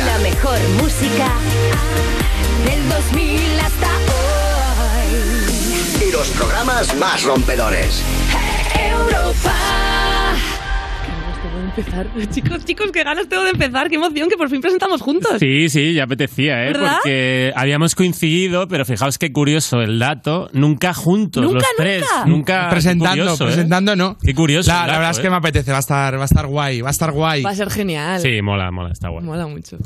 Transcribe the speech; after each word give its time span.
música. 0.00 0.06
La 0.06 0.18
mejor 0.18 0.58
música 0.82 1.28
del 2.64 2.88
2000 2.88 3.60
hasta 3.60 3.88
hoy. 4.98 6.08
Y 6.08 6.12
los 6.12 6.28
programas 6.30 6.94
más 6.96 7.22
rompedores. 7.24 8.02
Europa. 8.74 9.89
Empezar. 11.70 12.06
Chicos, 12.30 12.64
chicos, 12.64 12.90
qué 12.92 13.02
ganas 13.02 13.28
tengo 13.28 13.44
de 13.44 13.50
empezar, 13.50 13.88
qué 13.88 13.96
emoción 13.96 14.28
que 14.28 14.36
por 14.36 14.48
fin 14.48 14.60
presentamos 14.60 15.00
juntos. 15.00 15.38
Sí, 15.38 15.68
sí, 15.68 15.94
ya 15.94 16.04
apetecía, 16.04 16.64
¿eh? 16.64 16.72
¿Verdad? 16.72 16.96
Porque 17.02 17.52
habíamos 17.54 17.94
coincidido, 17.94 18.68
pero 18.68 18.84
fijaos 18.84 19.18
qué 19.18 19.32
curioso 19.32 19.80
el 19.80 19.98
dato. 19.98 20.48
Nunca 20.52 20.94
juntos, 20.94 21.42
Nunca, 21.42 21.58
los 21.58 21.66
tres. 21.76 22.00
nunca. 22.02 22.26
Nunca. 22.26 22.64
qué 22.64 22.70
presentando, 22.70 23.22
curioso, 23.22 23.44
¿eh? 23.44 23.46
presentando 23.48 23.96
no. 23.96 24.16
Qué 24.22 24.34
curioso. 24.34 24.70
La, 24.70 24.86
verdad 24.86 25.10
es 25.10 25.18
que 25.18 25.26
¿eh? 25.26 25.30
me 25.30 25.36
apetece, 25.36 25.70
va 25.70 25.78
a 25.78 25.80
estar, 25.80 26.16
va 26.16 26.22
a 26.22 26.24
estar 26.26 26.46
guay, 26.46 26.80
va 26.80 26.88
a 26.88 26.92
estar 26.92 27.12
guay. 27.12 27.42
Va 27.42 27.50
a 27.50 27.54
ser 27.54 27.70
genial. 27.70 28.20
Sí, 28.20 28.42
mola, 28.42 28.70
mola, 28.70 28.92
está 28.92 29.08
guay. 29.08 29.24
Mola 29.24 29.46
mucho. 29.46 29.78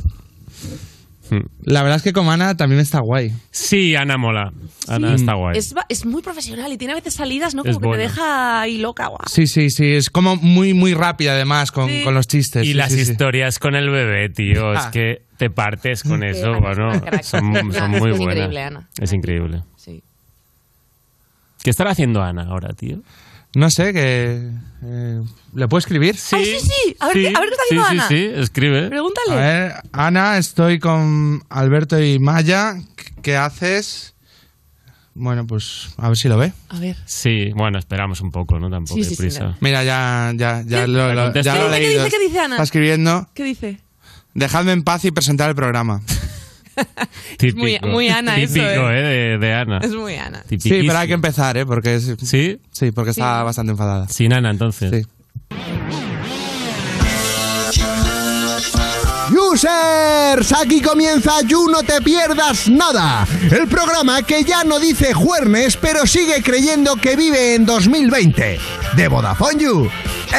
La 1.63 1.83
verdad 1.83 1.97
es 1.97 2.03
que 2.03 2.13
con 2.13 2.29
Ana 2.29 2.57
también 2.57 2.81
está 2.81 3.01
guay. 3.01 3.33
Sí, 3.51 3.97
Ana 3.97 4.17
mola. 4.19 4.53
Ana 4.89 5.09
Sí. 5.11 5.15
está 5.17 5.35
guay. 5.35 5.59
Es, 5.89 6.05
muy 6.05 6.23
profesional 6.23 6.73
y 6.73 6.77
tiene 6.77 6.93
a 6.93 6.97
veces 6.97 7.15
salidas, 7.15 7.55
¿no? 7.55 7.63
Como 7.63 7.71
Es 7.73 7.77
que 7.79 7.83
te 7.83 7.87
buena. 7.89 8.03
deja 8.03 8.61
ahí 8.61 8.79
loca, 8.79 9.07
guau. 9.09 9.21
Sí, 9.27 9.47
sí, 9.47 9.71
sí, 9.71 9.93
es 9.95 10.11
como 10.11 10.37
muy, 10.37 10.75
muy 10.75 10.93
rápida 10.95 11.33
además 11.33 11.73
con, 11.73 11.89
Sí. 11.89 12.03
con 12.05 12.15
los 12.15 12.27
chistes. 12.29 12.65
Y 12.65 12.69
sí, 12.69 12.75
las 12.75 12.93
sí, 12.93 13.05
sí. 13.05 13.13
historias 13.13 13.59
con 13.59 13.75
el 13.75 13.91
bebé, 13.91 14.29
tío. 14.29 14.73
Es 14.75 14.81
Ah. 14.87 14.91
que 14.93 15.23
te 15.39 15.51
partes 15.51 16.03
con 16.03 16.23
eso, 16.23 16.53
bueno. 16.61 16.93
Son, 17.23 17.53
son 17.53 17.65
Es 17.65 17.73
muy 17.73 17.73
que 17.73 17.95
es 17.95 18.01
buenas. 18.01 18.21
increíble, 18.21 18.63
Ana. 18.63 18.89
Es 19.01 19.13
increíble. 19.13 19.63
Sí. 19.77 20.03
¿Qué 21.63 21.71
estará 21.71 21.93
haciendo 21.93 22.23
Ana 22.23 22.43
ahora, 22.49 22.69
tío? 22.75 22.99
No 23.55 23.71
sé, 23.71 23.93
que... 23.93 24.51
eh, 24.85 25.23
¿Le 25.55 25.69
puedo 25.69 25.79
escribir? 25.79 26.17
Ay, 26.33 26.45
sí, 26.45 26.59
sí. 26.61 26.97
A 26.99 27.07
ver, 27.09 27.15
qué- 27.15 27.29
a 27.37 27.41
ver 27.41 27.49
qué 27.49 27.55
está 27.55 27.63
haciendo 27.65 27.87
sí, 27.89 27.93
Ana. 27.95 28.09
Sí, 28.09 28.17
sí, 28.17 28.41
escribe. 28.41 28.89
Pregúntale. 28.89 29.33
A 29.33 29.37
ver, 29.37 29.73
Ana, 29.93 30.39
estoy 30.39 30.79
con 30.81 31.43
Alberto 31.49 32.01
y 32.03 32.19
Maya. 32.19 32.77
¿Qué 33.23 33.37
haces? 33.37 34.15
Bueno, 35.15 35.47
pues 35.47 35.91
a 35.97 36.09
ver 36.09 36.17
si 36.17 36.29
lo 36.29 36.37
ve. 36.37 36.53
A 36.71 36.81
ver. 36.81 36.97
Sí, 37.07 37.53
bueno, 37.55 37.79
esperamos 37.79 38.21
un 38.21 38.33
poco, 38.33 38.59
¿no? 38.59 38.69
Tampoco 38.69 38.95
Sí, 38.97 39.03
hay 39.03 39.09
sí, 39.09 39.15
sí, 39.15 39.23
prisa. 39.23 39.45
no. 39.45 39.57
Mira, 39.61 39.85
ya, 39.85 40.33
ya, 40.35 40.63
ya 40.67 40.81
¿Qué? 40.83 40.89
lo, 40.89 41.15
lo- 41.15 41.33
¿Qué 41.33 41.43
ya 41.45 41.55
lo 41.55 41.67
he 41.73 41.79
dice, 41.79 41.81
qué 41.81 41.87
leído. 41.87 42.05
dice, 42.05 42.17
qué 42.19 42.25
dice 42.25 42.41
Ana? 42.41 42.55
Está 42.57 42.63
escribiendo. 42.65 43.29
¿Qué 43.35 43.45
dice? 43.45 43.79
Dejadme 44.35 44.73
en 44.73 44.83
paz 44.83 45.05
y 45.05 45.13
presentar 45.13 45.49
el 45.51 45.55
programa. 45.55 46.03
Típico. 47.39 47.59
muy- 47.59 47.79
muy 47.83 48.09
Ana 48.09 48.37
eso, 48.39 48.55
Típico, 48.55 48.91
¿eh? 48.91 48.99
¿eh? 48.99 49.03
De, 49.03 49.39
de 49.39 49.55
Ana. 49.55 49.79
Es 49.83 49.93
muy 49.93 50.17
Ana. 50.17 50.43
Sí, 50.49 50.59
pero 50.87 50.99
hay 50.99 51.09
que 51.09 51.15
empezar, 51.15 51.57
¿eh? 51.57 51.67
Porque 51.67 51.95
es, 51.97 52.13
¿Sí? 52.23 52.59
sí, 52.71 52.91
porque 52.93 53.11
está 53.11 53.41
Sí. 53.41 53.45
bastante 53.45 53.73
enfadada. 53.73 54.09
Sin 54.09 54.33
Ana, 54.33 54.51
entonces. 54.51 54.91
Sí. 54.91 55.07
Users, 59.53 60.53
aquí 60.53 60.81
comienza 60.83 61.41
You 61.47 61.69
No 61.71 61.83
Te 61.83 62.01
Pierdas 62.03 62.69
Nada, 62.69 63.27
el 63.51 63.67
programa 63.69 64.23
que 64.23 64.45
ya 64.45 64.65
no 64.65 64.79
dice 64.79 65.13
juernes, 65.15 65.77
pero 65.77 66.07
sigue 66.07 66.43
creyendo 66.43 66.97
que 66.97 67.17
vive 67.17 67.55
en 67.55 67.65
2020, 67.65 68.59
de 68.97 69.09
Vodafone 69.09 69.63
You, 69.63 69.91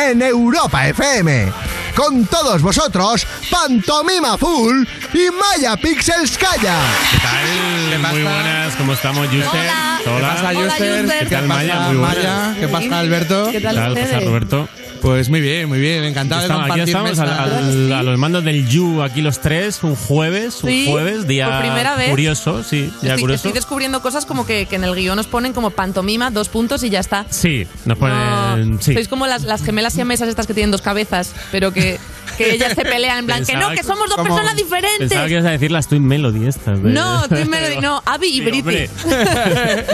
en 0.07 0.21
Europa 0.21 0.87
FM. 0.87 1.51
Con 1.95 2.25
todos 2.25 2.61
vosotros, 2.61 3.25
Pantomima 3.49 4.37
Full 4.37 4.83
y 5.13 5.27
Maya 5.31 5.77
Pixels 5.77 6.37
Calla. 6.37 6.77
¿Qué 7.11 7.17
tal? 7.19 8.01
pasa? 8.01 8.13
Muy 8.13 8.23
buenas, 8.23 8.75
¿cómo 8.75 8.93
estamos, 8.93 9.31
Yuster? 9.31 9.61
Hola. 9.61 9.99
¿Qué 10.03 10.21
pasa, 10.21 10.49
Hola. 10.49 10.73
¿Qué 10.77 11.19
¿Qué 11.19 11.35
tal, 11.35 11.47
Maya? 11.47 11.79
Muy 11.79 11.97
buenas. 11.97 12.17
Maya? 12.17 12.55
¿Qué 12.59 12.67
pasa, 12.67 12.99
Alberto? 12.99 13.45
¿Qué 13.45 13.51
¿Qué 13.53 13.61
tal 13.61 13.75
tal, 13.75 13.91
ustedes? 13.93 14.13
José 14.13 14.25
Roberto? 14.25 14.69
Pues 15.05 15.29
muy 15.29 15.39
bien, 15.39 15.69
muy 15.69 15.77
bien. 15.79 16.03
Encantado 16.03 16.41
de 16.41 16.47
Estamos- 16.47 16.63
aquí 16.71 16.91
compartir 16.91 16.95
estamos 17.13 17.19
al- 17.19 17.93
a 17.93 18.01
los 18.01 18.17
mandos 18.17 18.43
del 18.43 18.67
You, 18.67 19.03
aquí 19.03 19.21
los 19.21 19.39
tres, 19.39 19.83
un 19.83 19.95
jueves, 19.95 20.63
un 20.63 20.69
Sí, 20.71 20.87
jueves, 20.89 21.27
día 21.27 21.47
por 21.47 21.59
primera 21.59 21.95
vez. 21.95 22.09
curioso, 22.09 22.63
sí, 22.63 22.77
día 23.03 23.11
Estoy, 23.11 23.19
curioso. 23.21 23.35
estoy 23.35 23.51
descubriendo 23.51 24.01
cosas 24.01 24.25
como 24.25 24.47
que, 24.47 24.65
que 24.65 24.77
en 24.77 24.83
el 24.83 24.95
guion 24.95 25.15
nos 25.15 25.27
ponen 25.27 25.53
como 25.53 25.69
pantomima, 25.69 26.31
dos 26.31 26.49
puntos 26.49 26.81
y 26.81 26.89
ya 26.89 27.01
está. 27.01 27.27
Sí, 27.29 27.67
nos 27.85 27.99
ponen... 27.99 28.17
No, 28.71 28.81
sí. 28.81 28.93
Sois 28.93 29.07
como 29.07 29.27
las, 29.27 29.43
las 29.43 29.61
gemelas 29.63 29.93
siamesas 29.93 30.27
estas 30.27 30.47
que 30.47 30.55
tienen 30.55 30.71
dos 30.71 30.81
cabezas, 30.81 31.33
pero 31.51 31.71
que, 31.71 31.99
que 32.37 32.51
ellas 32.53 32.73
se 32.75 32.83
pelean 32.83 33.19
en 33.19 33.25
plan, 33.25 33.39
que 33.39 33.45
Pensaba 33.53 33.65
no, 33.65 33.69
que 33.71 33.77
que- 33.81 33.83
somos 33.83 34.07
dos 34.09 34.15
como- 34.17 34.29
personas 34.35 34.55
diferentes. 34.55 34.99
Pensaba 35.09 35.25
que 35.27 35.33
ibas 35.33 35.45
a 35.45 35.51
decir 35.51 35.71
las 35.71 35.87
Twin 35.87 36.05
Melody 36.05 36.47
estas. 36.47 36.81
de- 36.83 36.91
No, 36.91 37.27
Twin 37.27 37.49
Melody, 37.49 37.77
no, 37.81 38.01
Abby 38.05 38.27
y 38.27 38.31
Sí, 38.33 38.41
Briti. 38.41 38.59
hombre. 38.59 38.89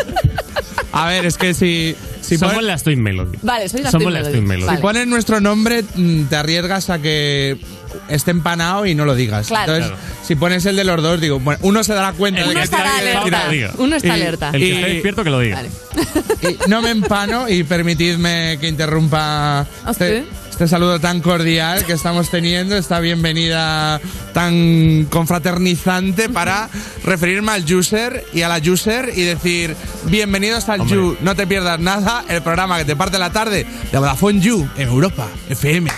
A 0.93 1.07
ver, 1.07 1.25
es 1.25 1.37
que 1.37 1.53
si, 1.53 1.95
si, 2.21 2.37
Somos 2.37 2.55
pon- 2.55 2.67
las 2.67 2.83
Twin 2.83 3.01
Melody. 3.01 3.37
Vale, 3.41 3.69
soy 3.69 3.81
las 3.81 3.91
Somos 3.91 4.05
Twin 4.05 4.13
las 4.13 4.23
Melody. 4.23 4.37
Twin 4.39 4.47
Melody. 4.47 4.65
Vale. 4.67 4.77
si 4.77 4.81
pones 4.81 5.07
nuestro 5.07 5.39
nombre, 5.39 5.83
mm, 5.95 6.23
te 6.25 6.35
arriesgas 6.35 6.89
a 6.89 6.99
que 6.99 7.57
esté 8.09 8.31
empanado 8.31 8.85
y 8.85 8.93
no 8.93 9.05
lo 9.05 9.15
digas. 9.15 9.47
Claro. 9.47 9.73
Entonces, 9.75 9.97
Claro. 9.97 10.17
si 10.25 10.35
pones 10.35 10.65
el 10.65 10.75
de 10.75 10.83
los 10.83 11.01
dos, 11.01 11.21
digo, 11.21 11.39
bueno, 11.39 11.59
uno 11.63 11.83
se 11.83 11.93
dará 11.93 12.11
cuenta 12.13 12.41
El 12.41 12.47
de 12.47 12.51
Uno 12.55 12.61
que 12.63 12.69
que 12.69 12.75
alerta. 12.75 12.97
alerta. 12.99 13.23
Que 13.23 13.31
lo 13.45 13.51
diga. 13.51 13.71
Uno 13.77 13.95
está 13.95 14.07
Y- 14.09 14.11
alerta. 14.11 14.49
El 14.53 14.59
que 14.61 14.67
Y- 14.67 14.71
esté 14.73 14.85
despierto 14.93 15.23
que 15.23 15.29
lo 15.29 15.39
diga. 15.39 15.55
Vale. 15.57 15.69
Y 16.65 16.69
no 16.69 16.81
me 16.81 16.89
empano 16.89 17.47
y 17.47 17.63
permitidme 17.63 18.57
que 18.59 18.67
interrumpa 18.67 19.59
¿Ah, 19.61 19.67
este, 19.91 20.21
sí? 20.21 20.27
Este 20.61 20.75
saludo 20.75 20.99
tan 20.99 21.21
cordial 21.21 21.83
que 21.85 21.93
estamos 21.93 22.29
teniendo, 22.29 22.77
esta 22.77 22.99
bienvenida 22.99 23.99
tan 24.31 25.07
confraternizante 25.09 26.29
para 26.29 26.69
referirme 27.03 27.51
al 27.53 27.63
user 27.73 28.23
y 28.31 28.43
a 28.43 28.47
la 28.47 28.59
user 28.59 29.11
y 29.15 29.23
decir 29.23 29.75
bienvenidos 30.05 30.69
al 30.69 30.81
Hombre. 30.81 30.95
You, 30.95 31.17
no 31.21 31.35
te 31.35 31.47
pierdas 31.47 31.79
nada, 31.79 32.25
el 32.29 32.43
programa 32.43 32.77
que 32.77 32.85
te 32.85 32.95
parte 32.95 33.17
la 33.17 33.31
tarde 33.31 33.65
de 33.91 33.97
Vodafone 33.97 34.39
You 34.39 34.69
en 34.77 34.87
Europa 34.87 35.27
FM. 35.49 35.89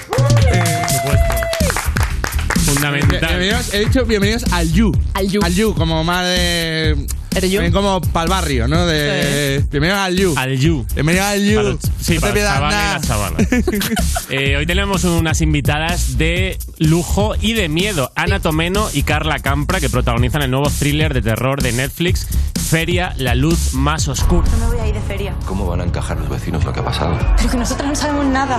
Fundamental. 2.64 3.20
Bienvenidos, 3.20 3.74
he 3.74 3.80
dicho 3.80 4.06
bienvenidos 4.06 4.46
al 4.54 4.72
You. 4.72 4.98
Al 5.14 5.28
You. 5.28 5.42
Al 5.44 5.54
You, 5.54 5.76
como 5.76 6.06
más 6.06 6.26
de... 6.26 7.06
También 7.34 7.72
como 7.72 8.02
para 8.02 8.24
el 8.26 8.30
barrio, 8.30 8.68
¿no? 8.68 8.86
De, 8.86 9.64
bienvenidos 9.72 10.00
al 10.00 10.16
You. 10.16 10.34
Al 10.38 10.58
You. 10.58 10.86
Bienvenidos 10.94 11.26
al 11.26 11.44
You. 11.44 11.56
Para 11.56 11.94
sí, 12.00 12.16
no 12.16 12.22
para 12.22 12.34
te 12.34 12.42
los 12.42 12.52
pierdas 12.52 12.54
chavales 12.54 12.80
y 12.80 12.94
las 12.94 13.08
chavalas. 13.08 13.48
Eh, 14.30 14.58
hoy 14.58 14.66
tenemos 14.66 15.04
unas 15.04 15.42
invitadas 15.42 16.18
de 16.18 16.58
lujo 16.80 17.36
y 17.40 17.54
de 17.54 17.70
miedo. 17.70 18.12
Ana 18.16 18.40
Tomeno 18.40 18.88
y 18.94 19.04
Carla 19.04 19.40
Campra, 19.40 19.80
que 19.80 19.90
protagonizan 19.90 20.42
el 20.42 20.52
nuevo 20.52 20.70
thriller 20.70 21.14
de 21.14 21.22
terror 21.22 21.62
de 21.62 21.72
Netflix, 21.72 22.28
Feria, 22.56 23.14
la 23.18 23.36
luz 23.36 23.74
más 23.74 24.08
oscura. 24.08 24.48
No 24.60 24.70
me 24.70 24.76
voy 24.76 24.80
a 24.80 24.88
ir 24.88 24.96
de 24.96 25.02
feria. 25.02 25.36
¿Cómo 25.46 25.68
van 25.68 25.82
a 25.82 25.84
encajar 25.84 26.18
los 26.18 26.30
vecinos 26.30 26.64
lo 26.64 26.74
que 26.74 26.80
ha 26.80 26.86
pasado? 26.86 27.18
Pero 27.38 27.50
que 27.52 27.58
nosotros 27.58 27.88
no 27.88 27.96
sabemos 27.96 28.26
nada. 28.26 28.58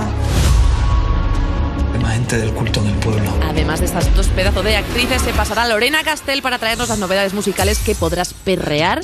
Del 2.25 2.53
culto 2.53 2.81
en 2.81 2.87
el 2.87 2.95
pueblo. 2.95 3.31
Además 3.43 3.81
de 3.81 3.87
estas 3.87 4.15
dos 4.17 4.27
pedazos 4.29 4.65
de 4.65 4.77
actrices, 4.77 5.23
se 5.23 5.33
pasará 5.33 5.69
Lorena 5.69 6.03
Castel 6.03 6.43
para 6.43 6.59
traernos 6.59 6.89
las 6.89 6.99
novedades 6.99 7.35
musicales 7.35 7.79
que 7.79 7.95
podrás 7.95 8.35
perrear. 8.35 9.03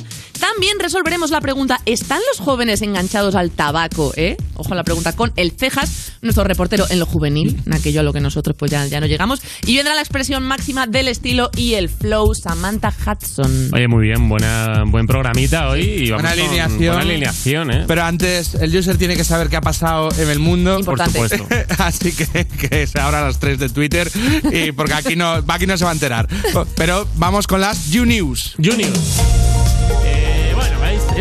También 0.53 0.79
resolveremos 0.79 1.31
la 1.31 1.39
pregunta, 1.39 1.79
¿están 1.85 2.19
los 2.29 2.45
jóvenes 2.45 2.81
enganchados 2.81 3.35
al 3.35 3.51
tabaco? 3.51 4.11
¿Eh? 4.17 4.35
Ojo 4.55 4.73
a 4.73 4.75
la 4.75 4.83
pregunta 4.83 5.13
con 5.15 5.31
el 5.37 5.51
Cejas, 5.51 6.11
nuestro 6.21 6.43
reportero 6.43 6.85
en 6.89 6.99
lo 6.99 7.05
juvenil, 7.05 7.61
en 7.65 7.73
aquello 7.73 8.01
a 8.01 8.03
lo 8.03 8.11
que 8.11 8.19
nosotros 8.19 8.55
pues 8.59 8.69
ya, 8.69 8.85
ya 8.85 8.99
no 8.99 9.05
llegamos. 9.05 9.41
Y 9.65 9.77
vendrá 9.77 9.95
la 9.95 10.01
expresión 10.01 10.43
máxima 10.43 10.87
del 10.87 11.07
estilo 11.07 11.49
y 11.55 11.75
el 11.75 11.87
flow, 11.89 12.35
Samantha 12.35 12.89
Hudson. 12.93 13.69
Oye, 13.73 13.87
muy 13.87 14.03
bien, 14.07 14.27
buena, 14.27 14.83
buen 14.87 15.07
programita 15.07 15.69
hoy. 15.69 15.81
Y 15.83 16.09
vamos 16.11 16.23
Buena 16.23 16.35
con- 16.35 16.45
alineación. 16.49 16.79
Buena 16.95 17.01
alineación, 17.01 17.71
¿eh? 17.71 17.83
Pero 17.87 18.03
antes, 18.03 18.55
el 18.55 18.75
user 18.77 18.97
tiene 18.97 19.15
que 19.15 19.23
saber 19.23 19.47
qué 19.47 19.55
ha 19.55 19.61
pasado 19.61 20.09
en 20.17 20.29
el 20.29 20.39
mundo. 20.39 20.71
Por 20.83 20.99
Importante. 20.99 21.37
supuesto. 21.37 21.75
Así 21.83 22.11
que, 22.11 22.45
que 22.45 22.87
se 22.87 22.99
abra 22.99 23.21
las 23.21 23.39
3 23.39 23.57
de 23.57 23.69
Twitter 23.69 24.11
y 24.51 24.73
porque 24.73 24.93
aquí 24.95 25.15
no, 25.15 25.41
aquí 25.47 25.65
no 25.65 25.77
se 25.77 25.85
va 25.85 25.91
a 25.91 25.93
enterar. 25.93 26.27
Pero 26.75 27.07
vamos 27.15 27.47
con 27.47 27.61
las 27.61 27.89
You 27.89 28.05
News. 28.05 28.55
Bueno, 28.57 28.77
¿veis? 28.77 29.50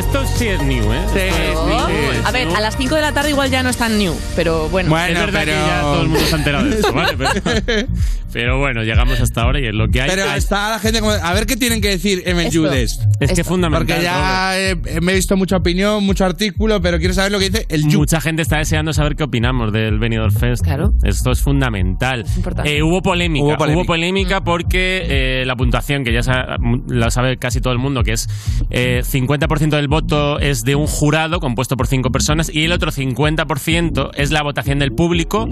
Esto 0.01 0.25
sí 0.27 0.49
es 0.49 0.63
new, 0.63 0.93
¿eh? 0.93 1.01
Sí, 1.13 1.19
Esto 1.19 1.43
es 1.43 1.57
Oh, 1.57 1.67
new, 1.89 2.11
es 2.13 2.25
a 2.27 2.31
ver, 2.31 2.49
a 2.49 2.61
las 2.61 2.77
5 2.77 2.95
de 2.95 3.01
la 3.03 3.13
tarde 3.13 3.31
igual 3.31 3.51
ya 3.51 3.63
no 3.63 3.69
es 3.69 3.77
tan 3.77 3.99
new, 3.99 4.15
pero 4.35 4.69
bueno. 4.71 4.89
Bueno, 4.89 5.21
es 5.21 5.27
verdad 5.27 5.43
pero- 5.45 5.53
que 5.53 5.67
ya 5.67 5.81
todo 5.83 6.03
el 6.03 6.09
mundo 6.09 6.25
se 6.27 6.35
ha 6.35 6.39
enterado 6.39 6.65
de 6.65 6.77
esto, 6.77 6.93
¿vale? 6.93 7.17
Pero, 7.19 7.31
pero 8.33 8.59
bueno, 8.59 8.83
llegamos 8.83 9.21
hasta 9.21 9.43
ahora 9.43 9.61
y 9.61 9.67
es 9.67 9.75
lo 9.75 9.89
que 9.89 10.01
hay. 10.01 10.09
Pero 10.09 10.25
Ah, 10.29 10.37
está 10.37 10.71
la 10.71 10.79
gente 10.79 11.01
como, 11.01 11.13
a 11.13 11.33
ver 11.35 11.47
qué 11.47 11.57
tienen 11.57 11.81
que 11.83 11.89
decir 11.89 12.23
esto. 12.27 13.03
es 13.21 13.33
que 13.33 13.41
es 13.43 13.47
fundamental. 13.47 13.87
Porque 13.87 14.03
ya 14.03 14.59
he- 14.59 15.01
me 15.01 15.13
he 15.13 15.15
visto 15.17 15.37
mucha 15.37 15.57
opinión, 15.57 16.03
mucho 16.05 16.25
artículo, 16.25 16.81
pero 16.81 16.99
quiero 16.99 17.13
saber 17.15 17.33
lo 17.33 17.39
que 17.39 17.51
dice 17.51 17.67
el 17.69 17.87
You. 17.89 17.99
Mucha 17.99 18.21
gente 18.21 18.43
está 18.43 18.59
deseando 18.59 18.93
saber 18.93 19.17
qué 19.17 19.25
opinamos 19.25 19.73
del 19.73 19.99
Benidorm 19.99 20.33
Fest. 20.33 20.63
Claro. 20.65 20.93
Esto 21.03 21.31
es 21.33 21.41
fundamental. 21.41 22.25
importante. 22.37 22.77
Eh, 22.77 22.83
hubo 22.83 23.03
polémica. 23.03 23.45
Hubo 23.45 23.57
polémica. 23.57 23.87
polémica 23.87 24.41
porque 24.45 25.41
eh, 25.41 25.45
la 25.45 25.57
puntuación, 25.57 26.05
que 26.05 26.13
ya 26.13 26.23
sa- 26.23 26.57
la 26.89 27.11
sabe 27.11 27.37
casi 27.37 27.61
todo 27.61 27.73
el 27.73 27.79
mundo, 27.79 28.03
que 28.03 28.13
es 28.13 28.29
eh, 28.71 29.03
50% 29.05 29.77
del 29.77 29.89
voto 29.91 30.39
es 30.39 30.65
de 30.65 30.77
un 30.77 30.87
jurado 30.87 31.41
compuesto 31.41 31.77
por 31.77 31.89
cinco 31.89 32.11
personas 32.11 32.51
y 32.53 32.65
el 32.65 32.73
otro 32.73 32.93
50% 32.93 34.13
es 34.15 34.31
la 34.31 34.43
votación 34.43 34.79
del 34.79 34.93
público, 34.93 35.49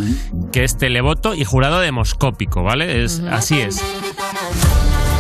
que 0.52 0.64
es 0.64 0.78
televoto 0.78 1.34
y 1.34 1.44
jurado 1.44 1.80
demoscópico, 1.80 2.62
¿vale? 2.62 3.04
Es, 3.04 3.20
Así 3.30 3.60
es. 3.60 3.82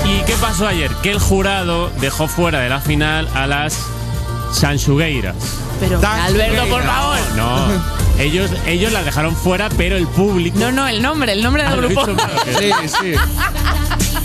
¿Y 0.06 0.24
qué 0.24 0.34
pasó 0.40 0.68
ayer? 0.68 0.90
Que 1.02 1.10
el 1.10 1.18
jurado 1.18 1.90
dejó 2.00 2.28
fuera 2.28 2.60
de 2.60 2.68
la 2.68 2.80
final 2.80 3.28
a 3.34 3.46
las 3.46 3.84
Sanchugueiras. 4.52 5.67
Pero, 5.80 6.00
Alberto, 6.06 6.66
por 6.68 6.82
favor. 6.82 7.18
No, 7.36 7.68
ellos, 8.18 8.50
ellos 8.66 8.92
la 8.92 9.02
dejaron 9.04 9.36
fuera, 9.36 9.68
pero 9.76 9.96
el 9.96 10.06
público. 10.08 10.58
No, 10.58 10.72
no, 10.72 10.88
el 10.88 11.00
nombre, 11.02 11.32
el 11.32 11.42
nombre 11.42 11.62
del 11.62 11.72
Ah, 11.72 11.76
grupo. 11.76 12.04
Sí, 12.06 12.70
sí. 12.88 13.12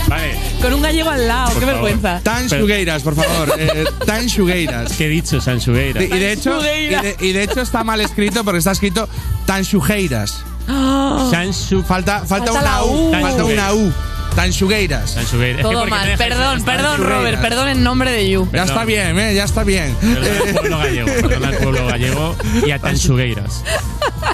Vale. 0.07 0.38
Con 0.61 0.73
un 0.73 0.81
gallego 0.81 1.09
al 1.09 1.27
lado, 1.27 1.51
Por 1.51 1.59
qué 1.59 1.65
favor. 1.65 1.81
vergüenza. 1.83 2.19
Tan 2.23 2.50
Xugueiras, 2.50 3.03
por 3.03 3.15
favor. 3.15 3.53
Eh, 3.57 3.85
tan 4.05 4.29
Xugueiras. 4.29 4.94
¿Qué 4.94 5.05
he 5.05 5.09
dicho, 5.09 5.39
Sansugueira? 5.41 6.03
Y 6.03 6.07
de, 6.07 6.31
hecho, 6.33 6.59
y, 6.59 6.88
de, 6.88 7.15
y 7.19 7.31
de 7.31 7.44
hecho 7.44 7.61
está 7.61 7.83
mal 7.83 8.01
escrito 8.01 8.44
porque 8.44 8.59
está 8.59 8.71
escrito 8.71 9.07
tan 9.45 9.63
Xujeiras. 9.63 10.44
Sansu... 11.31 11.83
Falta, 11.83 12.25
falta, 12.25 12.51
Falta 12.53 12.83
una. 12.83 12.83
U. 12.83 13.11
Falta 13.21 13.44
una 13.45 13.73
U. 13.73 13.94
Tan 14.35 14.51
Xugueiras. 14.51 15.12
Sansugueira. 15.12 15.59
Es 15.59 15.65
que 15.65 15.74
Todo 15.74 15.85
mal. 15.85 16.09
Perdón, 16.18 16.63
perdón. 16.63 17.01
Robert. 17.03 17.41
Perdón 17.41 17.69
en 17.69 17.83
nombre 17.83 18.12
de 18.12 18.30
You. 18.30 18.45
Ya 18.45 18.51
Perdón. 18.51 18.68
está 18.69 18.85
bien, 18.85 19.19
¿eh? 19.19 19.35
Ya 19.35 19.44
está 19.44 19.63
bien. 19.63 19.95
Perdona 20.01 20.27
al 20.44 20.53
pueblo 20.53 20.77
gallego, 20.77 21.07
perdona 21.07 21.47
al 21.47 21.56
pueblo 21.57 21.85
gallego 21.88 22.35
y 22.65 22.71
a 22.71 22.80
Tansugueiras. 22.80 23.63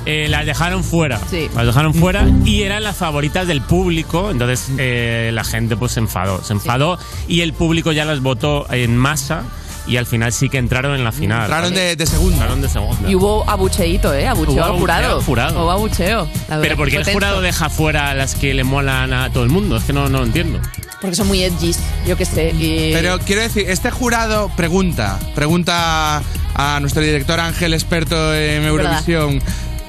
Eh, 0.06 0.28
las 0.30 0.46
dejaron 0.46 0.84
fuera. 0.84 1.19
Sí. 1.30 1.50
Las 1.56 1.66
dejaron 1.66 1.94
fuera 1.94 2.28
y 2.46 2.63
eran 2.63 2.84
las 2.84 2.96
favoritas 2.96 3.48
del 3.48 3.62
público. 3.62 4.31
Entonces 4.31 4.69
eh, 4.78 5.31
la 5.34 5.44
gente 5.44 5.75
pues 5.75 5.94
se 5.94 6.00
enfadó. 6.00 6.44
Se 6.44 6.54
enfadó 6.54 6.98
y 7.28 7.42
el 7.42 7.54
público 7.54 7.92
ya 7.92 8.06
las 8.06 8.22
votó 8.22 8.66
en 8.72 8.98
masa 8.98 9.44
y 9.89 9.97
al 9.97 10.06
final 10.06 10.31
sí 10.31 10.50
que 10.50 10.59
entraron 10.59 10.95
en 10.95 11.03
la 11.03 11.12
final. 11.12 11.41
Entraron 11.41 11.74
de, 11.74 11.95
de 11.95 12.06
segunda. 12.06 12.36
Entraron 12.36 12.62
de 12.62 12.69
segunda. 12.69 13.09
Y 13.09 13.15
hubo 13.15 13.50
abucheíto, 13.50 14.13
¿eh? 14.13 14.27
Abucheo 14.27 14.53
Hubo 14.53 14.63
al 14.63 14.80
jurado. 14.80 15.21
jurado. 15.21 15.63
Hubo 15.63 15.71
abucheo. 15.71 16.30
la 16.47 16.62
Pero 16.62 16.77
porque 16.77 16.97
el 16.97 17.06
jurado 17.06 17.41
deja 17.41 17.69
fuera 17.69 18.12
a 18.12 18.13
las 18.13 18.36
que 18.36 18.53
le 18.53 18.63
molan 18.63 19.12
a 19.13 19.31
todo 19.31 19.44
el 19.44 19.50
mundo. 19.50 19.77
Es 19.77 19.83
que 19.83 19.94
no, 19.94 20.07
no 20.07 20.19
lo 20.19 20.25
entiendo. 20.25 20.59
Porque 21.01 21.15
son 21.15 21.27
muy 21.27 21.44
edgys, 21.44 21.80
yo 22.06 22.15
qué 22.18 22.25
sé. 22.25 22.51
Y... 22.51 22.91
Pero 22.94 23.19
quiero 23.19 23.41
decir, 23.41 23.65
este 23.68 23.89
jurado 23.89 24.51
pregunta, 24.56 25.18
pregunta 25.33 26.21
a 26.56 26.80
nuestro 26.81 27.01
director 27.01 27.39
Ángel, 27.39 27.74
experto 27.74 28.35
en 28.35 28.63
Eurovisión. 28.65 29.42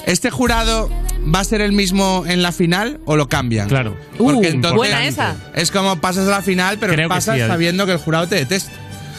¿Este 0.07 0.31
jurado 0.31 0.89
va 1.33 1.41
a 1.41 1.45
ser 1.45 1.61
el 1.61 1.73
mismo 1.73 2.25
en 2.27 2.43
la 2.43 2.53
final 2.53 3.01
o 3.05 3.17
lo 3.17 3.29
cambian? 3.29 3.69
Claro. 3.69 3.97
Uh, 4.19 4.33
Porque 4.33 4.49
entonces 4.49 4.77
buena 4.77 5.05
esa. 5.05 5.37
Es 5.55 5.71
como 5.71 6.01
pasas 6.01 6.27
a 6.27 6.31
la 6.31 6.43
final, 6.43 6.79
pero 6.79 6.95
Creo 6.95 7.09
que 7.09 7.15
pasas 7.15 7.37
sí, 7.37 7.47
sabiendo 7.47 7.85
que 7.87 7.93
el 7.93 7.99
jurado 7.99 8.27
te 8.29 8.37
detesta. 8.37 8.73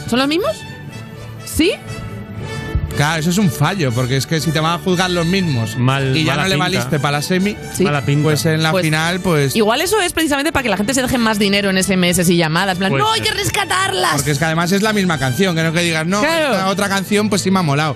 ¿Son 0.10 0.18
los 0.18 0.28
mismos? 0.28 0.56
¿Sí? 1.62 1.72
Claro, 2.98 3.20
eso 3.20 3.30
es 3.30 3.38
un 3.38 3.52
fallo, 3.52 3.92
porque 3.94 4.18
es 4.18 4.26
que 4.26 4.40
si 4.42 4.52
te 4.52 4.60
van 4.60 4.74
a 4.74 4.78
juzgar 4.84 5.10
los 5.12 5.26
mismos 5.28 5.78
Mal- 5.78 6.18
y 6.18 6.24
ya 6.26 6.36
no 6.36 6.44
le 6.44 6.50
pinta. 6.56 6.64
valiste 6.66 7.00
para 7.00 7.18
la 7.20 7.22
semi, 7.22 7.56
Sí. 7.74 7.84
Mala 7.84 8.02
pinta. 8.02 8.24
pues 8.24 8.46
en 8.48 8.64
la 8.64 8.72
Pues- 8.72 8.84
final, 8.84 9.20
pues... 9.22 9.56
Igual 9.56 9.82
eso 9.82 10.02
es 10.02 10.12
precisamente 10.12 10.52
para 10.52 10.64
que 10.64 10.70
la 10.70 10.78
gente 10.78 10.94
se 10.96 11.02
deje 11.04 11.18
más 11.20 11.38
dinero 11.40 11.70
en 11.70 11.78
SMS 11.78 12.28
y 12.32 12.36
llamadas. 12.38 12.74
En 12.74 12.80
plan, 12.80 12.90
Puede 12.92 13.04
no, 13.04 13.12
hay 13.12 13.20
ser. 13.22 13.30
que 13.30 13.34
rescatarlas. 13.36 14.14
Porque 14.16 14.32
es 14.32 14.40
que 14.40 14.46
además 14.46 14.72
es 14.72 14.82
la 14.82 14.92
misma 14.92 15.18
canción, 15.20 15.56
que 15.56 15.64
no 15.64 15.72
que 15.72 15.82
digas, 15.82 16.06
no, 16.08 16.20
Claro. 16.20 16.52
esta 16.54 16.68
otra 16.68 16.90
canción 16.90 17.30
pues 17.30 17.42
sí 17.44 17.52
me 17.52 17.60
ha 17.60 17.64
molado. 17.64 17.96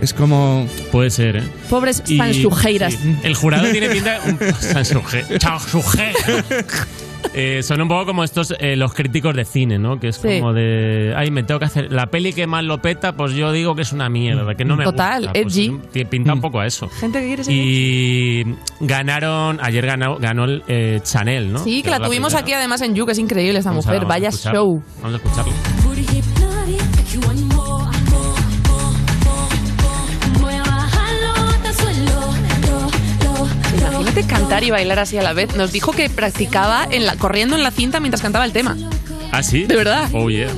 Es 0.00 0.12
como... 0.12 0.68
Puede 0.92 1.08
ser, 1.10 1.36
¿eh? 1.36 1.42
Pobres 1.70 2.02
Y- 2.06 2.18
sanchujeiras. 2.18 2.92
sí. 2.92 3.16
El 3.22 3.34
jurado 3.34 3.68
tiene 3.72 3.88
pinta. 3.88 4.20
Sansuje- 4.60 5.38
Chansuje. 5.38 6.12
Eh, 7.34 7.62
son 7.62 7.80
un 7.82 7.88
poco 7.88 8.06
como 8.06 8.24
estos, 8.24 8.54
eh, 8.58 8.76
los 8.76 8.94
críticos 8.94 9.34
de 9.34 9.44
cine, 9.44 9.78
¿no? 9.78 9.98
Que 9.98 10.08
es 10.08 10.16
Sí. 10.16 10.40
como 10.40 10.52
de. 10.52 11.12
Ay, 11.16 11.30
me 11.30 11.42
tengo 11.42 11.58
que 11.60 11.66
hacer. 11.66 11.92
La 11.92 12.06
peli 12.06 12.32
que 12.32 12.46
más 12.46 12.64
lo 12.64 12.78
peta, 12.80 13.12
pues 13.16 13.32
yo 13.34 13.52
digo 13.52 13.74
que 13.74 13.82
es 13.82 13.92
una 13.92 14.08
mierda, 14.08 14.54
que 14.54 14.64
no 14.64 14.76
me 14.76 14.84
Total, 14.84 15.22
gusta. 15.24 15.32
Pues, 15.42 15.56
edgy. 15.56 16.04
pinta 16.06 16.32
un 16.32 16.40
poco 16.40 16.60
a 16.60 16.66
eso. 16.66 16.88
Gente 16.88 17.20
que 17.20 17.26
quiere 17.26 17.44
ser 17.44 17.54
Y 17.54 18.44
ganaron. 18.80 19.58
Ayer 19.62 19.86
ganó, 19.86 20.16
ganó 20.18 20.44
el 20.44 20.62
eh, 20.68 21.00
Chanel, 21.02 21.52
¿no? 21.52 21.58
Sí, 21.58 21.82
que 21.82 21.90
la 21.90 21.98
tuvimos 21.98 22.28
primera. 22.32 22.40
aquí 22.40 22.52
además 22.52 22.80
en 22.82 22.94
You, 22.94 23.06
que 23.06 23.12
es 23.12 23.18
increíble 23.18 23.58
esta 23.58 23.72
mujer. 23.72 24.04
Vaya 24.06 24.30
show. 24.30 24.82
Vamos 25.02 25.14
a 25.14 25.16
escucharlo. 25.22 25.52
Booty 25.84 26.02
hypnotic, 26.02 27.12
you 27.12 27.20
want 27.26 27.45
cantar 34.24 34.64
y 34.64 34.70
bailar 34.70 34.98
así 34.98 35.18
a 35.18 35.22
la 35.22 35.32
vez. 35.32 35.54
Nos 35.56 35.72
dijo 35.72 35.92
que 35.92 36.08
practicaba 36.10 36.86
en 36.90 37.06
la, 37.06 37.16
corriendo 37.16 37.56
en 37.56 37.62
la 37.62 37.70
cinta 37.70 38.00
mientras 38.00 38.22
cantaba 38.22 38.44
el 38.44 38.52
tema. 38.52 38.76
¿Ah, 39.32 39.42
sí? 39.42 39.64
¿De 39.64 39.76
verdad? 39.76 40.08
Oh, 40.12 40.30
yeah. 40.30 40.48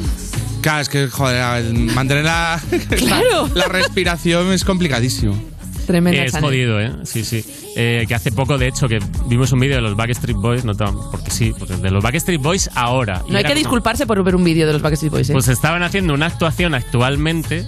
Claro, 0.60 0.80
es 0.80 0.88
que, 0.88 1.06
joder, 1.08 1.64
el 1.64 1.74
mantener 1.94 2.24
la, 2.24 2.60
Claro. 2.96 3.48
la, 3.54 3.66
la 3.66 3.68
respiración 3.68 4.52
es 4.52 4.64
complicadísimo. 4.64 5.40
Tremenda 5.86 6.22
Es 6.24 6.36
jodido, 6.36 6.78
¿eh? 6.80 6.92
Sí, 7.04 7.24
sí. 7.24 7.42
Eh, 7.74 8.04
que 8.06 8.14
hace 8.14 8.30
poco, 8.30 8.58
de 8.58 8.68
hecho, 8.68 8.88
que 8.88 8.98
vimos 9.26 9.52
un 9.52 9.60
vídeo 9.60 9.76
de 9.76 9.82
los 9.82 9.96
Backstreet 9.96 10.36
Boys, 10.36 10.64
no 10.66 10.74
tan- 10.74 10.94
porque 11.10 11.30
sí, 11.30 11.54
porque 11.58 11.76
de 11.76 11.90
los 11.90 12.02
Backstreet 12.02 12.42
Boys 12.42 12.68
ahora. 12.74 13.22
No 13.28 13.38
hay 13.38 13.44
que 13.44 13.50
como- 13.50 13.58
disculparse 13.58 14.06
por 14.06 14.22
ver 14.22 14.34
un 14.36 14.44
vídeo 14.44 14.66
de 14.66 14.74
los 14.74 14.82
Backstreet 14.82 15.10
Boys. 15.12 15.30
¿eh? 15.30 15.32
Pues 15.32 15.48
estaban 15.48 15.82
haciendo 15.82 16.12
una 16.12 16.26
actuación 16.26 16.74
actualmente 16.74 17.64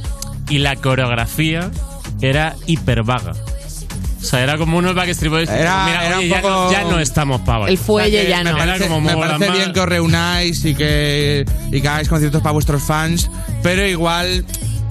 y 0.50 0.58
la 0.58 0.76
coreografía 0.76 1.70
era 2.20 2.56
hiper 2.66 3.04
vaga. 3.04 3.32
O 4.20 4.24
sea, 4.24 4.42
era 4.42 4.58
como 4.58 4.76
unos 4.78 4.94
Backstreet 4.94 5.32
Boys. 5.32 5.48
Era- 5.48 5.84
Mira, 5.86 6.06
era 6.06 6.18
oye, 6.18 6.26
un 6.26 6.30
ya, 6.30 6.42
poco- 6.42 6.54
no, 6.54 6.72
ya 6.72 6.82
no 6.84 7.00
estamos 7.00 7.40
pavos. 7.40 7.68
el 7.70 7.78
fuelle 7.78 8.28
ya 8.28 8.42
me 8.44 8.50
no. 8.52 8.58
parece, 8.58 8.86
como 8.88 9.00
me 9.00 9.16
parece 9.16 9.50
bien 9.50 9.72
que 9.72 9.80
os 9.80 9.86
reunáis 9.88 10.64
y 10.64 10.74
que, 10.74 11.44
y 11.72 11.80
que 11.80 11.88
hagáis 11.88 12.08
conciertos 12.08 12.42
para 12.42 12.52
vuestros 12.52 12.82
fans, 12.82 13.30
pero 13.62 13.86
igual, 13.86 14.44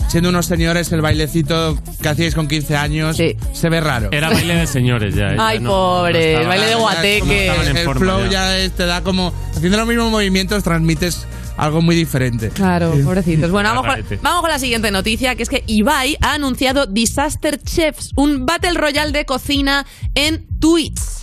siendo 0.08 0.30
unos 0.30 0.48
señores, 0.48 0.92
el 0.92 1.02
bailecito 1.02 1.78
que 2.02 2.10
hacíais 2.10 2.34
con 2.34 2.48
15 2.48 2.76
años 2.76 3.18
Sí. 3.18 3.36
se 3.54 3.70
ve 3.70 3.80
raro. 3.82 4.10
Era 4.12 4.30
baile 4.32 4.56
de 4.56 4.66
señores 4.66 5.14
ya. 5.14 5.34
¿eh? 5.34 5.38
Ay, 5.40 5.58
Ya 5.58 5.64
no- 5.64 5.70
pobre, 5.70 6.34
no 6.34 6.40
el 6.42 6.48
baile 6.48 6.66
de 6.66 6.76
guateque. 6.76 7.48
El 7.84 7.90
flow 7.96 8.26
ya. 8.26 8.58
ya 8.58 8.70
te 8.72 8.86
da 8.88 9.02
como. 9.02 9.32
Haciendo 9.56 9.78
los 9.78 9.88
mismos 9.88 10.10
movimientos 10.10 10.64
transmites 10.64 11.28
algo 11.60 11.82
muy 11.82 11.96
diferente. 11.96 12.50
Claro, 12.50 12.94
pobrecitos. 13.04 13.52
Bueno, 13.52 13.70
vamos 13.70 13.84
con, 13.84 13.92
Rarete. 13.92 14.20
vamos 14.22 14.42
con 14.42 14.50
la 14.50 14.60
siguiente 14.60 14.92
noticia, 14.92 15.36
que 15.36 15.44
es 15.44 15.50
que 15.50 15.64
Ibai 15.68 16.18
ha 16.22 16.34
anunciado 16.34 16.86
Disaster 16.86 17.62
Chefs, 17.62 18.12
un 18.16 18.46
Battle 18.46 18.74
Royale 18.74 19.12
de 19.12 19.26
cocina 19.26 19.86
en 20.16 20.48
Twitch. 20.60 21.19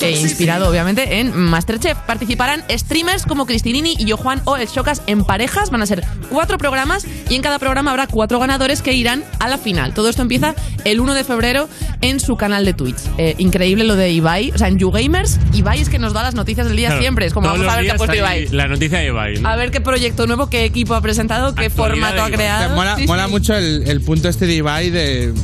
E 0.00 0.10
inspirado, 0.12 0.68
obviamente, 0.68 1.20
en 1.20 1.36
Masterchef. 1.36 1.98
Participarán 2.06 2.62
streamers 2.70 3.24
como 3.24 3.46
Cristinini 3.46 3.96
y 3.98 4.10
Jojuan 4.10 4.40
o 4.44 4.56
El 4.56 4.68
Chocas 4.68 5.02
en 5.06 5.24
parejas. 5.24 5.70
Van 5.70 5.82
a 5.82 5.86
ser 5.86 6.04
cuatro 6.30 6.56
programas 6.58 7.04
y 7.28 7.34
en 7.34 7.42
cada 7.42 7.58
programa 7.58 7.90
habrá 7.90 8.06
cuatro 8.06 8.38
ganadores 8.38 8.80
que 8.82 8.92
irán 8.92 9.24
a 9.40 9.48
la 9.48 9.58
final. 9.58 9.94
Todo 9.94 10.08
esto 10.08 10.22
empieza 10.22 10.54
el 10.84 11.00
1 11.00 11.14
de 11.14 11.24
febrero 11.24 11.68
en 12.00 12.20
su 12.20 12.36
canal 12.36 12.64
de 12.64 12.74
Twitch. 12.74 12.98
Eh, 13.18 13.34
increíble 13.38 13.84
lo 13.84 13.96
de 13.96 14.12
Ibai. 14.12 14.52
O 14.52 14.58
sea, 14.58 14.68
en 14.68 14.78
YouGamers, 14.78 15.38
Ibai 15.52 15.80
es 15.80 15.88
que 15.88 15.98
nos 15.98 16.12
da 16.12 16.22
las 16.22 16.34
noticias 16.34 16.66
del 16.68 16.76
día 16.76 16.88
Claro, 16.88 17.02
siempre. 17.02 17.26
Es 17.26 17.34
como, 17.34 17.48
vamos 17.48 17.66
a 17.66 17.76
ver 17.76 17.84
qué 17.86 17.90
ha 17.92 17.96
puesto 17.96 18.14
Ibai. 18.16 18.48
La 18.48 18.68
noticia 18.68 18.98
de 18.98 19.06
Ibai. 19.06 19.40
¿no? 19.40 19.48
A 19.48 19.56
ver 19.56 19.70
qué 19.70 19.80
proyecto 19.80 20.26
nuevo, 20.26 20.48
qué 20.48 20.64
equipo 20.64 20.94
ha 20.94 21.00
presentado, 21.00 21.54
qué 21.54 21.66
Actualidad 21.66 22.08
formato 22.10 22.22
ha 22.22 22.30
creado. 22.36 22.74
Mola 22.76 22.96
Sí, 22.96 23.06
mola 23.06 23.26
sí. 23.26 23.30
mucho 23.30 23.54
el, 23.54 23.84
el 23.88 24.00
punto 24.00 24.28
este 24.28 24.46
de 24.46 24.54
Ibai 24.54 24.90
de. 24.90 25.34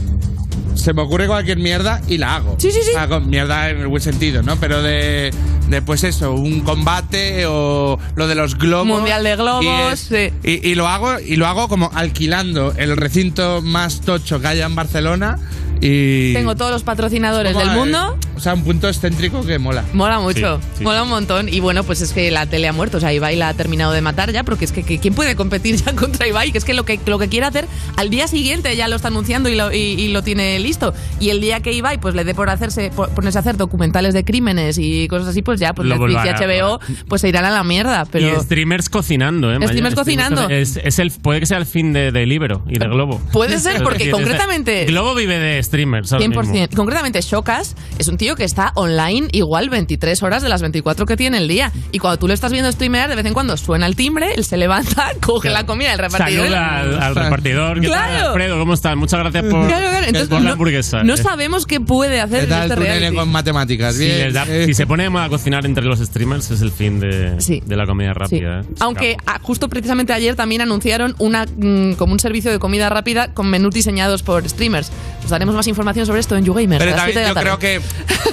Se 0.75 0.93
me 0.93 1.03
ocurre 1.03 1.27
cualquier 1.27 1.59
mierda 1.59 2.01
y 2.09 2.19
la 2.19 2.37
hago. 2.37 2.57
Sí, 2.59 2.71
sí, 2.73 2.81
sí. 2.83 2.91
O 2.91 2.93
sea, 2.95 3.09
con 3.09 3.29
mierda 3.29 3.71
en 3.71 3.79
el 3.81 3.87
buen 3.89 4.03
sentido, 4.03 4.43
¿no? 4.43 4.57
Pero 4.57 4.83
de, 4.83 5.31
de 5.69 5.83
pues 5.83 6.05
eso, 6.05 6.33
un 6.33 6.61
combate 6.61 7.47
o 7.47 7.99
lo 8.17 8.27
de 8.27 8.35
los 8.35 8.57
globos. 8.59 8.87
Mundial 8.87 9.25
de 9.25 9.37
globos, 9.37 9.65
Y, 9.65 9.69
es- 9.93 10.01
sí. 10.01 10.33
y, 10.43 10.69
y 10.71 10.75
lo 10.75 10.89
hago 10.89 11.19
y 11.21 11.37
lo 11.37 11.47
hago 11.47 11.69
como 11.69 11.91
alquilando 11.95 12.73
el 12.77 12.97
recinto 12.97 13.63
más 13.63 14.01
tocho 14.01 14.41
que 14.41 14.47
haya 14.49 14.67
en 14.67 14.75
Barcelona 14.75 15.39
y. 15.81 16.33
Tengo 16.33 16.55
todos 16.57 16.71
los 16.71 16.83
patrocinadores 16.83 17.57
del 17.57 17.69
eh, 17.69 17.73
mundo. 17.73 18.19
O 18.37 18.41
sea, 18.41 18.55
un 18.55 18.65
punto 18.65 18.89
excéntrico 18.89 19.45
que 19.47 19.59
mola. 19.59 19.85
Mola 19.93 20.19
mucho, 20.19 20.59
Sí, 20.61 20.69
sí, 20.79 20.85
mola 20.85 21.05
un 21.05 21.09
montón. 21.09 21.49
Y 21.49 21.61
bueno, 21.61 21.85
pues 21.85 22.01
es 22.01 22.13
que 22.13 22.31
la 22.31 22.47
tele 22.47 22.67
ha 22.69 22.73
muerto. 22.73 22.97
O 22.97 23.01
sea, 23.01 23.13
Ibai 23.13 23.37
la 23.37 23.49
ha 23.49 23.55
terminado 23.55 23.93
de 23.93 24.01
matar 24.01 24.33
ya, 24.33 24.43
porque 24.43 24.65
es 24.65 24.73
que, 24.73 24.83
que- 24.83 24.99
¿quién 24.99 25.15
puede 25.15 25.37
competir 25.37 25.77
ya 25.85 25.95
contra 25.95 26.27
Ibai? 26.27 26.51
Que 26.53 26.59
es 26.59 26.65
que 26.65 26.75
lo 26.75 26.85
que 26.85 26.99
lo 27.07 27.19
que 27.19 27.29
quiere 27.29 27.47
hacer 27.47 27.67
al 27.97 28.11
día 28.11 28.27
siguiente 28.27 28.75
ya 28.77 28.89
lo 28.89 28.97
está 28.97 29.09
anunciando 29.09 29.49
y 29.49 29.55
lo, 29.55 29.73
y, 29.73 29.77
y 29.79 30.09
lo 30.09 30.23
tiene 30.23 30.59
listo. 30.59 30.95
Y 31.21 31.31
el 31.31 31.41
día 31.41 31.61
que 31.61 31.73
Ibai 31.73 31.99
pues 31.99 32.15
le 32.15 32.25
dé 32.25 32.35
por 32.35 32.51
hacerse 32.51 32.91
por 32.91 33.11
ponerse 33.11 33.39
a 33.39 33.41
hacer 33.41 33.57
documentales 33.57 34.15
de 34.15 34.25
crímenes 34.25 34.79
y 34.79 35.07
cosas 35.09 35.29
así, 35.29 35.43
pues 35.43 35.61
ya 35.61 35.73
pues 35.73 35.87
Lo 35.87 35.97
Netflix 35.97 36.25
y 36.25 36.45
HBO 36.45 36.81
pues 37.09 37.21
se 37.21 37.29
irán 37.29 37.45
a 37.45 37.51
la 37.51 37.63
mierda. 37.65 38.05
Pero 38.11 38.37
Y 38.37 38.43
streamers 38.43 38.89
cocinando, 38.89 39.53
¿eh? 39.53 39.59
Maya? 39.59 39.69
Streamers 39.69 39.95
cocinando. 39.95 40.49
Es, 40.49 40.77
es 40.83 40.99
el, 40.99 41.11
puede 41.13 41.41
que 41.41 41.47
sea 41.47 41.59
el 41.59 41.67
fin 41.67 41.93
de, 41.93 42.11
de 42.11 42.27
Libero 42.27 42.63
y 42.69 42.79
de 42.79 42.87
Globo. 42.89 43.21
Puede 43.33 43.59
ser, 43.61 43.83
porque 43.85 44.11
concretamente- 44.11 44.87
Globo 44.87 45.15
vive 45.15 45.39
de 45.39 45.59
streamers. 45.65 46.13
ahora 46.13 46.25
100%. 46.27 46.51
mismo. 46.53 46.67
Concretamente, 46.77 47.21
Shokas 47.21 47.75
es 47.99 48.09
un 48.09 48.17
tío 48.17 48.37
que 48.37 48.45
está 48.45 48.73
online 48.77 49.29
igual 49.33 49.71
23 49.71 50.23
horas 50.23 50.43
de 50.43 50.49
las 50.49 50.61
24 50.61 51.07
que 51.07 51.17
tiene 51.17 51.39
el 51.39 51.49
día. 51.49 51.73
Y 51.93 51.99
cuando 51.99 52.19
tú 52.19 52.29
lo 52.29 52.35
estás 52.35 52.53
viendo 52.53 52.71
streamear, 52.71 53.09
de 53.09 53.17
vez 53.17 53.27
en 53.27 53.35
cuando 53.35 53.57
suena 53.57 53.87
el 53.87 53.97
timbre, 53.97 54.35
él 54.37 54.45
se 54.45 54.57
levanta, 54.57 55.09
coge 55.21 55.51
la 55.51 55.67
comida 55.67 55.91
del 55.91 55.99
repartidor. 55.99 56.43
Saluda 56.45 56.79
al, 56.81 57.03
al 57.03 57.15
repartidor. 57.15 57.81
¿Qué 57.81 57.89
tal, 57.89 58.11
Claro. 58.11 58.29
Alfredo? 58.29 58.59
¿Cómo 58.59 58.75
estás? 58.75 58.97
Muchas 58.97 59.21
gracias 59.21 59.43
por, 59.45 59.67
Claro, 59.67 59.89
claro. 59.89 60.07
Entonces, 60.07 60.29
por 60.29 60.39
la 60.41 60.45
no, 60.47 60.53
hamburguesa. 60.53 61.03
no 61.03 61.15
Eh, 61.15 61.17
sabemos 61.17 61.67
qué 61.67 61.81
puede 61.81 62.21
hacer 62.21 62.39
¿Qué 62.41 62.45
en 62.45 62.51
tal 62.51 62.71
este 62.71 62.81
nene 62.83 62.99
reality. 62.99 63.17
con 63.17 63.29
matemáticas? 63.33 63.95
si, 63.97 64.05
Bien. 64.05 64.33
da- 64.33 64.47
Eh, 64.49 64.65
si 64.67 64.75
se 64.75 64.87
pone 64.87 65.09
moda 65.09 65.29
cocinar 65.29 65.65
entre 65.67 65.85
los 65.85 65.99
streamers, 66.01 66.51
es 66.51 66.61
el 66.61 66.71
fin 66.71 67.01
de, 67.01 67.41
Sí. 67.41 67.63
de 67.65 67.77
la 67.77 67.87
comida 67.87 68.13
Sí. 68.13 68.19
rápida. 68.19 68.61
¿eh? 68.61 68.65
Se 68.77 68.85
Aunque 68.85 69.17
ah, 69.27 69.39
justo 69.43 69.69
precisamente 69.69 70.13
ayer 70.13 70.35
también 70.37 70.61
anunciaron 70.61 71.15
una 71.19 71.47
mm, 71.47 71.95
como 71.95 72.13
un 72.13 72.21
servicio 72.21 72.51
de 72.51 72.59
comida 72.59 72.89
rápida 72.89 73.33
con 73.33 73.49
menús 73.49 73.73
diseñados 73.75 74.23
por 74.23 74.49
streamers. 74.49 74.91
Os 75.25 75.31
daremos 75.31 75.54
más 75.57 75.67
información 75.67 76.07
sobre 76.07 76.21
esto 76.21 76.37
en 76.37 76.45
YouGamer. 76.45 76.79
Pero 76.79 76.95
también 76.95 77.15
7 77.15 77.21
de 77.21 77.29
yo 77.29 77.35
creo 77.35 77.59
que, 77.59 77.81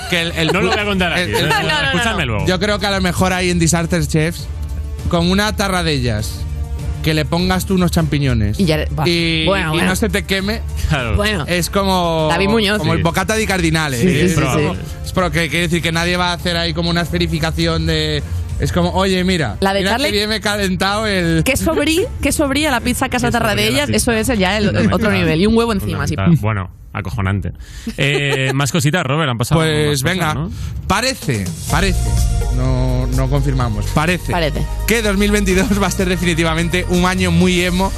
que 0.10 0.22
el, 0.22 0.32
el- 0.34 0.48
No 0.48 0.62
lo 0.62 0.72
voy 0.72 0.80
a 0.80 0.86
contar 0.86 1.13
aquí. 1.13 1.22
el- 1.24 1.36
el- 1.36 1.46
¿eh? 1.46 1.50
No, 1.50 1.62
no, 1.62 1.63
no, 1.82 1.88
Escúchame 1.88 2.25
no. 2.25 2.32
luego. 2.34 2.48
Yo 2.48 2.60
creo 2.60 2.80
que 2.80 2.86
a 2.88 2.92
lo 2.92 3.01
mejor 3.01 3.34
hay 3.34 3.50
en 3.50 3.60
Disaster 3.60 4.06
Chefs, 4.08 4.48
con 5.10 5.30
una 5.30 5.56
tarra 5.56 5.84
de 5.84 5.94
ellas, 5.94 6.42
que 7.04 7.13
le 7.16 7.25
pongas 7.25 7.66
tú 7.66 7.74
unos 7.74 7.90
champiñones 7.90 8.60
Y 8.60 8.66
ya- 8.66 8.84
y, 9.06 9.46
Bueno, 9.46 9.70
y 9.70 9.78
bueno. 9.78 9.90
no 9.90 9.96
se 9.96 10.08
te 10.10 10.24
queme, 10.24 10.62
Claro. 10.90 11.16
Bueno, 11.16 11.46
es 11.48 11.70
como, 11.70 12.28
David 12.30 12.50
Muñoz. 12.50 12.78
como 12.78 12.92
Sí. 12.94 12.98
el 12.98 13.04
bocata 13.04 13.36
di 13.36 13.48
cardinale. 13.48 13.98
Sí, 13.98 14.08
sí, 14.08 14.20
es, 14.20 14.36
sí, 14.36 14.42
es 15.06 15.12
porque 15.12 15.50
quiere 15.50 15.63
decir 15.68 15.82
que 15.82 15.92
nadie 15.92 16.16
va 16.18 16.30
a 16.30 16.34
hacer 16.34 16.58
ahí 16.58 16.74
como 16.74 16.90
una 16.92 17.01
esferificación 17.01 17.86
de 17.88 18.22
Es 18.60 18.72
como, 18.72 18.92
oye, 18.92 19.24
mira, 19.24 19.58
La 19.62 19.74
de 19.74 19.80
mira 19.80 19.94
Charlie- 19.94 20.06
que 20.06 20.12
bien 20.12 20.30
me 20.30 20.36
he 20.36 20.40
calentado 20.42 21.08
el... 21.08 21.42
Queso 21.44 21.74
brie, 21.74 22.08
queso 22.22 22.48
brie 22.48 22.68
a 22.68 22.72
la 22.72 22.80
pizza 22.82 23.10
casa 23.10 23.32
Tarradellas, 23.32 23.90
eso 23.90 24.12
es 24.12 24.28
ya 24.38 24.56
el, 24.60 24.75
el 24.75 24.94
otro 24.94 25.10
nivel. 25.12 25.42
Y 25.42 25.48
un 25.48 25.58
huevo 25.58 25.72
encima, 25.74 26.04
así. 26.04 26.13
Fundamental. 26.13 26.42
Bueno, 26.44 26.70
acojonante. 26.93 27.53
Eh, 27.98 28.51
más 28.55 28.71
cositas, 28.71 29.03
Robert, 29.05 29.29
han 29.31 29.38
pasado. 29.38 29.62
Pues 29.62 30.01
cosas, 30.01 30.03
venga, 30.03 30.33
¿no? 30.33 30.51
parece, 30.88 31.45
parece, 31.69 32.10
no, 32.55 33.07
no 33.07 33.29
confirmamos, 33.29 33.86
parece, 33.88 34.31
Parece. 34.31 34.65
que 34.88 35.01
2022 35.01 35.81
va 35.81 35.88
a 35.88 35.91
ser 35.91 36.10
definitivamente 36.10 36.86
un 36.89 37.05
año 37.05 37.31
muy 37.31 37.62
emo 37.62 37.91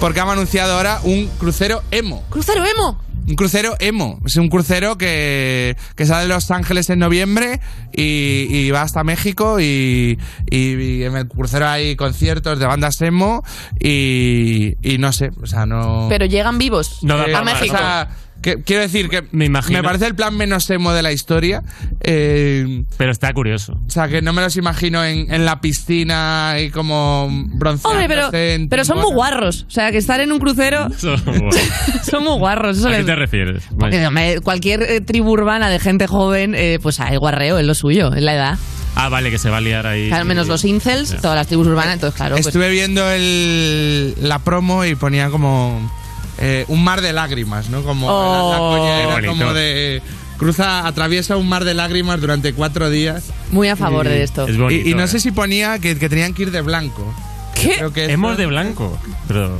porque 0.00 0.20
han 0.20 0.28
anunciado 0.28 0.74
ahora 0.76 1.00
un 1.04 1.28
crucero 1.38 1.82
emo. 1.90 2.22
¡Crucero 2.30 2.64
emo! 2.66 3.00
Un 3.26 3.36
crucero 3.36 3.74
emo. 3.78 4.20
Es 4.26 4.36
un 4.36 4.50
crucero 4.50 4.98
que, 4.98 5.76
que 5.96 6.04
sale 6.04 6.24
de 6.24 6.28
Los 6.34 6.50
Ángeles 6.50 6.90
en 6.90 6.98
noviembre 6.98 7.58
y, 7.90 8.46
y 8.50 8.70
va 8.70 8.82
hasta 8.82 9.02
México 9.02 9.60
y, 9.60 10.18
y- 10.50 10.56
y 10.74 11.04
en 11.04 11.16
el 11.16 11.26
crucero 11.26 11.66
hay 11.68 11.96
conciertos 11.96 12.58
de 12.58 12.66
bandas 12.66 13.00
emo 13.00 13.42
y, 13.80 14.74
y 14.82 14.98
no 14.98 15.12
sé, 15.12 15.30
o 15.42 15.46
sea, 15.46 15.64
no... 15.64 16.06
Pero 16.10 16.26
llegan 16.26 16.58
vivos 16.58 16.98
No 17.02 17.24
Eh, 17.24 17.34
a 17.34 17.42
México. 17.42 17.74
o 17.74 17.78
sea, 17.78 18.08
que- 18.44 18.62
quiero 18.62 18.82
decir 18.82 19.08
que 19.08 19.24
Me 19.32 19.46
imagino. 19.46 19.82
parece 19.82 20.06
el 20.06 20.14
plan 20.14 20.36
menos 20.36 20.68
emo 20.70 20.92
de 20.92 21.02
la 21.02 21.10
historia. 21.12 21.62
eh, 22.00 22.84
Pero 22.98 23.10
está 23.10 23.32
curioso. 23.32 23.72
o 23.86 23.90
sea, 23.90 24.06
que 24.08 24.20
no 24.22 24.32
me 24.34 24.42
los 24.42 24.56
imagino 24.56 25.02
en, 25.04 25.32
en 25.32 25.44
la 25.46 25.60
piscina 25.60 26.56
y 26.60 26.68
como 26.70 27.28
bronceándose 27.54 27.88
Hombre, 27.88 28.06
pero, 28.08 28.34
en 28.34 28.68
pero 28.68 28.84
son 28.84 28.98
muy 29.00 29.12
guarros. 29.12 29.64
O 29.66 29.70
sea, 29.70 29.90
que 29.90 29.98
estar 29.98 30.20
en 30.20 30.30
un 30.32 30.38
crucero 30.38 30.88
son 30.98 32.22
muy 32.24 32.38
guarros. 32.38 32.78
Eso 32.78 32.88
¿A 32.88 32.90
qué 32.92 32.98
les- 32.98 33.06
te 33.06 33.14
refieres? 33.16 33.64
Porque, 33.78 34.06
hombre, 34.06 34.40
cualquier 34.42 34.82
eh, 34.82 35.00
tribu 35.00 35.30
urbana 35.32 35.70
de 35.70 35.78
gente 35.78 36.06
joven, 36.06 36.54
eh, 36.54 36.78
pues 36.82 37.00
hay 37.00 37.16
guarreo, 37.16 37.58
es 37.58 37.66
lo 37.66 37.74
suyo, 37.74 38.12
es 38.12 38.22
la 38.22 38.34
edad. 38.34 38.58
Ah, 38.96 39.08
vale, 39.08 39.30
que 39.30 39.38
se 39.38 39.50
va 39.50 39.56
a 39.56 39.60
liar 39.60 39.86
ahí. 39.88 40.12
Al 40.12 40.24
menos 40.24 40.46
los 40.46 40.64
incels, 40.64 41.10
Ya. 41.10 41.20
todas 41.20 41.36
las 41.36 41.48
tribus 41.48 41.66
urbanas, 41.66 41.94
entonces 41.94 42.16
claro, 42.16 42.36
pues, 42.36 42.46
Estuve 42.46 42.70
viendo 42.70 43.10
el, 43.10 44.14
la 44.20 44.38
promo 44.38 44.84
y 44.84 44.94
ponía 44.94 45.30
como 45.30 45.90
eh, 46.38 46.64
un 46.68 46.82
mar 46.84 47.00
de 47.00 47.12
lágrimas, 47.12 47.68
¿no? 47.70 47.82
Como 47.82 48.08
Oh. 48.08 48.50
la, 48.50 48.52
la 48.52 48.58
coña 48.58 48.96
Qué 48.96 49.18
era 49.18 49.28
como 49.28 49.54
de 49.54 50.02
cruza, 50.38 50.86
atraviesa 50.86 51.36
un 51.36 51.48
mar 51.48 51.64
de 51.64 51.74
lágrimas 51.74 52.20
durante 52.20 52.52
cuatro 52.52 52.90
días. 52.90 53.24
muy 53.50 53.68
a 53.68 53.76
favor 53.76 54.06
y- 54.06 54.10
de 54.10 54.22
esto. 54.24 54.46
Es 54.48 54.58
bonito. 54.58 54.88
y, 54.88 54.90
y 54.90 54.94
no 54.94 55.04
eh. 55.04 55.08
sé 55.08 55.20
si 55.20 55.30
ponía 55.30 55.78
que, 55.78 55.96
que 55.96 56.08
tenían 56.08 56.34
que 56.34 56.42
ir 56.42 56.50
de 56.50 56.60
blanco. 56.60 57.14
¿Qué? 57.54 57.74
Creo 57.76 57.92
que 57.92 58.06
Hemos 58.06 58.32
esto- 58.32 58.40
de 58.42 58.46
blanco. 58.46 58.98
Pero. 59.28 59.58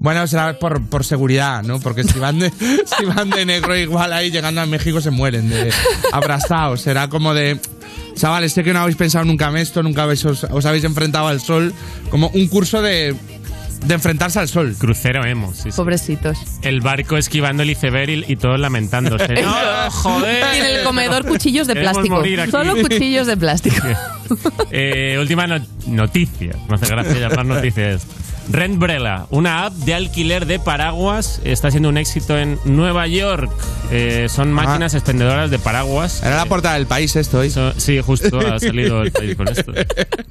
Bueno, 0.00 0.26
será 0.26 0.58
por, 0.58 0.82
por 0.84 1.02
seguridad, 1.02 1.62
¿no? 1.62 1.80
Porque 1.80 2.04
si 2.04 2.18
van, 2.18 2.38
de, 2.38 2.50
si 2.98 3.04
van 3.06 3.30
de 3.30 3.46
negro 3.46 3.74
igual 3.74 4.12
ahí 4.12 4.30
llegando 4.30 4.60
a 4.60 4.66
México 4.66 5.00
se 5.00 5.10
mueren 5.10 5.48
de 5.48 5.72
abrazados. 6.12 6.82
Será 6.82 7.08
como 7.08 7.32
de... 7.34 7.58
Chavales, 8.14 8.52
sé 8.52 8.62
que 8.62 8.72
no 8.72 8.80
habéis 8.80 8.96
pensado 8.96 9.24
nunca 9.24 9.48
en 9.48 9.56
esto, 9.56 9.82
nunca 9.82 10.02
habéis, 10.04 10.24
os, 10.24 10.44
os 10.44 10.66
habéis 10.66 10.84
enfrentado 10.84 11.26
al 11.26 11.40
sol. 11.40 11.72
Como 12.10 12.28
un 12.34 12.46
curso 12.48 12.80
de, 12.82 13.16
de 13.84 13.94
enfrentarse 13.94 14.38
al 14.38 14.48
sol. 14.48 14.74
Crucero 14.78 15.24
emo, 15.24 15.52
sí, 15.54 15.70
sí. 15.70 15.76
Pobrecitos. 15.76 16.38
El 16.62 16.80
barco 16.80 17.16
esquivando 17.16 17.62
el 17.62 17.70
iceberg 17.70 18.10
y, 18.10 18.24
y 18.32 18.36
todos 18.36 18.58
lamentándose. 18.58 19.34
¡No, 19.42 19.90
joder! 19.90 20.44
Y 20.54 20.58
en 20.58 20.64
el 20.66 20.84
comedor 20.84 21.24
cuchillos 21.26 21.66
de 21.66 21.74
Queremos 21.74 21.94
plástico. 21.94 22.16
morir 22.16 22.40
aquí. 22.40 22.50
Solo 22.50 22.74
cuchillos 22.76 23.26
de 23.26 23.36
plástico. 23.36 23.76
Eh, 24.70 25.16
última 25.20 25.46
no- 25.46 25.64
noticia. 25.86 26.52
Me 26.68 26.76
hace 26.76 26.86
gracia 26.86 27.14
llamar 27.28 27.44
noticias. 27.44 28.06
Rentbrella, 28.50 29.26
una 29.30 29.66
app 29.66 29.72
de 29.72 29.94
alquiler 29.94 30.46
de 30.46 30.58
paraguas, 30.58 31.40
está 31.44 31.70
siendo 31.70 31.88
un 31.88 31.96
éxito 31.98 32.38
en 32.38 32.58
Nueva 32.64 33.06
York. 33.06 33.50
Eh, 33.90 34.26
son 34.28 34.52
máquinas 34.52 34.94
expendedoras 34.94 35.50
de 35.50 35.58
paraguas. 35.58 36.22
Era 36.22 36.36
la 36.36 36.42
Eh, 36.44 36.48
portada 36.48 36.74
del 36.74 36.86
país 36.86 37.16
esto 37.16 37.38
hoy. 37.40 37.50
So- 37.50 37.72
sí, 37.78 38.00
justo 38.00 38.38
ha 38.40 38.58
salido 38.58 39.02
el 39.02 39.12
país 39.12 39.36
con 39.36 39.48
esto. 39.48 39.72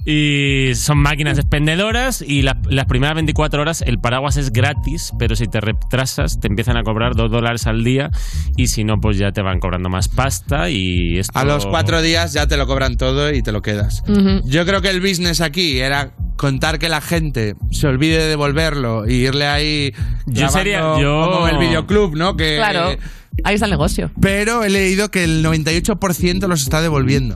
Y 0.06 0.76
son 0.76 0.98
máquinas 0.98 1.38
expendedoras 1.40 2.22
y 2.22 2.42
la- 2.42 2.58
las 2.68 2.86
primeras 2.88 3.16
24 3.16 3.62
horas 3.62 3.82
el 3.88 4.00
paraguas 4.00 4.36
es 4.36 4.52
gratis, 4.52 5.14
pero 5.18 5.38
si 5.38 5.48
te 5.48 5.62
retrasas 5.62 6.42
te 6.42 6.48
empiezan 6.48 6.76
a 6.76 6.84
cobrar 6.84 7.16
2 7.16 7.32
dólares 7.32 7.68
al 7.68 7.86
día 7.86 8.12
y 8.58 8.68
si 8.68 8.84
no, 8.84 9.00
pues 9.00 9.18
ya 9.18 9.32
te 9.32 9.42
van 9.42 9.60
cobrando 9.62 9.88
más 9.88 10.10
pasta 10.10 10.70
y 10.70 11.20
esto... 11.20 11.40
A 11.40 11.46
los 11.46 11.66
cuatro 11.66 12.02
días 12.02 12.34
ya 12.34 12.48
te 12.48 12.58
lo 12.58 12.68
cobran 12.68 12.98
todo 12.98 13.32
y 13.34 13.42
te 13.44 13.54
lo 13.54 13.62
quedas. 13.62 14.04
Yo 14.44 14.66
creo 14.66 14.82
que 14.82 14.90
el 14.90 15.00
business 15.00 15.40
aquí 15.40 15.80
era 15.80 16.12
contar 16.36 16.80
que 16.80 16.90
la 16.90 17.00
gente 17.00 17.56
se 17.72 17.88
olvide 18.04 18.24
de 18.24 18.28
devolverlo 18.28 19.08
y 19.08 19.14
irle 19.28 19.48
ahí 19.48 19.94
Yo 20.26 20.50
sería- 20.50 21.00
yo- 21.00 21.30
como 21.32 21.48
el 21.48 21.58
videoclub, 21.58 22.16
¿no? 22.16 22.36
Que, 22.36 22.58
Claro. 22.58 22.96
Ahí 23.44 23.56
está 23.56 23.66
el 23.66 23.72
negocio. 23.72 24.12
Pero 24.22 24.64
he 24.64 24.70
leído 24.70 25.10
que 25.10 25.24
el 25.24 25.42
98% 25.44 26.48
los 26.48 26.62
está 26.62 26.82
devolviendo. 26.82 27.36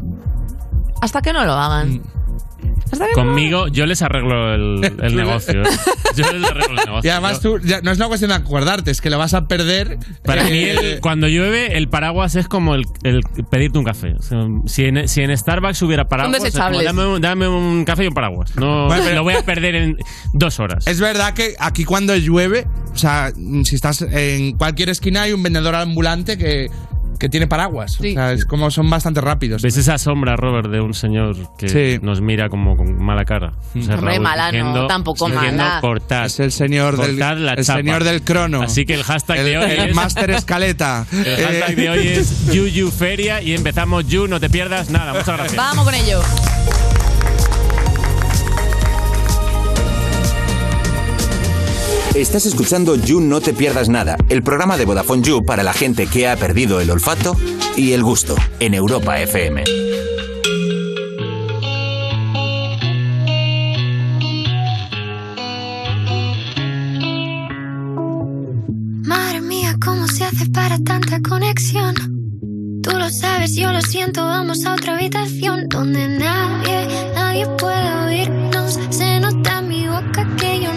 Hasta 1.01 1.21
que 1.21 1.33
no 1.33 1.43
lo 1.45 1.53
hagan. 1.53 2.01
Conmigo 3.13 3.67
yo 3.67 3.85
les 3.85 4.01
arreglo 4.01 4.53
el, 4.53 4.83
el 5.03 5.15
negocio. 5.15 5.61
¿eh? 5.61 5.65
Yo 6.15 6.31
les 6.31 6.43
arreglo 6.49 6.79
el 6.79 6.85
negocio. 6.85 7.01
Y 7.07 7.09
además 7.09 7.41
tú, 7.41 7.59
ya- 7.59 7.81
no 7.81 7.91
es 7.91 7.97
una 7.97 8.07
cuestión 8.07 8.29
de 8.29 8.35
acordarte, 8.35 8.91
es 8.91 9.01
que 9.01 9.09
lo 9.09 9.17
vas 9.17 9.33
a 9.33 9.47
perder. 9.47 9.97
Para 10.23 10.47
eh, 10.47 10.51
mí, 10.51 10.63
el- 10.63 10.99
cuando 11.01 11.27
llueve, 11.27 11.77
el 11.77 11.89
paraguas 11.89 12.35
es 12.35 12.47
como 12.47 12.75
el, 12.75 12.85
el 13.03 13.21
pedirte 13.49 13.77
un 13.77 13.83
café. 13.85 14.13
O 14.13 14.21
sea, 14.21 14.45
si, 14.65 14.85
en, 14.85 15.07
si 15.07 15.21
en 15.21 15.35
Starbucks 15.37 15.81
hubiera 15.81 16.07
paraguas, 16.07 16.43
es 16.43 16.53
como, 16.57 16.81
dame, 16.81 17.05
un, 17.05 17.21
dame 17.21 17.47
un 17.47 17.83
café 17.85 18.05
y 18.05 18.07
un 18.07 18.13
paraguas. 18.13 18.55
No, 18.55 18.85
Bueno, 18.87 19.03
pero- 19.03 19.15
lo 19.15 19.23
voy 19.23 19.33
a 19.35 19.43
perder 19.43 19.75
en 19.75 19.97
dos 20.33 20.59
horas. 20.59 20.87
Es 20.87 20.99
verdad 20.99 21.33
que 21.33 21.55
aquí 21.59 21.83
cuando 21.83 22.15
llueve, 22.15 22.65
o 22.93 22.97
sea, 22.97 23.31
si 23.63 23.75
estás 23.75 24.01
en 24.01 24.57
cualquier 24.57 24.89
esquina 24.89 25.23
hay 25.23 25.33
un 25.33 25.43
vendedor 25.43 25.75
ambulante 25.75 26.37
que, 26.37 26.69
que 27.17 27.29
tiene 27.29 27.47
paraguas. 27.47 27.93
Sí. 27.99 28.11
O 28.11 28.13
sea, 28.13 28.31
es 28.31 28.45
como 28.45 28.69
son 28.71 28.89
bastante 28.89 29.21
rápidos. 29.21 29.61
¿Ves 29.61 29.77
esa 29.77 29.97
sombra, 29.97 30.35
Robert, 30.35 30.69
de 30.69 30.81
un 30.81 30.93
señor 30.93 31.35
que 31.57 31.69
Sí. 31.69 31.99
nos 32.01 32.21
mira 32.21 32.49
como 32.49 32.75
con 32.77 33.01
mala 33.03 33.25
cara? 33.25 33.53
O 33.75 33.81
sea, 33.81 33.95
Hombre, 33.95 34.13
Raúl, 34.13 34.23
mala 34.23 34.51
no, 34.51 34.87
tampoco 34.87 35.29
diciendo, 35.29 35.63
mala. 35.63 35.81
Cortad, 35.81 36.25
Es 36.25 36.39
el 36.39 36.51
señor 36.51 36.97
del, 36.97 37.11
cortad 37.17 37.37
la 37.37 37.53
el 37.53 37.65
chapa. 37.65 37.79
señor 37.79 38.03
del 38.03 38.21
crono. 38.23 38.61
Así 38.61 38.85
que 38.85 38.93
el 38.93 39.03
hashtag 39.03 39.39
el, 39.39 39.45
de 39.45 39.57
hoy 39.57 39.71
el 39.71 39.89
es... 39.89 39.95
Master 39.95 40.31
Escaleta. 40.31 41.05
El 41.11 41.23
hashtag 41.45 41.71
Eh, 41.71 41.75
de 41.75 41.89
hoy 41.89 42.07
es 42.07 42.45
Yuyu 42.53 42.91
Feria 42.91 43.41
y 43.41 43.53
empezamos 43.53 44.07
Yu, 44.07 44.27
no 44.27 44.39
te 44.39 44.49
pierdas 44.49 44.89
nada. 44.89 45.13
Muchas 45.13 45.27
gracias. 45.37 45.55
Vamos 45.55 45.85
con 45.85 45.93
ello. 45.95 46.21
Estás 52.17 52.47
escuchando 52.47 52.95
You 52.95 53.21
No 53.21 53.41
Te 53.41 53.53
Pierdas 53.53 53.89
Nada, 53.89 54.17
el 54.29 54.41
programa 54.41 54.75
de 54.75 54.85
Vodafone 54.85 55.21
You 55.21 55.45
para 55.45 55.61
la 55.61 55.71
gente 55.71 56.07
que 56.07 56.27
ha 56.27 56.35
perdido 56.35 56.81
el 56.81 56.89
olfato 56.89 57.37
y 57.75 57.91
el 57.91 58.03
gusto 58.03 58.35
en 58.59 58.73
Europa 58.73 59.21
FM. 59.21 59.63
Madre 69.03 69.41
mía, 69.41 69.75
¿cómo 69.79 70.07
se 70.07 70.23
hace 70.23 70.47
para 70.47 70.79
tanta 70.79 71.21
conexión? 71.21 71.93
Tú 72.81 72.97
lo 72.97 73.11
sabes, 73.11 73.53
yo 73.55 73.71
lo 73.71 73.81
siento, 73.83 74.25
vamos 74.25 74.65
a 74.65 74.73
otra 74.73 74.95
habitación 74.95 75.69
donde 75.69 76.07
nadie, 76.07 77.11
nadie 77.13 77.45
puede 77.59 77.93
oírnos. 78.07 78.79
Se 78.89 79.19
nota 79.19 79.59
en 79.59 79.67
mi 79.67 79.87
boca 79.87 80.27
que 80.35 80.63
yo 80.63 80.73
no 80.73 80.76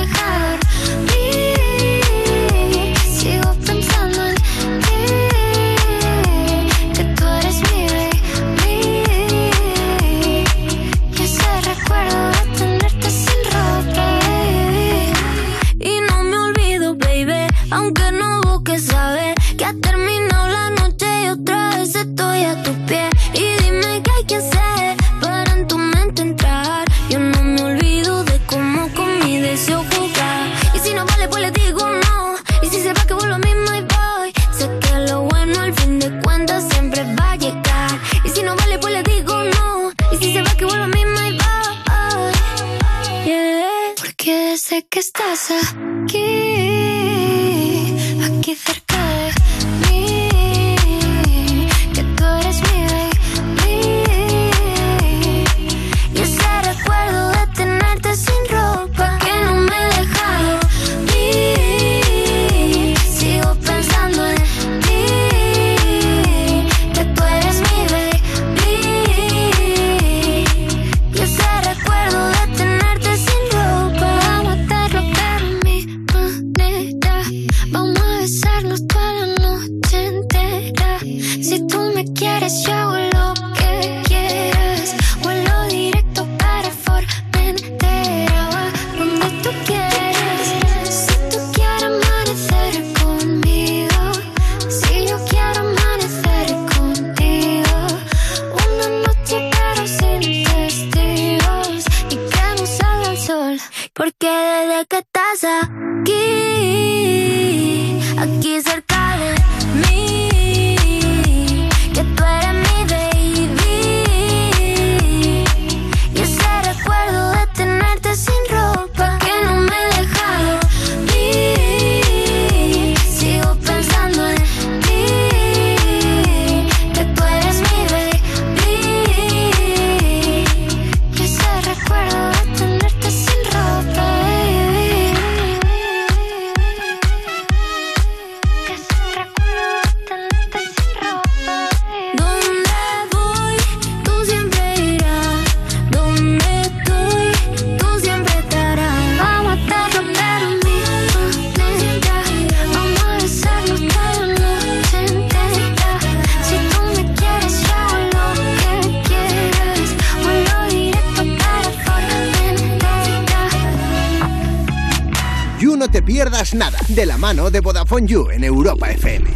Vodafone 168.01 168.07
You 168.07 168.29
en 168.31 168.43
Europa 168.43 168.89
FM. 168.91 169.29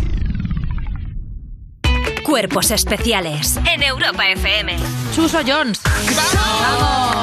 Cuerpos 2.24 2.72
especiales 2.72 3.58
en 3.72 3.84
Europa 3.84 4.28
FM. 4.32 4.76
Chuso 5.16 5.40
Jones. 5.46 5.80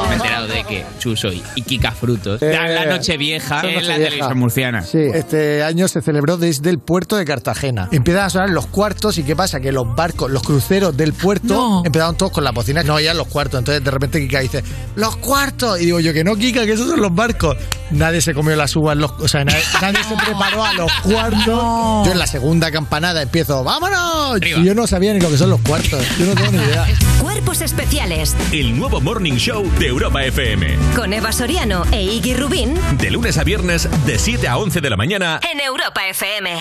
Me 0.08 0.10
he 0.10 0.14
enterado 0.14 0.46
de 0.46 0.62
que 0.64 0.84
Chuso 1.00 1.32
y 1.32 1.42
y 1.56 1.62
Kika 1.62 1.90
Frutos 1.90 2.40
Eh, 2.40 2.46
dan 2.46 2.72
la 2.74 2.86
noche 2.86 3.16
vieja 3.16 3.60
en 3.60 3.74
la 3.74 3.80
Nochevieja. 3.80 3.94
televisión 4.04 4.38
murciana. 4.38 4.82
Sí, 4.82 4.98
este 5.12 5.64
año 5.64 5.88
se 5.88 6.00
celebró 6.02 6.36
desde 6.36 6.70
el 6.70 6.78
puerto 6.78 7.16
de 7.16 7.24
Cartagena. 7.24 7.88
Empiezan 7.90 8.24
a 8.24 8.30
sonar 8.30 8.50
los 8.50 8.66
cuartos 8.68 9.18
y 9.18 9.24
¿qué 9.24 9.34
pasa? 9.34 9.58
Que 9.60 9.72
los 9.72 9.92
barcos, 9.96 10.30
los 10.30 10.42
cruceros 10.44 10.96
del 10.96 11.12
puerto 11.12 11.82
empezaron 11.84 12.16
todos 12.16 12.30
con 12.32 12.44
la 12.44 12.52
bocina. 12.52 12.82
No 12.84 12.94
oían 12.94 13.16
los 13.16 13.26
cuartos. 13.26 13.58
Entonces 13.58 13.82
de 13.82 13.90
repente 13.90 14.20
Kika 14.20 14.40
dice, 14.40 14.62
¡los 14.94 15.16
cuartos! 15.16 15.80
Y 15.80 15.86
digo 15.86 15.98
yo 15.98 16.12
que 16.12 16.22
no, 16.22 16.36
Kika, 16.36 16.64
que 16.64 16.72
esos 16.72 16.88
son 16.88 17.00
los 17.00 17.12
barcos. 17.14 17.56
Nadie 17.92 18.20
se 18.20 18.34
comió 18.34 18.56
las 18.56 18.74
uvas, 18.76 18.96
los, 18.96 19.12
o 19.18 19.28
sea, 19.28 19.44
nadie, 19.44 19.62
nadie 19.80 20.02
se 20.04 20.14
preparó 20.16 20.64
a 20.64 20.72
los 20.74 20.92
cuartos. 21.02 21.46
Yo 21.46 22.12
en 22.12 22.18
la 22.18 22.26
segunda 22.26 22.70
campanada 22.70 23.22
empiezo, 23.22 23.62
¡vámonos! 23.64 24.40
Y 24.42 24.64
yo 24.64 24.74
no 24.74 24.86
sabía 24.86 25.12
ni 25.12 25.20
lo 25.20 25.30
que 25.30 25.36
son 25.38 25.50
los 25.50 25.60
cuartos. 25.60 26.04
Yo 26.18 26.26
no 26.26 26.34
tengo 26.34 26.52
ni 26.52 26.58
idea. 26.58 26.86
Cuerpos 27.20 27.60
especiales 27.60 28.34
El 28.52 28.76
nuevo 28.78 29.00
Morning 29.00 29.34
Show 29.34 29.70
de 29.78 29.86
Europa 29.88 30.22
FM. 30.24 30.76
con 30.96 31.12
Eva 31.12 31.32
Soriano 31.32 31.84
e 31.92 32.02
Iggy 32.02 32.34
Rubín 32.34 32.74
De 32.98 33.10
lunes 33.10 33.38
a 33.38 33.44
viernes, 33.44 33.88
de 34.06 34.18
7 34.18 34.48
a 34.48 34.56
11 34.58 34.80
de 34.80 34.90
la 34.90 34.96
mañana. 34.96 35.40
en 35.52 35.60
Europa 35.60 36.00
FM. 36.08 36.60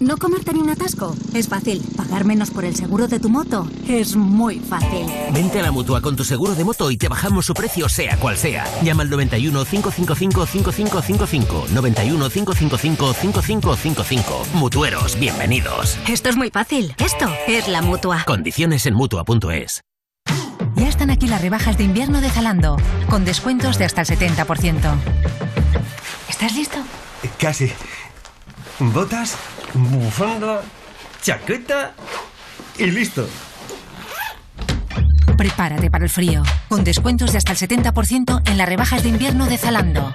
No 0.00 0.16
comerte 0.16 0.52
ni 0.52 0.60
un 0.60 0.70
atasco 0.70 1.16
es 1.34 1.48
fácil. 1.48 1.82
Pagar 1.96 2.24
menos 2.24 2.50
por 2.50 2.64
el 2.64 2.74
seguro 2.74 3.06
de 3.06 3.20
tu 3.20 3.28
moto 3.28 3.68
es 3.88 4.16
muy 4.16 4.58
fácil. 4.58 5.06
Vente 5.32 5.60
a 5.60 5.62
la 5.62 5.72
mutua 5.72 6.00
con 6.00 6.16
tu 6.16 6.24
seguro 6.24 6.54
de 6.54 6.64
moto 6.64 6.90
y 6.90 6.96
te 6.96 7.08
bajamos 7.08 7.46
su 7.46 7.54
precio, 7.54 7.88
sea 7.88 8.16
cual 8.18 8.36
sea. 8.36 8.64
Llama 8.82 9.02
al 9.02 9.10
91 9.10 9.64
555 9.64 10.46
5555. 10.46 11.66
91 11.72 12.30
555 12.30 13.14
5555. 13.14 14.46
Mutueros, 14.54 15.18
bienvenidos. 15.18 15.96
Esto 16.08 16.28
es 16.28 16.36
muy 16.36 16.50
fácil. 16.50 16.94
Esto 16.98 17.26
es 17.46 17.68
la 17.68 17.80
mutua. 17.80 18.24
Condiciones 18.26 18.86
en 18.86 18.94
mutua.es. 18.94 19.82
Ya 20.76 20.88
están 20.88 21.10
aquí 21.10 21.28
las 21.28 21.40
rebajas 21.40 21.78
de 21.78 21.84
invierno 21.84 22.20
de 22.20 22.30
Zalando, 22.30 22.76
con 23.08 23.24
descuentos 23.24 23.78
de 23.78 23.84
hasta 23.84 24.00
el 24.02 24.08
70%. 24.08 24.94
¿Estás 26.28 26.56
listo? 26.56 26.78
Casi. 27.38 27.70
Botas, 28.80 29.36
bufanda, 29.74 30.62
chaqueta 31.22 31.94
y 32.78 32.86
listo. 32.86 33.28
Prepárate 35.36 35.90
para 35.90 36.04
el 36.04 36.10
frío, 36.10 36.42
con 36.68 36.84
descuentos 36.84 37.32
de 37.32 37.38
hasta 37.38 37.52
el 37.52 37.58
70% 37.58 38.42
en 38.48 38.58
las 38.58 38.68
rebajas 38.68 39.02
de 39.02 39.08
invierno 39.08 39.46
de 39.46 39.58
Zalando. 39.58 40.14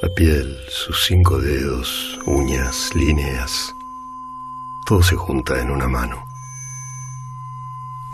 La 0.00 0.08
piel, 0.14 0.56
sus 0.68 1.06
cinco 1.06 1.40
dedos, 1.40 2.20
uñas, 2.24 2.94
líneas. 2.94 3.74
Todo 4.86 5.02
se 5.02 5.16
junta 5.16 5.60
en 5.60 5.70
una 5.72 5.88
mano. 5.88 6.24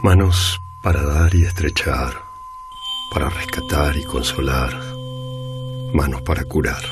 Manos 0.03 0.59
para 0.83 1.03
dar 1.03 1.35
y 1.35 1.45
estrechar, 1.45 2.23
para 3.13 3.29
rescatar 3.29 3.99
y 3.99 4.05
consolar. 4.05 4.73
Manos 5.93 6.23
para 6.23 6.45
curar. 6.45 6.83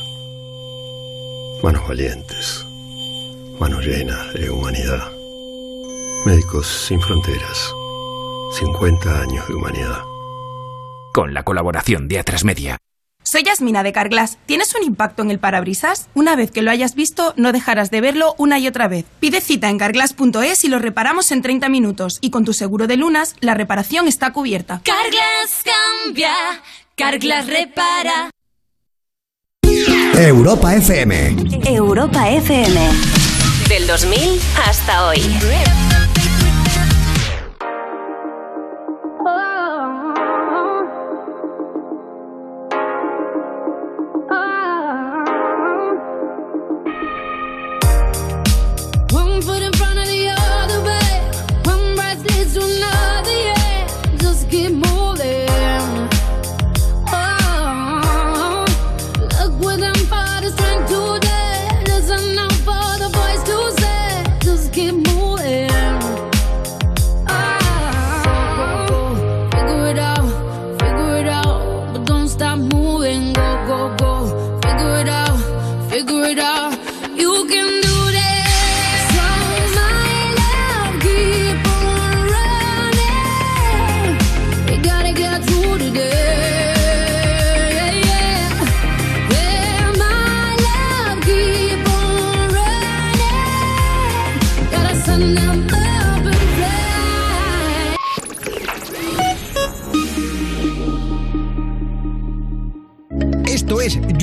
Manos 1.63 1.89
valientes. 1.89 2.67
Manos 3.59 3.87
llenas 3.87 4.35
de 4.35 4.51
humanidad. 4.51 5.11
Médicos 6.27 6.67
sin 6.67 7.01
fronteras. 7.01 7.75
50 8.59 9.23
años 9.23 9.49
de 9.49 9.55
humanidad. 9.55 10.05
Con 11.15 11.33
la 11.33 11.45
colaboración 11.45 12.09
de 12.09 12.19
Atrasmedia. 12.19 12.77
Soy 13.33 13.45
Yasmina 13.45 13.83
de 13.83 13.95
Carglass. 13.95 14.37
¿Tienes 14.45 14.75
un 14.75 14.83
impacto 14.83 15.23
en 15.23 15.31
el 15.31 15.39
parabrisas? 15.39 16.11
Una 16.13 16.37
vez 16.37 16.51
que 16.51 16.61
lo 16.61 16.71
hayas 16.71 16.95
visto, 16.95 17.33
no 17.39 17.53
dejarás 17.53 17.91
de 17.91 18.03
verlo 18.03 18.35
una 18.37 18.59
y 18.59 18.67
otra 18.69 18.89
vez. 18.89 19.07
Pide 19.21 19.41
cita 19.41 19.71
en 19.71 19.79
carglass.es 19.79 20.65
y 20.65 20.69
lo 20.69 20.79
reparamos 20.79 21.33
en 21.33 21.41
30 21.41 21.71
minutos. 21.71 22.19
Y 22.21 22.29
con 22.29 22.45
tu 22.45 22.53
seguro 22.53 22.87
de 22.87 22.99
lunas, 22.99 23.35
la 23.41 23.55
reparación 23.55 24.07
está 24.07 24.35
cubierta. 24.35 24.83
Carglass 24.85 25.65
cambia, 26.05 26.35
Carglass 26.95 27.47
repara. 27.47 28.29
Europa 30.19 30.75
FM. 30.75 31.37
Europa 31.65 32.29
FM. 32.29 32.81
Del 33.67 33.87
2000 33.87 34.41
hasta 34.69 35.07
hoy. 35.07 35.23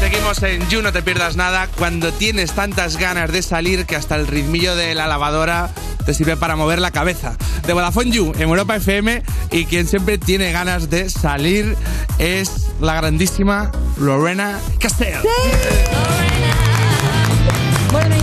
Seguimos 0.00 0.42
en 0.42 0.66
You, 0.70 0.80
no 0.80 0.92
te 0.92 1.02
pierdas 1.02 1.36
nada. 1.36 1.68
Cuando 1.76 2.10
tienes 2.10 2.52
tantas 2.52 2.96
ganas 2.96 3.30
de 3.30 3.42
salir 3.42 3.84
que 3.84 3.96
hasta 3.96 4.16
el 4.16 4.26
ritmillo 4.26 4.74
de 4.74 4.94
la 4.94 5.06
lavadora 5.06 5.68
te 6.06 6.14
sirve 6.14 6.38
para 6.38 6.56
mover 6.56 6.78
la 6.78 6.90
cabeza. 6.90 7.36
De 7.66 7.74
Vodafone 7.74 8.10
You, 8.10 8.32
en 8.36 8.48
Europa 8.48 8.76
FM. 8.76 9.22
Y 9.50 9.66
quien 9.66 9.86
siempre 9.86 10.16
tiene 10.16 10.52
ganas 10.52 10.88
de 10.88 11.10
salir 11.10 11.76
es 12.18 12.68
la 12.80 12.94
grandísima 12.94 13.70
Lorena 13.98 14.58
Castell. 14.78 15.18
Bueno, 17.92 18.08
me 18.08 18.16
encanta. 18.16 18.19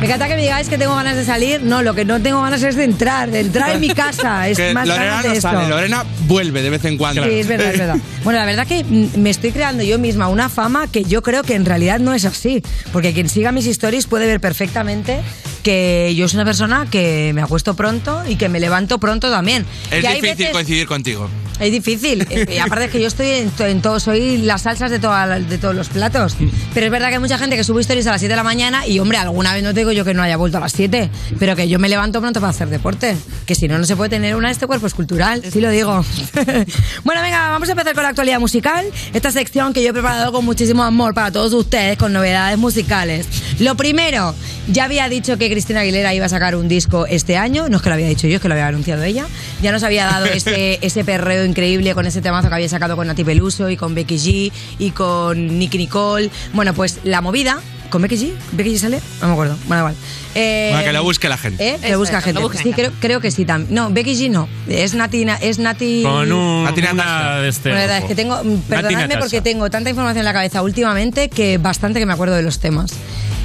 Me 0.00 0.06
encanta 0.06 0.28
que 0.28 0.34
me 0.34 0.40
digáis 0.40 0.68
que 0.70 0.78
tengo 0.78 0.94
ganas 0.94 1.14
de 1.14 1.26
salir. 1.26 1.62
No, 1.62 1.82
lo 1.82 1.92
que 1.94 2.06
no 2.06 2.20
tengo 2.22 2.40
ganas 2.40 2.62
es 2.62 2.74
de 2.74 2.84
entrar, 2.84 3.30
de 3.30 3.40
entrar 3.40 3.72
en 3.72 3.80
mi 3.80 3.88
casa. 3.94 4.48
Es 4.48 4.56
Que 4.56 4.72
más 4.72 4.88
Lorena 4.88 5.22
no 5.22 5.28
esto. 5.28 5.40
sale, 5.42 5.68
Lorena 5.68 6.04
vuelve 6.26 6.62
de 6.62 6.70
vez 6.70 6.84
en 6.86 6.96
cuando. 6.96 7.22
Sí, 7.22 7.30
es 7.40 7.46
verdad, 7.46 7.70
es 7.72 7.78
verdad. 7.78 7.96
Bueno, 8.24 8.38
la 8.38 8.46
verdad 8.46 8.66
que 8.66 8.82
me 8.84 9.30
estoy 9.30 9.50
creando 9.52 9.82
yo 9.82 9.98
misma 9.98 10.28
una 10.28 10.48
fama 10.50 10.86
que 10.90 11.04
yo 11.04 11.22
creo 11.22 11.42
que 11.42 11.54
en 11.54 11.64
realidad 11.66 11.98
no 12.00 12.14
es 12.14 12.24
así. 12.24 12.62
Porque 12.92 13.12
quien 13.12 13.28
siga 13.28 13.52
mis 13.52 13.66
stories 13.66 14.06
puede 14.06 14.26
ver 14.26 14.40
perfectamente 14.40 15.20
que 15.60 16.14
yo 16.16 16.28
soy 16.28 16.38
una 16.38 16.44
persona 16.44 16.86
que 16.90 17.32
me 17.34 17.42
acuesto 17.42 17.74
pronto 17.74 18.22
y 18.28 18.36
que 18.36 18.48
me 18.48 18.60
levanto 18.60 18.98
pronto 18.98 19.30
también. 19.30 19.64
Es 19.90 20.02
Que 20.04 20.08
difícil 20.14 20.36
veces- 20.36 20.50
coincidir 20.52 20.86
contigo. 20.86 21.28
Es 21.58 21.70
difícil. 21.72 22.26
Eh, 22.30 22.46
Y 22.54 22.58
aparte 22.58 22.86
es 22.86 22.90
que 22.90 23.00
yo 23.00 23.08
estoy 23.08 23.26
en, 23.28 23.52
en 23.58 23.82
todo, 23.82 24.00
soy 24.00 24.38
las 24.38 24.62
salsas 24.62 24.90
de, 24.90 24.98
toda 24.98 25.26
de 25.40 25.58
todos 25.58 25.74
los 25.74 25.88
platos. 25.90 26.36
Pero 26.72 26.86
es 26.86 26.92
verdad 26.92 27.08
que 27.08 27.14
hay 27.16 27.20
mucha 27.20 27.36
gente 27.38 27.54
que 27.56 27.64
sube 27.64 27.80
historias 27.82 28.06
a 28.06 28.12
las 28.12 28.20
7 28.20 28.32
de 28.32 28.36
la 28.36 28.42
mañana 28.44 28.86
y, 28.86 28.98
hombre, 28.98 29.18
alguna 29.18 29.52
vez 29.52 29.62
no 29.62 29.74
te 29.74 29.80
digo 29.80 29.92
yo 29.92 30.04
que 30.04 30.14
no 30.14 30.22
haya 30.22 30.38
vuelto 30.38 30.56
a 30.56 30.60
las 30.60 30.72
7, 30.72 31.10
pero 31.38 31.56
que 31.56 31.68
yo 31.68 31.78
me 31.78 31.88
levanto 31.90 32.20
pronto 32.20 32.40
para 32.40 32.50
hacer 32.50 32.68
deporte. 32.70 33.14
Que 33.44 33.54
si 33.54 33.68
no, 33.68 33.78
no 33.78 33.84
se 33.84 33.94
puede 33.94 34.08
tener 34.08 34.36
una. 34.36 34.50
Este 34.50 34.66
cuerpo 34.66 34.86
es 34.86 34.94
cultural, 34.94 35.42
sí 35.52 35.60
lo 35.60 35.68
digo. 35.70 36.02
bueno, 37.04 37.20
venga, 37.22 37.50
vamos 37.50 37.68
a 37.68 37.72
empezar 37.72 37.92
con 37.94 38.04
la 38.04 38.08
actualidad 38.10 38.40
musical. 38.40 38.86
Esta 39.12 39.30
sección 39.30 39.72
que 39.74 39.82
yo 39.82 39.90
he 39.90 39.92
preparado 39.92 40.32
con 40.32 40.44
muchísimo 40.46 40.82
amor 40.82 41.12
para 41.12 41.30
todos 41.30 41.52
ustedes 41.52 41.98
con 41.98 42.12
novedades 42.14 42.56
musicales. 42.58 43.26
Lo 43.58 43.74
primero, 43.76 44.34
ya 44.68 44.84
había 44.84 45.08
dicho 45.10 45.36
que 45.36 45.49
Cristina 45.50 45.80
Aguilera 45.80 46.14
iba 46.14 46.26
a 46.26 46.28
sacar 46.28 46.56
un 46.56 46.68
disco 46.68 47.06
este 47.06 47.36
año. 47.36 47.68
No 47.68 47.76
es 47.76 47.82
que 47.82 47.88
lo 47.88 47.94
había 47.94 48.08
dicho 48.08 48.26
yo, 48.26 48.36
es 48.36 48.42
que 48.42 48.48
lo 48.48 48.54
había 48.54 48.68
anunciado 48.68 49.02
ella. 49.02 49.26
Ya 49.62 49.72
nos 49.72 49.82
había 49.82 50.06
dado 50.06 50.26
ese, 50.26 50.78
ese 50.82 51.04
perreo 51.04 51.44
increíble 51.44 51.94
con 51.94 52.06
ese 52.06 52.22
temazo 52.22 52.48
que 52.48 52.54
había 52.54 52.68
sacado 52.68 52.96
con 52.96 53.06
Nati 53.06 53.24
Peluso 53.24 53.68
y 53.70 53.76
con 53.76 53.94
Becky 53.94 54.16
G 54.16 54.52
y 54.78 54.90
con 54.92 55.58
Nicky 55.58 55.78
Nicole. 55.78 56.30
Bueno, 56.52 56.74
pues 56.74 57.00
la 57.04 57.20
movida. 57.20 57.60
¿Con 57.90 58.02
Becky 58.02 58.16
G? 58.16 58.32
¿Becky 58.52 58.74
G 58.74 58.78
sale? 58.78 59.00
No 59.20 59.26
me 59.26 59.32
acuerdo. 59.32 59.56
Bueno, 59.66 59.82
igual. 59.82 59.94
Eh, 60.34 60.68
Bueno, 60.70 60.86
que 60.86 60.92
lo 60.92 61.02
busque 61.02 61.28
la 61.28 61.36
gente. 61.36 61.68
¿Eh? 61.68 61.78
Que 61.82 61.96
busca 61.96 62.18
eso, 62.18 62.26
gente. 62.26 62.58
sí, 62.62 62.72
creo, 62.72 62.92
creo 63.00 63.20
que 63.20 63.30
sí 63.30 63.44
también. 63.44 63.74
No, 63.74 63.90
Becky 63.90 64.14
G 64.14 64.30
no. 64.30 64.48
Es 64.68 64.94
Nati. 64.94 65.26
Es 65.40 65.58
Nati. 65.58 66.02
Con 66.04 66.30
un, 66.32 66.64
Nati 66.64 66.80
una 66.80 67.40
de 67.40 67.48
este. 67.48 67.70
Bueno, 67.70 67.80
la 67.80 67.86
verdad 67.86 67.98
es 67.98 68.04
que 68.04 68.14
tengo. 68.14 68.40
Perdonadme 68.68 69.16
porque 69.18 69.40
tengo 69.40 69.68
tanta 69.70 69.90
información 69.90 70.18
en 70.20 70.24
la 70.24 70.32
cabeza 70.32 70.62
últimamente 70.62 71.28
que 71.28 71.58
bastante 71.58 71.98
que 71.98 72.06
me 72.06 72.12
acuerdo 72.12 72.36
de 72.36 72.42
los 72.42 72.60
temas. 72.60 72.92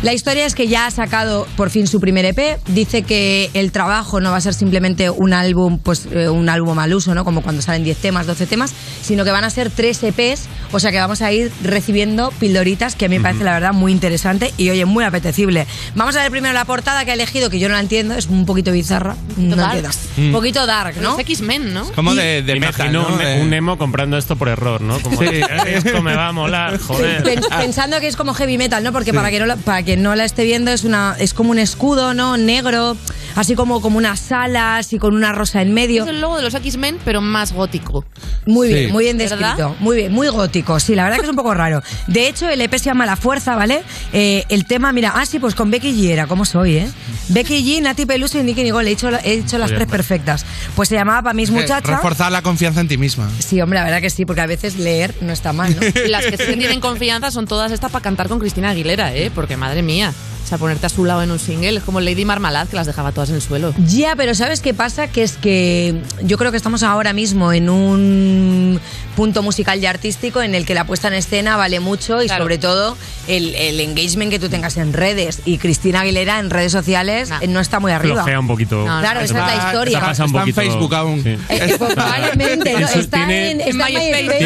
La 0.03 0.13
historia 0.13 0.45
es 0.45 0.53
que 0.53 0.67
ya 0.67 0.85
ha 0.85 0.91
sacado 0.91 1.47
por 1.55 1.71
fin 1.71 1.87
su 1.87 1.99
primer 1.99 2.25
EP. 2.25 2.59
Dice 2.67 3.01
que 3.01 3.49
el 3.55 3.71
trabajo 3.71 4.19
no 4.19 4.29
va 4.29 4.37
a 4.37 4.41
ser 4.41 4.53
simplemente 4.53 5.09
un 5.09 5.33
álbum, 5.33 5.79
pues 5.79 6.07
eh, 6.11 6.29
un 6.29 6.47
álbum 6.47 6.77
al 6.77 6.93
uso, 6.93 7.15
¿no? 7.15 7.23
Como 7.25 7.41
cuando 7.41 7.63
salen 7.63 7.83
10 7.83 7.97
temas, 7.97 8.27
12 8.27 8.45
temas, 8.45 8.73
sino 9.01 9.23
que 9.23 9.31
van 9.31 9.45
a 9.45 9.49
ser 9.49 9.71
tres 9.71 10.03
EPs. 10.03 10.47
O 10.73 10.79
sea 10.79 10.91
que 10.91 10.99
vamos 10.99 11.23
a 11.23 11.31
ir 11.31 11.51
recibiendo 11.63 12.31
pildoritas 12.39 12.95
que 12.95 13.05
a 13.05 13.09
mí 13.09 13.17
me 13.17 13.23
parece 13.23 13.43
la 13.45 13.53
verdad 13.53 13.73
muy 13.73 13.91
interesante 13.91 14.34
y 14.57 14.69
oye, 14.69 14.85
muy 14.85 15.03
apetecible. 15.03 15.65
Vamos 15.95 16.15
a 16.15 16.21
ver 16.21 16.31
primero 16.31 16.53
la 16.53 16.65
portada 16.65 17.05
que 17.05 17.11
ha 17.11 17.13
elegido, 17.13 17.49
que 17.49 17.59
yo 17.59 17.67
no 17.69 17.75
la 17.75 17.79
entiendo, 17.81 18.15
es 18.15 18.27
un 18.27 18.45
poquito 18.45 18.71
bizarra. 18.71 19.15
No 19.37 19.55
entiendo. 19.63 19.89
Mm. 20.17 20.25
Un 20.27 20.31
poquito 20.31 20.65
dark, 20.65 20.95
¿no? 20.97 21.11
Los 21.11 21.19
X-Men, 21.19 21.73
¿no? 21.73 21.85
Como 21.93 22.15
de, 22.15 22.41
de 22.41 22.53
Me 22.53 22.59
metal, 22.61 22.87
imagino 22.87 23.03
¿no? 23.09 23.13
un, 23.15 23.17
De- 23.19 23.41
un 23.41 23.53
emo 23.53 23.77
comprando 23.77 24.17
esto 24.17 24.35
por 24.35 24.47
error, 24.49 24.81
¿no? 24.81 24.99
Como, 24.99 25.19
Sí. 25.21 25.41
esto 25.67 26.01
me 26.01 26.15
va 26.15 26.27
a 26.27 26.31
molar, 26.31 26.77
joder. 26.79 27.23
Pen- 27.23 27.41
pensando 27.59 27.99
que 27.99 28.07
es 28.07 28.15
como 28.15 28.33
heavy 28.33 28.57
metal, 28.57 28.83
¿no? 28.83 28.91
Porque 28.91 29.13
para, 29.13 29.29
que 29.31 29.39
no 29.39 29.45
la, 29.45 29.55
para 29.55 29.83
quien 29.83 30.03
no 30.03 30.15
la 30.15 30.25
esté 30.25 30.43
viendo 30.43 30.71
es 30.71 30.83
una 30.83 31.15
es 31.19 31.33
como 31.33 31.51
un 31.51 31.59
escudo, 31.59 32.13
¿no? 32.13 32.37
Negro, 32.37 32.97
así 33.35 33.55
como, 33.55 33.81
como 33.81 33.97
unas 33.97 34.31
alas 34.31 34.91
y 34.93 34.99
con 34.99 35.13
una 35.15 35.31
rosa 35.31 35.61
en 35.61 35.73
medio. 35.73 36.03
Es 36.03 36.09
el 36.09 36.21
logo 36.21 36.37
de 36.37 36.43
los 36.43 36.53
X-Men, 36.53 36.97
pero 37.05 37.21
más 37.21 37.53
gótico. 37.53 38.05
Muy 38.45 38.67
bien, 38.69 38.87
Sí. 38.87 38.91
muy 38.91 39.03
bien 39.05 39.17
¿Verdad? 39.17 39.37
descrito. 39.39 39.75
Muy 39.79 39.97
bien, 39.97 40.11
muy 40.11 40.27
gótico. 40.27 40.79
Sí, 40.79 40.95
la 40.95 41.03
verdad 41.03 41.17
que 41.17 41.23
es 41.23 41.29
un 41.29 41.35
poco 41.35 41.53
raro. 41.53 41.81
De 42.07 42.27
hecho, 42.27 42.47
el 42.49 42.61
EP 42.61 42.77
se 42.77 42.85
llama 42.85 43.05
La 43.05 43.15
Fuerza, 43.15 43.55
¿vale? 43.55 43.83
Eh, 44.13 44.43
el 44.49 44.65
tema, 44.65 44.91
mira, 44.93 45.13
ah, 45.15 45.25
sí, 45.25 45.39
pues 45.39 45.55
con 45.55 45.71
Becky 45.71 45.91
G 45.93 46.09
era, 46.11 46.27
¿cómo 46.27 46.45
soy, 46.45 46.77
eh? 46.77 46.89
Becky 47.29 47.63
G, 47.63 47.81
Nati 47.81 48.05
Peluso 48.05 48.39
y 48.39 48.43
Nicky 48.43 48.63
Nicole. 48.63 48.89
He 48.89 48.93
hecho, 48.93 49.09
he 49.09 49.33
hecho 49.33 49.57
las 49.57 49.71
bien. 49.71 49.79
tres 49.79 49.91
perfectas. 49.91 50.45
Pues 50.75 50.89
se 50.89 50.95
llamaba 50.95 51.21
para 51.23 51.33
mis 51.33 51.49
muchachas. 51.51 51.83
Reforzar 51.89 52.31
la 52.31 52.41
confianza 52.41 52.81
en 52.81 52.87
ti 52.87 52.97
misma. 52.97 53.29
Sí, 53.39 53.59
hombre, 53.61 53.79
la 53.79 53.85
verdad 53.85 54.01
que 54.01 54.09
sí, 54.09 54.25
porque 54.25 54.41
a 54.41 54.45
veces 54.47 54.77
leer 54.77 55.13
no 55.21 55.33
está 55.33 55.53
mal, 55.53 55.75
¿no? 55.75 55.81
Y 56.05 56.07
las 56.09 56.25
que 56.25 56.37
sí 56.37 56.55
tienen 56.57 56.79
confianza 56.79 57.31
son 57.31 57.47
todas 57.47 57.71
estas 57.71 57.91
para 57.91 58.03
cantar 58.03 58.27
con 58.29 58.39
Cristina 58.39 58.69
Aguilera, 58.69 59.13
¿eh? 59.15 59.31
Porque 59.33 59.57
madre 59.57 59.81
mía. 59.81 60.13
O 60.45 60.47
sea, 60.47 60.59
ponerte 60.59 60.85
a 60.85 60.89
su 60.89 61.05
lado 61.05 61.23
en 61.23 61.31
un 61.31 61.39
single 61.39 61.75
es 61.75 61.81
como 61.83 61.99
Lady 62.01 62.23
Marmalade 62.23 62.69
que 62.69 62.75
las 62.75 62.85
dejaba 62.85 63.11
todas 63.11 63.29
en 63.29 63.35
el 63.35 63.41
suelo. 63.41 63.73
Ya, 63.87 64.15
pero 64.15 64.35
¿sabes 64.35 64.61
qué 64.61 64.75
pasa? 64.75 65.07
Que 65.07 65.23
es 65.23 65.37
que 65.37 65.99
yo 66.21 66.37
creo 66.37 66.51
que 66.51 66.57
estamos 66.57 66.83
ahora 66.83 67.13
mismo 67.13 67.51
en 67.51 67.67
un 67.67 68.79
punto 69.15 69.41
musical 69.41 69.81
y 69.81 69.87
artístico 69.87 70.43
en 70.43 70.53
el 70.53 70.67
que 70.67 70.75
la 70.75 70.85
puesta 70.85 71.07
en 71.07 71.15
escena 71.15 71.57
vale 71.57 71.79
mucho 71.79 72.21
y 72.21 72.27
Claro. 72.27 72.43
sobre 72.43 72.59
todo 72.59 72.95
el, 73.27 73.55
el 73.55 73.79
engagement 73.79 74.29
que 74.29 74.37
tú 74.37 74.47
tengas 74.49 74.77
en 74.77 74.93
redes. 74.93 75.41
Y 75.45 75.57
Cristina 75.57 76.01
Aguilera 76.01 76.37
en 76.39 76.51
redes 76.51 76.71
sociales 76.71 77.31
eh, 77.41 77.47
no, 77.47 77.59
está 77.59 77.79
muy 77.79 77.91
arriba. 77.91 78.17
Flojea 78.17 78.39
un 78.39 78.45
poquito. 78.47 78.85
No, 78.85 78.99
Claro, 78.99 79.21
esa 79.21 79.39
es 79.39 79.47
la 79.55 79.65
historia. 79.67 79.99
Pasa 79.99 80.25
un 80.25 80.29
Está 80.29 80.43
en 80.43 80.53
Facebook 80.53 80.93
aún. 80.93 81.23
sí. 81.23 81.29
Eh, 81.29 81.39
eh, 81.49 81.75
pues 81.79 81.93
probablemente, 81.95 82.71
Está 82.95 83.23
en, 83.33 83.57
MySpace. 83.57 84.45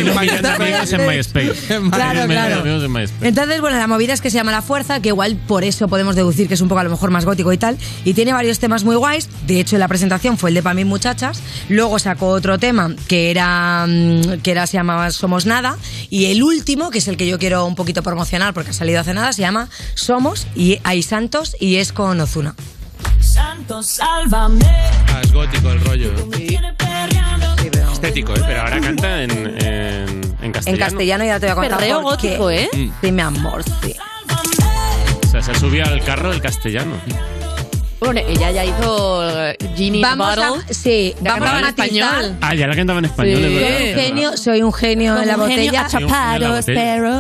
En. 1.74 1.90
Claro, 1.92 2.26
claro. 2.28 2.62
amigos 2.62 2.84
en 2.84 2.92
MySpace. 2.94 3.28
Entonces, 3.28 3.60
bueno, 3.60 3.78
la 3.78 3.88
movida 3.88 4.14
es 4.14 4.22
que 4.22 4.30
se 4.30 4.38
llama 4.38 4.52
La 4.54 4.62
Fuerza, 4.62 5.02
que 5.02 5.10
igual 5.10 5.36
por 5.36 5.66
eso 5.66 5.89
podemos 5.90 6.16
deducir 6.16 6.48
que 6.48 6.54
es 6.54 6.62
un 6.62 6.68
poco 6.68 6.80
a 6.80 6.84
lo 6.84 6.90
mejor 6.90 7.12
más 7.12 7.26
gótico 7.26 7.52
y 7.54 7.58
tal. 7.58 7.78
Y 8.06 8.14
tiene 8.14 8.34
varios 8.34 8.60
temas 8.60 8.84
muy 8.84 8.96
guays. 8.96 9.30
De 9.48 9.60
hecho, 9.60 9.76
en 9.76 9.82
la 9.82 9.88
presentación 9.88 10.38
fue 10.38 10.50
el 10.52 10.54
de 10.56 10.64
Pa' 10.64 10.74
mis 10.74 10.86
muchachas. 10.86 11.42
Luego 11.70 12.00
sacó 12.00 12.28
otro 12.30 12.58
tema 12.60 12.94
que 13.08 13.32
era, 13.32 13.86
mm, 13.88 14.42
que 14.42 14.52
era 14.52 14.68
se 14.68 14.78
llamaba 14.78 15.12
Somos 15.12 15.46
Nada. 15.46 15.78
Y 16.10 16.26
el 16.26 16.44
último, 16.44 16.90
que 16.92 17.00
es 17.00 17.08
el 17.08 17.18
que 17.18 17.28
yo 17.28 17.40
quiero 17.40 17.66
un 17.66 17.76
poquito 17.76 18.04
promocionar 18.04 18.54
porque 18.54 18.72
ha 18.72 18.74
salido 18.74 19.00
hace 19.00 19.14
nada, 19.14 19.34
se 19.34 19.42
llama 19.42 19.70
Somos 19.96 20.48
y 20.56 20.80
hay 20.84 21.04
Santos 21.04 21.56
y 21.60 21.78
es 21.78 21.92
con 21.92 22.20
Ozuna. 22.20 22.56
Santo, 23.20 23.84
sálvame. 23.84 24.66
Ah, 25.08 25.22
es 25.24 25.32
gótico 25.32 25.70
el 25.72 25.82
rollo. 25.86 26.12
Estético, 27.92 28.34
¿eh? 28.34 28.42
Pero 28.46 28.62
ahora 28.62 28.80
canta 28.80 29.24
en, 29.24 29.32
en, 29.32 30.38
en 30.42 30.52
castellano. 30.52 30.64
En 30.66 30.78
castellano 30.78 31.26
ya 31.26 31.40
te 31.40 31.46
voy 31.48 31.52
a 31.52 31.56
contar. 31.56 31.78
Perreo 31.80 32.02
gótico, 32.02 32.50
¿eh? 32.50 32.70
Mm. 32.72 32.90
Sí, 33.02 33.12
mi 33.12 33.22
amor, 33.22 33.64
sí. 33.82 33.96
O 35.30 35.32
sea, 35.32 35.44
se 35.44 35.54
subió 35.60 35.86
al 35.86 36.04
carro 36.04 36.32
del 36.32 36.42
castellano. 36.42 36.96
Bueno, 38.00 38.22
ella 38.28 38.52
ya 38.52 38.64
hizo 38.66 39.30
eh, 39.30 39.58
Ginny 39.76 40.02
Vamos 40.02 40.28
Bottle. 40.36 40.64
a, 40.70 40.74
sí, 40.74 41.14
Ya 41.22 41.34
vamos 41.38 41.50
a 41.64 41.70
español. 41.70 42.38
Ah, 42.42 42.56
ya 42.56 42.66
la 42.68 42.76
cantaba 42.76 43.00
en 43.00 43.06
español, 43.06 43.38
Sí. 43.38 43.44
es 43.44 43.54
verdad. 43.54 43.68
Soy 43.68 43.76
un 43.76 43.84
es 43.84 43.96
verdad. 43.96 44.04
genio, 44.08 44.38
soy 44.38 44.62
un 44.64 44.74
genio 44.74 45.18
en 45.22 45.28
la 45.28 45.34
un 45.36 45.40
botella. 45.42 45.82
achapado, 45.86 46.62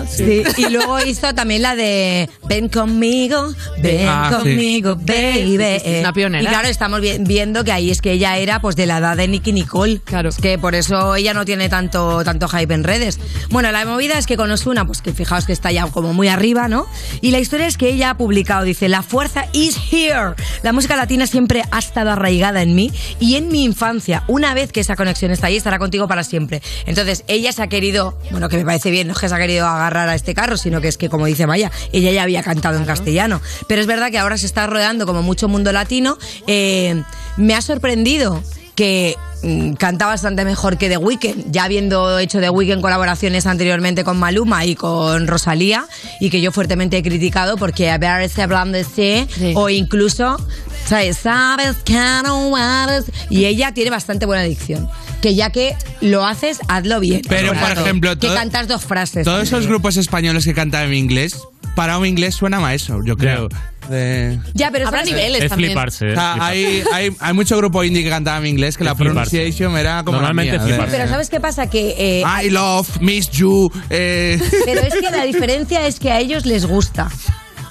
Sí, 0.07 0.43
y 0.57 0.69
luego 0.69 0.99
hizo 1.05 1.33
también 1.35 1.61
la 1.63 1.75
de 1.75 2.29
Ven 2.47 2.69
conmigo, 2.69 3.53
ven 3.81 4.07
Ah, 4.07 4.29
sí. 4.31 4.35
conmigo, 4.37 4.95
baby. 4.95 5.57
Es 5.61 5.99
una 5.99 6.13
pionera. 6.13 6.43
Y 6.43 6.47
claro, 6.47 6.67
estamos 6.69 7.01
vi- 7.01 7.17
viendo 7.19 7.63
que 7.63 7.71
ahí 7.71 7.91
es 7.91 8.01
que 8.01 8.13
ella 8.13 8.37
era 8.37 8.61
pues 8.61 8.75
de 8.75 8.85
la 8.85 8.97
edad 8.99 9.17
de 9.17 9.27
Nicky 9.27 9.51
Nicole. 9.51 9.99
Claro. 10.05 10.29
Es 10.29 10.37
que 10.37 10.57
por 10.57 10.75
eso 10.75 11.15
ella 11.15 11.33
no 11.33 11.43
tiene 11.45 11.67
tanto, 11.69 12.23
tanto 12.23 12.47
hype 12.47 12.73
en 12.73 12.83
redes. 12.85 13.19
Bueno, 13.49 13.71
la 13.71 13.85
movida 13.85 14.17
es 14.17 14.25
que 14.25 14.37
con 14.37 14.49
Osuna, 14.49 14.85
pues 14.87 15.01
que 15.01 15.11
fijaos 15.13 15.45
que 15.45 15.53
está 15.53 15.71
ya 15.71 15.85
como 15.87 16.13
muy 16.13 16.29
arriba, 16.29 16.67
¿no? 16.67 16.87
Y 17.21 17.31
la 17.31 17.39
historia 17.39 17.67
es 17.67 17.77
que 17.77 17.89
ella 17.89 18.11
ha 18.11 18.17
publicado, 18.17 18.63
dice, 18.63 18.87
la 18.87 19.03
fuerza 19.03 19.45
is 19.53 19.77
here. 19.91 20.33
La 20.63 20.68
música 20.73 20.95
latina 20.95 21.27
siempre 21.27 21.63
ha 21.71 21.79
estado 21.79 22.11
arraigada 22.11 22.61
en 22.61 22.75
mí 22.75 22.91
y 23.19 23.35
en 23.35 23.49
mi 23.49 23.63
infancia. 23.63 24.23
Una 24.27 24.53
vez 24.53 24.71
que 24.71 24.79
esa 24.79 24.95
conexión 24.95 25.31
está 25.31 25.47
ahí, 25.47 25.57
estará 25.57 25.79
contigo 25.79 26.07
para 26.07 26.23
siempre. 26.23 26.61
Entonces, 26.85 27.23
ella 27.27 27.51
se 27.51 27.63
ha 27.63 27.67
querido, 27.67 28.17
bueno, 28.31 28.49
que 28.49 28.57
me 28.57 28.65
parece 28.65 28.91
bien, 28.91 29.07
no 29.07 29.13
es 29.13 29.19
que 29.19 29.29
se 29.29 29.35
ha 29.35 29.39
querido 29.39 29.67
agarrar 29.67 30.09
a 30.09 30.15
este 30.15 30.33
carro, 30.33 30.57
sino 30.57 30.81
que 30.81 30.87
es 30.87 30.97
que, 30.97 31.09
como 31.09 31.25
dice 31.25 31.47
Maya, 31.47 31.71
ella 31.91 32.11
ya 32.11 32.23
había 32.23 32.43
cantado 32.43 32.77
en 32.77 32.85
castellano. 32.85 33.41
Pero 33.67 33.81
es 33.81 33.87
verdad 33.87 34.11
que 34.11 34.19
ahora 34.19 34.37
se 34.37 34.45
está 34.45 34.67
rodeando 34.67 35.05
como 35.05 35.21
mucho 35.21 35.47
mundo 35.47 35.71
latino. 35.71 36.17
Eh, 36.47 37.01
me 37.37 37.55
ha 37.55 37.61
sorprendido 37.61 38.43
que 38.79 39.17
mm, 39.43 39.73
canta 39.73 40.05
bastante 40.05 40.45
mejor 40.45 40.77
que 40.77 40.87
The 40.87 40.95
Weeknd, 40.95 41.51
ya 41.51 41.65
habiendo 41.65 42.17
hecho 42.17 42.39
The 42.39 42.49
Weeknd 42.49 42.79
colaboraciones 42.81 43.45
anteriormente 43.45 44.05
con 44.05 44.17
Maluma 44.17 44.63
y 44.63 44.75
con 44.75 45.27
Rosalía, 45.27 45.85
y 46.21 46.29
que 46.29 46.39
yo 46.39 46.53
fuertemente 46.53 46.95
he 46.97 47.03
criticado 47.03 47.57
porque 47.57 47.91
a 47.91 47.97
ver 47.97 48.29
se 48.29 48.41
hablando 48.41 48.77
de 48.77 48.85
sí, 48.85 49.27
o 49.53 49.67
incluso, 49.69 50.37
¿sabes? 50.85 51.17
Sabes 51.17 51.75
que 51.83 51.93
no 52.23 52.57
eres- 52.57 53.11
Y 53.29 53.43
ella 53.43 53.73
tiene 53.73 53.89
bastante 53.89 54.25
buena 54.25 54.43
dicción. 54.43 54.87
Que 55.21 55.35
ya 55.35 55.49
que 55.49 55.75
lo 55.99 56.25
haces, 56.25 56.59
hazlo 56.69 57.01
bien. 57.01 57.21
Pero, 57.27 57.51
por 57.53 57.69
ejemplo, 57.71 58.17
que 58.17 58.27
cantas 58.33 58.69
dos 58.69 58.85
frases. 58.85 59.25
Todos 59.25 59.43
esos 59.43 59.67
grupos 59.67 59.97
españoles 59.97 60.45
que 60.45 60.53
cantan 60.53 60.85
en 60.87 60.93
inglés, 60.93 61.37
para 61.79 61.97
un 61.97 62.05
inglés 62.05 62.35
suena 62.35 62.57
a 62.67 62.73
eso, 62.73 62.99
yo 63.05 63.15
creo. 63.15 63.47
De- 63.89 64.37
Ya, 64.53 64.69
pero 64.69 64.85
Habrá 64.89 65.01
niveles 65.03 65.43
Es 65.43 65.49
también. 65.49 65.69
fliparse. 65.71 66.07
O 66.07 66.09
es 66.09 66.15
sea, 66.15 66.33
fliparse. 66.33 66.53
hay, 66.53 66.83
hay, 66.93 67.15
hay 67.21 67.33
mucho 67.33 67.55
grupo 67.55 67.85
indie 67.85 68.03
que 68.03 68.09
cantaba 68.09 68.37
en 68.39 68.47
inglés 68.47 68.75
que 68.75 68.83
Es 68.83 68.89
la 68.89 68.95
fliparse. 68.95 69.29
pronunciation 69.37 69.77
era 69.77 70.03
como 70.03 70.17
Normalmente 70.17 70.57
la 70.57 70.63
mía, 70.63 70.73
fliparse. 70.75 70.97
Pero 70.97 71.09
¿sabes 71.09 71.29
qué 71.29 71.39
pasa? 71.39 71.69
Que 71.69 71.95
eh, 71.97 72.23
I 72.43 72.49
love, 72.49 72.99
miss 72.99 73.29
you. 73.31 73.71
eh. 73.89 74.37
Pero 74.65 74.81
es 74.81 74.93
que 74.93 75.09
la 75.09 75.23
diferencia 75.23 75.87
es 75.87 76.01
que 76.01 76.11
a 76.11 76.19
ellos 76.19 76.45
les 76.45 76.65
gusta. 76.65 77.09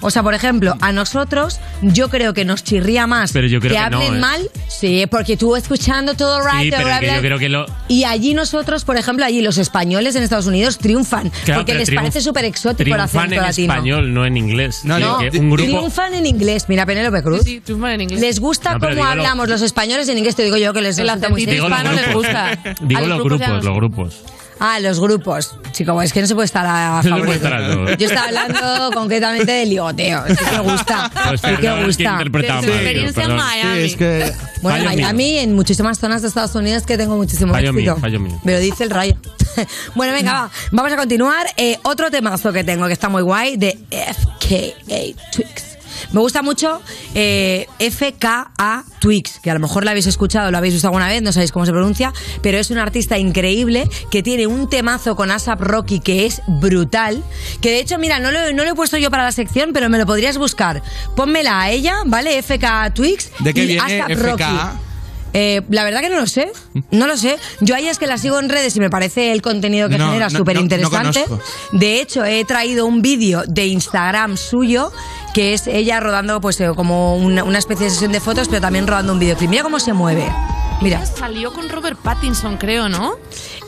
O 0.01 0.11
sea, 0.11 0.23
por 0.23 0.35
ejemplo, 0.35 0.77
a 0.81 0.93
nosotros 0.93 1.61
yo 1.83 2.09
creo 2.09 2.35
que 2.35 2.45
nos 2.45 2.63
chirría 2.65 3.07
más 3.07 3.33
Pero 3.33 3.47
yo 3.49 3.61
creo 3.61 3.73
que 3.73 3.91
no, 3.91 3.97
hablen 3.99 4.17
¿eh? 4.17 4.21
mal. 4.21 4.51
Sí, 4.69 5.05
porque 5.11 5.37
tú 5.37 5.57
escuchando 5.57 6.15
todo 6.15 6.41
right, 6.41 6.63
Sí, 6.65 6.71
pero 6.71 6.85
bla, 6.85 7.01
que 7.01 7.07
bla, 7.07 7.17
yo 7.17 7.21
creo 7.23 7.39
que 7.39 7.49
lo... 7.49 7.67
Y 7.89 8.05
allí 8.05 8.35
nosotros, 8.35 8.85
por 8.85 8.97
ejemplo, 8.97 9.25
allí 9.25 9.43
los 9.43 9.59
españoles 9.59 10.15
en 10.17 10.23
Estados 10.23 10.47
Unidos 10.47 10.79
triunfan 10.79 11.31
Claro, 11.45 11.61
porque 11.61 11.75
les 11.75 11.89
triunf- 11.91 11.97
parece 11.97 12.21
súper 12.21 12.45
exótico 12.45 12.83
el 12.83 12.85
Triunfan 12.95 13.01
acento 13.23 13.35
en 13.35 13.43
latino. 13.43 13.73
español, 13.73 14.15
no 14.15 14.25
en 14.27 14.37
inglés. 14.37 14.81
No, 14.85 14.97
Digo 14.99 15.09
no. 15.11 15.19
que 15.31 15.39
un 15.39 15.51
grupo... 15.51 15.65
Triunfan 15.71 16.15
en 16.15 16.27
inglés. 16.27 16.67
Mira, 16.69 16.87
Penélope 16.87 17.23
Cruz. 17.23 17.43
Sí, 17.45 17.55
sí, 17.55 17.61
triunfan 17.61 17.91
en 17.93 18.01
inglés. 18.03 18.21
Les 18.21 18.41
gusta 18.41 18.75
No, 18.75 18.81
cómo 18.81 18.93
lo- 18.95 19.05
hablamos 19.05 19.49
los 19.49 19.63
españoles 19.63 20.09
en 20.09 20.19
inglés. 20.19 20.37
Te 20.37 20.45
digo 20.45 20.57
yo 20.57 20.73
que 20.73 20.81
les 20.83 20.99
El 20.99 21.07
resulta 21.09 21.29
muy 21.29 21.45
les 21.45 21.57
grupos. 21.61 22.15
gusta. 22.15 22.59
Digo 22.83 23.01
los 23.07 23.23
grupos 23.23 23.65
los 23.65 23.75
grupos. 23.75 24.23
Ah, 24.61 24.81
los 24.81 24.99
grupos. 25.01 25.55
Chico, 25.73 26.01
es 26.03 26.13
que 26.13 26.21
no 26.21 26.27
se 26.27 26.35
puede 26.35 26.47
estar 26.47 26.67
a 26.67 27.01
No 27.05 27.11
favor 27.11 27.27
puede 27.27 27.39
de 27.39 27.45
estar 27.47 27.53
a 27.55 27.67
todo. 27.67 27.85
todo. 27.87 27.97
Yo 27.97 28.07
estaba 28.09 28.27
hablando 28.27 28.91
concretamente 28.93 29.53
de 29.53 29.67
ligoteo. 29.67 30.25
Sí 30.29 30.35
que 30.51 30.59
gusta. 30.61 31.11
Pues 31.29 31.41
Sí 31.41 31.47
que 31.49 31.57
perdón, 31.57 31.85
gusta. 31.87 32.19
su 32.63 32.69
experiencia 32.71 33.25
en. 33.25 33.37
Miami. 33.37 33.75
Sí, 33.79 33.85
es 33.87 33.97
que. 33.97 34.33
Bueno, 34.63 34.79
Fallo 34.79 34.91
mío. 34.97 35.05
Miami, 35.07 35.39
en 35.39 35.55
muchísimas 35.55 35.99
zonas 35.99 36.23
de 36.23 36.29
Estados 36.29 36.55
Unidos 36.55 36.83
que 36.85 36.97
tengo 36.99 37.17
muchísimo 37.17 37.53
Fallo 37.53 37.71
éxito. 37.71 37.81
mío, 37.93 37.97
fallo 38.01 38.21
mío. 38.21 38.41
Me 38.43 38.53
lo 38.53 38.59
dice 38.59 38.85
el 38.85 38.91
rayo. 38.91 39.15
bueno, 39.95 40.13
venga, 40.13 40.33
va. 40.33 40.51
Vamos 40.73 40.93
a 40.93 40.97
continuar. 40.97 41.47
Eh, 41.57 41.79
otro 41.85 42.11
temazo 42.11 42.53
que 42.53 42.65
tengo 42.65 42.87
que 42.89 42.93
está 42.93 43.09
muy 43.09 43.23
guay 43.23 43.57
de 43.57 43.79
FKA 43.91 45.21
Twix. 45.33 45.68
Me 46.13 46.21
gusta 46.21 46.43
mucho 46.43 46.81
eh, 47.15 47.67
FKA 47.79 48.85
Twix, 49.01 49.41
que 49.41 49.51
a 49.51 49.55
lo 49.55 49.61
mejor 49.61 49.85
la 49.85 49.93
habéis 49.93 50.07
escuchado, 50.07 50.51
lo 50.51 50.59
habéis 50.59 50.75
visto 50.75 50.89
alguna 50.89 51.09
vez, 51.09 51.23
no 51.23 51.33
sabéis 51.33 51.53
cómo 51.53 51.67
se 51.67 51.73
pronuncia, 51.73 52.13
pero 52.43 52.59
es 52.59 52.71
un 52.71 52.79
artista 52.79 53.19
increíble 53.19 53.89
que 54.11 54.23
tiene 54.23 54.47
un 54.47 54.69
temazo 54.69 55.17
con 55.17 55.31
ASAP 55.31 55.61
Rocky 55.61 56.01
que 56.01 56.27
es 56.27 56.43
brutal. 56.47 57.23
Que 57.61 57.71
de 57.71 57.81
hecho, 57.81 57.99
mira, 57.99 58.19
no 58.19 58.31
lo, 58.31 58.53
no 58.53 58.65
lo 58.65 58.71
he 58.71 58.75
puesto 58.75 58.97
yo 58.97 59.11
para 59.11 59.25
la 59.25 59.33
sección, 59.33 59.71
pero 59.73 59.89
me 59.89 59.99
lo 59.99 60.07
podrías 60.07 60.39
buscar. 60.39 60.83
Pónmela 61.17 61.61
a 61.61 61.71
ella, 61.71 61.97
¿vale? 62.07 62.43
FKA 62.43 62.93
Twix. 62.95 63.31
¿De 63.41 63.55
qué 63.55 63.65
y 63.65 63.67
viene 63.67 64.03
FKA? 64.05 64.15
Rocky. 64.15 64.45
Eh, 65.35 65.61
la 65.69 65.85
verdad 65.85 66.01
que 66.01 66.09
no 66.09 66.19
lo 66.19 66.27
sé, 66.27 66.51
no 66.91 67.07
lo 67.07 67.17
sé. 67.19 67.37
Yo 67.61 67.75
a 67.75 67.79
ella 67.79 67.91
es 67.91 67.99
que 67.99 68.07
la 68.07 68.17
sigo 68.17 68.39
en 68.41 68.49
redes 68.49 68.75
y 68.77 68.81
me 68.81 68.89
parece 68.89 69.31
el 69.31 69.43
contenido 69.43 69.91
que 69.91 69.99
No, 69.99 70.07
genera 70.07 70.31
no, 70.31 70.39
súper 70.39 70.57
no 70.57 70.63
interesante. 70.63 71.23
de 71.73 72.01
hecho, 72.01 72.25
he 72.25 72.45
traído 72.47 72.87
un 72.87 73.03
vídeo 73.03 73.45
de 73.47 73.67
Instagram 73.67 74.39
suyo 74.39 74.91
que 75.39 75.55
es 75.55 75.69
ella 75.69 76.01
rodando 76.01 76.41
pues 76.41 76.61
eh, 76.61 76.69
como 76.75 77.15
una, 77.15 77.45
una 77.45 77.59
especie 77.59 77.85
de 77.85 77.91
sesión 77.91 78.11
de 78.11 78.19
fotos, 78.19 78.49
pero 78.49 78.61
también 78.61 78.89
rodando 78.89 79.13
un 79.13 79.21
videoclip. 79.21 79.49
Mira 79.49 79.63
cómo 79.63 79.79
se 79.79 79.93
mueve. 79.93 80.29
Mira. 80.81 81.07
Salió 81.07 81.53
con 81.53 81.69
Robert 81.69 81.97
Pattinson, 81.97 82.57
creo, 82.57 82.89
¿no? 82.89 83.15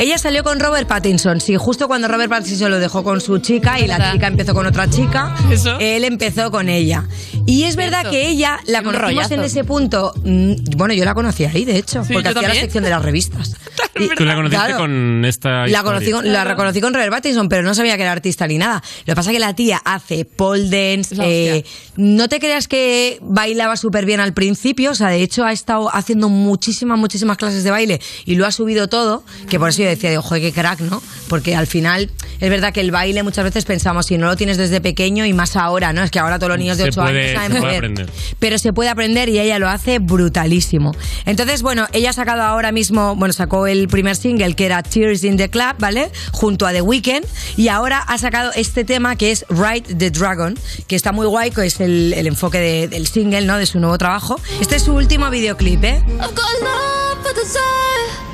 Ella 0.01 0.17
salió 0.17 0.43
con 0.43 0.59
Robert 0.61 0.89
Pattinson, 0.89 1.43
sí, 1.43 1.57
justo 1.57 1.87
cuando 1.87 2.09
Robert 2.09 2.31
Pattinson 2.31 2.71
lo 2.71 2.79
dejó 2.79 3.05
con 3.05 3.21
su 3.21 3.37
chica 3.39 3.79
y 3.79 3.87
la 3.87 4.13
chica 4.13 4.29
empezó 4.29 4.55
con 4.55 4.65
otra 4.65 4.89
chica, 4.89 5.37
Eso. 5.51 5.77
él 5.79 6.05
empezó 6.05 6.51
con 6.51 6.71
ella. 6.71 7.05
Y 7.45 7.65
es 7.65 7.77
verdad 7.77 8.01
Cierto. 8.01 8.11
que 8.13 8.29
ella 8.31 8.59
la 8.67 8.83
conocimos 8.83 9.11
rollazo. 9.17 9.35
en 9.35 9.41
ese 9.45 9.63
punto, 9.63 10.15
mm, 10.25 10.55
bueno, 10.79 10.95
yo 10.95 11.05
la 11.05 11.13
conocí 11.13 11.45
ahí, 11.45 11.67
de 11.67 11.77
hecho, 11.77 12.03
Sí, 12.03 12.15
porque 12.15 12.29
hacía 12.31 12.41
la 12.41 12.49
también. 12.49 12.65
sección 12.65 12.83
de 12.85 12.91
las 12.91 13.03
revistas. 13.05 13.55
Y- 14.01 14.09
Tú 14.15 14.25
la 14.25 14.35
conociste 14.35 14.65
Claro. 14.65 14.79
con 14.79 15.25
esta 15.27 15.67
La, 15.67 15.83
conocí 15.83 16.11
con, 16.11 16.33
la 16.33 16.45
reconocí 16.45 16.81
con 16.81 16.95
Robert 16.95 17.11
Pattinson, 17.13 17.51
pero 17.51 17.63
no 17.63 17.75
sabía 17.75 17.97
que 17.97 18.03
era 18.03 18.13
artista 18.13 18.47
ni 18.47 18.57
nada. 18.57 18.83
Lo 19.01 19.13
que 19.13 19.15
pasa 19.17 19.31
es 19.31 19.35
que 19.35 19.41
la 19.41 19.55
tía 19.55 19.77
hace 19.85 20.25
pole 20.25 20.65
dance. 20.71 21.15
La 21.17 21.25
eh, 21.29 21.65
no 21.97 22.29
te 22.29 22.39
creas 22.41 22.67
que 22.67 23.19
bailaba 23.21 23.77
súper 23.77 24.07
bien 24.07 24.21
al 24.21 24.33
principio. 24.33 24.93
O 24.93 24.95
sea, 24.95 25.09
de 25.09 25.23
hecho, 25.23 25.45
ha 25.45 25.53
estado 25.53 25.95
haciendo 25.95 26.31
muchísimas, 26.31 26.99
muchísimas 26.99 27.37
clases 27.37 27.63
de 27.63 27.71
baile 27.71 28.01
y 28.25 28.37
lo 28.37 28.47
ha 28.47 28.53
subido 28.53 28.89
todo. 28.89 29.23
Que 29.51 29.59
por 29.59 29.69
eso 29.69 29.83
yo 29.83 29.90
decía, 29.91 30.21
joder, 30.21 30.43
qué 30.43 30.53
crack, 30.53 30.81
¿no? 30.81 31.03
Porque 31.29 31.55
al 31.55 31.67
final 31.67 32.11
es 32.41 32.51
verdad 32.51 32.73
que 32.73 32.81
el 32.81 32.91
baile 32.91 33.23
muchas 33.23 33.45
veces 33.45 33.65
pensamos, 33.65 34.07
si 34.07 34.19
no 34.19 34.27
lo 34.27 34.37
tienes 34.37 34.57
desde 34.57 34.81
pequeño 34.81 35.27
y 35.27 35.33
más 35.33 35.57
ahora, 35.57 35.93
¿no? 35.93 36.03
Es 36.03 36.11
que 36.11 36.19
ahora 36.19 36.39
todos 36.39 36.51
los 36.51 36.59
niños 36.59 36.79
de 36.79 36.85
Se 36.85 36.89
8 36.91 37.01
puede- 37.03 37.21
años 37.21 37.35
saben 37.37 37.53
se 37.53 37.61
puede 37.61 37.77
aprender. 37.77 38.11
Pero 38.39 38.59
se 38.59 38.73
puede 38.73 38.89
aprender 38.91 39.29
y 39.29 39.39
ella 39.39 39.59
lo 39.59 39.69
hace 39.69 39.99
brutalísimo. 39.99 40.95
Entonces, 41.27 41.63
bueno, 41.63 41.87
ella 41.93 42.11
ha 42.11 42.13
sacado 42.13 42.43
ahora 42.43 42.73
mismo, 42.73 43.15
bueno, 43.17 43.33
sacó 43.33 43.67
el 43.67 43.89
primer 43.89 44.17
single 44.17 44.55
que 44.55 44.67
era 44.67 44.83
Tears 44.83 45.25
in 45.25 45.37
the 45.37 45.49
Club, 45.51 45.75
¿vale? 45.79 46.11
Junto 46.33 46.67
a 46.67 46.73
The 46.73 46.83
Weeknd. 46.83 47.25
Y 47.57 47.69
ahora 47.69 47.99
ha 47.99 48.19
sacado 48.19 48.51
este 48.55 48.85
tema 48.85 49.17
que 49.17 49.31
es 49.31 49.45
Ride 49.49 49.95
the 49.97 50.11
Dragon, 50.11 50.59
que 50.87 50.97
está 50.97 51.13
muy 51.13 51.27
guay, 51.27 51.51
que 51.51 51.67
es 51.67 51.81
el, 51.81 52.13
el 52.15 52.27
enfoque 52.27 52.59
de- 52.59 52.89
del 52.89 53.07
single, 53.07 53.43
¿no? 53.43 53.59
De 53.59 53.67
su 53.67 53.79
nuevo 53.81 53.99
trabajo. 53.99 54.41
Este 54.61 54.77
es 54.77 54.83
su 54.83 54.93
último 54.95 55.29
videoclip, 55.31 55.85
¿eh? 55.85 56.03
I've 56.09 56.35
got 56.35 56.61
love 56.63 57.23
for 57.23 58.30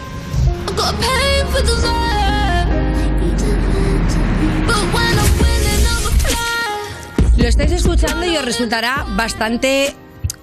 Lo 7.36 7.48
estáis 7.48 7.72
escuchando 7.72 8.26
y 8.26 8.36
os 8.36 8.44
resultará 8.44 9.04
bastante 9.10 9.94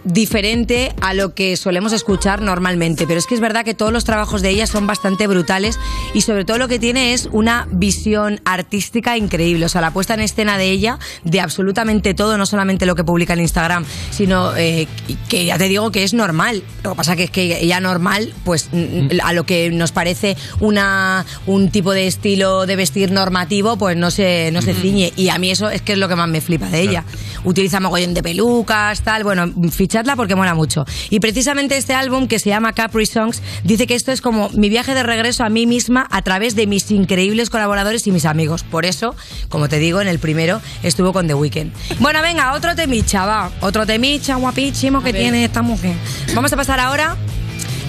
diferente 0.03 0.93
a 1.01 1.13
lo 1.13 1.33
que 1.33 1.57
solemos 1.57 1.93
escuchar 1.93 2.41
normalmente, 2.41 3.07
pero 3.07 3.19
es 3.19 3.27
que 3.27 3.35
es 3.35 3.41
verdad 3.41 3.63
que 3.65 3.73
todos 3.73 3.91
los 3.91 4.03
trabajos 4.03 4.41
de 4.41 4.49
ella 4.49 4.67
son 4.67 4.87
bastante 4.87 5.27
brutales 5.27 5.79
y 6.13 6.21
sobre 6.21 6.45
todo 6.45 6.57
lo 6.57 6.67
que 6.67 6.79
tiene 6.79 7.13
es 7.13 7.29
una 7.31 7.67
visión 7.71 8.41
artística 8.45 9.17
increíble, 9.17 9.65
o 9.65 9.69
sea, 9.69 9.81
la 9.81 9.91
puesta 9.91 10.13
en 10.13 10.21
escena 10.21 10.57
de 10.57 10.69
ella 10.69 10.99
de 11.23 11.39
absolutamente 11.39 12.13
todo, 12.13 12.37
no 12.37 12.45
solamente 12.45 12.85
lo 12.85 12.95
que 12.95 13.03
publica 13.03 13.33
en 13.33 13.39
Instagram, 13.39 13.85
sino 14.11 14.55
eh, 14.55 14.87
que 15.29 15.45
ya 15.45 15.57
te 15.57 15.67
digo 15.67 15.91
que 15.91 16.03
es 16.03 16.13
normal. 16.13 16.63
Lo 16.83 16.91
que 16.91 16.95
pasa 16.95 17.15
que 17.15 17.23
es 17.25 17.31
que 17.31 17.59
ella 17.61 17.79
normal, 17.79 18.33
pues 18.43 18.69
mm, 18.71 19.19
a 19.23 19.33
lo 19.33 19.45
que 19.45 19.69
nos 19.71 19.91
parece 19.91 20.35
una 20.59 21.25
un 21.45 21.69
tipo 21.69 21.93
de 21.93 22.07
estilo 22.07 22.65
de 22.65 22.75
vestir 22.75 23.11
normativo, 23.11 23.77
pues 23.77 23.97
no 23.97 24.11
se 24.11 24.51
no 24.51 24.61
se 24.61 24.73
ciñe. 24.73 25.13
Y 25.15 25.29
a 25.29 25.37
mí 25.37 25.51
eso 25.51 25.69
es 25.69 25.81
que 25.81 25.93
es 25.93 25.99
lo 25.99 26.07
que 26.07 26.15
más 26.15 26.29
me 26.29 26.41
flipa 26.41 26.67
de 26.67 26.81
ella. 26.81 27.03
Utiliza 27.43 27.79
mogollón 27.79 28.13
de 28.13 28.23
pelucas, 28.23 29.01
tal, 29.01 29.23
bueno, 29.23 29.51
fichadla 29.93 30.15
porque 30.15 30.35
mola 30.35 30.55
mucho. 30.55 30.85
Y 31.11 31.19
precisamente 31.19 31.77
este 31.77 31.93
álbum 31.93 32.27
que 32.27 32.39
se 32.39 32.49
llama 32.49 32.73
Capri 32.73 33.05
Songs 33.05 33.43
dice 33.63 33.85
que 33.85 33.93
esto 33.93 34.11
es 34.11 34.21
como 34.21 34.49
mi 34.49 34.67
viaje 34.69 34.95
de 34.95 35.03
regreso 35.03 35.43
a 35.43 35.49
mí 35.49 35.67
misma 35.67 36.07
a 36.09 36.23
través 36.23 36.55
de 36.55 36.65
mis 36.65 36.89
increíbles 36.89 37.51
colaboradores 37.51 38.07
y 38.07 38.11
mis 38.11 38.25
amigos. 38.25 38.63
Por 38.63 38.85
eso, 38.85 39.15
como 39.49 39.69
te 39.69 39.77
digo, 39.77 40.01
en 40.01 40.07
el 40.07 40.17
primero 40.17 40.61
estuvo 40.81 41.13
con 41.13 41.27
The 41.27 41.35
Weeknd. 41.35 41.71
Bueno, 41.99 42.23
venga, 42.23 42.53
otro 42.53 42.75
temicha, 42.75 43.27
va. 43.27 43.51
Otro 43.61 43.85
temicha 43.85 44.33
guapísimo 44.35 45.03
que 45.03 45.13
tiene 45.13 45.45
esta 45.45 45.61
mujer. 45.61 45.93
Vamos 46.33 46.51
a 46.51 46.55
pasar 46.57 46.79
ahora 46.79 47.15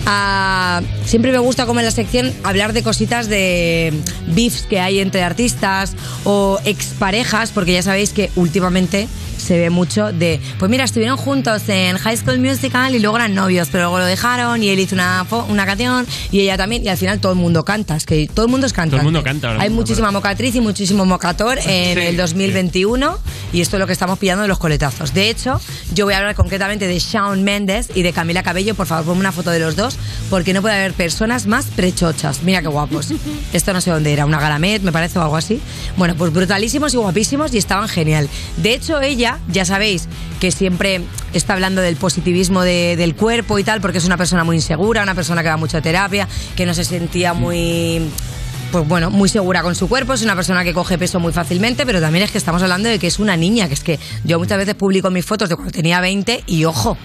a- 0.07 0.83
siempre 1.07 1.33
me 1.33 1.39
gusta 1.39 1.65
como 1.65 1.81
en 1.81 1.87
la 1.87 1.91
sección 1.93 2.31
hablar 2.43 2.75
de 2.75 2.83
cositas 2.83 3.29
de 3.31 3.95
beefs 4.27 4.67
que 4.69 4.79
hay 4.79 4.99
entre 5.01 5.23
artistas 5.23 5.95
o 6.25 6.59
exparejas, 6.67 7.51
porque 7.51 7.73
ya 7.73 7.83
sabéis 7.83 8.11
que 8.11 8.31
últimamente 8.37 9.09
se 9.45 9.59
ve 9.59 9.71
mucho 9.71 10.13
de, 10.13 10.41
pues 10.59 10.71
mira, 10.71 10.85
estuvieron 10.85 11.17
juntos 11.17 11.69
en 11.69 11.97
High 11.99 12.17
School 12.17 12.39
Musical 12.39 12.95
y 12.95 12.99
luego 12.99 13.17
eran 13.17 13.35
novios, 13.35 13.69
pero 13.71 13.85
luego 13.85 13.99
lo 13.99 14.07
dejaron 14.07 14.63
y 14.63 14.69
él 14.69 14.81
hizo 14.81 14.95
una, 14.95 15.27
una 15.49 15.67
canción 15.67 16.07
y 16.31 16.41
ella 16.41 16.57
también, 16.57 16.85
y 16.85 16.89
al 16.89 16.97
final 16.97 17.21
todo 17.21 17.33
el 17.33 17.39
mundo 17.39 17.65
canta, 17.65 17.97
es 17.97 18.07
que 18.07 18.29
todo 18.33 18.47
el 18.47 18.51
mundo 18.51 18.67
es 18.67 18.73
cantante. 18.73 18.97
Todo 18.97 19.09
el 19.09 19.13
mundo 19.13 19.23
canta 19.23 19.51
Hay 19.53 19.69
mismo, 19.69 19.83
muchísima 19.83 20.11
mocatriz 20.11 20.55
y 20.55 20.61
muchísimo 20.61 21.05
mocator 21.05 21.59
en 21.59 21.65
Sí, 21.95 22.01
el 22.01 22.17
2021 22.17 23.19
y 23.53 23.61
esto 23.61 23.77
es 23.77 23.81
lo 23.81 23.87
que 23.87 23.93
estamos 23.93 24.19
pillando 24.19 24.43
de 24.43 24.49
los 24.49 24.59
coletazos. 24.59 25.15
De 25.15 25.31
hecho, 25.31 25.61
yo 25.93 26.07
voy 26.07 26.15
a 26.15 26.19
hablar 26.19 26.35
concretamente 26.35 26.89
de 26.89 26.99
Shawn 26.99 27.45
Mendes 27.45 27.89
y 27.95 28.03
de 28.03 28.13
Camila 28.13 28.43
Cabello. 28.43 28.75
Por 28.75 28.87
favor, 28.87 29.05
ponme 29.05 29.21
una 29.21 29.33
foto 29.33 29.51
de 29.51 29.61
los 29.61 29.77
dos 29.77 29.97
porque 30.31 30.53
no 30.53 30.63
puede 30.63 30.75
haber 30.75 30.93
personas 30.93 31.47
más 31.47 31.67
prechochas. 31.67 32.43
Mira 32.43 32.63
qué 32.63 32.69
guapos. 32.69 33.13
Esto 33.53 33.73
no 33.73 33.81
sé 33.81 33.91
dónde 33.91 34.13
era, 34.13 34.27
una 34.27 34.41
galamet, 34.41 34.83
me 34.83 34.93
parece, 34.93 35.19
o 35.19 35.23
algo 35.23 35.37
así. 35.37 35.61
Bueno, 35.97 36.15
pues 36.17 36.33
brutalísimos 36.33 36.95
y 36.95 36.97
guapísimos 36.97 37.55
y 37.55 37.59
estaban 37.59 37.89
genial. 37.89 38.29
De 38.57 38.75
hecho, 38.75 39.01
ella, 39.01 39.34
ya 39.49 39.65
sabéis 39.65 40.09
que 40.41 40.51
siempre 40.51 41.03
está 41.33 41.55
hablando 41.55 41.81
del 41.83 41.97
positivismo 41.97 42.63
de- 42.63 42.97
del 42.97 43.15
cuerpo 43.15 43.59
y 43.59 43.65
tal, 43.65 43.81
porque 43.81 43.99
es 43.99 44.05
una 44.05 44.17
persona 44.17 44.45
muy 44.45 44.57
insegura, 44.57 45.03
una 45.03 45.15
persona 45.15 45.43
que 45.43 45.49
va 45.49 45.57
mucho 45.57 45.77
a 45.79 45.81
terapia, 45.83 46.29
que 46.57 46.67
no 46.67 46.75
se 46.75 46.85
sentía 46.85 47.35
muy 47.35 48.09
pues 48.73 48.89
bueno, 48.89 49.09
muy 49.09 49.29
segura 49.29 49.63
con 49.63 49.77
su 49.77 49.89
cuerpo, 49.89 50.15
es 50.15 50.23
una 50.23 50.35
persona 50.35 50.65
que 50.65 50.75
coge 50.75 50.99
peso 50.99 51.21
muy 51.21 51.33
fácilmente, 51.33 51.87
pero 51.87 52.01
también 52.01 52.25
es 52.25 52.33
que 52.33 52.39
estamos 52.39 52.61
hablando 52.61 52.89
de 52.89 52.99
que 52.99 53.07
es 53.07 53.21
una 53.21 53.37
niña, 53.37 53.69
que 53.69 53.75
es 53.75 53.85
que 53.85 54.01
yo 54.25 54.41
muchas 54.41 54.59
veces 54.59 54.75
publico 54.75 55.11
mis 55.11 55.25
fotos 55.25 55.49
de 55.49 55.55
cuando 55.55 55.71
tenía 55.71 56.01
20 56.01 56.43
y 56.49 56.65
ojo, 56.65 56.97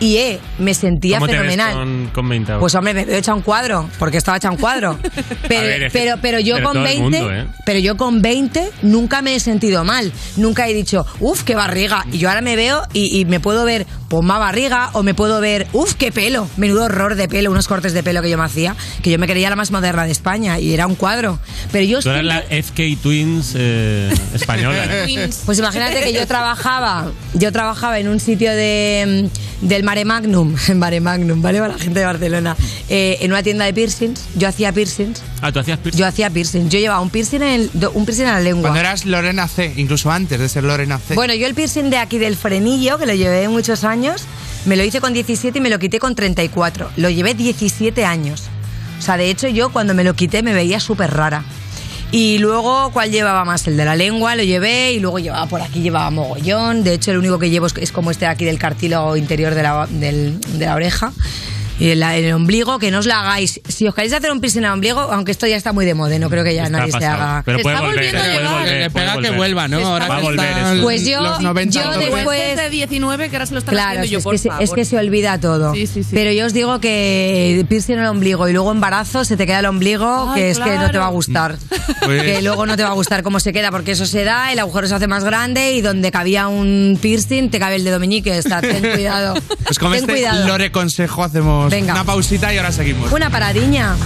y 0.00 0.16
eh, 0.16 0.40
me 0.58 0.74
sentía 0.74 1.18
¿Cómo 1.18 1.26
te 1.26 1.32
ves 1.38 1.50
fenomenal. 1.50 1.74
con, 1.74 2.10
con 2.12 2.28
20 2.28 2.52
ahora? 2.52 2.60
Pues 2.60 2.74
hombre, 2.74 2.94
me 2.94 3.04
veo 3.04 3.16
hecha 3.18 3.34
un 3.34 3.42
cuadro, 3.42 3.88
porque 3.98 4.18
estaba 4.18 4.36
hecha 4.36 4.50
un 4.50 4.56
cuadro. 4.56 4.98
Pero, 5.48 5.62
ver, 5.62 5.82
es 5.84 5.92
que- 5.92 5.98
pero, 5.98 6.16
pero 6.20 6.40
yo 6.40 6.54
pero 6.56 6.66
con 6.66 6.74
todo 6.74 6.86
el 6.86 7.00
20, 7.00 7.02
mundo, 7.20 7.32
¿eh? 7.34 7.46
pero 7.66 7.78
yo 7.78 7.96
con 7.96 8.22
20 8.22 8.70
nunca 8.82 9.22
me 9.22 9.34
he 9.34 9.40
sentido 9.40 9.84
mal. 9.84 10.12
Nunca 10.36 10.66
he 10.68 10.74
dicho, 10.74 11.04
uff, 11.20 11.42
qué 11.42 11.54
barriga. 11.54 12.04
Y 12.12 12.18
yo 12.18 12.28
ahora 12.28 12.40
me 12.40 12.56
veo 12.56 12.82
y, 12.92 13.20
y 13.20 13.24
me 13.24 13.40
puedo 13.40 13.64
ver, 13.64 13.86
pues 14.08 14.22
más 14.24 14.38
barriga, 14.38 14.90
o 14.94 15.02
me 15.02 15.14
puedo 15.14 15.40
ver, 15.40 15.66
uff, 15.72 15.94
qué 15.94 16.10
pelo. 16.12 16.48
Menudo 16.56 16.84
horror 16.84 17.14
de 17.14 17.28
pelo, 17.28 17.50
unos 17.50 17.68
cortes 17.68 17.92
de 17.92 18.02
pelo 18.02 18.22
que 18.22 18.30
yo 18.30 18.38
me 18.38 18.44
hacía, 18.44 18.74
que 19.02 19.10
yo 19.10 19.18
me 19.18 19.26
creía 19.26 19.50
la 19.50 19.56
más 19.56 19.70
moderna 19.70 20.04
de 20.06 20.12
España 20.12 20.58
y 20.58 20.72
era 20.72 20.86
un 20.86 20.94
cuadro. 20.94 21.38
Pero 21.70 21.84
yo 21.84 22.00
Tú 22.00 22.10
eres 22.10 22.24
la 22.24 22.40
FK 22.42 23.00
Twins 23.02 23.54
eh, 23.56 24.12
española. 24.34 24.84
¿eh? 24.90 25.30
pues 25.46 25.58
imagínate 25.58 26.02
que 26.02 26.12
yo 26.12 26.26
trabajaba, 26.26 27.10
yo 27.34 27.52
trabajaba 27.52 27.98
en 27.98 28.08
un 28.08 28.18
sitio 28.20 28.50
de, 28.52 29.28
mm, 29.62 29.66
del 29.68 29.83
Mare 29.84 30.04
Magnum, 30.04 30.54
en 30.68 30.78
Mare 30.78 31.00
Magnum, 31.00 31.40
¿vale? 31.42 31.60
Para 31.60 31.74
la 31.74 31.78
gente 31.78 32.00
de 32.00 32.06
Barcelona, 32.06 32.56
eh, 32.88 33.18
en 33.20 33.30
una 33.32 33.42
tienda 33.42 33.64
de 33.64 33.72
piercings. 33.72 34.24
Yo 34.36 34.48
hacía 34.48 34.72
piercings. 34.72 35.22
Ah, 35.42 35.52
tú 35.52 35.60
hacías 35.60 35.78
piercing. 35.78 36.00
Yo 36.00 36.06
hacía 36.06 36.30
piercings. 36.30 36.68
Yo 36.70 36.78
llevaba 36.78 37.00
un 37.00 37.10
piercing 37.10 37.42
en, 37.42 37.42
el- 37.60 37.70
un 37.94 38.04
piercing 38.04 38.24
en 38.26 38.32
la 38.32 38.40
lengua. 38.40 38.62
Cuando 38.70 38.80
eras 38.80 39.04
Lorena 39.04 39.46
C, 39.46 39.72
incluso 39.76 40.10
antes 40.10 40.38
de 40.40 40.48
ser 40.48 40.64
Lorena 40.64 40.98
C. 40.98 41.14
Bueno, 41.14 41.34
yo 41.34 41.46
el 41.46 41.54
piercing 41.54 41.90
de 41.90 41.98
aquí 41.98 42.18
del 42.18 42.36
frenillo, 42.36 42.98
que 42.98 43.06
lo 43.06 43.14
llevé 43.14 43.48
muchos 43.48 43.84
años, 43.84 44.22
me 44.64 44.76
lo 44.76 44.82
hice 44.84 45.00
con 45.00 45.12
17 45.12 45.58
y 45.58 45.60
me 45.60 45.70
lo 45.70 45.78
quité 45.78 45.98
con 45.98 46.14
34. 46.14 46.90
Lo 46.96 47.10
llevé 47.10 47.34
17 47.34 48.04
años. 48.04 48.44
O 48.98 49.02
sea, 49.02 49.16
de 49.18 49.28
hecho 49.28 49.48
yo 49.48 49.70
cuando 49.70 49.92
me 49.92 50.04
lo 50.04 50.14
quité 50.14 50.42
me 50.42 50.54
veía 50.54 50.80
súper 50.80 51.10
rara. 51.12 51.44
Y 52.16 52.38
luego, 52.38 52.90
¿cuál 52.92 53.10
llevaba 53.10 53.44
más? 53.44 53.66
El 53.66 53.76
de 53.76 53.84
la 53.84 53.96
lengua, 53.96 54.36
lo 54.36 54.44
llevé 54.44 54.92
y 54.92 55.00
luego 55.00 55.18
llevaba 55.18 55.46
por 55.48 55.60
aquí, 55.60 55.80
llevaba 55.80 56.10
mogollón. 56.12 56.84
De 56.84 56.92
hecho, 56.94 57.10
el 57.10 57.18
único 57.18 57.40
que 57.40 57.50
llevo 57.50 57.66
es, 57.66 57.90
como 57.90 58.12
este 58.12 58.26
de 58.26 58.30
aquí 58.30 58.44
del 58.44 58.56
cartílago 58.56 59.16
interior 59.16 59.52
de 59.52 59.62
la, 59.64 59.88
del- 59.90 60.40
de 60.40 60.64
la 60.64 60.76
oreja. 60.76 61.12
Y 61.78 61.88
el, 61.90 62.02
el 62.02 62.32
ombligo, 62.32 62.78
que 62.78 62.90
no 62.92 63.00
os 63.00 63.06
la 63.06 63.20
hagáis. 63.20 63.60
Si 63.68 63.86
os 63.88 63.94
queréis 63.94 64.12
hacer 64.12 64.30
un 64.30 64.40
piercing 64.40 64.62
el 64.64 64.70
ombligo, 64.70 65.00
aunque 65.00 65.32
esto 65.32 65.46
ya 65.48 65.56
está 65.56 65.72
muy 65.72 65.84
de 65.84 65.94
moda, 65.94 66.16
no 66.20 66.30
creo 66.30 66.44
que 66.44 66.54
ya 66.54 66.64
Está 66.64 66.78
nadie 66.78 66.92
se 66.92 66.98
pasado. 67.00 67.14
haga. 67.22 67.42
Pero 67.44 67.58
puede 67.60 67.74
Está 67.74 67.86
volver, 67.86 67.96
volviendo 67.96 68.18
a 68.18 68.22
puede 68.22 68.36
llegar. 68.38 68.52
volver. 68.60 68.78
Le 68.80 68.90
pega 68.90 69.20
que 69.20 69.30
vuelva, 69.36 69.68
¿no? 69.68 69.78
Ahora 69.86 70.08
Va 70.08 70.16
a 70.16 70.20
volver. 70.20 70.82
Pues 70.82 71.04
yo- 71.04 71.20
los 71.20 71.40
90 71.40 71.82
yo 71.82 71.98
después- 71.98 72.56
de 72.56 72.70
19, 72.70 73.28
que 73.28 73.36
ahora 73.36 73.46
se 73.46 73.52
lo 73.54 73.58
están 73.58 73.74
Claro, 73.74 73.88
haciendo 74.00 74.04
es, 74.04 74.10
yo, 74.12 74.18
es 74.18 74.24
por 74.24 74.32
que 74.34 74.38
se, 74.38 74.48
favor. 74.50 74.62
es 74.64 74.70
que 74.70 74.84
se 74.84 74.98
olvida 74.98 75.40
todo. 75.40 75.74
Sí, 75.74 75.86
sí, 75.88 76.04
sí. 76.04 76.10
Pero 76.12 76.30
yo 76.32 76.46
os 76.46 76.52
digo 76.52 76.78
que 76.80 77.64
piercing 77.68 77.98
el 77.98 78.06
ombligo 78.06 78.48
y 78.48 78.52
luego 78.52 78.70
embarazo, 78.70 79.24
se 79.24 79.36
te 79.36 79.44
queda 79.46 79.58
el 79.58 79.66
ombligo, 79.66 80.30
Ay, 80.30 80.34
que 80.42 80.50
es 80.50 80.58
que 80.60 80.76
no 80.78 80.90
te 80.90 80.98
va 80.98 81.06
a 81.06 81.10
gustar. 81.10 81.56
Pues- 82.04 82.22
Que 82.22 82.42
luego 82.42 82.66
no 82.66 82.76
te 82.76 82.82
va 82.82 82.90
a 82.90 82.94
gustar 82.94 83.22
cómo 83.22 83.40
se 83.40 83.52
queda, 83.52 83.70
porque 83.70 83.92
eso 83.92 84.06
se 84.06 84.24
da, 84.24 84.52
el 84.52 84.58
agujero 84.58 84.86
se 84.86 84.94
hace 84.94 85.06
más 85.06 85.24
grande 85.24 85.72
y 85.72 85.80
donde 85.80 86.10
cabía 86.10 86.48
un 86.48 86.98
piercing 87.00 87.50
te 87.50 87.58
cabe 87.58 87.76
el 87.76 87.84
dedo 87.84 87.98
meñique. 87.98 88.36
Está, 88.38 88.60
ten 88.60 88.80
cuidado. 88.92 89.34
Pues 89.64 89.78
con 89.78 89.90
ten 89.92 90.00
este 90.00 90.12
cuidado. 90.12 90.46
Lore 90.46 90.70
Consejo 90.70 91.24
hacemos 91.24 91.63
Venga. 91.70 91.92
una 91.92 92.04
pausita 92.04 92.52
y 92.52 92.58
ahora 92.58 92.72
seguimos. 92.72 93.12
Una 93.12 93.30
paradiña. 93.30 93.96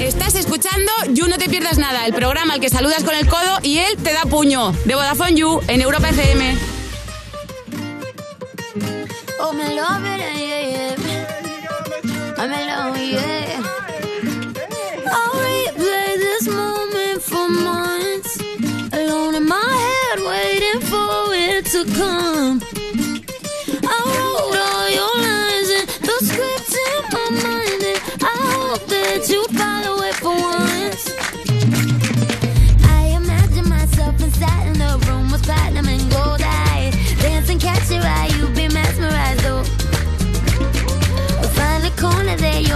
Estás 0.00 0.34
escuchando 0.36 0.90
You 1.12 1.26
No 1.28 1.38
Te 1.38 1.48
Pierdas 1.48 1.76
Nada, 1.78 2.06
el 2.06 2.14
programa 2.14 2.54
al 2.54 2.60
que 2.60 2.70
saludas 2.70 3.02
con 3.04 3.14
el 3.14 3.26
codo 3.26 3.58
y 3.62 3.78
él 3.78 3.96
te 4.02 4.12
da 4.12 4.22
puño. 4.22 4.72
De 4.84 4.94
Vodafone 4.94 5.34
You 5.34 5.60
en 5.68 5.80
Europa 5.82 6.08
FM. 6.10 6.56
Oh, 9.40 9.52
me 9.52 9.74
love 9.74 10.04
it, 10.04 10.18
yeah, 10.18 10.60
yeah. 10.60 10.94
I'm 12.38 12.52
alone, 12.52 12.98
yeah. 13.10 13.62
I'll 15.06 15.34
replay 15.34 16.16
this 16.16 16.48
moment 16.48 17.22
for 17.22 17.48
months. 17.48 18.38
Alone 18.92 19.34
in 19.36 19.46
my 19.46 19.56
head, 19.56 20.20
waiting 20.24 20.80
for 20.82 21.34
it 21.34 21.66
to 21.66 21.84
come. 21.94 22.77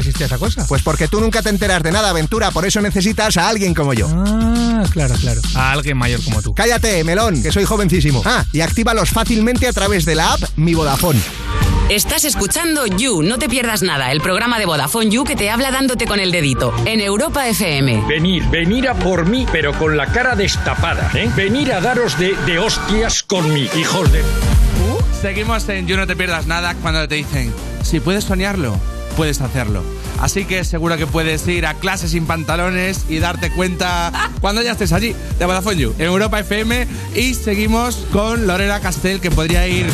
existía 0.00 0.26
esa 0.26 0.38
cosa? 0.38 0.66
Pues 0.66 0.82
porque 0.82 1.08
tú 1.08 1.20
nunca 1.20 1.42
te 1.42 1.48
enteras 1.50 1.82
de 1.82 1.92
nada, 1.92 2.10
aventura, 2.10 2.50
por 2.50 2.66
eso 2.66 2.80
necesitas 2.80 3.36
a 3.36 3.48
alguien 3.48 3.74
como 3.74 3.94
yo. 3.94 4.08
Ah, 4.10 4.84
claro, 4.90 5.14
claro. 5.20 5.40
A 5.54 5.72
alguien 5.72 5.96
mayor 5.96 6.22
como 6.24 6.42
tú. 6.42 6.54
Cállate, 6.54 7.04
melón, 7.04 7.42
que 7.42 7.52
soy 7.52 7.64
jovencísimo. 7.64 8.22
Ah, 8.24 8.44
y 8.52 8.60
actívalos 8.60 9.10
fácilmente 9.10 9.68
a 9.68 9.72
través 9.72 10.04
de 10.04 10.14
la 10.14 10.32
app 10.32 10.40
Mi 10.56 10.74
Vodafone. 10.74 11.20
Estás 11.88 12.24
escuchando 12.24 12.86
You, 12.86 13.22
no 13.22 13.38
te 13.38 13.48
pierdas 13.48 13.82
nada, 13.82 14.12
el 14.12 14.20
programa 14.20 14.60
de 14.60 14.66
Vodafone 14.66 15.10
You 15.10 15.24
que 15.24 15.34
te 15.34 15.50
habla 15.50 15.72
dándote 15.72 16.06
con 16.06 16.20
el 16.20 16.30
dedito 16.30 16.72
en 16.84 17.00
Europa 17.00 17.48
FM. 17.48 18.04
Venir, 18.06 18.44
venir 18.48 18.88
a 18.88 18.94
por 18.94 19.26
mí, 19.26 19.44
pero 19.50 19.72
con 19.76 19.96
la 19.96 20.06
cara 20.06 20.36
destapada, 20.36 21.10
¿eh? 21.14 21.28
Venir 21.34 21.72
a 21.72 21.80
daros 21.80 22.16
de, 22.16 22.36
de 22.46 22.60
hostias 22.60 23.24
con 23.24 23.52
mí, 23.52 23.68
hijos 23.76 24.12
de... 24.12 24.22
Seguimos 25.20 25.68
en 25.68 25.86
You 25.86 25.96
No 25.96 26.06
Te 26.06 26.16
Pierdas 26.16 26.46
Nada 26.46 26.74
cuando 26.76 27.06
te 27.06 27.16
dicen, 27.16 27.52
si 27.82 28.00
puedes 28.00 28.24
soñarlo, 28.24 28.78
puedes 29.20 29.42
hacerlo. 29.42 29.82
Así 30.18 30.46
que 30.46 30.64
seguro 30.64 30.96
que 30.96 31.06
puedes 31.06 31.46
ir 31.46 31.66
a 31.66 31.74
clases 31.74 32.12
sin 32.12 32.24
pantalones 32.24 33.04
y 33.06 33.18
darte 33.18 33.50
cuenta 33.50 34.10
cuando 34.40 34.62
ya 34.62 34.72
estés 34.72 34.94
allí, 34.94 35.14
de 35.38 35.44
Vodafone 35.44 35.76
You, 35.76 35.94
en 35.98 36.06
Europa 36.06 36.40
FM. 36.40 36.86
Y 37.14 37.34
seguimos 37.34 37.96
con 38.12 38.46
Lorena 38.46 38.80
Castell, 38.80 39.20
que 39.20 39.30
podría 39.30 39.68
ir 39.68 39.84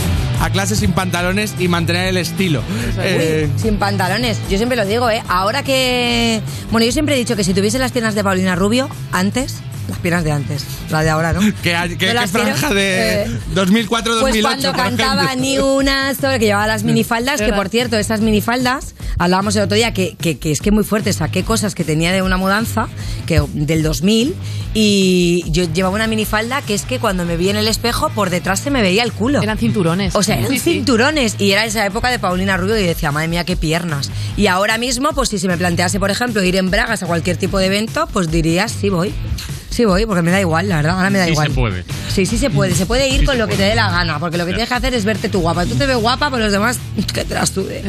a 0.40 0.50
clases 0.50 0.78
sin 0.78 0.92
pantalones 0.92 1.54
y 1.58 1.66
mantener 1.66 2.06
el 2.06 2.18
estilo. 2.18 2.62
Eh, 2.98 3.50
Uy, 3.52 3.60
sin 3.60 3.78
pantalones. 3.80 4.38
Yo 4.48 4.58
siempre 4.58 4.76
lo 4.76 4.84
digo, 4.86 5.10
¿eh? 5.10 5.24
Ahora 5.26 5.64
que. 5.64 6.40
Bueno, 6.70 6.84
yo 6.86 6.92
siempre 6.92 7.16
he 7.16 7.18
dicho 7.18 7.34
que 7.34 7.42
si 7.42 7.52
tuviese 7.52 7.80
las 7.80 7.90
piernas 7.90 8.14
de 8.14 8.22
Paulina 8.22 8.54
Rubio, 8.54 8.88
antes, 9.10 9.56
Las 9.88 9.98
piernas 9.98 10.22
de 10.24 10.32
antes, 10.32 10.64
las 10.90 11.04
de 11.04 11.10
ahora, 11.10 11.32
¿no? 11.32 11.40
¿Qué, 11.62 11.74
qué- 11.90 11.96
qué 11.96 12.26
franja 12.26 12.74
de 12.74 13.22
eh, 13.22 13.26
2004-2008? 13.54 14.20
Pues 14.20 14.42
cuando 14.42 14.72
cantaba 14.72 15.24
ejemplo? 15.26 15.40
ni 15.42 15.58
una 15.60 16.12
sola, 16.14 16.38
que 16.40 16.46
llevaba 16.46 16.66
las 16.66 16.82
minifaldas, 16.82 17.40
que 17.40 17.52
por 17.52 17.68
cierto, 17.68 17.96
estas 17.96 18.20
minifaldas, 18.20 18.94
hablábamos 19.18 19.56
el 19.56 19.62
otro 19.62 19.76
día 19.76 19.92
que, 19.92 20.16
que, 20.20 20.38
que 20.38 20.50
es 20.52 20.60
que 20.60 20.70
muy 20.70 20.84
fuerte, 20.84 21.12
saqué 21.12 21.42
cosas 21.44 21.74
que 21.74 21.84
tenía 21.84 22.12
de 22.12 22.22
una 22.22 22.36
mudanza 22.36 22.88
que, 23.26 23.42
del 23.54 23.82
2000 23.82 24.34
y 24.74 25.44
yo 25.50 25.64
llevaba 25.72 25.94
una 25.94 26.06
minifalda 26.06 26.62
que 26.62 26.74
es 26.74 26.82
que 26.82 26.98
cuando 26.98 27.24
me 27.24 27.36
vi 27.36 27.48
en 27.48 27.56
el 27.56 27.68
espejo, 27.68 28.10
por 28.10 28.30
detrás 28.30 28.60
se 28.60 28.70
me 28.70 28.82
veía 28.82 29.02
el 29.02 29.12
culo. 29.12 29.42
Eran 29.42 29.58
cinturones. 29.58 30.14
O 30.14 30.22
sea, 30.22 30.36
eran 30.38 30.50
Sí, 30.50 30.58
sí. 30.58 30.72
cinturones 30.74 31.36
y 31.38 31.52
era 31.52 31.64
esa 31.64 31.84
época 31.86 32.10
de 32.10 32.18
Paulina 32.18 32.56
Rubio 32.56 32.78
y 32.78 32.82
decía, 32.84 33.10
madre 33.12 33.28
mía, 33.28 33.44
qué 33.44 33.56
piernas. 33.56 34.10
Y 34.36 34.48
ahora 34.48 34.78
mismo, 34.78 35.10
pues 35.14 35.28
si 35.30 35.38
se 35.38 35.48
me 35.48 35.56
plantease, 35.56 35.98
por 35.98 36.10
ejemplo, 36.10 36.42
ir 36.42 36.56
en 36.56 36.70
bragas 36.70 37.02
a 37.02 37.06
cualquier 37.06 37.36
tipo 37.36 37.58
de 37.58 37.66
evento, 37.66 38.06
pues 38.12 38.30
diría, 38.30 38.68
sí 38.68 38.88
voy. 38.90 39.12
Sí 39.70 39.84
voy, 39.84 40.06
porque 40.06 40.22
me 40.22 40.30
da 40.30 40.40
igual, 40.40 40.68
la 40.70 40.76
verdad, 40.76 40.96
ahora 40.96 41.10
me 41.10 41.18
da 41.18 41.26
Sí 41.26 41.32
igual. 41.32 41.48
se 41.48 41.54
puede. 41.54 41.84
Sí, 42.14 42.24
sí 42.24 42.38
se 42.38 42.48
puede. 42.48 42.74
Se 42.74 42.86
puede 42.86 43.08
ir 43.08 43.20
Sí 43.20 43.26
con 43.26 43.36
lo 43.36 43.46
que 43.46 43.56
te 43.56 43.62
dé 43.64 43.74
la 43.74 43.90
gana, 43.90 44.18
porque 44.18 44.38
lo 44.38 44.46
que 44.46 44.52
tienes 44.52 44.68
que 44.68 44.74
hacer 44.74 44.94
es 44.94 45.04
verte 45.04 45.28
tú 45.28 45.40
guapa. 45.40 45.66
Tú 45.66 45.74
te 45.74 45.84
ves 45.86 45.96
guapa, 45.98 46.30
pues 46.30 46.42
los 46.42 46.50
demás 46.52 46.78
que 47.12 47.24
te 47.26 47.34
las 47.34 47.50
sude. 47.50 47.82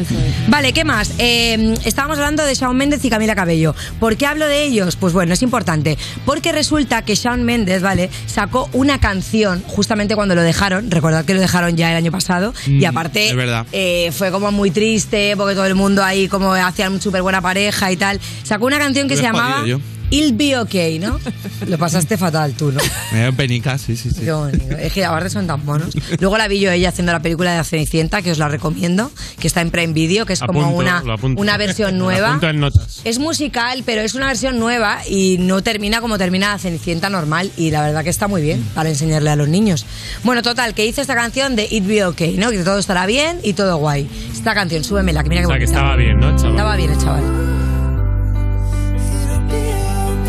Vale, 0.48 0.72
¿qué 0.74 0.84
más? 0.84 1.07
Eh, 1.18 1.74
estábamos 1.84 2.18
hablando 2.18 2.44
de 2.44 2.54
Shawn 2.54 2.76
Mendes 2.76 3.04
y 3.04 3.10
Camila 3.10 3.34
Cabello. 3.34 3.74
¿Por 4.00 4.16
qué 4.16 4.26
hablo 4.26 4.46
de 4.46 4.64
ellos? 4.64 4.96
Pues 4.96 5.12
bueno, 5.12 5.34
es 5.34 5.42
importante. 5.42 5.98
Porque 6.24 6.52
resulta 6.52 7.02
que 7.02 7.14
Shawn 7.14 7.42
Mendes, 7.44 7.82
¿vale? 7.82 8.10
Sacó 8.26 8.68
una 8.72 9.00
canción 9.00 9.62
justamente 9.66 10.14
cuando 10.14 10.34
lo 10.34 10.42
dejaron. 10.42 10.90
Recordad 10.90 11.24
que 11.24 11.34
lo 11.34 11.40
dejaron 11.40 11.76
ya 11.76 11.90
el 11.90 11.96
año 11.96 12.12
pasado. 12.12 12.54
y 12.66 12.70
Mm, 12.82 12.86
aparte 12.86 13.28
es 13.30 13.36
verdad. 13.36 13.66
eh, 13.72 14.10
fue 14.16 14.30
como 14.30 14.52
muy 14.52 14.70
triste, 14.70 15.34
porque 15.36 15.54
todo 15.54 15.66
el 15.66 15.74
mundo 15.74 16.02
ahí 16.04 16.28
como 16.28 16.52
hacían 16.52 17.00
súper 17.00 17.22
buena 17.22 17.40
pareja 17.40 17.90
y 17.92 17.96
tal. 17.96 18.20
Sacó 18.42 18.66
una 18.66 18.78
canción 18.78 19.08
que 19.08 19.16
se 19.16 19.22
llamaba 19.22 19.64
yo. 19.66 19.78
I'll 20.10 20.32
Be 20.32 20.56
Okay, 20.58 20.98
¿no? 20.98 21.18
Lo 21.66 21.78
pasaste 21.78 22.16
fatal 22.16 22.54
tú, 22.54 22.72
¿no? 22.72 22.80
Me 23.12 23.22
dio 23.22 23.32
penica, 23.34 23.76
sí, 23.78 23.96
sí, 23.96 24.10
sí. 24.10 24.22
Qué 24.22 24.32
bonito. 24.32 24.76
Es 24.78 24.92
que 24.92 25.04
aparte 25.04 25.30
son 25.30 25.46
tan 25.46 25.64
monos. 25.64 25.94
Luego 26.20 26.38
la 26.38 26.48
vi 26.48 26.60
yo 26.60 26.70
ella 26.70 26.88
haciendo 26.88 27.12
la 27.12 27.20
película 27.20 27.50
de 27.52 27.58
la 27.58 27.64
Cenicienta, 27.64 28.22
que 28.22 28.30
os 28.32 28.38
la 28.38 28.48
recomiendo, 28.48 29.10
que 29.38 29.46
está 29.46 29.60
en 29.60 29.70
Prime 29.70 29.92
Video, 29.92 30.24
que 30.26 30.32
es 30.32 30.40
como 30.40 30.60
Apunto, 30.64 30.78
una, 30.78 31.02
una 31.36 31.56
versión 31.58 31.98
nueva. 31.98 32.38
en 32.42 32.60
notas. 32.60 33.00
Es 33.04 33.18
musical, 33.18 33.82
pero 33.84 34.00
es 34.02 34.14
una 34.14 34.26
versión 34.28 34.58
nueva 34.58 34.98
y 35.08 35.36
no 35.40 35.62
termina 35.62 36.00
como 36.00 36.16
termina 36.18 36.52
la 36.52 36.58
Cenicienta 36.58 37.10
normal. 37.10 37.50
Y 37.56 37.70
la 37.70 37.82
verdad 37.82 38.02
que 38.04 38.10
está 38.10 38.28
muy 38.28 38.40
bien 38.42 38.62
para 38.74 38.88
enseñarle 38.88 39.30
a 39.30 39.36
los 39.36 39.48
niños. 39.48 39.84
Bueno, 40.24 40.42
total, 40.42 40.74
que 40.74 40.86
hizo 40.86 41.00
esta 41.02 41.14
canción 41.14 41.54
de 41.56 41.68
It 41.70 41.86
Be 41.86 42.04
Okay, 42.04 42.36
¿no? 42.36 42.50
Que 42.50 42.58
todo 42.64 42.78
estará 42.78 43.04
bien 43.06 43.40
y 43.42 43.52
todo 43.52 43.76
guay. 43.76 44.08
Esta 44.32 44.54
canción, 44.54 44.84
súbemela, 44.84 45.22
que 45.22 45.28
mira 45.28 45.42
que 45.42 45.46
O 45.46 45.50
sea, 45.50 45.58
que 45.58 45.64
bonita. 45.66 45.80
estaba 45.80 45.96
bien, 45.96 46.18
¿no, 46.18 46.34
chaval? 46.36 46.50
Estaba 46.52 46.76
bien 46.76 46.90
el 46.92 46.98
chaval. 46.98 47.57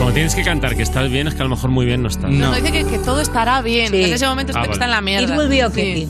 Cuando 0.10 0.22
tienes 0.22 0.34
que 0.34 0.44
cantar 0.44 0.76
que 0.76 0.82
estás 0.82 1.08
bien, 1.12 1.28
es 1.28 1.36
que 1.36 1.42
a 1.42 1.44
lo 1.44 1.52
mejor 1.52 1.70
muy 1.70 1.86
bien 1.86 2.02
no 2.02 2.08
estás. 2.08 2.32
No, 2.32 2.52
dice 2.56 2.72
que, 2.72 2.84
que 2.84 2.98
todo 2.98 3.22
estará 3.22 3.62
bien. 3.62 3.92
Sí. 3.92 4.06
En 4.06 4.12
ese 4.12 4.26
momento 4.26 4.54
Ah, 4.56 4.62
está, 4.62 4.74
está 4.74 4.86
en 4.86 4.92
la 4.92 5.02
mierda. 5.02 5.36
It 5.36 5.40
will 5.40 5.48
be 5.48 5.64
okay. 5.64 6.08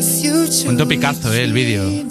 Sí. 0.00 0.66
Un 0.66 0.76
topicazo, 0.76 1.32
eh, 1.32 1.44
el 1.44 1.52
vídeo. 1.52 1.84
Él 1.84 2.08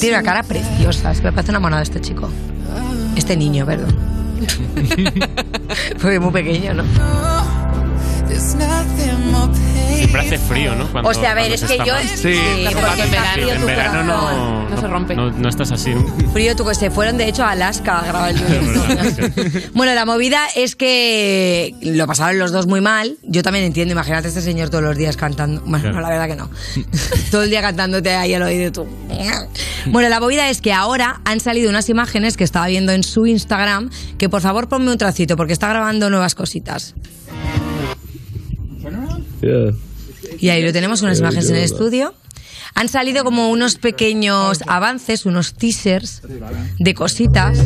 tiene 0.00 0.16
una 0.16 0.24
cara 0.24 0.42
preciosa. 0.42 1.12
Es 1.12 1.18
que 1.18 1.26
me 1.26 1.32
parece 1.32 1.52
enamorado 1.52 1.80
este 1.80 2.00
chico. 2.00 2.28
Este 3.14 3.36
niño, 3.36 3.64
perdón. 3.64 3.94
Fue 5.98 6.18
muy 6.18 6.32
pequeño, 6.32 6.74
¿no? 6.74 6.82
Siempre 10.06 10.20
hace 10.20 10.38
frío, 10.38 10.74
¿no? 10.76 10.86
Cuando- 10.92 11.10
O 11.10 11.14
sea, 11.14 11.32
a 11.32 11.34
ver, 11.34 11.50
es 11.52 11.60
se 11.60 11.66
que 11.66 11.78
yo- 11.78 11.92
mal. 11.94 12.08
sí, 12.08 12.34
porque 12.72 13.50
en 13.52 13.66
verano 13.66 14.04
no. 14.04 14.68
No 14.70 14.80
se 14.80 14.86
rompe. 14.86 15.14
No, 15.16 15.30
no 15.30 15.48
estás 15.48 15.72
así. 15.72 15.90
¿no? 15.94 16.04
Frío, 16.32 16.54
tú 16.54 16.64
que 16.64 16.74
se 16.74 16.90
fueron 16.90 17.16
de 17.18 17.28
hecho 17.28 17.44
a 17.44 17.50
Alaska 17.50 17.98
a 18.00 18.06
grabar 18.06 18.30
el. 18.30 19.70
Bueno, 19.74 19.94
la 19.94 20.04
movida 20.04 20.40
es 20.54 20.76
que 20.76 21.74
lo 21.82 22.06
pasaron 22.06 22.38
los 22.38 22.52
dos 22.52 22.66
muy 22.66 22.80
mal. 22.80 23.16
Yo 23.24 23.42
también 23.42 23.64
entiendo, 23.64 23.92
imagínate 23.92 24.26
a 24.26 24.28
este 24.28 24.40
señor 24.42 24.70
todos 24.70 24.84
los 24.84 24.96
días 24.96 25.16
cantando. 25.16 25.60
Bueno, 25.62 25.80
Claro. 25.90 25.96
no, 25.96 26.00
la 26.02 26.08
verdad 26.08 26.28
que 26.28 26.36
no. 26.36 26.50
Todo 27.30 27.42
el 27.42 27.50
día 27.50 27.62
cantándote 27.62 28.10
ahí 28.14 28.32
al 28.34 28.42
oído 28.42 28.70
tú. 28.72 28.86
Bueno, 29.86 30.08
la 30.08 30.20
movida 30.20 30.48
es 30.50 30.60
que 30.60 30.72
ahora 30.72 31.20
han 31.24 31.40
salido 31.40 31.68
unas 31.70 31.88
imágenes 31.88 32.36
que 32.36 32.44
estaba 32.44 32.66
viendo 32.68 32.92
en 32.92 33.02
su 33.02 33.26
Instagram, 33.26 33.90
que 34.18 34.28
por 34.28 34.40
favor 34.40 34.68
ponme 34.68 34.90
un 34.92 34.98
trocito 34.98 35.36
porque 35.36 35.52
está 35.52 35.68
grabando 35.68 36.10
nuevas 36.10 36.34
cositas. 36.34 36.94
Y 40.38 40.48
ahí 40.50 40.62
lo 40.62 40.72
tenemos, 40.72 41.02
unas 41.02 41.18
imágenes 41.18 41.50
en 41.50 41.56
el 41.56 41.62
estudio. 41.62 42.14
Han 42.74 42.88
salido 42.88 43.24
como 43.24 43.50
unos 43.50 43.76
pequeños 43.76 44.60
avances, 44.66 45.24
unos 45.24 45.54
teasers 45.54 46.22
de 46.78 46.94
cositas. 46.94 47.58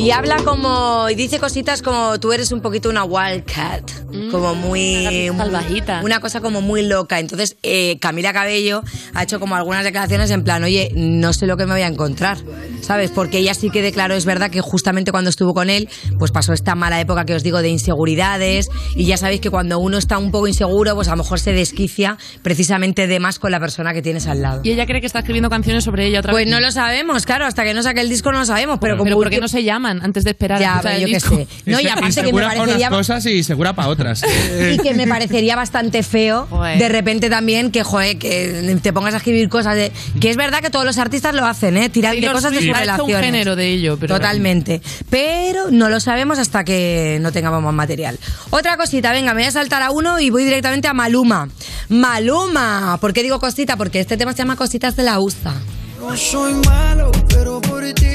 Y 0.00 0.10
habla 0.12 0.36
como, 0.44 1.08
y 1.10 1.14
dice 1.14 1.38
cositas 1.38 1.82
como 1.82 2.18
tú 2.18 2.32
eres 2.32 2.52
un 2.52 2.60
poquito 2.60 2.88
una 2.88 3.04
wildcat, 3.04 3.90
como 4.30 4.54
muy... 4.54 5.28
salvajita. 5.36 6.00
Una 6.02 6.20
cosa 6.20 6.40
como 6.40 6.60
muy 6.60 6.82
loca. 6.86 7.18
Entonces, 7.18 7.56
eh, 7.62 7.98
Camila 8.00 8.32
Cabello 8.32 8.82
ha 9.14 9.22
hecho 9.22 9.38
como 9.40 9.56
algunas 9.56 9.84
declaraciones 9.84 10.30
en 10.30 10.42
plan, 10.42 10.64
oye, 10.64 10.90
no 10.94 11.32
sé 11.32 11.46
lo 11.46 11.56
que 11.56 11.66
me 11.66 11.72
voy 11.72 11.82
a 11.82 11.86
encontrar, 11.86 12.38
¿sabes? 12.80 13.10
Porque 13.10 13.38
ella 13.38 13.52
sí 13.54 13.68
que 13.70 13.82
declaró, 13.82 14.14
es 14.14 14.24
verdad 14.24 14.50
que 14.50 14.60
justamente 14.60 15.10
cuando 15.10 15.28
estuvo 15.30 15.52
con 15.54 15.68
él, 15.70 15.88
pues 16.18 16.30
pasó 16.30 16.52
esta 16.52 16.74
mala 16.74 17.00
época 17.00 17.24
que 17.24 17.34
os 17.34 17.42
digo 17.42 17.60
de 17.60 17.68
inseguridades, 17.68 18.68
y 18.96 19.04
ya 19.04 19.16
sabéis 19.16 19.40
que 19.40 19.50
cuando 19.50 19.78
uno 19.78 19.98
está 19.98 20.18
un 20.18 20.30
poco 20.30 20.48
inseguro, 20.48 20.94
pues 20.94 21.08
a 21.08 21.12
lo 21.12 21.18
mejor 21.18 21.38
se 21.40 21.52
desquicia 21.52 22.16
precisamente 22.42 23.06
de 23.06 23.20
más 23.20 23.38
con 23.38 23.50
la 23.50 23.60
persona 23.60 23.92
que 23.92 24.02
tienes 24.02 24.26
al 24.26 24.42
lado. 24.42 24.60
Y 24.64 24.70
ella 24.72 24.86
cree 24.86 25.00
que 25.00 25.06
está 25.06 25.18
escribiendo 25.20 25.50
canciones 25.50 25.84
sobre 25.84 26.06
ella 26.06 26.20
otra 26.20 26.32
Pues 26.32 26.46
vez. 26.46 26.52
no 26.54 26.60
lo 26.60 26.70
sabemos, 26.72 27.26
claro, 27.26 27.44
hasta 27.46 27.64
que 27.64 27.74
no 27.74 27.82
saque 27.82 28.00
el 28.00 28.08
disco 28.08 28.32
no 28.32 28.38
lo 28.38 28.44
sabemos, 28.46 28.78
pero 28.80 28.94
como 28.96 29.04
Pero 29.04 29.16
¿por 29.16 29.30
qué 29.30 29.40
no 29.40 29.48
se 29.48 29.62
llaman 29.90 30.04
antes 30.04 30.24
de 30.24 30.30
esperar 30.30 30.58
a 30.58 30.60
Ya, 30.60 30.66
escuchar 30.76 30.82
pero 30.82 30.94
el 30.94 31.00
yo 31.00 31.06
qué 31.06 31.14
disco? 31.14 31.36
sé. 31.36 31.70
No, 31.70 31.80
y 31.80 31.86
aparte 31.88 32.00
que 32.00 32.02
me 32.02 32.28
Insegura 32.28 32.46
para 32.48 32.58
parecería 32.60 32.88
unas 32.88 32.98
cosas 32.98 33.26
y 33.26 33.42
segura 33.42 33.72
para 33.74 33.88
otras. 33.88 34.22
y 34.72 34.78
que 34.78 34.94
me 34.94 35.06
parecería 35.06 35.56
bastante 35.56 36.02
feo 36.02 36.46
Joder. 36.50 36.78
de 36.78 36.88
repente 36.88 37.30
también 37.30 37.70
que 37.70 37.82
joder, 37.82 38.18
que 38.18 38.78
te 38.82 38.92
pongas 38.92 39.14
a 39.14 39.18
escribir 39.18 39.48
cosas 39.48 39.74
de 39.76 39.92
que 40.20 40.30
es 40.30 40.36
verdad 40.36 40.60
que 40.60 40.70
todos 40.70 40.84
los 40.84 40.98
artistas 40.98 41.34
lo 41.34 41.44
hacen, 41.46 41.76
eh, 41.76 41.88
tirar 41.88 42.14
de 42.14 42.26
cosas 42.26 42.52
de 42.52 42.58
sus 42.58 42.66
hecho 42.66 42.72
un 42.74 42.80
relaciones. 42.80 43.24
género 43.24 43.56
de 43.56 43.68
ello, 43.68 43.96
pero- 43.98 44.14
Totalmente. 44.16 44.80
Pero 45.08 45.70
no 45.70 45.88
lo 45.88 46.00
sabemos 46.00 46.38
hasta 46.38 46.64
que 46.64 47.18
no 47.20 47.32
tengamos 47.32 47.62
más 47.62 47.74
material. 47.74 48.18
Otra 48.50 48.76
cosita, 48.76 49.12
venga, 49.12 49.34
me 49.34 49.40
voy 49.42 49.48
a 49.48 49.52
saltar 49.52 49.82
a 49.82 49.90
uno 49.90 50.18
y 50.20 50.30
voy 50.30 50.44
directamente 50.44 50.88
a 50.88 50.92
Maluma. 50.94 51.48
Maluma, 51.88 52.98
¿por 53.00 53.12
qué 53.12 53.22
digo 53.22 53.38
cosita? 53.40 53.76
Porque 53.76 54.00
este 54.00 54.16
tema 54.16 54.32
se 54.32 54.38
llama 54.38 54.56
Cositas 54.56 54.96
de 54.96 55.02
la 55.04 55.18
USA. 55.20 55.54
No 55.98 56.16
soy 56.16 56.54
malo, 56.66 57.10
pero 57.28 57.60
por 57.60 57.84
ti 57.94 58.06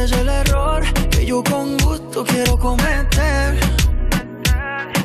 eres 0.00 0.12
el 0.12 0.28
error 0.28 0.82
que 1.10 1.26
yo 1.26 1.42
con 1.44 1.76
gusto 1.78 2.24
quiero 2.24 2.58
cometer. 2.58 3.60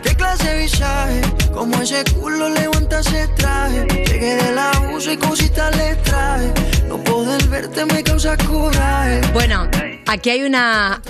¿Qué 0.01 0.15
clase 0.15 0.47
de 0.47 0.59
visaje? 0.59 1.21
Como 1.53 1.81
ese 1.81 2.03
culo 2.13 2.47
levanta 2.49 2.99
ese 3.01 3.27
traje. 3.35 3.85
Llegué 4.05 4.35
del 4.35 4.57
abuso 4.57 5.11
y 5.11 5.17
cositas 5.17 5.75
le 5.75 5.95
traje. 5.97 6.53
No 6.87 6.97
poder 7.03 7.43
verte 7.47 7.85
me 7.85 8.03
causa 8.03 8.37
coraje. 8.37 9.21
Bueno, 9.33 9.67
aquí 10.07 10.29
hay 10.29 10.43
una 10.43 11.01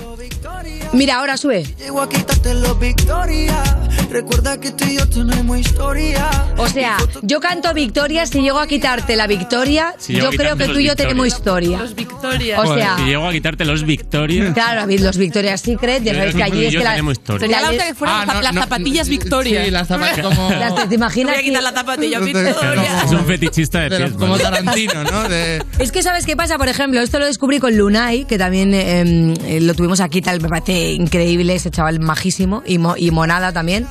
Mira, 0.92 1.16
ahora 1.16 1.36
sube. 1.36 1.62
Llego 1.78 2.00
a 2.00 2.08
quitarte 2.08 2.54
los 2.54 2.78
victorias. 2.80 3.74
Recuerda 4.10 4.58
que 4.58 4.70
tú 4.70 4.84
y 4.86 4.96
yo 4.96 5.06
tenemos 5.08 5.58
historia. 5.58 6.30
O 6.56 6.66
sea, 6.68 6.96
yo 7.22 7.40
canto 7.40 7.72
victoria, 7.74 8.24
si 8.26 8.40
llego 8.40 8.58
a 8.58 8.66
quitarte 8.66 9.14
la 9.16 9.26
victoria, 9.26 9.94
Si 9.98 10.14
yo 10.14 10.30
creo 10.30 10.56
que 10.56 10.64
tú 10.66 10.78
y 10.78 10.84
yo 10.86 10.92
Victoria. 10.92 10.96
tenemos 10.96 11.26
historia. 11.26 11.78
Los 11.78 11.94
Victoria. 11.94 12.60
O 12.60 12.64
Joder, 12.64 12.82
sea, 12.84 12.96
si 12.96 13.04
llego 13.04 13.26
a 13.28 13.32
quitarte 13.32 13.64
los 13.64 13.82
Victoria. 13.84 14.52
claro, 14.54 14.86
los 14.86 15.16
Victoria's 15.18 15.60
Secret, 15.60 16.02
ya 16.02 16.12
creo 16.12 16.32
que 16.32 16.42
allí 16.42 16.64
es 16.66 16.74
que 16.76 16.78
la- 16.84 16.90
tenemos 16.92 17.12
historia. 17.18 17.40
Sería 17.40 17.60
la 17.60 17.70
que 17.84 17.94
fueran 17.94 18.16
Ah, 18.16 18.24
las, 18.26 18.34
no, 18.36 18.42
las 18.42 18.54
no, 18.54 18.60
zapatillas 18.62 19.08
Victoria. 19.08 19.64
Sí, 19.64 19.70
las 19.70 19.88
zapatillas 19.88 20.26
como... 20.26 20.48
¿Te 20.88 20.94
imaginas? 20.94 21.32
Voy 21.34 21.40
a 21.40 21.44
quitar 21.44 21.62
la 21.62 21.72
zapatilla 21.72 22.20
Victoria. 22.20 23.02
Es 23.04 23.10
un 23.10 23.26
fetichista 23.26 23.80
de 23.80 23.96
pies. 23.96 24.12
como. 24.12 24.38
Tarantino, 24.38 25.04
¿no? 25.04 25.28
De- 25.28 25.62
Es 25.78 25.92
que 25.92 26.02
sabes 26.02 26.24
qué 26.24 26.36
pasa, 26.36 26.56
por 26.58 26.68
ejemplo, 26.68 27.00
esto 27.00 27.18
lo 27.18 27.26
descubrí 27.26 27.58
con 27.58 27.76
Lunay, 27.76 28.24
que 28.24 28.38
también 28.38 28.72
eh, 28.72 29.34
eh, 29.46 29.60
lo 29.60 29.74
tuvimos 29.74 30.00
aquí, 30.00 30.22
tal, 30.22 30.40
me 30.40 30.48
parece 30.48 30.92
increíble, 30.92 31.54
ese 31.54 31.70
chaval 31.70 32.00
majísimo, 32.00 32.62
y, 32.66 32.78
Mo- 32.78 32.96
y 32.96 33.10
Monada 33.10 33.52
también. 33.52 33.86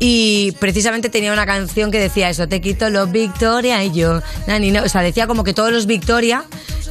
Y 0.00 0.52
precisamente 0.60 1.08
tenía 1.08 1.32
una 1.32 1.46
canción 1.46 1.90
que 1.90 1.98
decía 1.98 2.30
eso, 2.30 2.46
te 2.46 2.60
quito 2.60 2.88
los 2.88 3.10
Victoria 3.10 3.82
y 3.82 3.92
yo, 3.92 4.22
nani, 4.46 4.70
no. 4.70 4.84
o 4.84 4.88
sea, 4.88 5.02
decía 5.02 5.26
como 5.26 5.42
que 5.42 5.52
todos 5.54 5.72
los 5.72 5.86
Victoria, 5.86 6.44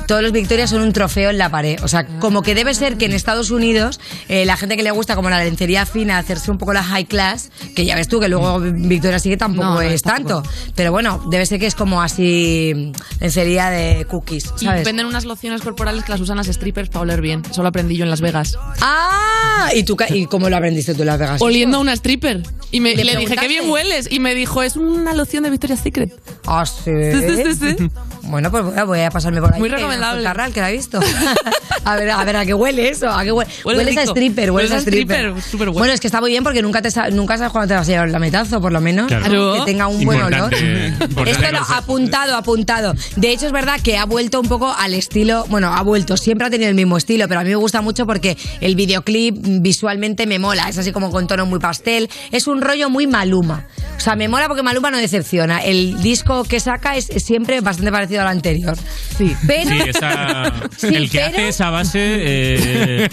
todos 0.07 0.21
los 0.21 0.31
Victoria 0.33 0.67
son 0.67 0.81
un 0.81 0.91
trofeo 0.91 1.29
en 1.29 1.37
la 1.37 1.49
pared. 1.49 1.79
O 1.83 1.87
sea, 1.87 2.05
como 2.19 2.41
que 2.41 2.53
debe 2.53 2.73
ser 2.73 2.97
que 2.97 3.05
en 3.05 3.13
Estados 3.13 3.49
Unidos, 3.49 3.99
eh, 4.27 4.45
la 4.45 4.57
gente 4.57 4.75
que 4.75 4.83
le 4.83 4.91
gusta 4.91 5.15
como 5.15 5.29
la 5.29 5.43
lencería 5.43 5.85
fina, 5.85 6.17
hacerse 6.17 6.51
un 6.51 6.57
poco 6.57 6.73
la 6.73 6.83
high 6.83 7.05
class, 7.05 7.49
que 7.75 7.85
ya 7.85 7.95
ves 7.95 8.07
tú 8.07 8.19
que 8.19 8.27
luego 8.27 8.59
Victoria 8.59 9.19
sigue 9.19 9.37
tampoco 9.37 9.67
No, 9.67 9.73
no, 9.75 9.81
es 9.81 10.01
tanto. 10.01 10.43
Pero 10.75 10.91
bueno, 10.91 11.23
debe 11.29 11.45
ser 11.45 11.59
que 11.59 11.67
es 11.67 11.75
como 11.75 12.01
así 12.01 12.91
lencería 13.19 13.69
de 13.69 14.05
cookies, 14.05 14.51
Y 14.59 14.65
¿sabes? 14.65 14.85
venden 14.85 15.05
unas 15.05 15.25
lociones 15.25 15.61
corporales 15.61 16.03
que 16.03 16.11
las 16.11 16.21
usan 16.21 16.37
las 16.37 16.47
strippers 16.47 16.89
para 16.89 17.03
oler 17.03 17.21
bien. 17.21 17.41
Eso 17.49 17.61
lo 17.61 17.69
aprendí 17.69 17.95
yo 17.95 18.03
en 18.03 18.09
Las 18.09 18.21
Vegas. 18.21 18.57
¡Ah! 18.81 19.69
¿Y, 19.73 19.83
tú, 19.83 19.97
¿Y 20.09 20.25
cómo 20.25 20.49
lo 20.49 20.57
aprendiste 20.57 20.93
tú 20.93 21.01
en 21.01 21.07
Las 21.07 21.19
Vegas? 21.19 21.41
Oliendo 21.41 21.77
a 21.77 21.79
una 21.79 21.93
stripper. 21.93 22.43
Y 22.71 22.79
me, 22.79 22.95
¿Le 22.95 23.03
le, 23.03 23.15
dije, 23.15 23.35
qué 23.35 23.47
bien 23.47 23.69
hueles. 23.69 24.07
Y 24.11 24.19
me 24.19 24.35
dijo, 24.35 24.61
es 24.61 24.75
una 24.75 25.13
loción 25.13 25.43
de 25.43 25.49
Victoria's 25.49 25.79
Secret. 25.79 26.11
Ah, 26.45 26.65
sí. 26.65 26.91
Sí, 27.11 27.21
sí, 27.21 27.53
sí, 27.53 27.75
sí. 27.77 27.91
Bueno, 28.27 28.51
pues 28.51 28.63
voy 28.63 28.77
a, 28.77 28.83
voy 28.83 28.99
a 29.01 29.09
pasarme 29.09 29.41
por 29.41 29.53
ahí. 29.53 29.59
Muy 29.59 29.69
que 29.69 29.75
recomendable. 29.75 30.17
contará 30.23 30.45
el 30.47 30.53
que 30.53 30.59
la 30.61 30.67
ha 30.67 30.71
visto. 30.71 30.99
a 31.85 31.95
ver, 31.95 32.09
a 32.11 32.23
ver, 32.25 32.35
¿a 32.37 32.45
qué 32.45 32.53
huele 32.53 32.89
eso? 32.89 33.09
¿A 33.09 33.23
qué 33.23 33.31
huele? 33.31 33.49
Huele 33.63 33.79
Hueles 33.79 33.97
a 33.97 34.03
stripper, 34.03 34.51
hueles 34.51 34.71
Hueles 34.71 34.85
a 34.85 34.89
stripper. 34.89 35.17
stripper, 35.19 35.41
súper 35.43 35.67
bueno. 35.67 35.79
Bueno, 35.79 35.93
es 35.93 35.99
que 35.99 36.07
está 36.07 36.19
muy 36.21 36.31
bien 36.31 36.43
porque 36.43 36.61
nunca, 36.61 36.81
te 36.81 36.91
sa- 36.91 37.09
nunca 37.09 37.37
sabes 37.37 37.51
cuándo 37.51 37.67
te 37.69 37.73
vas 37.75 37.87
a 37.87 37.91
llevar 37.91 38.07
el 38.07 38.11
lametazo, 38.13 38.59
por 38.61 38.71
lo 38.71 38.81
menos. 38.81 39.07
Claro. 39.07 39.53
Que 39.53 39.71
tenga 39.71 39.87
un 39.87 40.03
buen 40.03 40.21
olor. 40.21 40.53
Importante, 40.53 40.97
Esto 41.31 41.51
lo, 41.51 41.59
cosa. 41.59 41.77
apuntado, 41.77 42.35
apuntado. 42.35 42.93
De 43.15 43.31
hecho, 43.31 43.45
es 43.47 43.51
verdad 43.51 43.79
que 43.81 43.97
ha 43.97 44.05
vuelto 44.05 44.39
un 44.39 44.47
poco 44.47 44.73
al 44.77 44.93
estilo. 44.93 45.45
Bueno, 45.49 45.73
ha 45.73 45.81
vuelto, 45.83 46.17
siempre 46.17 46.47
ha 46.47 46.49
tenido 46.49 46.69
el 46.69 46.75
mismo 46.75 46.97
estilo, 46.97 47.27
pero 47.27 47.39
a 47.39 47.43
mí 47.43 47.49
me 47.49 47.55
gusta 47.55 47.81
mucho 47.81 48.05
porque 48.05 48.37
el 48.61 48.75
videoclip 48.75 49.35
visualmente 49.61 50.27
me 50.27 50.39
mola. 50.39 50.67
Es 50.69 50.77
así 50.77 50.91
como 50.91 51.11
con 51.11 51.27
tono 51.27 51.45
muy 51.45 51.59
pastel. 51.59 52.09
Es 52.31 52.47
un 52.47 52.61
rollo 52.61 52.89
muy 52.89 53.07
maluma. 53.07 53.65
O 53.97 53.99
sea, 53.99 54.15
me 54.15 54.27
mola 54.27 54.47
porque 54.47 54.61
Maluma 54.61 54.91
no 54.91 54.97
decepciona. 54.97 55.59
El 55.63 55.99
disco 56.01 56.43
que 56.43 56.59
saca 56.59 56.95
es 56.95 57.05
siempre 57.17 57.61
bastante 57.61 57.91
parecido 57.91 58.16
al 58.21 58.27
anterior. 58.27 58.75
Sí. 59.17 59.35
Pero. 59.47 59.69
Sí, 59.71 59.79
esa- 59.89 60.53
Sí, 60.77 60.87
el 60.95 61.09
que 61.09 61.17
pero- 61.19 61.29
hace 61.29 61.47
esa 61.49 61.69
base, 61.69 61.99
eh, 62.01 63.09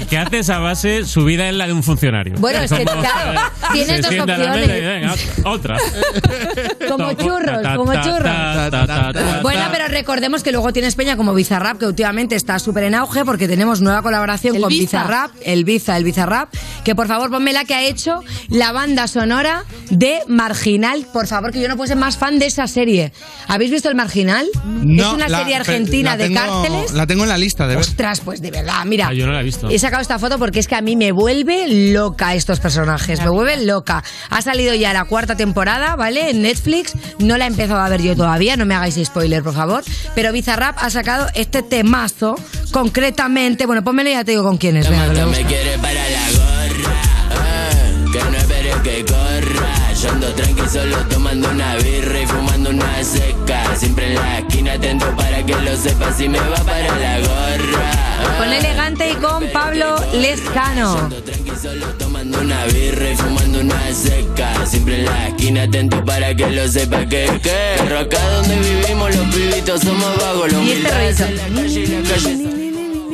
el 0.00 0.06
que 0.06 0.18
hace 0.18 0.38
esa 0.38 0.58
base, 0.58 1.04
su 1.04 1.24
vida 1.24 1.48
es 1.48 1.54
la 1.54 1.66
de 1.66 1.72
un 1.72 1.82
funcionario. 1.82 2.34
Bueno, 2.38 2.60
es 2.60 2.72
que, 2.72 2.84
claro, 2.84 3.32
eh, 3.32 3.36
tienes 3.72 4.02
dos 4.02 4.12
a 4.18 4.22
opciones. 4.22 4.60
mesa 4.68 4.76
y, 4.78 4.80
venga, 4.80 5.14
otra. 5.44 5.76
Como 6.88 7.12
churros, 7.14 7.62
como 7.76 7.92
churros. 7.94 9.42
Bueno, 9.42 9.62
pero 9.72 9.88
recordemos 9.88 10.42
que 10.42 10.52
luego 10.52 10.72
tienes 10.72 10.94
Peña 10.94 11.16
como 11.16 11.34
Bizarrap, 11.34 11.78
que 11.78 11.86
últimamente 11.86 12.36
está 12.36 12.58
súper 12.58 12.84
en 12.84 12.94
auge 12.94 13.24
porque 13.24 13.48
tenemos 13.48 13.80
nueva 13.80 14.02
colaboración 14.02 14.56
El 14.56 14.62
con 14.62 14.68
Biza. 14.70 14.82
Bizarrap, 15.02 15.30
el 15.44 15.64
Biza, 15.64 15.96
el 15.96 16.04
Bizarrap, 16.04 16.52
que 16.84 16.94
por 16.94 17.06
favor 17.08 17.30
ponme 17.30 17.52
la 17.52 17.64
que 17.64 17.74
ha 17.74 17.82
hecho 17.82 18.22
la 18.48 18.72
banda 18.72 19.08
sonora 19.08 19.64
de 19.90 20.20
Marginal. 20.28 21.06
Por 21.12 21.26
favor, 21.26 21.50
que 21.52 21.60
yo 21.60 21.68
no 21.68 21.76
puedo 21.76 21.88
ser 21.88 21.96
más 21.96 22.16
fan 22.16 22.38
de 22.38 22.46
esa 22.46 22.66
serie. 22.66 23.12
¿Habéis 23.48 23.70
visto 23.70 23.88
el 23.88 23.94
Marginal? 23.94 24.15
No, 24.24 25.08
es 25.08 25.12
una 25.14 25.28
la- 25.28 25.38
serie 25.38 25.56
argentina 25.56 26.10
la 26.10 26.16
de 26.16 26.24
tengo- 26.28 26.40
cárceles. 26.40 26.92
La 26.92 27.06
tengo 27.06 27.22
en 27.24 27.28
la 27.28 27.38
lista 27.38 27.66
de 27.66 27.74
ver. 27.76 27.84
Ostras, 27.84 28.20
pues 28.20 28.40
de 28.40 28.50
verdad, 28.50 28.84
mira. 28.84 29.08
Ah, 29.08 29.12
yo 29.12 29.26
no 29.26 29.32
la 29.32 29.40
he 29.40 29.44
visto. 29.44 29.68
He 29.68 29.78
sacado 29.78 30.02
esta 30.02 30.18
foto 30.18 30.38
porque 30.38 30.58
es 30.60 30.68
que 30.68 30.74
a 30.74 30.80
mí 30.80 30.96
me 30.96 31.12
vuelve 31.12 31.66
loca 31.92 32.34
estos 32.34 32.60
personajes, 32.60 33.20
me 33.20 33.28
vuelven 33.28 33.66
loca. 33.66 34.02
Ha 34.30 34.42
salido 34.42 34.74
ya 34.74 34.92
la 34.92 35.04
cuarta 35.04 35.36
temporada, 35.36 35.96
¿vale? 35.96 36.30
En 36.30 36.42
Netflix. 36.42 36.92
No 37.18 37.36
la 37.36 37.44
he 37.44 37.48
empezado 37.48 37.80
a 37.80 37.88
ver 37.88 38.02
yo 38.02 38.14
todavía, 38.16 38.56
no 38.56 38.66
me 38.66 38.74
hagáis 38.74 38.98
spoiler, 39.04 39.42
por 39.42 39.54
favor. 39.54 39.82
Pero 40.14 40.32
Bizarrap 40.32 40.76
ha 40.80 40.90
sacado 40.90 41.26
este 41.34 41.62
temazo, 41.62 42.36
concretamente. 42.72 43.66
Bueno, 43.66 43.82
pónmelo 43.82 44.10
y 44.10 44.12
ya 44.12 44.24
te 44.24 44.32
digo 44.32 44.44
con 44.44 44.56
quién 44.58 44.76
es. 44.76 44.88
venga, 44.88 45.12
que 45.12 45.24
gusta. 45.24 45.46
quiere 45.46 45.78
para 45.78 45.94
la 45.94 46.30
gorra, 46.32 46.94
ah, 47.30 48.12
que 48.12 48.18
no 48.30 48.36
espere 48.36 48.70
que 48.82 49.04
corra. 49.04 49.92
Yo 50.02 50.10
ando 50.10 50.28
tranqui 50.34 50.68
solo 50.68 50.96
tomando 51.08 51.48
una 51.50 51.76
birra 51.76 52.20
y 52.20 52.26
fumando 52.26 52.55
una 52.68 53.04
seca. 53.04 53.76
Siempre 53.76 54.08
en 54.08 54.14
la 54.14 54.38
esquina 54.38 54.72
atento 54.74 55.06
para 55.16 55.44
que 55.44 55.54
lo 55.54 55.76
sepa 55.76 56.12
si 56.12 56.28
me 56.28 56.38
va 56.38 56.56
para 56.56 56.96
la 56.98 57.18
gorra. 57.18 57.90
ah. 57.92 58.36
Con 58.38 58.52
elegante 58.52 59.10
y 59.10 59.14
con 59.14 59.46
Pablo. 59.52 59.96
Tranqui 61.24 61.52
solo 61.60 61.86
tomando 61.98 62.40
una 62.40 62.64
birra 62.66 63.10
y 63.10 63.16
fumando 63.16 63.60
una 63.60 63.92
seca. 63.92 64.66
Siempre 64.66 65.00
en 65.00 65.04
la 65.06 65.28
esquina 65.28 65.62
atento 65.64 66.04
para 66.04 66.34
que 66.34 66.50
lo 66.50 66.68
sepa 66.68 67.00
que 67.06 67.26
que. 67.42 67.74
Pero 67.78 67.98
acá 68.00 68.18
donde 68.30 68.56
vivimos 68.56 69.14
los 69.14 69.26
pibitos 69.34 69.80
somos 69.80 70.16
vagos. 70.18 70.52
Los 70.52 70.62
Y 70.64 70.72
este 70.72 72.02
calle. 72.08 72.46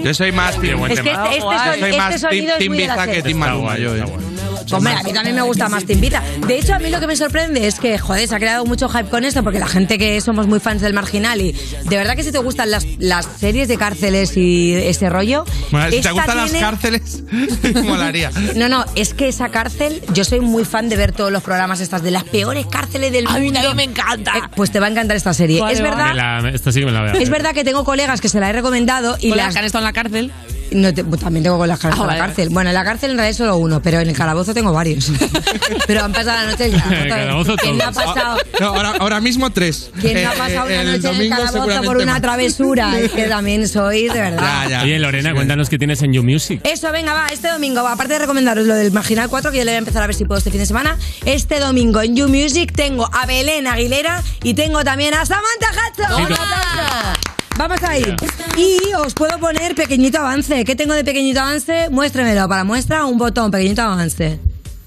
Yo 0.02 0.14
soy 0.14 0.32
más 0.32 0.56
que 0.56 0.72
este, 0.72 0.94
este 0.94 1.38
Yo 1.38 1.38
soy 1.38 1.82
este 1.82 1.96
más 1.96 2.22
la 2.22 2.28
Biza 2.58 3.06
que 3.06 3.12
serie. 3.12 3.22
Team 3.22 3.38
Maluma. 3.38 3.78
yo, 3.78 3.94
eh. 3.94 4.31
Hombre, 4.70 4.92
a 4.94 5.02
mí 5.02 5.12
también 5.12 5.34
me 5.36 5.42
gusta 5.42 5.68
más 5.68 5.84
Timbita. 5.84 6.22
De 6.46 6.58
hecho, 6.58 6.74
a 6.74 6.78
mí 6.78 6.90
lo 6.90 7.00
que 7.00 7.06
me 7.06 7.16
sorprende 7.16 7.66
es 7.66 7.78
que, 7.78 7.98
joder, 7.98 8.28
se 8.28 8.34
ha 8.34 8.38
creado 8.38 8.64
mucho 8.64 8.88
hype 8.88 9.08
con 9.08 9.24
esto, 9.24 9.42
porque 9.42 9.58
la 9.58 9.66
gente 9.66 9.98
que 9.98 10.20
somos 10.20 10.46
muy 10.46 10.60
fans 10.60 10.80
del 10.82 10.94
marginal 10.94 11.40
y 11.40 11.52
de 11.52 11.96
verdad 11.96 12.16
que 12.16 12.22
si 12.24 12.32
te 12.32 12.38
gustan 12.38 12.70
las, 12.70 12.86
las 12.98 13.26
series 13.38 13.68
de 13.68 13.76
cárceles 13.76 14.36
y 14.36 14.74
ese 14.74 15.08
rollo. 15.10 15.44
Bueno, 15.70 15.90
si 15.90 16.00
te 16.00 16.10
gustan 16.12 16.36
las 16.36 16.52
cárceles, 16.52 17.22
molaría. 17.84 18.30
No, 18.56 18.68
no, 18.68 18.84
es 18.94 19.14
que 19.14 19.28
esa 19.28 19.48
cárcel, 19.50 20.02
yo 20.12 20.24
soy 20.24 20.40
muy 20.40 20.64
fan 20.64 20.88
de 20.88 20.96
ver 20.96 21.12
todos 21.12 21.30
los 21.32 21.42
programas 21.42 21.80
estas 21.80 22.02
de 22.02 22.10
las 22.10 22.24
peores 22.24 22.66
cárceles 22.66 23.12
del 23.12 23.24
mundo. 23.24 23.58
A 23.60 23.62
mí 23.70 23.74
me 23.76 23.84
encanta. 23.84 24.32
Eh, 24.36 24.40
pues 24.54 24.70
te 24.70 24.80
va 24.80 24.86
a 24.86 24.90
encantar 24.90 25.16
esta 25.16 25.34
serie. 25.34 25.60
Vale, 25.60 25.74
es 25.74 25.80
verdad. 25.82 26.08
Me 26.08 26.14
la- 26.14 26.50
esta 26.54 26.72
sí 26.72 26.80
que 26.80 26.86
me 26.86 26.92
la 26.92 27.02
veo. 27.02 27.14
Es 27.14 27.30
verdad 27.30 27.52
que 27.54 27.64
tengo 27.64 27.84
colegas 27.84 28.20
que 28.20 28.28
se 28.28 28.40
la 28.40 28.50
he 28.50 28.52
recomendado 28.52 29.16
y 29.20 29.30
las 29.34 29.52
que 29.52 29.58
han 29.60 29.64
estado 29.64 29.82
en 29.82 29.86
la 29.86 29.92
cárcel. 29.92 30.32
No 30.74 30.92
te- 30.94 31.04
pues 31.04 31.20
también 31.20 31.42
tengo 31.44 31.58
con 31.58 31.68
las 31.68 31.78
cárceles 31.78 32.06
Ah, 32.08 32.12
en 32.12 32.18
la 32.18 32.26
cárcel. 32.26 32.48
Bueno, 32.50 32.70
en 32.70 32.74
la 32.74 32.84
cárcel 32.84 33.10
en 33.12 33.16
realidad 33.18 33.36
solo 33.38 33.56
uno, 33.56 33.80
pero 33.82 34.00
en 34.00 34.08
el 34.08 34.16
calabozo 34.16 34.54
tengo 34.54 34.72
varios. 34.72 35.10
pero 35.86 36.04
han 36.04 36.12
pasado 36.12 36.44
la 36.44 36.50
noche 36.50 36.66
en 36.66 36.74
el 36.74 36.80
En 36.82 36.92
el 36.92 37.08
calabozo. 37.08 37.56
¿Quién 37.56 37.78
no 37.78 37.84
ha 37.84 37.92
todos. 37.92 38.04
pasado? 38.06 38.38
No, 38.60 38.66
ahora, 38.68 38.92
ahora 38.98 39.20
mismo 39.20 39.50
tres. 39.50 39.90
¿Quién 40.00 40.22
no 40.22 40.30
ha 40.30 40.34
Eh, 40.34 40.38
pasado 40.38 40.66
una 40.66 40.84
noche 40.84 41.08
en 41.10 41.20
el 41.20 41.28
calabozo 41.28 41.82
por 41.84 41.96
una 41.98 42.12
más. 42.12 42.22
travesura? 42.22 42.98
Es 42.98 43.10
que 43.12 43.24
también 43.24 43.68
soy, 43.68 44.08
de 44.08 44.20
verdad. 44.20 44.82
Oye, 44.82 44.98
Lorena, 44.98 45.34
cuéntanos 45.34 45.68
qué 45.68 45.78
tienes 45.78 46.02
en 46.02 46.12
You 46.12 46.22
Music. 46.22 46.60
Eso, 46.64 46.90
venga, 46.92 47.12
va, 47.12 47.28
este 47.28 47.48
domingo, 47.48 47.82
va, 47.82 47.92
aparte 47.92 48.14
de 48.14 48.18
recomendaros 48.20 48.66
lo 48.66 48.74
del 48.74 48.92
Marginal 48.92 49.28
4, 49.28 49.50
que 49.50 49.58
yo 49.58 49.64
le 49.64 49.70
voy 49.72 49.76
a 49.76 49.78
empezar 49.78 50.02
a 50.02 50.06
ver 50.06 50.14
si 50.14 50.24
puedo 50.24 50.38
este 50.38 50.50
fin 50.50 50.60
de 50.60 50.66
semana, 50.66 50.96
este 51.24 51.58
domingo 51.60 52.00
en 52.00 52.16
You 52.16 52.28
Music 52.28 52.72
tengo 52.74 53.08
a 53.12 53.26
Belén 53.26 53.66
Aguilera 53.66 54.22
y 54.42 54.54
tengo 54.54 54.84
también 54.84 55.14
a 55.14 55.24
Samantha 55.26 55.68
Hudson. 55.70 56.16
Sí, 56.16 56.22
¡Un 56.22 56.28
tú- 56.28 56.34
aplauso! 56.34 57.41
Vamos 57.56 57.82
a 57.82 57.98
ir. 57.98 58.16
Y 58.56 58.78
os 58.94 59.14
puedo 59.14 59.38
poner 59.38 59.74
pequeñito 59.74 60.18
avance. 60.18 60.64
¿Qué 60.64 60.74
tengo 60.76 60.94
de 60.94 61.04
pequeñito 61.04 61.40
avance? 61.40 61.88
Muéstremelo. 61.90 62.48
Para 62.48 62.64
muestra, 62.64 63.04
un 63.04 63.18
botón, 63.18 63.50
pequeñito 63.50 63.82
avance. 63.82 64.38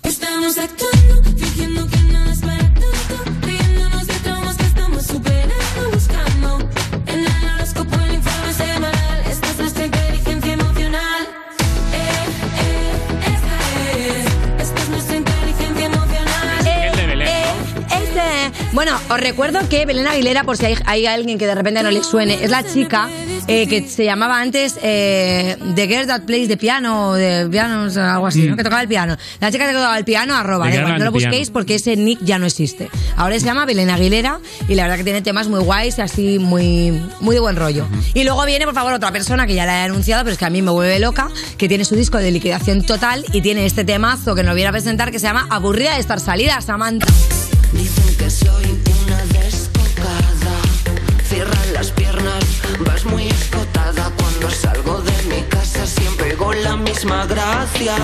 Estamos 0.03 0.57
actuando, 0.57 1.34
Bueno, 18.75 18.99
os 19.09 19.19
recuerdo 19.21 19.59
que 19.69 19.85
Belén 19.85 20.05
Aguilera, 20.05 20.43
por 20.43 20.57
si 20.57 20.65
hay, 20.65 20.77
hay 20.85 21.05
alguien 21.05 21.37
que 21.37 21.47
de 21.47 21.55
repente 21.55 21.81
no 21.81 21.89
le 21.91 22.03
suene, 22.03 22.43
es 22.43 22.49
la 22.49 22.61
chica 22.61 23.07
eh, 23.47 23.67
que 23.67 23.87
se 23.87 24.03
llamaba 24.03 24.41
antes 24.41 24.77
eh, 24.83 25.55
The 25.75 25.87
Girl 25.87 26.05
That 26.07 26.23
Plays 26.23 26.49
the 26.49 26.57
Piano, 26.57 27.11
o 27.11 27.13
de 27.13 27.47
piano, 27.49 27.83
o 27.83 27.89
sea, 27.89 28.15
algo 28.15 28.27
así, 28.27 28.41
¿no? 28.41 28.57
Que 28.57 28.63
tocaba 28.63 28.81
el 28.81 28.89
piano. 28.89 29.15
La 29.39 29.49
chica 29.49 29.65
que 29.65 29.71
tocaba 29.71 29.97
el 29.97 30.03
piano, 30.03 30.35
arroba, 30.35 30.69
igual, 30.69 30.89
no 30.89 30.93
and 30.95 31.03
lo 31.05 31.11
busquéis 31.13 31.47
Piano. 31.47 31.53
porque 31.53 31.75
ese 31.75 31.95
nick 31.95 32.19
ya 32.21 32.37
no 32.37 32.47
existe. 32.47 32.89
Ahora 33.15 33.39
se 33.39 33.45
llama 33.45 33.65
Belén 33.65 33.89
Aguilera 33.89 34.41
y 34.67 34.75
la 34.75 34.83
verdad 34.83 34.97
que 34.97 35.05
tiene 35.05 35.21
temas 35.21 35.47
muy 35.47 35.61
guays 35.61 35.97
y 35.97 36.01
así 36.01 36.37
muy, 36.37 37.01
muy 37.21 37.33
de 37.33 37.39
buen 37.39 37.55
rollo. 37.55 37.87
Y 38.13 38.25
luego 38.25 38.45
viene, 38.45 38.65
por 38.65 38.73
favor, 38.73 38.91
otra 38.91 39.13
persona 39.13 39.47
que 39.47 39.55
ya 39.55 39.65
la 39.65 39.79
he 39.79 39.83
anunciado, 39.85 40.23
pero 40.25 40.33
es 40.33 40.37
que 40.37 40.45
a 40.45 40.49
mí 40.49 40.61
me 40.61 40.71
vuelve 40.71 40.99
loca, 40.99 41.29
que 41.57 41.69
tiene 41.69 41.85
su 41.85 41.95
disco 41.95 42.17
de 42.17 42.29
liquidación 42.29 42.85
total 42.85 43.23
y 43.31 43.39
tiene 43.39 43.65
este 43.65 43.85
temazo 43.85 44.35
que 44.35 44.43
nos 44.43 44.53
viene 44.53 44.67
a 44.67 44.73
presentar 44.73 45.11
que 45.11 45.19
se 45.19 45.27
llama 45.27 45.47
Aburrida 45.49 45.93
de 45.93 46.01
estar 46.01 46.19
salida, 46.19 46.59
Samantha. 46.59 47.07
Dicen 47.71 48.15
que 48.17 48.29
soy 48.29 48.64
con 56.45 56.63
la 56.63 56.75
misma 56.75 57.25
gracia. 57.25 57.95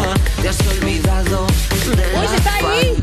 Te 0.42 0.50
has 0.50 0.58
olvidado 0.68 1.46
de 1.96 2.04
¡Uy, 2.18 2.28
la 2.28 2.36
está 2.38 2.56
ahí! 2.56 2.98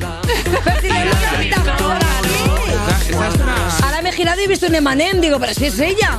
Ahora, 3.83 4.03
me 4.03 4.09
he 4.09 4.13
girado 4.13 4.41
y 4.41 4.45
he 4.45 4.49
visto 4.49 4.67
un 4.67 4.75
Emanem, 4.75 5.21
digo, 5.21 5.39
pero 5.39 5.55
si 5.55 5.67
es 5.67 5.79
ella. 5.79 6.19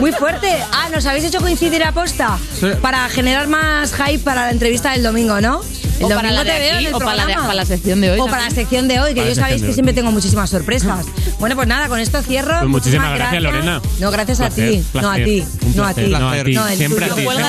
Muy 0.00 0.12
fuerte. 0.12 0.56
Ah, 0.72 0.88
nos 0.92 1.04
habéis 1.06 1.24
hecho 1.24 1.40
coincidir 1.40 1.82
a 1.84 1.90
posta 1.92 2.38
Sí. 2.58 2.68
para 2.80 3.08
generar 3.08 3.48
más 3.48 3.92
hype 3.94 4.20
para 4.20 4.46
la 4.46 4.50
entrevista 4.52 4.92
del 4.92 5.02
domingo, 5.02 5.40
¿no? 5.40 5.60
El 5.98 6.04
O 6.06 6.08
para 6.08 6.32
la 6.32 6.42
de 6.44 6.50
te 6.50 6.58
veo 6.58 6.74
aquí, 6.74 6.84
en 6.84 6.88
el 6.88 6.94
o 6.94 6.98
para 6.98 7.14
la 7.16 7.26
de- 7.26 7.34
para 7.34 7.54
la 7.54 7.64
sección 7.64 8.00
de 8.00 8.10
hoy 8.10 8.20
O 8.20 8.26
para 8.26 8.44
la 8.44 8.50
sección 8.50 8.88
de 8.88 9.00
hoy, 9.00 9.14
que 9.14 9.26
yo 9.28 9.34
sabéis 9.34 9.62
que 9.62 9.68
hoy. 9.68 9.74
siempre 9.74 9.94
tengo 9.94 10.10
muchísimas 10.10 10.50
sorpresas. 10.50 11.06
Bueno, 11.38 11.54
pues 11.56 11.68
nada, 11.68 11.88
con 11.88 12.00
esto 12.00 12.20
cierro. 12.22 12.58
Pues 12.58 12.68
muchísimas 12.70 13.14
gracias, 13.14 13.42
gracias. 13.42 13.64
Lorena. 13.64 13.80
No, 14.00 14.10
gracias 14.10 14.40
a 14.40 14.46
Placer, 14.50 14.70
ti. 14.70 14.84
No 14.94 14.98
a 14.98 15.02
placer. 15.14 15.24
ti. 15.24 15.44
Un 15.62 15.76
No 15.76 15.82
a 15.84 15.86
placer, 15.94 16.04
ti. 16.04 16.10
No, 16.10 16.16
a 16.28 16.44
ti. 16.44 16.52
No, 16.54 16.64
a 16.64 16.68
ti. 16.70 16.76
Siempre 16.76 17.04
a 17.04 17.08
tú, 17.08 17.14
ti. 17.14 17.24
cuelga 17.24 17.48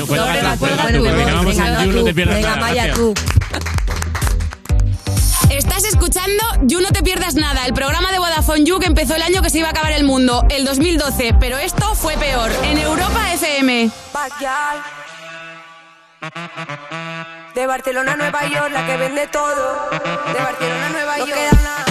tú, 0.00 0.06
cuelga 0.06 0.86
Venga, 2.26 2.56
vaya 2.56 2.92
tú. 2.94 3.14
Estás 5.50 5.84
escuchando 5.84 6.42
You 6.64 6.80
No 6.80 6.88
Te 6.90 7.02
Pierdas 7.02 7.34
Nada, 7.34 7.66
el 7.66 7.72
programa 7.72 8.10
de 8.12 8.18
Vodafone 8.18 8.64
You 8.64 8.78
que 8.78 8.86
empezó 8.86 9.14
el 9.14 9.22
año 9.22 9.42
que 9.42 9.50
se 9.50 9.58
iba 9.58 9.68
a 9.68 9.70
acabar 9.70 9.92
el 9.92 10.04
mundo, 10.04 10.44
el 10.50 10.64
2012, 10.64 11.34
pero 11.40 11.56
esto 11.58 11.94
fue 11.94 12.14
peor, 12.18 12.50
en 12.64 12.78
Europa 12.78 13.32
FM. 13.32 13.90
De 17.56 17.66
Barcelona 17.66 18.12
a 18.12 18.16
Nueva 18.16 18.46
York, 18.48 18.70
la 18.70 18.84
que 18.84 18.98
vende 18.98 19.26
todo. 19.28 19.88
De 19.90 20.40
Barcelona 20.42 20.86
a 20.86 20.90
Nueva 20.90 21.16
York. 21.16 21.30
No 21.30 21.34
queda 21.36 21.52
nada. 21.62 21.84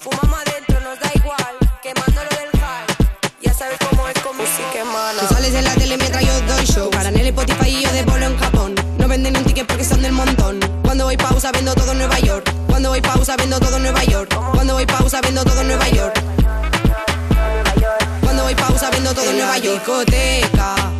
Fumamos 0.00 0.38
adentro, 0.38 0.80
nos 0.80 1.00
da 1.00 1.10
igual. 1.14 1.56
Quemándolo 1.82 2.28
del 2.28 2.60
high. 2.60 2.86
Ya 3.40 3.54
sabes 3.54 3.78
cómo 3.88 4.06
es 4.06 4.18
con 4.20 4.36
música, 4.36 4.80
hermana. 4.80 5.18
Tú 5.20 5.34
sales 5.34 5.54
en 5.54 5.64
la 5.64 5.74
tele 5.76 5.96
mientras 5.96 6.22
yo 6.26 6.40
doy 6.42 6.66
show. 6.66 6.90
Para 6.90 7.10
Nelly 7.10 7.28
Spotify 7.28 7.70
y 7.70 7.84
yo 7.84 7.92
de 7.92 8.02
bolo 8.02 8.26
en 8.26 8.38
Japón. 8.38 8.74
No 8.98 9.08
venden 9.08 9.34
un 9.34 9.44
ticket 9.44 9.66
porque 9.66 9.82
son 9.82 10.02
del 10.02 10.12
montón. 10.12 10.60
Cuando 10.82 11.06
voy 11.06 11.16
pausa 11.16 11.50
vendo 11.52 11.74
todo 11.74 11.92
en 11.92 11.98
Nueva 11.98 12.18
York. 12.18 12.52
Cuando 12.66 12.90
voy 12.90 13.00
pausa 13.00 13.34
vendo 13.38 13.58
todo 13.58 13.76
en 13.78 13.82
Nueva 13.82 14.04
York. 14.04 14.38
Cuando 14.52 14.74
voy 14.74 14.84
pausa 14.84 15.22
vendo 15.22 15.42
todo 15.42 15.62
en 15.62 15.68
Nueva 15.68 15.88
York. 15.88 16.22
Cuando 18.20 18.42
voy 18.42 18.54
pausa 18.54 18.90
vendo 18.90 19.14
todo 19.14 19.30
en 19.30 19.38
Nueva 19.38 19.56
York. 19.56 19.82
discoteca 19.86 20.95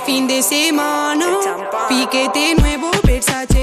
fin 0.00 0.26
de 0.26 0.42
semana. 0.42 1.26
Piquete 1.88 2.54
nuevo, 2.56 2.90
Versace, 3.02 3.53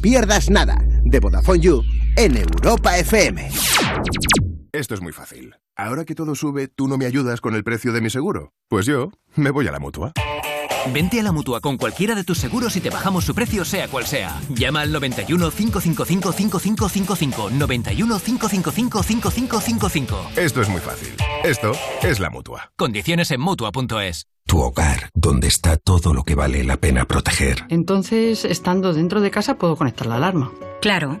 Pierdas 0.00 0.48
Nada, 0.48 0.78
de 1.04 1.20
Vodafone 1.20 1.60
You, 1.60 1.82
en 2.16 2.36
Europa 2.36 2.96
FM. 2.98 3.50
Esto 4.72 4.94
es 4.94 5.02
muy 5.02 5.12
fácil. 5.12 5.54
Ahora 5.76 6.04
que 6.04 6.14
todo 6.14 6.34
sube, 6.34 6.68
¿tú 6.68 6.88
no 6.88 6.96
me 6.96 7.04
ayudas 7.04 7.40
con 7.40 7.54
el 7.54 7.64
precio 7.64 7.92
de 7.92 8.00
mi 8.00 8.08
seguro? 8.08 8.54
Pues 8.68 8.86
yo 8.86 9.10
me 9.36 9.50
voy 9.50 9.68
a 9.68 9.72
la 9.72 9.78
mutua. 9.78 10.12
Vente 10.92 11.20
a 11.20 11.22
la 11.22 11.32
mutua 11.32 11.60
con 11.60 11.76
cualquiera 11.76 12.14
de 12.14 12.24
tus 12.24 12.38
seguros 12.38 12.74
y 12.76 12.80
te 12.80 12.90
bajamos 12.90 13.24
su 13.24 13.34
precio, 13.34 13.64
sea 13.64 13.88
cual 13.88 14.06
sea. 14.06 14.40
Llama 14.48 14.80
al 14.80 14.92
91 14.92 15.50
555 15.50 16.32
5555. 16.32 17.50
91 17.50 18.18
555 18.18 19.02
5555. 19.02 20.30
Esto 20.36 20.62
es 20.62 20.68
muy 20.68 20.80
fácil. 20.80 21.14
Esto 21.44 21.72
es 22.02 22.20
la 22.20 22.30
mutua. 22.30 22.72
Condiciones 22.76 23.30
en 23.30 23.40
mutua.es. 23.40 24.26
Tu 24.46 24.58
hogar, 24.58 25.10
donde 25.14 25.46
está 25.46 25.76
todo 25.76 26.12
lo 26.12 26.24
que 26.24 26.34
vale 26.34 26.64
la 26.64 26.76
pena 26.76 27.04
proteger. 27.04 27.66
Entonces, 27.68 28.44
estando 28.44 28.92
dentro 28.92 29.20
de 29.20 29.30
casa, 29.30 29.58
puedo 29.58 29.76
conectar 29.76 30.08
la 30.08 30.16
alarma. 30.16 30.50
Claro. 30.80 31.20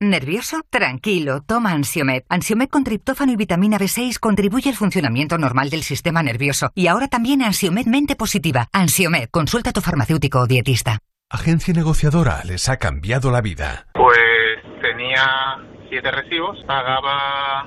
¿Nervioso? 0.00 0.62
Tranquilo, 0.70 1.42
toma 1.46 1.70
Ansiomed. 1.72 2.24
Ansiomed 2.28 2.68
con 2.68 2.84
triptófano 2.84 3.32
y 3.32 3.36
vitamina 3.36 3.78
B6 3.78 4.18
contribuye 4.18 4.68
al 4.68 4.76
funcionamiento 4.76 5.38
normal 5.38 5.70
del 5.70 5.82
sistema 5.82 6.22
nervioso. 6.22 6.70
Y 6.74 6.88
ahora 6.88 7.08
también 7.08 7.42
Ansiomed 7.42 7.86
Mente 7.86 8.16
Positiva. 8.16 8.68
Ansiomed, 8.72 9.28
consulta 9.30 9.70
a 9.70 9.72
tu 9.72 9.80
farmacéutico 9.80 10.40
o 10.40 10.46
dietista. 10.46 10.98
Agencia 11.30 11.72
negociadora 11.72 12.42
les 12.44 12.68
ha 12.68 12.76
cambiado 12.76 13.30
la 13.30 13.40
vida. 13.40 13.86
Pues 13.94 14.82
tenía 14.82 15.58
siete 15.88 16.10
recibos, 16.10 16.58
pagaba 16.66 17.66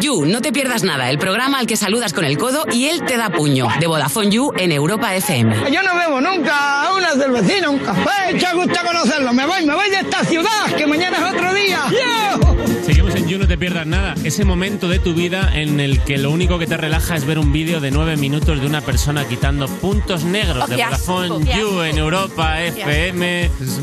You, 0.00 0.24
no 0.24 0.40
te 0.40 0.52
pierdas 0.52 0.82
nada, 0.82 1.10
el 1.10 1.18
programa 1.18 1.58
al 1.58 1.66
que 1.66 1.76
saludas 1.76 2.12
con 2.12 2.24
el 2.24 2.38
codo 2.38 2.64
y 2.72 2.86
él 2.86 3.02
te 3.04 3.16
da 3.16 3.30
puño, 3.30 3.68
de 3.80 3.86
Vodafone 3.86 4.30
You 4.30 4.52
en 4.56 4.72
Europa 4.72 5.14
FM. 5.14 5.70
Yo 5.70 5.82
no 5.82 5.94
bebo 5.96 6.20
nunca 6.20 6.88
una 6.96 7.10
cervecina, 7.12 7.68
un 7.70 7.78
café. 7.78 8.36
Qué 8.38 8.46
gusto 8.54 8.78
conocerlo. 8.86 9.32
Me 9.32 9.46
voy, 9.46 9.64
me 9.66 9.74
voy 9.74 9.90
de 9.90 9.96
esta 9.96 10.24
ciudad, 10.24 10.66
que 10.76 10.86
mañana 10.86 11.18
es 11.18 11.34
otro 11.34 11.52
día. 11.54 11.80
¡Yo! 11.90 12.56
Seguimos 12.84 13.14
en 13.14 13.28
You, 13.28 13.38
no 13.38 13.46
te 13.46 13.58
pierdas 13.58 13.86
nada. 13.86 14.14
Ese 14.24 14.44
momento 14.44 14.88
de 14.88 14.98
tu 14.98 15.12
vida 15.14 15.50
en 15.54 15.80
el 15.80 16.00
que 16.02 16.18
lo 16.18 16.30
único 16.30 16.58
que 16.58 16.66
te 16.66 16.76
relaja 16.76 17.16
es 17.16 17.24
ver 17.26 17.38
un 17.38 17.52
vídeo 17.52 17.80
de 17.80 17.90
nueve 17.90 18.16
minutos 18.16 18.60
de 18.60 18.66
una 18.66 18.80
persona 18.80 19.26
quitando 19.28 19.68
puntos 19.68 20.24
negros 20.24 20.64
Oh, 20.64 20.66
de 20.66 20.82
asco, 20.82 21.12
Vodafone 21.14 21.56
You 21.58 21.80
en 21.82 21.98
Europa. 21.98 22.62
FM. 22.62 23.44
Es 23.44 23.78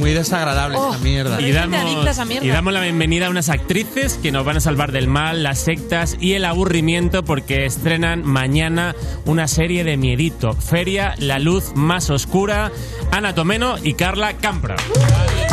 muy 0.00 0.12
desagradable 0.12 0.76
Oh, 0.78 0.92
esta 0.92 1.04
mierda. 1.04 1.40
Y 1.40 1.52
damos, 1.52 1.78
adicta 1.80 2.08
a 2.08 2.10
esa 2.10 2.24
mierda. 2.24 2.46
y 2.46 2.48
damos 2.50 2.72
la 2.72 2.80
bienvenida 2.80 3.26
a 3.26 3.30
unas 3.30 3.48
actrices 3.50 4.18
que 4.20 4.32
nos 4.32 4.44
van 4.44 4.56
a 4.56 4.60
salvar 4.60 4.90
del 4.92 5.06
mal, 5.06 5.42
las 5.42 5.58
sectas 5.60 6.16
y 6.18 6.32
el 6.32 6.44
aburrimiento 6.44 7.22
porque 7.24 7.66
estrenan 7.66 8.24
mañana 8.24 8.96
una 9.26 9.46
serie 9.46 9.84
de 9.84 9.96
miedito. 9.96 10.54
Feria, 10.54 11.14
la 11.18 11.38
luz 11.38 11.72
más 11.76 12.10
oscura, 12.10 12.72
Ana 13.12 13.34
Tomeno 13.34 13.76
y 13.82 13.94
Carla 13.94 14.32
Campra. 14.38 14.76
Hola, 14.96 15.49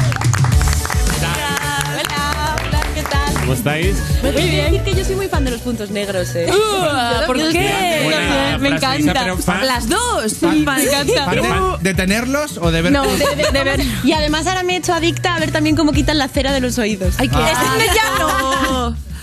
¿Cómo 3.47 3.55
estáis? 3.57 3.95
Muy 4.21 4.31
bien. 4.33 4.65
decir 4.73 4.81
que 4.81 4.93
yo 4.93 5.05
soy 5.05 5.15
muy 5.15 5.29
fan 5.29 5.45
de 5.45 5.51
los 5.51 5.61
puntos 5.61 5.89
negros, 5.89 6.35
¿eh? 6.35 6.47
Uh, 6.51 7.25
¿por 7.25 7.37
qué? 7.37 8.57
me 8.59 8.67
encanta. 8.67 9.37
fan- 9.37 9.65
Las 9.65 9.87
dos. 9.87 10.33
Sí, 10.37 10.45
me 10.45 10.83
encanta. 10.83 11.27
¿Pero 11.29 11.43
fan 11.45 11.81
¿De 11.81 11.93
tenerlos 11.93 12.57
o 12.57 12.71
de 12.71 12.81
ver 12.81 12.91
No, 12.91 13.03
de, 13.05 13.35
de- 13.37 13.51
de 13.53 13.63
ver. 13.63 13.79
Y 14.03 14.11
además 14.11 14.47
ahora 14.47 14.63
me 14.63 14.73
he 14.73 14.77
hecho 14.77 14.93
adicta 14.93 15.35
a 15.35 15.39
ver 15.39 15.51
también 15.51 15.77
cómo 15.77 15.93
quitan 15.93 16.17
la 16.17 16.27
cera 16.27 16.51
de 16.51 16.59
los 16.59 16.77
oídos. 16.77 17.15
Ay, 17.19 17.29
qué 17.29 17.37
Ah. 17.37 17.77
Este 17.79 17.95
ya 17.95 18.19
no. 18.19 18.27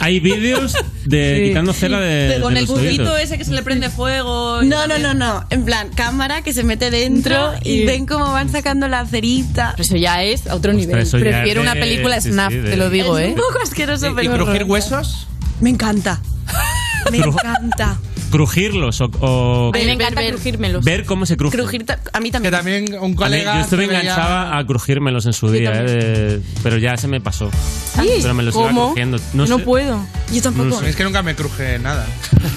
Hay 0.01 0.21
vídeos 0.21 0.75
de 1.05 1.37
Sí. 1.45 1.49
quitando 1.49 1.73
cera 1.73 2.01
de, 2.01 2.41
Con 2.41 2.55
de 2.55 2.61
el 2.61 2.67
los 2.67 2.75
burrito 2.75 3.03
oídos. 3.05 3.21
ese 3.21 3.39
que 3.39 3.45
se 3.45 3.53
le 3.53 3.63
prende 3.63 3.91
fuego. 3.91 4.63
No, 4.63 4.87
no, 4.87 4.99
no, 4.99 5.15
no. 5.15 5.45
En 5.51 5.65
plan, 5.65 5.89
cámara 5.95 6.43
que 6.43 6.53
se 6.53 6.63
mete 6.65 6.91
dentro 6.91 7.53
y, 7.63 7.83
y- 7.83 7.87
ven 7.87 8.07
cómo 8.07 8.31
van 8.33 8.51
sacando 8.51 8.89
la 8.89 9.07
cerita. 9.07 9.71
Pero 9.73 9.83
eso 9.83 9.97
ya 9.97 10.23
es 10.23 10.47
a 10.47 10.55
otro 10.55 10.73
nivel. 10.73 10.99
eso 10.99 11.19
ya 11.19 11.25
Prefiero 11.25 11.61
es 11.61 11.65
una 11.67 11.75
de- 11.75 11.81
película 11.81 12.21
sí, 12.21 12.31
Snap, 12.33 12.51
sí, 12.51 12.59
de- 12.59 12.71
te 12.71 12.77
lo 12.77 12.91
digo, 12.91 13.19
es 13.19 13.27
¿eh? 13.27 13.29
un 13.31 13.35
poco 13.37 13.59
asqueroso, 13.63 14.07
¿Y, 14.11 14.15
pero 14.15 14.23
y 14.23 14.37
crujir 14.37 14.63
horroroso. 14.63 14.67
huesos? 14.73 15.29
Me 15.61 15.71
encanta. 15.71 16.21
Me 17.11 17.19
encanta. 17.19 17.99
Crujirlos 18.35 19.01
o, 19.01 19.05
o 19.21 19.71
Me 19.73 19.91
encanta 19.93 20.27
crujírmelos. 20.27 20.85
ver 20.85 21.05
cómo 21.05 21.25
se 21.25 21.37
crujen. 21.37 21.61
Crujir 21.61 21.87
ta- 21.87 22.01
a 22.13 22.19
mí 22.21 22.31
Que 22.31 22.33
también. 22.51 22.53
también 22.53 22.85
un 23.01 23.05
A 23.05 23.09
mí- 23.09 23.15
colega. 23.15 23.55
yo 23.55 23.61
estuve 23.61 23.83
se 23.85 23.89
veía- 23.89 24.01
enganchada 24.01 24.59
a 24.59 24.67
crujírmelos 24.67 25.27
en 25.27 25.33
su 25.33 25.51
día, 25.51 25.73
también. 25.73 25.99
eh, 25.99 26.03
de- 26.03 26.41
pero 26.63 26.79
ya 26.79 26.97
se 26.97 27.07
me 27.07 27.21
pasó. 27.21 27.51
Sí, 27.95 28.09
Pero 28.23 28.35
me 28.35 28.43
los 28.43 28.55
iba 28.57 28.67
¿cómo? 28.67 28.87
crujiendo. 28.89 29.19
No, 29.35 29.47
sé. 29.47 29.59
puedo. 29.59 30.05
Yo 30.33 30.43
tampoco. 30.43 30.69
No 30.69 30.81
sé. 30.81 30.89
Es 30.91 30.97
que 30.97 31.05
nunca 31.05 31.23
me 31.23 31.35
cruje 31.37 31.79
nada. 31.79 32.07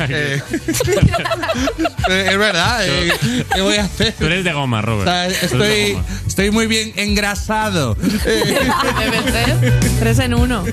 Eh, 0.09 0.41
eh, 2.09 2.28
es 2.32 2.38
verdad. 2.38 2.86
eh, 2.88 3.11
¿Qué 3.53 3.61
voy 3.61 3.75
a 3.75 3.84
hacer? 3.86 4.13
Tú 4.19 4.25
eres 4.25 4.43
de 4.43 4.53
goma, 4.53 4.80
O 4.80 4.82
Robert. 4.82 5.07
sea, 5.09 5.28
Tú 5.28 5.34
eres 5.34 5.39
de 5.39 5.84
estoy, 5.86 5.93
goma. 5.93 6.05
estoy 6.28 6.51
muy 6.51 6.67
bien 6.67 6.93
engrasado. 6.95 7.95
Eh, 8.25 8.59
Debe 8.99 9.32
ser. 9.32 9.80
Tres 9.99 10.19
en 10.19 10.34
uno. 10.34 10.63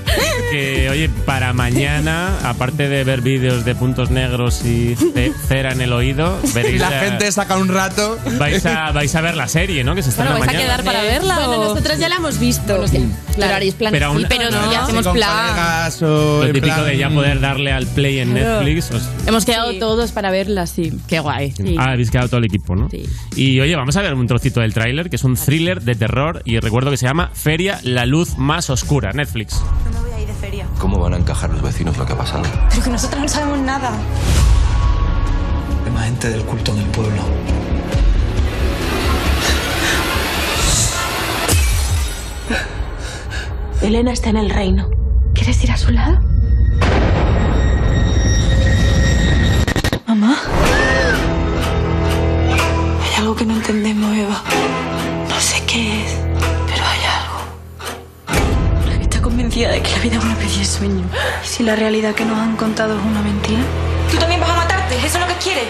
Que, 0.51 0.89
oye, 0.89 1.09
para 1.25 1.53
mañana, 1.53 2.37
aparte 2.43 2.89
de 2.89 3.03
ver 3.03 3.21
vídeos 3.21 3.63
de 3.65 3.75
puntos 3.75 4.09
negros 4.11 4.63
y 4.65 4.94
ce- 4.95 5.33
cera 5.47 5.71
en 5.71 5.81
el 5.81 5.93
oído, 5.93 6.39
y 6.43 6.51
veréis 6.51 6.79
la 6.81 6.89
la- 6.89 6.99
gente 6.99 7.31
saca 7.31 7.57
un 7.57 7.67
rato. 7.69 8.17
vais, 8.37 8.65
a, 8.65 8.91
vais 8.91 9.13
a 9.15 9.21
ver 9.21 9.35
la 9.35 9.47
serie, 9.47 9.83
¿no? 9.83 9.95
Que 9.95 10.03
se 10.03 10.09
estrena 10.09 10.31
Bueno, 10.31 10.45
¿vais 10.45 10.49
a 10.49 10.53
mañana. 10.59 10.73
quedar 10.75 10.85
para 10.85 11.01
verla 11.03 11.35
Bueno, 11.47 11.61
o...? 11.61 11.69
nosotros 11.69 11.99
ya 11.99 12.09
la 12.09 12.15
hemos 12.15 12.39
visto. 12.39 12.83
Claro, 13.35 13.55
haréis 13.55 13.73
plan. 13.75 13.91
Pero 13.91 14.07
aún- 14.07 14.19
Sí, 14.19 14.25
pero 14.29 14.49
no. 14.49 14.71
ya 14.71 14.83
hacemos 14.83 15.05
con 15.05 15.13
plan. 15.15 15.49
colegas 15.49 16.01
o 16.01 16.05
Lo 16.07 16.45
en 16.45 16.53
típico 16.53 16.73
plan- 16.75 16.85
de 16.87 16.97
ya 16.97 17.09
poder 17.09 17.39
darle 17.39 17.71
al 17.71 17.85
play 17.87 18.19
en 18.19 18.31
Claro. 18.31 18.61
Netflix. 18.63 18.91
os- 18.91 19.09
Hemos 19.27 19.45
quedado 19.45 19.71
Sí. 19.71 19.79
todos 19.79 20.11
para 20.11 20.31
verla, 20.31 20.67
sí. 20.67 20.93
Qué 21.07 21.19
guay. 21.19 21.53
Ah, 21.77 21.91
habéis 21.91 22.11
quedado 22.11 22.27
todo 22.29 22.37
el 22.37 22.45
equipo, 22.45 22.75
¿no? 22.75 22.89
Sí. 22.89 23.03
Y 23.35 23.59
oye, 23.59 23.75
vamos 23.75 23.95
a 23.97 24.01
ver 24.01 24.13
un 24.13 24.27
trocito 24.27 24.61
del 24.61 24.73
tráiler, 24.73 25.09
que 25.09 25.15
es 25.17 25.23
un 25.23 25.35
thriller 25.35 25.81
de 25.81 25.95
terror, 25.95 26.41
y 26.45 26.59
recuerdo 26.59 26.91
que 26.91 26.97
se 26.97 27.05
llama 27.05 27.29
Feria, 27.33 27.79
la 27.83 28.05
luz 28.05 28.37
más 28.37 28.69
oscura, 28.69 29.11
Netflix. 29.13 29.55
No 29.93 29.99
me 30.01 30.09
voy 30.09 30.11
a 30.19 30.21
ir 30.21 30.27
de 30.27 30.33
feria. 30.35 30.65
¿Cómo 30.79 30.99
van 30.99 31.13
a 31.13 31.17
encajar 31.17 31.49
los 31.49 31.61
vecinos 31.61 31.97
lo 31.97 32.05
que 32.05 32.13
ha 32.13 32.17
pasado? 32.17 32.43
Pero 32.69 32.83
que 32.83 32.89
nosotros 32.89 33.21
no 33.21 33.27
sabemos 33.27 33.59
nada. 33.59 33.91
Más 35.95 36.03
gente 36.07 36.29
del 36.29 36.43
culto 36.43 36.73
en 36.73 36.79
el 36.79 36.85
pueblo. 36.87 37.21
Elena 43.81 44.11
está 44.11 44.29
en 44.29 44.35
el 44.35 44.49
reino. 44.49 44.89
¿Quieres 45.33 45.63
ir 45.63 45.71
a 45.71 45.77
su 45.77 45.91
lado? 45.91 46.19
Mamá. 50.05 50.35
Hay 53.01 53.21
algo 53.21 53.33
que 53.37 53.45
no 53.45 53.53
entendemos, 53.55 54.17
Eva. 54.17 54.43
No 55.29 55.39
sé 55.39 55.63
qué 55.65 56.03
es, 56.03 56.17
pero 56.67 56.83
hay 56.83 56.99
algo. 57.21 59.01
Está 59.01 59.21
convencida 59.21 59.71
de 59.71 59.81
que 59.81 59.91
la 59.91 59.99
vida 59.99 60.17
es 60.17 60.23
una 60.25 60.33
especie 60.33 60.59
de 60.59 60.65
sueño. 60.65 61.05
¿Y 61.41 61.47
si 61.47 61.63
la 61.63 61.77
realidad 61.77 62.13
que 62.13 62.25
nos 62.25 62.37
han 62.37 62.57
contado 62.57 62.99
es 62.99 63.05
una 63.05 63.21
mentira? 63.21 63.61
¿Tú 64.11 64.17
también 64.17 64.41
vas 64.41 64.49
a 64.49 64.74
¿Eso 64.91 65.05
es 65.05 65.19
lo 65.19 65.27
que 65.27 65.33
quieres? 65.43 65.63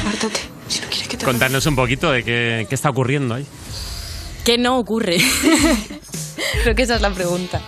Apártate. 0.00 0.40
Si 0.68 0.80
no 0.80 0.86
quieres 0.88 1.08
que 1.08 1.16
te... 1.16 1.24
Contadnos 1.24 1.66
un 1.66 1.76
poquito 1.76 2.10
de 2.10 2.22
qué, 2.22 2.66
qué 2.68 2.74
está 2.74 2.90
ocurriendo 2.90 3.34
ahí. 3.34 3.46
¿Qué 4.44 4.58
no 4.58 4.78
ocurre? 4.78 5.18
Creo 6.62 6.74
que 6.74 6.82
esa 6.82 6.96
es 6.96 7.00
la 7.00 7.10
pregunta. 7.10 7.60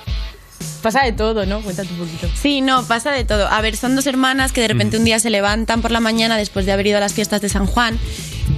Pasa 0.83 1.05
de 1.05 1.13
todo, 1.13 1.47
¿no? 1.47 1.61
Cuéntate 1.61 1.93
un 1.93 1.99
poquito. 1.99 2.29
Sí, 2.35 2.61
no, 2.61 2.85
pasa 2.85 3.13
de 3.13 3.25
todo. 3.25 3.47
A 3.47 3.61
ver, 3.61 3.77
son 3.77 3.95
dos 3.95 4.07
hermanas 4.07 4.53
que 4.53 4.61
de 4.61 4.69
repente 4.69 4.97
un 4.97 5.05
día 5.05 5.21
se 5.21 5.31
levantan 5.31 5.81
por 5.81 5.93
la 5.93 6.01
mañana 6.01 6.37
después 6.37 6.67
de 6.67 6.73
haber 6.73 6.89
ido 6.89 6.97
a 6.97 7.01
las 7.01 7.15
fiestas 7.15 7.41
de 7.41 7.49
San 7.49 7.67
Juan 7.67 7.99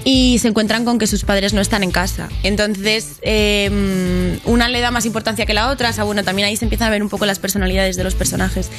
y 0.05 0.39
se 0.39 0.49
encuentran 0.49 0.85
con 0.85 0.99
que 0.99 1.07
sus 1.07 1.25
padres 1.25 1.53
no 1.55 1.61
están 1.61 1.83
en 1.83 1.91
casa. 1.91 2.29
Entonces, 2.43 3.17
eh, 3.23 4.39
una 4.45 4.69
le 4.69 4.81
da 4.81 4.91
más 4.91 5.07
importancia 5.07 5.47
que 5.47 5.55
la 5.55 5.71
otra. 5.71 5.91
O 5.91 5.93
sea, 5.93 6.05
bueno, 6.05 6.23
también 6.25 6.47
ahí 6.49 6.57
se 6.57 6.65
empiezan 6.65 6.89
a 6.89 6.91
ver 6.91 7.03
un 7.03 7.09
poco 7.09 7.25
las 7.27 7.39
personalidades 7.39 7.97
de 7.97 8.05
los 8.05 8.15
personajes. 8.15 8.71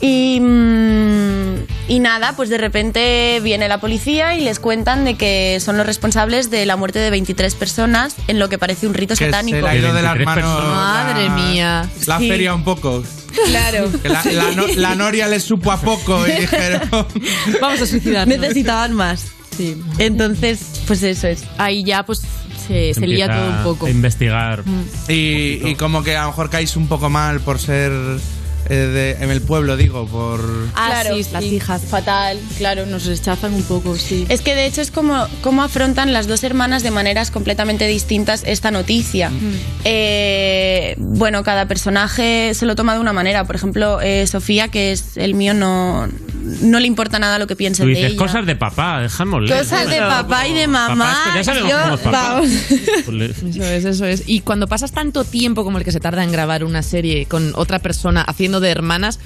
Y, 0.00 0.38
mm, 0.40 1.54
y 1.88 1.98
nada, 2.00 2.34
pues 2.36 2.48
de 2.48 2.58
repente 2.58 3.40
viene 3.42 3.68
la 3.68 3.80
policía 3.80 4.36
y 4.36 4.40
les 4.40 4.60
cuentan 4.60 5.04
de 5.04 5.16
que 5.16 5.58
son 5.60 5.76
los 5.76 5.86
responsables 5.86 6.50
de 6.50 6.66
la 6.66 6.76
muerte 6.76 6.98
de 7.00 7.10
23 7.10 7.54
personas 7.54 8.14
en 8.28 8.38
lo 8.38 8.48
que 8.48 8.58
parece 8.58 8.86
un 8.86 8.94
rito 8.94 9.14
Que 9.16 9.24
satánico. 9.26 9.66
se 9.68 9.78
ido 9.78 9.92
de 9.92 10.02
las 10.02 10.14
23 10.16 10.44
manos. 10.46 10.64
Madre 10.74 11.30
mía. 11.30 11.88
La 12.06 12.18
Sí. 12.18 12.28
feria 12.28 12.54
un 12.54 12.64
poco. 12.64 13.02
Claro. 13.46 13.90
La, 14.04 14.22
la 14.76 14.94
Noria 14.94 15.26
les 15.28 15.44
supo 15.44 15.70
a 15.72 15.80
poco 15.80 16.26
y 16.26 16.32
dijeron. 16.40 16.82
Vamos 17.60 17.80
a 17.82 17.86
suicidarnos. 17.86 18.38
Necesitaban 18.38 18.92
más. 18.94 19.26
Sí. 19.58 19.76
Entonces, 19.98 20.82
pues 20.86 21.02
eso 21.02 21.26
es. 21.26 21.44
Ahí 21.58 21.82
ya 21.84 22.06
pues 22.06 22.22
se, 22.66 22.94
se 22.94 23.06
lía 23.06 23.26
todo 23.28 23.50
un 23.50 23.62
poco. 23.64 23.86
A 23.86 23.90
investigar. 23.90 24.62
Y, 25.08 25.68
y 25.68 25.74
como 25.74 26.02
que 26.02 26.16
a 26.16 26.22
lo 26.22 26.28
mejor 26.28 26.48
caís 26.48 26.76
un 26.76 26.86
poco 26.86 27.10
mal 27.10 27.40
por 27.40 27.58
ser 27.58 27.92
eh, 28.68 28.74
de- 28.74 29.24
en 29.24 29.30
el 29.30 29.40
pueblo, 29.40 29.76
digo, 29.76 30.06
por. 30.06 30.40
Ah, 30.74 30.86
Claro, 31.02 31.16
sí, 31.16 31.26
las 31.32 31.44
hijas. 31.44 31.82
Fatal, 31.82 32.38
claro, 32.58 32.86
nos 32.86 33.04
rechazan 33.06 33.54
un 33.54 33.62
poco, 33.62 33.96
sí. 33.96 34.26
Es 34.28 34.40
que 34.42 34.54
de 34.54 34.66
hecho 34.66 34.80
es 34.80 34.90
como 34.90 35.26
cómo 35.42 35.62
afrontan 35.62 36.12
las 36.12 36.26
dos 36.26 36.44
hermanas 36.44 36.82
de 36.82 36.90
maneras 36.90 37.30
completamente 37.30 37.86
distintas 37.86 38.42
esta 38.46 38.70
noticia. 38.70 39.30
Eh, 39.84 40.94
bueno, 40.98 41.42
cada 41.44 41.66
personaje 41.66 42.52
se 42.54 42.66
lo 42.66 42.74
toma 42.76 42.94
de 42.94 43.00
una 43.00 43.12
manera. 43.12 43.44
Por 43.44 43.56
ejemplo, 43.56 44.00
eh, 44.00 44.26
Sofía, 44.26 44.68
que 44.68 44.92
es 44.92 45.16
el 45.16 45.34
mío, 45.34 45.54
no, 45.54 46.08
no 46.62 46.80
le 46.80 46.86
importa 46.86 47.18
nada 47.18 47.38
lo 47.38 47.46
que 47.46 47.54
Tú 47.54 47.58
piensen 47.58 47.86
de 47.86 47.94
dices 47.94 48.10
ella. 48.12 48.18
cosas 48.18 48.46
de 48.46 48.54
papá, 48.56 49.00
déjamosle. 49.00 49.48
Cosas 49.56 49.88
de 49.88 49.98
papá 49.98 50.46
y 50.46 50.52
de 50.54 50.66
mamá. 50.66 50.96
Papá, 51.24 51.36
ya 51.36 51.44
sabemos 51.44 51.70
Yo- 51.70 51.78
cómo 51.82 51.94
es 51.94 52.00
papá. 52.00 52.32
vamos. 52.34 52.50
Eso 53.48 53.64
es, 53.64 53.84
eso 53.84 54.04
es. 54.06 54.22
Y 54.26 54.40
cuando 54.40 54.66
pasas 54.66 54.92
tanto 54.92 55.24
tiempo 55.24 55.64
como 55.64 55.78
el 55.78 55.84
que 55.84 55.92
se 55.92 56.00
tarda 56.00 56.22
en 56.24 56.30
grabar 56.32 56.64
una 56.64 56.82
serie 56.82 57.26
con 57.26 57.52
otra 57.54 57.78
persona 57.78 58.22
haciendo 58.22 58.57
de 58.60 58.70
hermanas, 58.70 59.18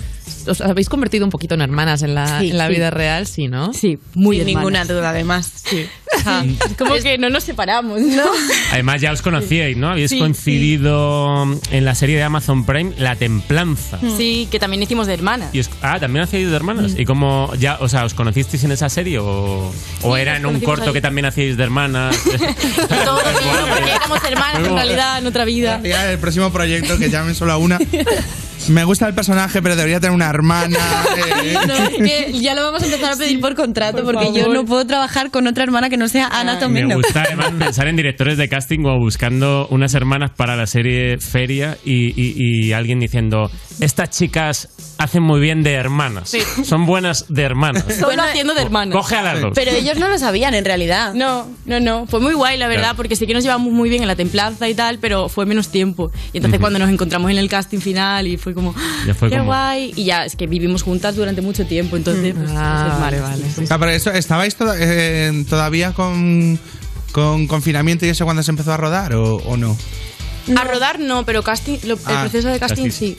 ¿os 0.46 0.60
habéis 0.60 0.88
convertido 0.88 1.24
un 1.24 1.30
poquito 1.30 1.54
en 1.54 1.60
hermanas 1.62 2.02
en 2.02 2.14
la, 2.14 2.40
Sí, 2.40 2.50
en 2.50 2.58
la 2.58 2.68
sí. 2.68 2.74
vida 2.74 2.90
real? 2.90 3.26
Sí, 3.26 3.48
¿no? 3.48 3.72
Sí, 3.72 3.98
muy 4.14 4.36
Sin 4.38 4.48
hermanas. 4.48 4.62
ninguna 4.62 4.84
duda, 4.84 5.10
además. 5.10 5.50
Sí. 5.68 5.86
Es 6.12 6.76
como 6.76 6.94
que 6.96 7.16
no 7.18 7.30
nos 7.30 7.42
separamos, 7.42 8.00
¿no? 8.00 8.24
Además 8.70 9.00
ya 9.00 9.12
os 9.12 9.22
conocíais, 9.22 9.76
¿no? 9.76 9.88
Habéis 9.90 10.10
Sí, 10.10 10.18
coincidido 10.18 11.58
en 11.70 11.84
la 11.84 11.94
serie 11.94 12.16
de 12.16 12.22
Amazon 12.22 12.64
Prime 12.64 12.92
La 12.98 13.16
Templanza. 13.16 13.98
Sí, 14.16 14.46
que 14.50 14.58
también 14.58 14.82
hicimos 14.82 15.06
de 15.06 15.14
hermanas. 15.14 15.50
Y 15.54 15.60
os- 15.60 15.70
ah, 15.80 15.98
también 15.98 16.24
hacíais 16.24 16.48
de 16.50 16.54
hermanas. 16.56 16.92
¿Y 16.96 17.04
cómo 17.04 17.52
ya, 17.58 17.78
o 17.80 17.88
sea, 17.88 18.04
os 18.04 18.14
conocisteis 18.14 18.62
en 18.64 18.72
esa 18.72 18.88
serie 18.88 19.18
o, 19.18 19.72
o 20.02 20.16
era 20.16 20.36
en 20.36 20.46
un 20.46 20.60
corto 20.60 20.86
ahí. 20.88 20.92
que 20.92 21.00
también 21.00 21.24
hacíais 21.24 21.56
de 21.56 21.62
hermanas? 21.64 22.16
Todo 23.04 23.20
bien, 23.22 23.56
porque 23.70 23.90
éramos 23.90 24.18
hermanas 24.24 24.68
en 24.68 24.74
realidad 24.74 25.18
en 25.18 25.26
otra 25.26 25.44
vida. 25.44 25.80
Ya 25.82 26.12
el 26.12 26.18
próximo 26.18 26.52
proyecto 26.52 26.98
que 26.98 27.10
llamen 27.10 27.34
solo 27.34 27.52
a 27.52 27.56
una. 27.56 27.78
me 28.68 28.84
gusta 28.84 29.06
el 29.06 29.14
personaje, 29.14 29.60
pero 29.62 29.76
debería 29.76 30.00
tener 30.00 30.14
una 30.14 30.28
hermana. 30.28 30.78
eh. 31.42 31.54
No, 31.66 31.74
es 31.74 31.90
que 31.96 32.32
ya 32.40 32.54
lo 32.54 32.62
vamos 32.62 32.82
a 32.82 32.86
empezar 32.86 33.12
a 33.12 33.16
pedir 33.16 33.40
por 33.40 33.54
contrato 33.54 34.04
porque 34.04 34.32
yo 34.32 34.48
no 34.52 34.64
puedo 34.64 34.86
trabajar 34.86 35.30
con 35.30 35.46
otra 35.46 35.64
hermana 35.64 35.88
que 35.90 35.96
no 35.96 36.08
sea 36.08 36.28
Ana 36.28 36.54
Me 36.54 36.60
Tomeno. 36.60 36.96
gusta 36.96 37.22
además 37.26 37.50
pensar 37.58 37.88
en 37.88 37.96
directores 37.96 38.38
de 38.38 38.48
casting 38.48 38.84
o 38.86 38.98
buscando 38.98 39.66
unas 39.70 39.94
hermanas 39.94 40.30
para 40.36 40.56
la 40.56 40.66
serie 40.66 41.18
Feria 41.18 41.76
y, 41.84 42.08
y- 42.20 42.66
y 42.66 42.72
alguien 42.72 43.00
diciendo, 43.00 43.50
estas 43.80 44.10
chicas 44.10 44.68
hacen 44.98 45.22
muy 45.22 45.40
bien 45.40 45.62
de 45.62 45.72
hermanas. 45.72 46.30
Sí. 46.30 46.40
Son 46.64 46.86
buenas 46.86 47.26
de 47.28 47.42
hermanas. 47.42 47.84
Solo 47.98 48.22
haciendo 48.22 48.54
de 48.54 48.62
hermanos. 48.62 48.94
Coge 48.96 49.16
a 49.16 49.22
las 49.22 49.40
dos. 49.40 49.52
Pero 49.54 49.72
ellos 49.72 49.98
no 49.98 50.08
lo 50.08 50.18
sabían 50.18 50.54
en 50.54 50.64
realidad. 50.64 51.12
No, 51.14 51.48
no, 51.66 51.80
no. 51.80 52.06
Fue 52.06 52.20
muy 52.20 52.34
guay, 52.34 52.56
la 52.58 52.68
verdad, 52.68 52.82
Claro. 52.82 52.96
porque 52.96 53.16
sí 53.16 53.26
que 53.26 53.34
nos 53.34 53.42
llevamos 53.42 53.72
muy 53.72 53.88
bien 53.90 54.02
en 54.02 54.08
la 54.08 54.16
templanza 54.16 54.68
y 54.68 54.74
tal, 54.74 54.98
pero 54.98 55.28
fue 55.28 55.44
menos 55.46 55.68
tiempo. 55.70 56.10
Y 56.32 56.38
entonces 56.38 56.58
Ujú. 56.58 56.62
cuando 56.62 56.78
nos 56.78 56.88
encontramos 56.90 57.30
en 57.30 57.38
el 57.38 57.48
casting 57.48 57.78
final 57.80 58.26
y 58.28 58.36
fue 58.36 58.51
como, 58.55 58.74
Ya 59.07 59.14
fue 59.14 59.28
qué 59.30 59.36
como- 59.36 59.46
guay. 59.50 59.92
Y 59.96 60.05
ya, 60.05 60.24
es 60.24 60.36
que 60.36 60.46
vivimos 60.46 60.82
juntas 60.82 61.16
durante 61.16 61.40
mucho 61.42 61.66
tiempo, 61.66 61.96
entonces... 61.96 62.34
Pues, 62.34 62.50
Ah, 62.55 62.90
es 62.94 63.00
vale, 63.00 63.20
vale. 63.20 63.44
Ah, 63.70 63.78
pero 63.78 63.90
eso, 63.90 64.11
¿Estabais 64.11 64.55
toda- 64.57 64.76
eh, 64.78 65.44
todavía 65.48 65.92
con, 65.92 66.59
con 67.12 67.46
confinamiento 67.46 68.07
y 68.07 68.11
eso 68.11 68.24
cuando 68.24 68.42
se 68.42 68.50
empezó 68.50 68.72
a 68.72 68.76
rodar 68.76 69.14
o, 69.14 69.36
o 69.36 69.57
no? 69.57 69.76
A 70.57 70.64
rodar 70.64 70.98
no, 70.98 71.24
pero 71.24 71.42
casting, 71.42 71.78
lo- 71.84 71.94
el 71.94 72.00
Ah, 72.07 72.20
proceso 72.22 72.48
de 72.48 72.59
casting, 72.59 72.84
casting 72.88 72.90
sí. 72.90 73.18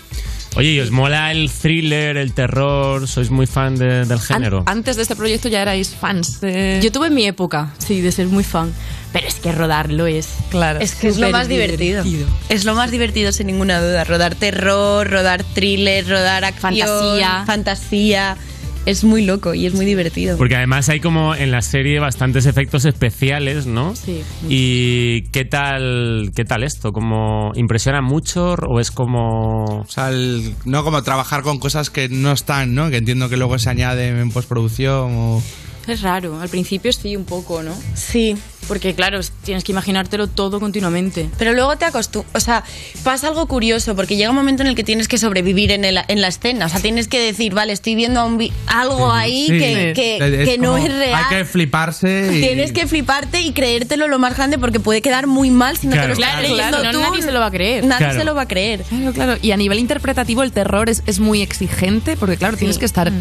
Oye, 0.55 0.69
¿y 0.73 0.79
os 0.79 0.91
mola 0.91 1.31
el 1.31 1.49
thriller, 1.49 2.15
el 2.17 2.33
terror? 2.33 3.07
¿Sois 3.07 3.31
muy 3.31 3.47
fan 3.47 3.75
de- 3.75 4.05
del 4.05 4.19
género? 4.19 4.59
An- 4.67 4.77
antes 4.77 4.95
de 4.97 5.01
este 5.01 5.15
proyecto 5.15 5.49
ya 5.49 5.61
erais 5.63 5.89
fans 5.95 6.41
de... 6.41 6.79
Yo 6.83 6.91
tuve 6.91 7.09
mi 7.09 7.25
época, 7.25 7.73
sí, 7.79 8.01
de 8.01 8.11
ser 8.11 8.27
muy 8.27 8.43
fan. 8.43 8.71
Pero 9.11 9.27
es 9.27 9.35
que 9.35 9.51
rodarlo 9.51 10.05
es... 10.05 10.27
Claro. 10.49 10.79
Es 10.79 10.93
que 10.95 11.07
es 11.07 11.17
lo 11.17 11.29
más 11.31 11.47
divertido. 11.47 12.03
Es 12.49 12.65
lo 12.65 12.75
más 12.75 12.91
divertido 12.91 13.31
sin 13.31 13.47
ninguna 13.47 13.79
duda. 13.81 14.03
Rodar 14.03 14.35
terror, 14.35 15.09
rodar 15.09 15.43
thriller, 15.43 16.07
rodar 16.07 16.45
acción, 16.45 16.75
Fantasía. 16.77 17.43
fantasía. 17.45 18.37
Es 18.85 19.05
muy 19.05 19.25
loco 19.25 19.53
y 19.53 19.65
es 19.65 19.73
muy 19.73 19.85
divertido. 19.85 20.37
Porque 20.37 20.57
además 20.57 20.89
hay 20.89 20.99
como 20.99 21.33
en 21.35 21.51
la 21.51 21.61
serie 21.61 21.99
bastantes 22.01 22.45
efectos 22.45 22.83
especiales, 22.83 23.65
¿no? 23.65 23.95
Sí. 23.95 24.21
¿Y 24.49 25.21
qué 25.31 25.45
tal, 25.45 26.31
qué 26.35 26.43
tal 26.43 26.63
esto? 26.63 26.91
¿Como 26.91 27.51
impresiona 27.55 28.01
mucho 28.01 28.55
o 28.67 28.81
es 28.81 28.91
como... 28.91 29.63
O 29.81 29.85
sea, 29.87 30.09
el- 30.09 30.53
no 30.65 30.83
como 30.83 31.01
trabajar 31.01 31.43
con 31.43 31.59
cosas 31.59 31.89
que 31.89 32.09
no 32.09 32.33
están, 32.33 32.75
¿no? 32.75 32.89
Que 32.89 32.97
entiendo 32.97 33.29
que 33.29 33.37
luego 33.37 33.57
se 33.57 33.69
añaden 33.69 34.17
en 34.17 34.31
postproducción 34.31 35.11
o... 35.15 35.43
Es 35.87 36.01
raro, 36.01 36.39
al 36.39 36.49
principio 36.49 36.93
sí, 36.93 37.15
un 37.15 37.25
poco, 37.25 37.61
¿no? 37.63 37.75
Sí. 37.95 38.35
Porque 38.69 38.95
claro, 38.95 39.19
tienes 39.43 39.65
que 39.65 39.73
imaginártelo 39.73 40.27
todo 40.27 40.61
continuamente. 40.61 41.29
Pero 41.37 41.51
luego 41.51 41.75
te 41.77 41.83
acostumbras. 41.83 42.33
O 42.33 42.39
sea, 42.39 42.63
pasa 43.03 43.27
algo 43.27 43.45
curioso 43.45 43.93
porque 43.93 44.15
llega 44.15 44.29
un 44.29 44.37
momento 44.37 44.63
en 44.63 44.69
el 44.69 44.75
que 44.75 44.85
tienes 44.85 45.09
que 45.09 45.17
sobrevivir 45.17 45.73
en, 45.73 45.83
el- 45.83 45.99
en 46.07 46.21
la 46.21 46.29
escena. 46.29 46.67
O 46.67 46.69
sea, 46.69 46.79
tienes 46.79 47.09
que 47.09 47.19
decir, 47.19 47.53
vale, 47.53 47.73
estoy 47.73 47.95
viendo 47.95 48.21
a 48.21 48.25
un 48.25 48.37
vi- 48.37 48.53
algo 48.67 49.11
ahí 49.11 49.47
Sí. 49.47 49.59
que, 49.59 49.91
que- 49.93 50.43
Es 50.43 50.47
que 50.49 50.57
no 50.59 50.77
es 50.77 50.85
real. 50.97 51.13
Hay 51.29 51.37
que 51.39 51.43
fliparse 51.43 52.29
y... 52.33 52.39
Tienes 52.39 52.71
que 52.71 52.87
fliparte 52.87 53.41
y 53.41 53.51
creértelo 53.51 54.07
lo 54.07 54.17
más 54.17 54.37
grande 54.37 54.57
porque 54.57 54.79
puede 54.79 55.01
quedar 55.01 55.27
muy 55.27 55.49
mal 55.49 55.75
si 55.77 55.87
no 55.87 55.93
Claro. 55.97 56.03
te 56.03 56.07
lo 56.07 56.13
estás 56.13 56.29
Claro, 56.39 56.47
creyendo 56.47 56.77
claro, 56.79 56.83
no, 56.83 56.91
tú. 57.05 57.11
nadie 57.11 57.21
se 57.21 57.31
lo 57.33 57.39
va 57.41 57.45
a 57.47 57.51
creer. 57.51 57.83
Nadie 57.85 57.97
Claro. 58.05 58.19
se 58.19 58.23
lo 58.23 58.33
va 58.35 58.41
a 58.43 58.47
creer. 58.47 58.83
Claro, 58.83 59.11
claro. 59.11 59.37
Y 59.41 59.51
a 59.51 59.57
nivel 59.57 59.77
interpretativo 59.79 60.41
el 60.41 60.53
terror 60.53 60.89
es, 60.89 61.03
es 61.05 61.19
muy 61.19 61.41
exigente 61.41 62.15
porque, 62.15 62.37
claro, 62.37 62.55
tienes 62.55 62.77
que 62.77 62.85
estar 62.85 63.11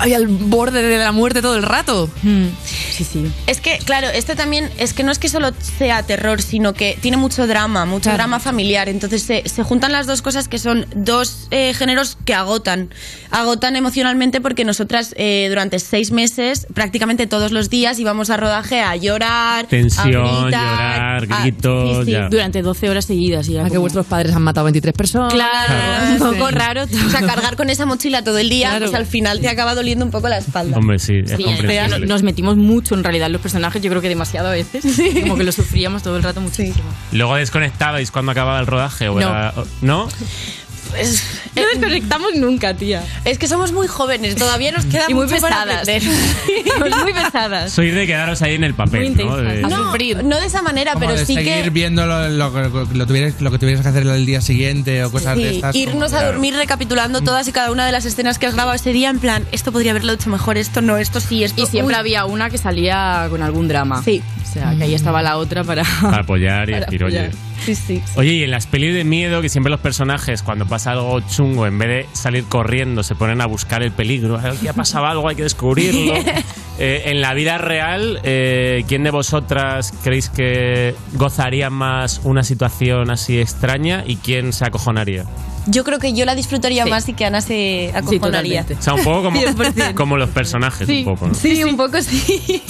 ahí 0.00 0.14
al 0.14 0.26
borde 0.26 0.82
de 0.82 0.98
la 0.98 1.12
muerte 1.12 1.42
todo 1.42 1.56
el 1.56 1.62
rato. 1.62 2.10
Sí, 2.22 3.04
sí. 3.04 3.30
Es 3.46 3.60
que, 3.60 3.78
claro, 3.78 4.08
este 4.08 4.34
también 4.36 4.70
es 4.78 4.92
que 4.92 5.02
no 5.02 5.12
es 5.12 5.18
que 5.18 5.28
solo 5.28 5.50
sea 5.78 6.02
terror, 6.02 6.42
sino 6.42 6.74
que 6.74 6.98
tiene 7.00 7.16
mucho 7.16 7.46
drama, 7.46 7.84
mucho 7.86 8.04
Claro. 8.04 8.16
drama 8.18 8.40
familiar. 8.40 8.88
Entonces 8.88 9.22
se, 9.22 9.48
se 9.48 9.62
juntan 9.62 9.92
las 9.92 10.06
dos 10.06 10.22
cosas 10.22 10.48
que 10.48 10.58
son 10.58 10.86
dos 10.94 11.46
eh, 11.50 11.72
géneros 11.74 12.18
que 12.24 12.34
agotan. 12.34 12.90
Agotan 13.30 13.76
emocionalmente 13.76 14.40
porque 14.40 14.64
nosotras 14.64 15.14
eh, 15.16 15.46
durante 15.48 15.78
seis 15.78 16.10
meses, 16.10 16.66
prácticamente 16.74 17.26
todos 17.26 17.52
los 17.52 17.70
días, 17.70 17.98
íbamos 17.98 18.30
a 18.30 18.36
rodaje 18.36 18.80
a 18.80 18.96
llorar, 18.96 19.66
Tensión, 19.66 20.26
a 20.26 20.42
gritar, 20.42 21.22
llorar, 21.22 21.26
a- 21.30 21.42
gritos, 21.42 21.98
sí, 21.98 22.04
sí. 22.06 22.10
ya. 22.12 22.28
Durante 22.28 22.62
12 22.62 22.90
horas 22.90 23.04
seguidas. 23.04 23.48
Y 23.48 23.52
ya 23.54 23.60
A 23.60 23.64
que 23.64 23.70
como- 23.70 23.82
vuestros 23.82 24.06
padres 24.06 24.34
han 24.34 24.42
matado 24.42 24.64
23 24.64 24.94
personas. 24.94 25.32
Claro, 25.32 26.12
un 26.12 26.18
poco 26.36 26.48
Sí. 26.48 26.54
raro. 26.54 26.84
O 26.84 27.10
sea, 27.10 27.20
cargar 27.22 27.56
con 27.56 27.70
esa 27.70 27.86
mochila 27.86 28.22
todo 28.24 28.38
el 28.38 28.48
día, 28.48 28.70
Claro. 28.70 28.86
pues 28.86 28.94
al 28.94 29.06
final 29.06 29.40
te 29.40 29.48
acaba 29.48 29.74
doliendo 29.90 30.04
un 30.04 30.10
poco 30.10 30.28
la 30.28 30.38
espalda. 30.38 30.76
Hombre, 30.78 30.98
sí, 30.98 31.20
es 31.24 31.30
Sí, 31.32 31.42
comprensible. 31.42 32.06
nos 32.06 32.22
metimos 32.22 32.56
mucho 32.56 32.94
en 32.94 33.02
realidad 33.04 33.26
en 33.26 33.32
los 33.32 33.42
personajes, 33.42 33.82
yo 33.82 33.90
creo 33.90 34.00
que 34.00 34.08
demasiado 34.08 34.48
a 34.48 34.52
veces. 34.52 34.84
Como 35.22 35.36
que 35.36 35.44
lo 35.44 35.52
sufríamos 35.52 36.02
todo 36.02 36.16
el 36.16 36.22
rato 36.22 36.40
muchísimo. 36.40 36.88
¿Luego 37.12 37.34
desconectabais 37.36 38.10
cuando 38.10 38.32
acababa 38.32 38.60
el 38.60 38.66
rodaje? 38.66 39.08
¿o 39.08 39.14
No. 39.14 39.20
era- 39.20 39.52
o- 39.56 39.64
¿No? 39.82 40.08
Pues, 40.90 41.22
No 41.56 41.62
desconectamos 41.74 42.34
nunca, 42.36 42.74
tía. 42.74 43.02
es 43.24 43.38
que 43.38 43.48
somos 43.48 43.72
muy 43.72 43.86
jóvenes, 43.86 44.36
todavía 44.36 44.72
nos 44.72 44.84
queda 44.86 45.04
Y 45.08 45.14
muy 45.14 45.26
mucho 45.26 45.40
para 45.40 45.64
pesadas. 45.64 45.88
Somos 46.78 47.02
muy 47.02 47.12
pesadas. 47.12 47.72
Sois 47.72 47.94
de 47.94 48.06
quedaros 48.06 48.42
ahí 48.42 48.54
en 48.54 48.64
el 48.64 48.74
papel, 48.74 49.12
Muy 49.14 49.24
¿no? 49.24 49.36
De- 49.36 49.62
No, 49.62 49.86
sufrir. 49.86 50.22
no 50.24 50.38
de 50.40 50.46
esa 50.46 50.62
manera, 50.62 50.92
Como 50.94 51.06
pero 51.06 51.18
de 51.18 51.26
sí 51.26 51.34
seguir 51.34 51.64
que 51.64 51.70
viendo 51.70 52.06
lo, 52.06 52.28
lo, 52.28 52.50
lo- 52.50 52.84
lo 52.92 53.06
tuvieras, 53.06 53.40
lo 53.40 53.50
que 53.50 53.58
tuvieras 53.58 53.82
que 53.82 53.88
hacer 53.88 54.06
el 54.06 54.26
día 54.26 54.40
siguiente 54.40 55.04
o 55.04 55.10
cosas 55.10 55.36
de 55.36 55.56
estas. 55.56 55.72
como- 55.72 55.82
irnos 55.82 56.12
a 56.12 56.18
Claro. 56.18 56.32
dormir 56.32 56.54
recapitulando 56.54 57.20
todas 57.20 57.46
y 57.48 57.52
cada 57.52 57.70
una 57.70 57.86
de 57.86 57.92
las 57.92 58.04
escenas 58.04 58.38
que 58.38 58.46
has 58.46 58.54
grabado 58.54 58.74
ese 58.76 58.92
día, 58.92 59.10
en 59.10 59.18
plan, 59.18 59.44
esto 59.52 59.72
podría 59.72 59.90
haberlo 59.92 60.12
hecho 60.12 60.30
mejor, 60.30 60.56
esto 60.58 60.80
no, 60.82 60.96
esto 60.98 61.20
sí, 61.20 61.44
esto 61.44 61.62
Y 61.62 61.66
siempre 61.66 61.94
uy. 61.94 62.00
había 62.00 62.24
una 62.24 62.50
que 62.50 62.58
salía 62.58 63.26
con 63.30 63.42
algún 63.42 63.68
drama. 63.68 64.02
Sí. 64.04 64.22
O 64.48 64.52
sea, 64.52 64.74
que 64.76 64.84
ahí 64.84 64.94
estaba 64.94 65.22
la 65.22 65.36
otra 65.36 65.62
para... 65.64 65.84
Para 66.02 66.18
apoyar 66.22 66.68
y 66.68 66.72
Para 66.74 66.86
decir, 66.86 67.04
oye. 67.04 67.30
Apoyar. 67.62 67.76
Sí, 67.76 68.00
sí. 68.00 68.02
Oye, 68.16 68.32
y 68.32 68.42
en 68.44 68.50
las 68.50 68.66
pelis 68.66 68.94
de 68.94 69.04
miedo, 69.04 69.42
que 69.42 69.48
siempre 69.48 69.70
los 69.70 69.80
personajes, 69.80 70.42
cuando 70.42 70.66
pasa 70.66 70.92
algo 70.92 71.20
chungo, 71.20 71.66
en 71.66 71.78
vez 71.78 71.88
de 71.88 72.06
salir 72.14 72.44
corriendo, 72.44 73.02
se 73.02 73.14
ponen 73.14 73.40
a 73.40 73.46
buscar 73.46 73.82
el 73.82 73.92
peligro. 73.92 74.38
Ha 74.38 74.72
pasado 74.72 75.06
algo, 75.06 75.28
hay 75.28 75.36
que 75.36 75.42
descubrirlo. 75.42 76.14
Eh, 76.82 77.10
en 77.10 77.20
la 77.20 77.34
vida 77.34 77.58
real, 77.58 78.20
eh, 78.22 78.84
¿quién 78.88 79.04
de 79.04 79.10
vosotras 79.10 79.92
creéis 80.02 80.30
que 80.30 80.94
gozaría 81.12 81.68
más 81.68 82.22
una 82.24 82.42
situación 82.42 83.10
así 83.10 83.38
extraña 83.38 84.02
y 84.06 84.16
quién 84.16 84.54
se 84.54 84.64
acojonaría? 84.64 85.26
Yo 85.66 85.84
creo 85.84 85.98
que 85.98 86.12
yo 86.12 86.24
la 86.24 86.34
disfrutaría 86.34 86.84
Sí. 86.84 86.90
más 86.90 87.08
y 87.08 87.12
que 87.12 87.24
Ana 87.26 87.40
se 87.40 87.90
acojonaría. 87.94 88.62
totalmente. 88.62 88.74
O 88.74 88.82
sea, 88.82 88.94
un 88.94 89.04
poco 89.04 89.22
como, 89.24 89.40
100%. 89.40 89.94
como 89.94 90.16
los 90.16 90.30
personajes, 90.30 90.86
Sí. 90.86 90.98
un 91.00 91.04
poco. 91.04 91.28
¿no? 91.28 91.34
Sí, 91.34 91.62
un 91.64 91.76
poco 91.76 92.00
sí. 92.02 92.62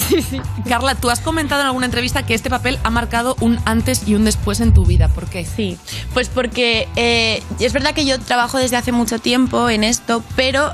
Carla, 0.67 0.95
tú 0.95 1.09
has 1.09 1.19
comentado 1.19 1.61
en 1.61 1.67
alguna 1.67 1.85
entrevista 1.85 2.25
que 2.25 2.33
este 2.33 2.49
papel 2.49 2.77
ha 2.83 2.89
marcado 2.89 3.35
un 3.39 3.59
antes 3.65 4.03
y 4.07 4.15
un 4.15 4.25
después 4.25 4.59
en 4.59 4.73
tu 4.73 4.85
vida. 4.85 5.07
¿Por 5.09 5.25
qué? 5.27 5.45
Sí, 5.45 5.77
pues 6.13 6.29
porque 6.29 6.87
eh, 6.95 7.41
es 7.59 7.73
verdad 7.73 7.93
que 7.93 8.05
yo 8.05 8.19
trabajo 8.19 8.57
desde 8.57 8.75
hace 8.77 8.91
mucho 8.91 9.19
tiempo 9.19 9.69
en 9.69 9.83
esto, 9.83 10.23
pero 10.35 10.71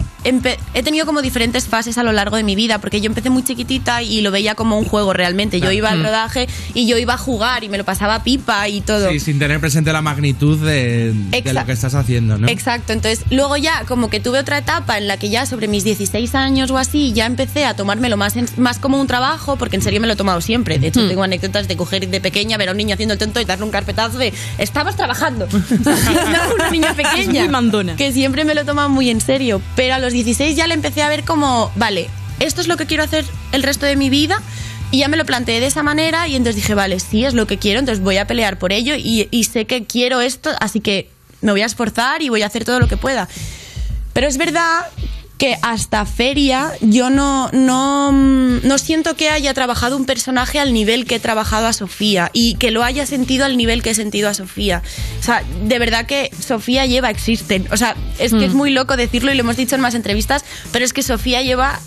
he 0.74 0.84
tenido 0.84 1.06
como 1.06 1.22
diferentes 1.22 1.68
fases 1.68 1.98
a 1.98 2.04
lo 2.04 2.12
largo 2.12 2.36
de 2.36 2.44
mi 2.44 2.54
vida, 2.56 2.80
porque 2.80 3.00
yo 3.00 3.06
empecé 3.08 3.30
muy 3.30 3.44
chiquitita 3.44 4.02
y 4.04 4.20
lo 4.22 4.30
veía 4.32 4.56
como 4.56 4.78
un 4.78 4.84
juego 4.84 5.14
realmente. 5.14 5.62
Yo 5.62 5.72
iba 5.72 5.90
al 5.90 6.00
Mm. 6.00 6.04
rodaje 6.04 6.48
y 6.74 6.86
yo 6.86 6.98
iba 6.98 7.14
a 7.14 7.18
jugar 7.18 7.64
y 7.64 7.70
me 7.70 7.78
lo 7.78 7.86
pasaba 7.86 8.24
pipa 8.24 8.68
y 8.68 8.82
todo. 8.82 9.10
Sí, 9.10 9.22
sin 9.22 9.40
tener 9.40 9.62
presente 9.62 9.94
la 9.94 10.02
magnitud 10.02 10.58
de, 10.60 11.14
de 11.14 11.54
lo 11.54 11.66
que 11.66 11.72
estás 11.72 11.94
haciendo, 11.96 12.07
¿no? 12.38 12.48
Exacto, 12.48 12.94
entonces 12.94 13.26
luego 13.30 13.58
ya 13.58 13.84
como 13.86 14.10
que 14.10 14.20
tuve 14.20 14.40
otra 14.40 14.58
etapa 14.58 14.98
en 14.98 15.08
la 15.08 15.18
que 15.18 15.30
ya 15.30 15.46
sobre 15.46 15.68
mis 15.68 15.84
16 15.84 16.34
años 16.36 16.72
o 16.72 16.78
así 16.78 17.12
ya 17.14 17.26
empecé 17.26 17.66
a 17.66 17.76
tomármelo 17.76 18.18
más, 18.18 18.36
en- 18.36 18.48
más 18.58 18.80
como 18.80 19.00
un 19.00 19.08
trabajo, 19.08 19.56
porque 19.58 19.76
en 19.76 19.82
serio 19.82 20.00
me 20.02 20.08
lo 20.08 20.14
he 20.14 20.16
tomado 20.16 20.42
siempre. 20.42 20.80
De 20.80 20.88
hecho, 20.88 21.08
tengo 21.08 21.24
anécdotas 21.24 21.68
de 21.68 21.76
coger 21.78 22.08
de 22.08 22.22
pequeña, 22.22 22.58
ver 22.58 22.70
a 22.70 22.72
un 22.72 22.78
niño 22.78 22.94
haciendo 22.94 23.14
el 23.14 23.20
tonto 23.20 23.40
y 23.42 23.46
darle 23.46 23.66
un 23.66 23.72
carpetazo 23.72 24.18
de 24.18 24.34
estabas 24.58 24.96
trabajando. 24.96 25.48
Siendo 25.68 25.92
una 26.56 26.70
niña 26.72 26.94
pequeña. 26.94 27.42
Muy 27.42 27.50
mandona. 27.50 27.96
Que 27.96 28.12
siempre 28.12 28.46
me 28.46 28.54
lo 28.56 28.62
he 28.62 28.66
tomado 28.66 28.90
muy 28.90 29.10
en 29.10 29.22
serio. 29.22 29.62
Pero 29.76 29.96
a 29.96 30.00
los 30.00 30.14
16 30.14 30.56
ya 30.56 30.68
le 30.68 30.74
empecé 30.74 31.02
a 31.02 31.10
ver 31.10 31.24
como, 31.24 31.72
vale, 31.76 32.10
esto 32.40 32.62
es 32.62 32.68
lo 32.68 32.78
que 32.78 32.86
quiero 32.86 33.04
hacer 33.04 33.26
el 33.52 33.64
resto 33.64 33.86
de 33.86 33.96
mi 33.96 34.10
vida. 34.10 34.42
Y 34.90 35.00
ya 35.00 35.10
me 35.10 35.18
lo 35.18 35.26
planteé 35.26 35.60
de 35.60 35.66
esa 35.66 35.84
manera 35.84 36.30
y 36.30 36.36
entonces 36.38 36.56
dije, 36.56 36.74
vale, 36.74 37.00
sí, 37.02 37.26
es 37.26 37.34
lo 37.34 37.46
que 37.46 37.58
quiero, 37.58 37.80
entonces 37.82 38.02
voy 38.02 38.16
a 38.18 38.26
pelear 38.26 38.58
por 38.58 38.72
ello 38.72 38.96
y, 38.96 39.28
y 39.32 39.44
sé 39.44 39.66
que 39.66 39.84
quiero 39.84 40.22
esto, 40.22 40.50
así 40.62 40.80
que 40.80 41.10
me 41.42 41.52
voy 41.52 41.62
a 41.62 41.66
esforzar 41.66 42.22
y 42.22 42.30
voy 42.30 42.42
a 42.42 42.48
hacer 42.48 42.66
todo 42.66 42.80
lo 42.80 42.88
que 42.88 42.98
pueda. 42.98 43.28
Pero 44.14 44.28
es 44.28 44.38
verdad 44.38 44.88
que 45.38 45.56
hasta 45.62 46.06
feria 46.06 46.72
yo 46.82 47.10
no, 47.10 47.50
no, 47.52 48.12
mm, 48.12 48.68
no 48.68 48.78
siento 48.78 49.16
que 49.16 49.30
haya 49.30 49.54
trabajado 49.54 49.96
un 49.96 50.06
personaje 50.06 50.60
al 50.60 50.74
nivel 50.74 51.06
que 51.06 51.16
he 51.16 51.20
trabajado 51.20 51.68
a 51.68 51.74
Sofía 51.74 52.32
y 52.34 52.56
que 52.56 52.72
lo 52.72 52.84
haya 52.84 53.06
sentido 53.06 53.46
al 53.46 53.56
nivel 53.56 53.84
que 53.84 53.92
he 53.92 53.96
sentido 53.96 54.30
a 54.30 54.34
Sofía. 54.34 54.82
O 55.20 55.24
sea, 55.24 55.44
de 55.64 55.80
verdad 55.80 56.06
que 56.06 56.32
Sofía 56.40 56.86
lleva 56.86 57.10
existen. 57.10 57.68
O 57.72 57.78
sea, 57.78 57.96
es 58.20 58.34
que 58.34 58.46
es 58.46 58.54
muy 58.54 58.72
loco 58.72 58.98
decirlo 58.98 59.32
y 59.32 59.36
lo 59.36 59.42
hemos 59.42 59.58
dicho 59.58 59.76
en 59.76 59.82
más 59.82 59.94
entrevistas, 59.94 60.44
pero 60.72 60.84
es 60.84 60.94
que 60.94 61.04
Sofía 61.04 61.42
lleva... 61.42 61.80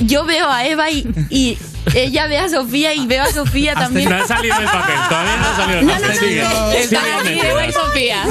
Yo 0.00 0.24
veo 0.24 0.50
a 0.50 0.66
Eva 0.66 0.90
y, 0.90 1.06
y 1.30 1.56
ella 1.94 2.26
ve 2.26 2.38
a 2.38 2.48
Sofía 2.48 2.94
y 2.94 3.06
veo 3.06 3.22
a 3.22 3.32
Sofía 3.32 3.74
también. 3.74 4.08
No 4.10 4.16
ha 4.16 4.26
salido 4.26 4.56
el 4.58 4.64
papel, 4.64 4.94
todavía 5.08 5.36
no 5.36 5.46
ha 5.46 5.56
salido 5.56 5.78
el 5.80 5.86
papel. 5.86 6.00
no, 6.00 6.08
no, 6.08 6.14
Sigue. 6.14 6.42
no, 6.42 6.70
Sigue 6.72 6.84
está 6.84 7.72
Sofía. 7.72 8.22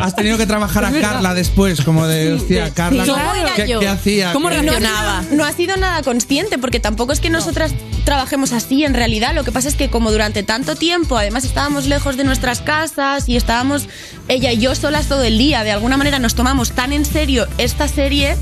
Has 0.00 0.16
tenido 0.16 0.38
que 0.38 0.46
trabajar 0.46 0.84
a 0.84 0.92
Carla 0.92 1.34
después, 1.34 1.80
como 1.82 2.06
de, 2.06 2.32
hostia, 2.34 2.70
Carla, 2.74 3.04
¿Cómo 3.06 3.34
era 3.34 3.54
¿qué, 3.54 3.68
yo? 3.68 3.80
qué 3.80 3.88
hacía? 3.88 4.32
¿Cómo 4.32 4.48
¿Qué- 4.48 4.58
reaccionaba? 4.60 5.22
No 5.32 5.44
ha 5.44 5.52
sido 5.52 5.76
nada 5.76 6.02
consciente, 6.02 6.58
porque 6.58 6.80
tampoco 6.80 7.12
es 7.12 7.20
que 7.20 7.30
nosotras 7.30 7.72
trabajemos 8.04 8.52
así 8.52 8.84
en 8.84 8.94
realidad. 8.94 9.34
Lo 9.34 9.44
que 9.44 9.52
pasa 9.52 9.68
es 9.68 9.74
que 9.76 9.88
como 9.90 10.10
durante 10.10 10.42
tanto 10.42 10.74
tiempo, 10.76 11.16
además 11.16 11.44
estábamos 11.44 11.86
lejos 11.86 12.16
de 12.16 12.24
nuestras 12.24 12.60
casas 12.60 13.28
y 13.28 13.36
estábamos 13.36 13.88
ella 14.28 14.52
y 14.52 14.58
yo 14.58 14.74
solas 14.74 15.06
todo 15.06 15.22
el 15.22 15.38
día, 15.38 15.62
de 15.64 15.72
alguna 15.72 15.96
manera 15.96 16.18
nos 16.18 16.34
tomamos 16.34 16.72
tan 16.72 16.92
en 16.92 17.04
serio 17.04 17.46
esta 17.58 17.86
serie 17.88 18.36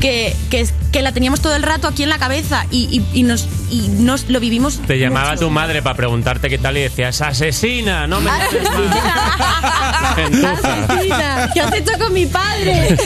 que, 0.00 0.34
que, 0.50 0.66
que 0.92 1.02
la 1.02 1.12
teníamos 1.12 1.40
todo 1.40 1.54
el 1.56 1.62
rato 1.62 1.88
aquí 1.88 2.02
en 2.02 2.08
la 2.08 2.18
cabeza 2.18 2.66
y, 2.70 2.88
y- 3.12 3.18
y 3.18 3.22
nos, 3.22 3.41
y 3.70 3.88
nos 3.88 4.28
lo 4.28 4.40
vivimos. 4.40 4.80
Te 4.86 4.98
llamaba 4.98 5.30
mucho. 5.32 5.46
tu 5.46 5.50
madre 5.50 5.82
para 5.82 5.96
preguntarte 5.96 6.48
qué 6.50 6.58
tal 6.58 6.76
y 6.76 6.82
decías, 6.82 7.20
asesina, 7.20 8.06
no 8.06 8.20
me 8.20 8.30
llames 8.30 8.70
más". 8.70 10.14
Gentuza. 10.16 10.84
Asesina, 10.84 11.50
¿Qué 11.54 11.60
has 11.60 11.74
hecho 11.74 11.92
con 11.98 12.12
mi 12.12 12.26
padre? 12.26 12.96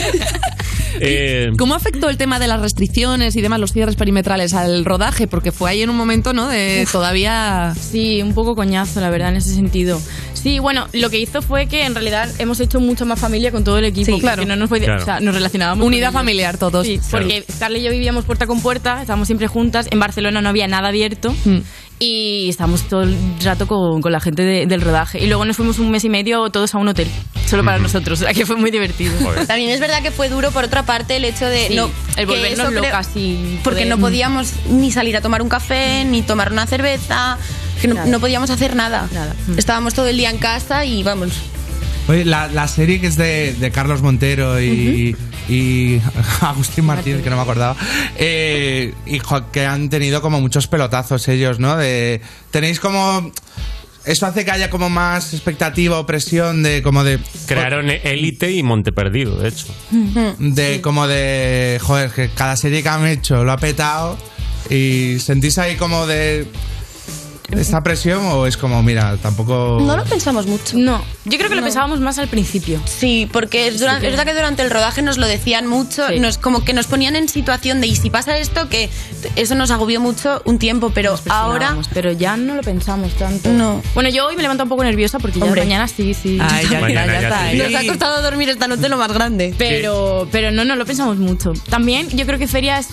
Eh, 0.99 1.51
¿Cómo 1.57 1.75
afectó 1.75 2.09
el 2.09 2.17
tema 2.17 2.39
de 2.39 2.47
las 2.47 2.59
restricciones 2.59 3.35
y 3.35 3.41
demás, 3.41 3.59
los 3.59 3.71
cierres 3.71 3.95
perimetrales 3.95 4.53
al 4.53 4.83
rodaje? 4.83 5.27
Porque 5.27 5.51
fue 5.51 5.69
ahí 5.69 5.81
en 5.83 5.89
un 5.89 5.95
momento, 5.95 6.33
¿no? 6.33 6.47
De 6.47 6.87
todavía. 6.91 7.75
Sí, 7.79 8.21
un 8.21 8.33
poco 8.33 8.55
coñazo, 8.55 8.99
la 8.99 9.09
verdad, 9.09 9.29
en 9.29 9.35
ese 9.35 9.53
sentido. 9.53 10.01
Sí, 10.41 10.59
bueno, 10.59 10.87
lo 10.93 11.09
que 11.09 11.19
hizo 11.19 11.41
fue 11.41 11.67
que 11.67 11.85
en 11.85 11.93
realidad 11.95 12.29
hemos 12.39 12.59
hecho 12.59 12.79
mucho 12.79 13.05
más 13.05 13.19
familia 13.19 13.51
con 13.51 13.63
todo 13.63 13.77
el 13.77 13.85
equipo. 13.85 14.15
Sí, 14.15 14.19
claro. 14.21 14.37
porque 14.43 14.47
No 14.47 14.55
nos, 14.55 14.69
Claro. 14.69 15.01
o 15.01 15.05
sea, 15.05 15.19
nos 15.19 15.33
relacionábamos. 15.33 15.85
Unidad 15.85 16.11
familiar 16.11 16.57
todos. 16.57 16.85
Sí, 16.85 16.99
Claro. 17.09 17.25
porque 17.27 17.45
Carla 17.59 17.77
y 17.77 17.83
yo 17.83 17.91
vivíamos 17.91 18.25
puerta 18.25 18.45
con 18.47 18.61
puerta, 18.61 19.01
estábamos 19.01 19.27
siempre 19.27 19.47
juntas. 19.47 19.87
En 19.91 19.99
Barcelona 19.99 20.41
no 20.41 20.49
había 20.49 20.67
nada 20.67 20.89
abierto. 20.89 21.33
Hmm. 21.45 21.59
Y 21.99 22.47
estábamos 22.49 22.83
todo 22.87 23.01
el 23.01 23.17
rato 23.43 23.65
con, 23.67 24.01
con 24.03 24.11
la 24.11 24.19
gente 24.19 24.43
de- 24.43 24.67
del 24.67 24.81
rodaje. 24.81 25.17
Y 25.19 25.25
luego 25.25 25.45
nos 25.45 25.57
fuimos 25.57 25.79
un 25.79 25.89
mes 25.89 26.03
y 26.05 26.09
medio 26.09 26.47
todos 26.51 26.75
a 26.75 26.77
un 26.77 26.87
hotel, 26.87 27.07
solo 27.47 27.63
para 27.65 27.79
nosotros. 27.79 28.21
O 28.21 28.23
sea 28.23 28.33
que 28.35 28.45
fue 28.45 28.55
muy 28.55 28.69
divertido. 28.69 29.13
También 29.47 29.71
es 29.71 29.79
verdad 29.79 30.03
que 30.03 30.11
fue 30.11 30.29
duro, 30.29 30.51
por 30.51 30.63
otra 30.63 30.83
parte, 30.83 31.15
el 31.15 31.25
hecho 31.25 31.45
de 31.47 31.69
Sí, 31.69 31.75
no. 31.75 31.89
el 32.15 32.27
volvernos 32.27 32.71
locas 32.71 33.09
y 33.15 33.57
Porque 33.63 33.79
poder- 33.81 33.87
no 33.89 33.97
podíamos 33.97 34.53
ni 34.69 34.91
salir 34.91 35.17
a 35.17 35.21
tomar 35.21 35.41
un 35.41 35.49
café, 35.49 36.05
ni 36.05 36.21
tomar 36.21 36.51
una 36.51 36.67
cerveza, 36.67 37.39
que 37.81 37.87
no, 37.87 37.95
Nada. 37.95 38.07
no 38.07 38.19
podíamos 38.19 38.49
hacer 38.49 38.75
nada. 38.75 39.07
Estábamos 39.57 39.93
todo 39.93 40.07
el 40.07 40.17
día 40.17 40.29
en 40.29 40.37
casa 40.37 40.85
y 40.85 41.03
vamos. 41.03 41.31
Oye, 42.07 42.23
la, 42.23 42.47
la 42.47 42.67
serie 42.69 43.01
que 43.01 43.07
es 43.07 43.17
de, 43.17 43.53
de 43.53 43.71
Carlos 43.71 44.01
Montero 44.01 44.61
y, 44.61 45.15
y 45.49 46.01
Agustín 46.41 46.85
Martínez, 46.85 47.21
que 47.21 47.29
no 47.29 47.35
me 47.35 47.41
acordaba, 47.41 47.75
eh, 48.17 48.93
y 49.05 49.19
que 49.51 49.65
han 49.65 49.89
tenido 49.89 50.21
como 50.21 50.39
muchos 50.39 50.67
pelotazos 50.67 51.27
ellos, 51.27 51.59
¿no? 51.59 51.75
De, 51.77 52.21
tenéis 52.51 52.79
como... 52.79 53.31
Eso 54.05 54.25
hace 54.25 54.45
que 54.45 54.51
haya 54.51 54.69
como 54.69 54.89
más 54.89 55.33
expectativa 55.33 55.99
o 55.99 56.05
presión 56.05 56.63
de 56.63 56.81
como 56.81 57.03
de... 57.03 57.19
crearon 57.45 57.89
Élite 57.89 58.53
y 58.53 58.63
Monte 58.63 58.93
Perdido, 58.93 59.37
de 59.37 59.49
hecho. 59.49 59.67
De 60.39 60.79
como 60.79 61.07
de... 61.07 61.77
Joder, 61.83 62.11
que 62.11 62.29
cada 62.29 62.55
serie 62.55 62.81
que 62.81 62.87
han 62.87 63.05
hecho 63.05 63.43
lo 63.43 63.51
ha 63.51 63.57
petado 63.57 64.17
y 64.69 65.17
sentís 65.19 65.57
ahí 65.57 65.75
como 65.75 66.07
de... 66.07 66.47
¿Esta 67.51 67.81
presión 67.81 68.25
o 68.25 68.45
es 68.45 68.57
como, 68.57 68.83
mira, 68.83 69.15
tampoco... 69.17 69.79
No 69.81 69.95
lo 69.95 70.03
pensamos 70.03 70.47
mucho. 70.47 70.77
No, 70.77 71.01
yo 71.25 71.37
creo 71.37 71.49
que 71.49 71.55
lo 71.55 71.61
pensábamos 71.63 71.99
más 72.01 72.17
al 72.17 72.27
principio. 72.27 72.81
Sí, 72.85 73.29
porque 73.31 73.67
es, 73.67 73.75
es 73.75 73.81
verdad 73.81 74.25
que 74.25 74.33
durante 74.33 74.63
el 74.63 74.69
rodaje 74.69 75.01
nos 75.01 75.17
lo 75.17 75.25
decían 75.27 75.65
mucho, 75.65 76.09
nos, 76.19 76.37
como 76.37 76.65
que 76.65 76.73
nos 76.73 76.87
ponían 76.87 77.15
en 77.15 77.29
situación 77.29 77.79
de, 77.79 77.87
y 77.87 77.95
si 77.95 78.09
pasa 78.09 78.37
esto, 78.37 78.67
que 78.67 78.89
eso 79.35 79.55
nos 79.55 79.71
agobió 79.71 80.01
mucho 80.01 80.41
un 80.45 80.59
tiempo, 80.59 80.91
pero 80.93 81.11
ahora... 81.29 81.57
Presionábamos, 81.57 81.89
Pero 81.93 82.11
ya 82.11 82.35
no 82.37 82.55
lo 82.55 82.63
pensamos 82.63 83.13
tanto. 83.13 83.49
No. 83.49 83.81
Bueno, 83.93 84.09
yo 84.09 84.27
hoy 84.27 84.35
me 84.35 84.41
levanto 84.41 84.63
un 84.63 84.69
poco 84.69 84.83
nerviosa 84.83 85.19
porque 85.19 85.39
ya 85.39 85.45
Hombre. 85.45 85.61
mañana 85.61 85.87
sí, 85.87 86.13
sí. 86.13 86.37
Ay, 86.41 86.65
Yo 86.65 86.71
ya, 86.73 86.79
también. 86.79 87.05
ya, 87.05 87.05
ya 87.05 87.21
está. 87.21 87.53
Nos 87.53 87.75
ha 87.75 87.87
costado 87.87 88.21
dormir 88.21 88.49
esta 88.49 88.67
noche 88.67 88.89
lo 88.89 88.97
más 88.97 89.11
grande. 89.13 89.55
Pero, 89.57 90.27
pero 90.31 90.51
no, 90.51 90.65
no 90.65 90.75
lo 90.75 90.85
pensamos 90.85 91.17
mucho. 91.17 91.53
También 91.69 92.09
yo 92.09 92.25
creo 92.25 92.37
que 92.39 92.47
Feria 92.47 92.77
es, 92.79 92.87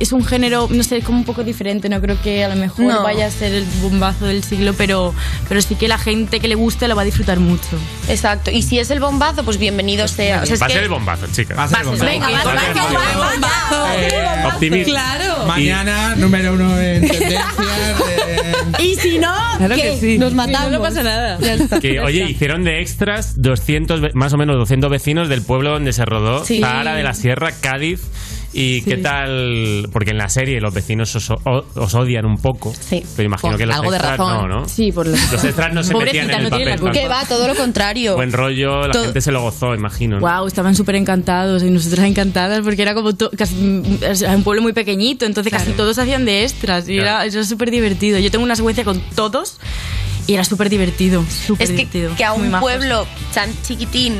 es 0.00 0.12
un 0.12 0.24
género, 0.24 0.68
no 0.70 0.82
sé, 0.82 1.00
como 1.02 1.18
un 1.18 1.24
poco 1.24 1.44
diferente. 1.44 1.88
No 1.88 2.00
creo 2.00 2.20
que 2.22 2.44
a 2.44 2.48
lo 2.48 2.56
mejor 2.56 2.84
No. 2.86 3.02
vaya 3.02 3.26
a 3.26 3.30
ser 3.30 3.52
el 3.54 3.64
bombazo 3.80 4.26
del 4.26 4.42
siglo, 4.44 4.74
pero, 4.76 5.14
pero 5.48 5.60
sí 5.62 5.74
que 5.74 5.88
la 5.88 5.98
gente 5.98 6.40
que 6.40 6.48
le 6.48 6.54
guste 6.54 6.88
lo 6.88 6.96
va 6.96 7.02
a 7.02 7.04
disfrutar 7.04 7.38
mucho. 7.40 7.78
Exacto. 8.08 8.50
Y 8.50 8.62
si 8.62 8.78
es 8.78 8.90
el 8.90 9.00
bombazo, 9.00 9.44
pues 9.44 9.58
bienvenido 9.58 10.08
sea. 10.08 10.42
O 10.42 10.46
sea, 10.46 10.56
Va 10.58 10.66
a 10.66 10.68
que- 10.68 10.74
ser 10.74 10.82
el 10.84 10.88
bombazo, 10.88 11.26
chicas. 11.32 11.56
Va 11.58 11.64
a 11.64 11.68
ser 11.68 11.78
el 11.80 11.84
bombazo. 11.86 12.04
Venga, 12.04 12.30
va, 12.30 12.38
a 12.38 12.42
ser 12.42 12.52
el 12.52 13.32
bombazo. 13.32 13.86
Eh, 13.98 14.46
Optimista. 14.46 14.90
Claro. 14.90 15.46
Mañana, 15.46 16.14
número 16.16 16.52
uno 16.54 16.78
en 16.80 17.00
tendencias. 17.08 17.44
de- 18.78 18.82
Y 18.84 18.94
si 18.96 19.18
no, 19.18 19.32
Claro 19.58 19.74
que 19.76 19.98
sí. 20.00 20.18
Nos 20.18 20.34
matamos. 20.34 20.72
no 20.72 20.80
pasa 20.80 21.02
nada. 21.02 21.38
Que, 21.80 22.00
oye, 22.00 22.24
hicieron 22.28 22.64
de 22.64 22.80
extras 22.80 23.40
200, 23.40 24.00
ve- 24.00 24.10
más 24.14 24.32
o 24.32 24.36
menos 24.36 24.56
200 24.56 24.90
vecinos 24.90 25.28
del 25.28 25.42
pueblo 25.42 25.70
donde 25.70 25.92
se 25.92 26.04
rodó, 26.04 26.44
Sí. 26.44 26.60
Zahara 26.60 26.94
de 26.94 27.02
la 27.02 27.14
Sierra, 27.14 27.52
Cádiz. 27.60 28.00
¿Y 28.54 28.82
qué 28.82 28.98
tal? 28.98 29.88
Porque 29.92 30.10
en 30.10 30.18
la 30.18 30.28
serie 30.28 30.60
los 30.60 30.74
vecinos 30.74 31.14
os, 31.16 31.30
o- 31.30 31.64
os 31.74 31.94
odian 31.94 32.26
un 32.26 32.36
poco. 32.36 32.74
Sí. 32.78 33.02
Pero 33.16 33.26
imagino 33.26 33.52
Con 33.52 33.58
que 33.58 33.64
los 33.66 33.76
algo 33.76 33.90
de 33.90 33.96
extras 33.96 34.18
razón. 34.18 34.48
no, 34.48 34.60
¿no? 34.60 34.68
Sí, 34.68 34.92
por 34.92 35.06
lo 35.06 35.12
Los 35.16 35.44
extras 35.44 35.72
no 35.72 35.82
se 35.82 35.92
Pobrecita, 35.92 36.24
metían 36.24 36.40
en 36.40 36.44
el 36.46 36.74
no 36.80 36.86
papel. 36.86 37.00
Que 37.02 37.08
va, 37.08 37.24
todo 37.24 37.48
lo 37.48 37.54
contrario. 37.54 38.14
Buen 38.16 38.30
rollo, 38.32 38.86
la 38.86 38.92
Todo- 38.92 39.04
gente 39.04 39.20
se 39.22 39.32
lo 39.32 39.40
gozó, 39.40 39.74
imagino. 39.74 40.20
¿no? 40.20 40.26
Wow, 40.26 40.46
estaban 40.46 40.74
súper 40.74 40.96
encantados 40.96 41.62
y 41.62 41.70
nosotras 41.70 42.06
encantadas 42.06 42.60
porque 42.62 42.82
era 42.82 42.94
como 42.94 43.14
to- 43.14 43.30
casi, 43.36 43.54
mm, 43.54 43.84
un 44.34 44.42
pueblo 44.44 44.60
muy 44.62 44.74
pequeñito, 44.74 45.24
entonces 45.24 45.50
casi 45.52 45.72
todos 45.72 45.98
hacían 45.98 46.24
de 46.26 46.42
extras 46.44 46.88
y 46.88 46.96
Claro. 46.98 47.22
era, 47.22 47.24
era 47.24 47.44
súper 47.44 47.70
divertido. 47.70 48.18
Yo 48.18 48.30
tengo 48.30 48.44
una 48.44 48.56
secuencia 48.56 48.84
con 48.84 49.00
todos 49.14 49.56
y 50.26 50.34
era 50.34 50.44
súper 50.44 50.68
divertido, 50.68 51.24
súper 51.46 51.64
Es 51.64 51.70
que, 51.70 51.76
divertido. 51.86 52.14
que 52.16 52.24
a 52.24 52.32
un 52.34 52.50
majos. 52.50 52.60
pueblo 52.70 53.06
tan 53.32 53.50
chiquitín 53.62 54.14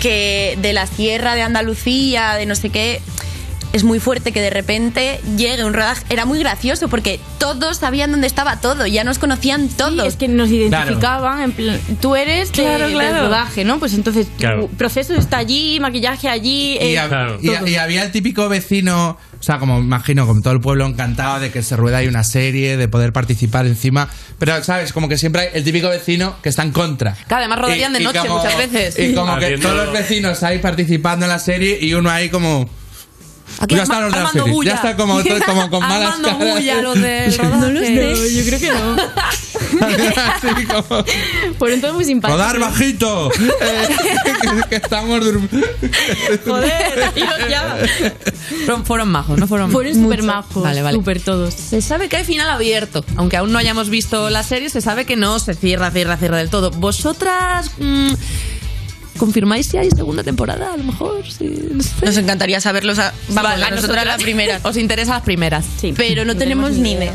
que 0.00 0.58
de 0.60 0.72
la 0.72 0.86
sierra 0.86 1.34
de 1.34 1.42
Andalucía, 1.42 2.34
de 2.34 2.46
no 2.46 2.54
sé 2.54 2.70
qué, 2.70 3.00
es 3.74 3.84
muy 3.84 3.98
fuerte 4.00 4.32
que 4.32 4.40
de 4.40 4.50
repente 4.50 5.20
llegue 5.36 5.64
un 5.64 5.74
rodaje. 5.74 6.04
Era 6.08 6.24
muy 6.24 6.38
gracioso 6.38 6.88
porque 6.88 7.20
todos 7.38 7.76
sabían 7.78 8.10
dónde 8.12 8.26
estaba 8.26 8.60
todo, 8.60 8.86
ya 8.86 9.04
nos 9.04 9.18
conocían 9.18 9.68
todos. 9.68 10.00
Sí, 10.02 10.08
es 10.08 10.16
que 10.16 10.28
nos 10.28 10.48
identificaban, 10.48 11.42
en 11.42 11.52
plan, 11.52 11.80
tú 12.00 12.14
eres 12.16 12.52
de- 12.52 12.62
Claro, 12.62 12.84
del 12.84 12.92
claro. 12.94 13.24
rodaje, 13.26 13.64
¿no? 13.64 13.78
Pues 13.78 13.92
entonces 13.94 14.28
Claro. 14.38 14.62
tu 14.62 14.68
proceso 14.76 15.12
está 15.14 15.38
allí, 15.38 15.78
maquillaje 15.80 16.28
allí. 16.28 16.74
Y, 16.74 16.94
eh, 16.94 16.98
hab- 16.98 17.38
y- 17.42 17.70
y 17.70 17.76
había 17.76 18.04
el 18.04 18.12
típico 18.12 18.48
vecino, 18.48 19.18
o 19.38 19.42
sea, 19.42 19.58
como 19.58 19.80
imagino, 19.80 20.26
como 20.26 20.40
todo 20.40 20.54
el 20.54 20.60
pueblo 20.60 20.86
encantado 20.86 21.40
de 21.40 21.50
que 21.50 21.62
se 21.62 21.76
rueda 21.76 21.98
ahí 21.98 22.06
una 22.06 22.22
serie, 22.24 22.76
de 22.76 22.88
poder 22.88 23.12
participar 23.12 23.66
encima. 23.66 24.08
Pero, 24.38 24.62
¿sabes? 24.62 24.92
Como 24.92 25.08
que 25.08 25.18
siempre 25.18 25.42
hay 25.42 25.48
el 25.54 25.64
típico 25.64 25.88
vecino 25.88 26.36
que 26.42 26.48
está 26.48 26.62
en 26.62 26.70
contra. 26.70 27.16
Que 27.28 27.34
además 27.34 27.58
rodarían 27.58 27.92
de 27.92 28.00
noche 28.00 28.20
como- 28.20 28.38
muchas 28.38 28.56
veces. 28.56 28.98
Y 28.98 29.14
como 29.14 29.36
que 29.38 29.58
todos 29.58 29.76
los 29.76 29.92
vecinos 29.92 30.42
ahí 30.44 30.58
participando 30.60 31.26
en 31.26 31.30
la 31.30 31.40
serie 31.40 31.78
y 31.80 31.92
uno 31.94 32.08
ahí 32.10 32.28
como. 32.28 32.68
Aquí 33.60 33.76
ya 33.76 33.82
están 33.84 34.02
los 34.04 34.12
armando 34.14 34.46
bulla. 34.46 34.70
Ya 34.70 34.76
está 34.76 34.96
como, 34.96 35.14
como 35.46 35.70
con 35.70 35.80
malas 35.80 36.14
Armando 36.14 36.38
caras. 36.38 36.54
bulla 36.54 36.82
los 36.82 37.00
del 37.00 37.38
rodaje. 37.38 37.56
No 37.60 37.70
lo 37.70 37.80
sé, 37.80 38.34
yo 38.34 38.44
creo 38.46 38.60
que 38.60 38.68
no. 38.72 38.96
Así 39.84 40.66
como, 40.66 41.04
Fueron 41.58 41.80
todos 41.80 41.94
muy 41.94 42.04
simpáticos. 42.04 42.40
¡Rodar 42.40 42.58
bajito! 42.58 43.30
Que, 43.30 44.68
que 44.68 44.76
estamos 44.76 45.24
durmiendo. 45.24 45.66
Joder, 46.46 47.12
ya. 47.48 47.76
Fueron, 48.66 48.84
fueron 48.84 49.08
majos, 49.10 49.38
¿no? 49.38 49.46
Fueron, 49.46 49.70
Fueron 49.70 49.94
súper 49.94 50.22
majos, 50.22 50.62
Vale, 50.62 50.82
vale. 50.82 50.96
súper 50.96 51.20
todos. 51.20 51.54
Se 51.54 51.80
sabe 51.80 52.08
que 52.08 52.16
hay 52.18 52.24
final 52.24 52.48
abierto. 52.50 53.04
Aunque 53.16 53.36
aún 53.36 53.52
no 53.52 53.58
hayamos 53.58 53.88
visto 53.90 54.30
la 54.30 54.42
serie, 54.42 54.68
se 54.70 54.80
sabe 54.80 55.04
que 55.06 55.16
no 55.16 55.38
se 55.38 55.54
cierra, 55.54 55.90
cierra, 55.90 56.16
cierra 56.16 56.36
del 56.38 56.50
todo. 56.50 56.70
¿Vosotras 56.70 57.70
mm, 57.78 58.12
confirmáis 59.24 59.66
si 59.68 59.76
hay 59.78 59.90
segunda 59.90 60.22
temporada? 60.22 60.72
A 60.72 60.76
lo 60.76 60.84
mejor, 60.84 61.22
sí. 61.26 61.56
no 61.72 61.82
sé. 61.82 61.90
Nos 62.04 62.16
encantaría 62.16 62.60
saberlos 62.60 62.98
a, 62.98 63.12
vamos, 63.28 63.42
Vale, 63.52 63.64
a 63.64 63.70
nosotras 63.70 64.04
las 64.06 64.22
primeras. 64.22 64.60
Os 64.64 64.76
interesa 64.76 65.12
las 65.14 65.22
primeras. 65.22 65.64
Sí, 65.80 65.94
Pero 65.96 66.24
no 66.24 66.36
tenemos 66.36 66.72
ni 66.72 66.92
idea. 66.92 67.14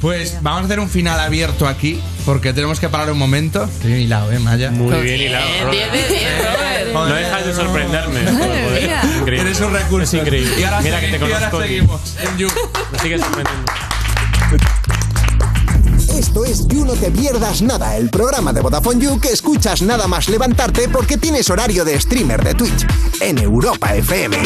Pues 0.00 0.38
vamos 0.42 0.62
a 0.62 0.64
hacer 0.66 0.78
un 0.80 0.90
final 0.90 1.18
abierto 1.18 1.66
aquí, 1.66 1.98
porque 2.26 2.52
tenemos 2.52 2.78
que 2.80 2.88
parar 2.88 3.10
un 3.10 3.18
momento. 3.18 3.68
Qué 3.80 3.88
bien 3.88 4.00
hilado, 4.00 4.30
¿eh, 4.30 4.38
Maya? 4.38 4.70
Muy 4.70 4.94
bien 5.00 5.20
hilado. 5.22 5.46
Robert. 5.64 5.92
10 5.92 5.92
de 5.92 6.08
10, 6.14 6.22
Robert. 6.38 6.92
No 6.92 7.04
dejas 7.06 7.46
de 7.46 7.54
sorprenderme. 7.54 8.20
Increíble. 8.20 9.40
Eres 9.40 9.60
un 9.60 9.72
recurso. 9.72 10.02
Es 10.16 10.22
increíble. 10.22 10.52
Y 10.60 10.64
ahora, 10.64 10.80
Mira 10.82 11.00
que 11.00 11.08
te 11.08 11.18
segui- 11.18 11.28
y 11.28 11.32
ahora 11.32 11.50
conozco. 11.50 11.62
seguimos 11.68 12.00
en 12.20 12.38
You. 12.38 12.48
Me 12.92 12.98
sigues 12.98 13.20
sorprendiendo. 13.22 13.72
Esto 16.26 16.44
es 16.44 16.66
You 16.66 16.84
No 16.84 16.94
Te 16.94 17.12
Pierdas 17.12 17.62
Nada, 17.62 17.96
el 17.96 18.10
programa 18.10 18.52
de 18.52 18.60
Vodafone 18.60 19.00
You 19.00 19.20
que 19.20 19.28
escuchas 19.28 19.80
nada 19.80 20.08
más 20.08 20.28
levantarte 20.28 20.88
porque 20.88 21.16
tienes 21.16 21.48
horario 21.50 21.84
de 21.84 22.00
streamer 22.00 22.42
de 22.42 22.52
Twitch 22.52 22.84
en 23.20 23.38
Europa 23.38 23.94
FM. 23.94 24.36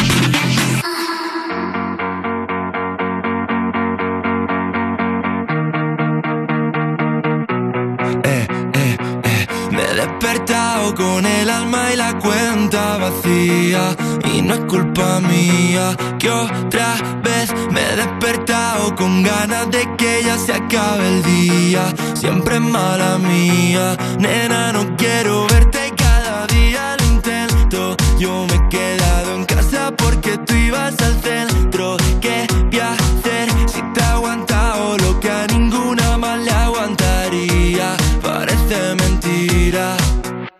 eh, 8.24 8.47
eh, 8.74 8.97
eh. 9.24 9.47
Me 9.72 9.83
he 9.83 9.95
despertado 9.95 10.95
con 10.95 11.24
el 11.24 11.49
alma 11.49 11.93
y 11.93 11.97
la 11.97 12.18
cuenta 12.18 12.99
vacía. 12.99 13.97
Y 14.35 14.43
no 14.43 14.55
es 14.55 14.61
culpa 14.61 15.20
mía 15.20 15.97
que 16.18 16.31
otra 16.31 16.95
vez 17.24 17.53
me 17.70 17.81
he 17.81 17.97
despertado 17.97 18.60
con 18.97 19.22
ganas 19.22 19.70
de 19.70 19.83
que 19.97 20.22
ya 20.24 20.39
se 20.39 20.53
acabe 20.53 21.07
el 21.07 21.22
día. 21.22 21.83
Siempre 22.14 22.57
es 22.57 22.61
mala 22.61 23.18
mía, 23.18 23.97
nena, 24.18 24.72
no 24.72 24.97
quiero 24.97 25.47
verte 25.47 25.93
cada 25.97 26.47
día, 26.47 26.97
lo 26.99 27.05
intento. 27.07 27.97
Yo 28.18 28.47
me 28.49 28.55
he 28.57 28.68
quedado 28.68 29.35
en 29.35 29.45
casa 29.45 29.93
porque 29.97 30.39
tú 30.39 30.55
ibas 30.55 30.95
al 31.01 31.14
centro. 31.22 31.97
¿Qué 32.20 32.47
voy 32.70 32.81
a 32.81 32.93
hacer 32.93 33.49
si 33.72 33.83
te 33.95 34.03
aguantado 34.03 34.97
lo 34.99 35.20
que 35.20 35.31
a 35.31 35.47
ninguna 35.47 36.16
más 36.16 36.39
le 36.41 36.51
aguantaría? 36.51 37.97
Parece 38.22 38.95
mentira. 39.03 39.97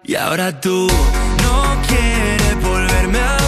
Y 0.05 0.15
ahora 0.15 0.61
tú 0.61 0.89
no 1.45 1.77
quieres 1.89 2.63
volverme 2.63 3.21
a 3.21 3.40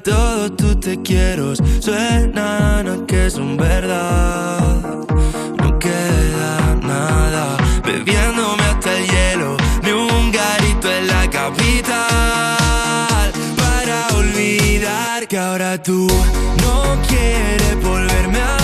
y 0.00 0.02
todo 0.02 0.52
tú 0.52 0.78
te 0.78 1.00
quiero, 1.02 1.54
suenan 1.80 2.88
a 2.88 3.06
que 3.06 3.30
son 3.30 3.56
verdad. 3.56 4.84
No 5.58 5.78
queda 5.78 6.76
nada, 6.82 7.56
bebiéndome 7.84 8.62
hasta 8.62 8.96
el 8.96 9.06
hielo 9.06 9.56
de 9.82 9.94
un 9.94 10.32
garito 10.32 10.90
en 10.90 11.06
la 11.06 11.30
capital. 11.30 13.32
Para 13.56 14.08
olvidar 14.16 15.28
que 15.28 15.38
ahora 15.38 15.80
tú 15.82 16.06
no 16.62 16.98
quieres 17.08 17.82
volverme 17.82 18.40
a 18.40 18.59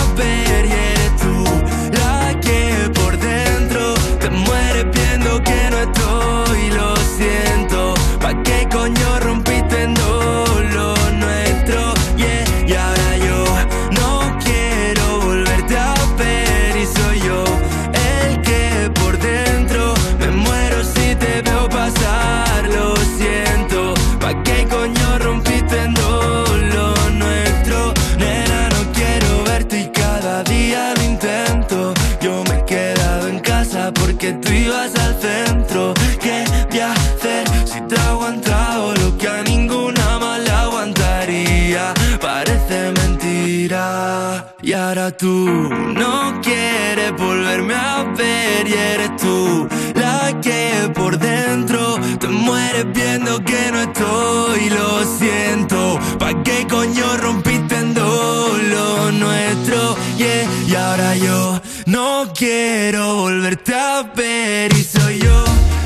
yo 61.19 61.61
no 61.85 62.31
quiero 62.35 63.15
volverte 63.15 63.73
a 63.73 64.03
ver 64.15 64.71
y 64.73 64.83
soy 64.83 65.19
yo 65.19 65.45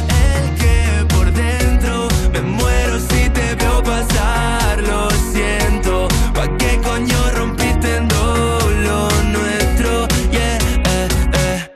el 0.10 0.56
que 0.56 1.06
por 1.14 1.32
dentro 1.32 2.08
me 2.34 2.42
muero 2.42 3.00
si 3.00 3.30
te 3.30 3.56
veo 3.56 3.84
pasar. 3.84 4.82
Lo 4.82 5.10
siento, 5.32 6.08
¿pa' 6.34 6.58
qué 6.58 6.80
coño 6.84 7.32
rompiste 7.36 7.98
en 7.98 8.08
dos 8.08 8.64
lo 8.84 9.10
nuestro? 9.32 10.08
Yeah, 10.32 10.58
eh, 10.86 11.08
eh. 11.34 11.70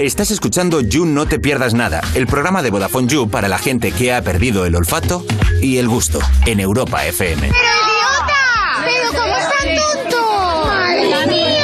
Estás 0.00 0.30
escuchando 0.30 0.80
You 0.80 1.06
No 1.06 1.26
Te 1.26 1.38
Pierdas 1.38 1.74
Nada, 1.74 2.02
el 2.14 2.26
programa 2.26 2.62
de 2.62 2.70
Vodafone 2.70 3.08
You 3.08 3.28
para 3.30 3.48
la 3.48 3.58
gente 3.58 3.92
que 3.92 4.12
ha 4.12 4.22
perdido 4.22 4.66
el 4.66 4.76
olfato 4.76 5.24
y 5.60 5.78
el 5.78 5.88
gusto 5.88 6.20
en 6.46 6.60
Europa 6.60 7.06
FM. 7.06 7.48
¡Pero 7.48 7.89
tonto! 11.08 11.59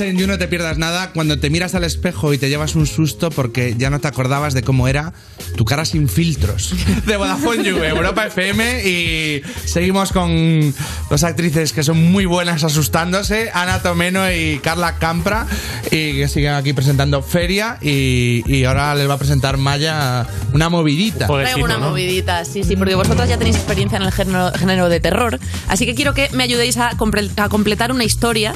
En 0.00 0.18
You 0.18 0.26
No 0.26 0.38
Te 0.38 0.48
Pierdas 0.48 0.78
Nada 0.78 1.10
cuando 1.12 1.38
te 1.38 1.50
miras 1.50 1.74
al 1.74 1.84
espejo 1.84 2.32
y 2.32 2.38
te 2.38 2.48
llevas 2.48 2.74
un 2.74 2.86
susto 2.86 3.30
porque 3.30 3.74
ya 3.78 3.90
no 3.90 4.00
te 4.00 4.08
acordabas 4.08 4.54
de 4.54 4.62
cómo 4.62 4.88
era 4.88 5.12
tu 5.56 5.64
cara 5.64 5.84
sin 5.84 6.08
filtros. 6.08 6.74
De 7.06 7.16
Vodafone 7.16 7.62
You, 7.64 7.76
Europa 7.82 8.26
FM 8.26 8.88
y 8.88 9.42
seguimos 9.64 10.12
con 10.12 10.74
dos 11.10 11.22
actrices 11.24 11.72
que 11.72 11.82
son 11.82 12.02
muy 12.10 12.24
buenas 12.26 12.64
asustándose, 12.64 13.50
Ana 13.54 13.80
Tomeno 13.82 14.30
y 14.32 14.58
Carla 14.62 14.96
Campra 14.98 15.46
y 15.86 16.14
que 16.14 16.28
siguen 16.28 16.54
aquí 16.54 16.72
presentando 16.72 17.22
Feria 17.22 17.78
y, 17.80 18.42
y 18.46 18.64
ahora 18.64 18.94
les 18.94 19.08
va 19.08 19.14
a 19.14 19.18
presentar 19.18 19.56
Maya 19.56 20.26
una 20.52 20.68
movidita. 20.68 21.26
Traigo 21.26 21.64
una 21.64 21.78
movidita, 21.78 22.44
sí, 22.44 22.64
sí, 22.64 22.76
porque 22.76 22.94
vosotras 22.94 23.28
ya 23.28 23.36
tenéis 23.38 23.56
experiencia 23.56 23.96
en 23.96 24.02
el 24.04 24.12
género, 24.12 24.52
género 24.52 24.88
de 24.88 25.00
terror. 25.00 25.38
Así 25.68 25.86
que 25.86 25.94
quiero 25.94 26.14
que 26.14 26.28
me 26.32 26.44
ayudéis 26.44 26.76
a, 26.78 26.92
compre- 26.92 27.30
a 27.36 27.48
completar 27.48 27.92
una 27.92 28.04
historia. 28.04 28.54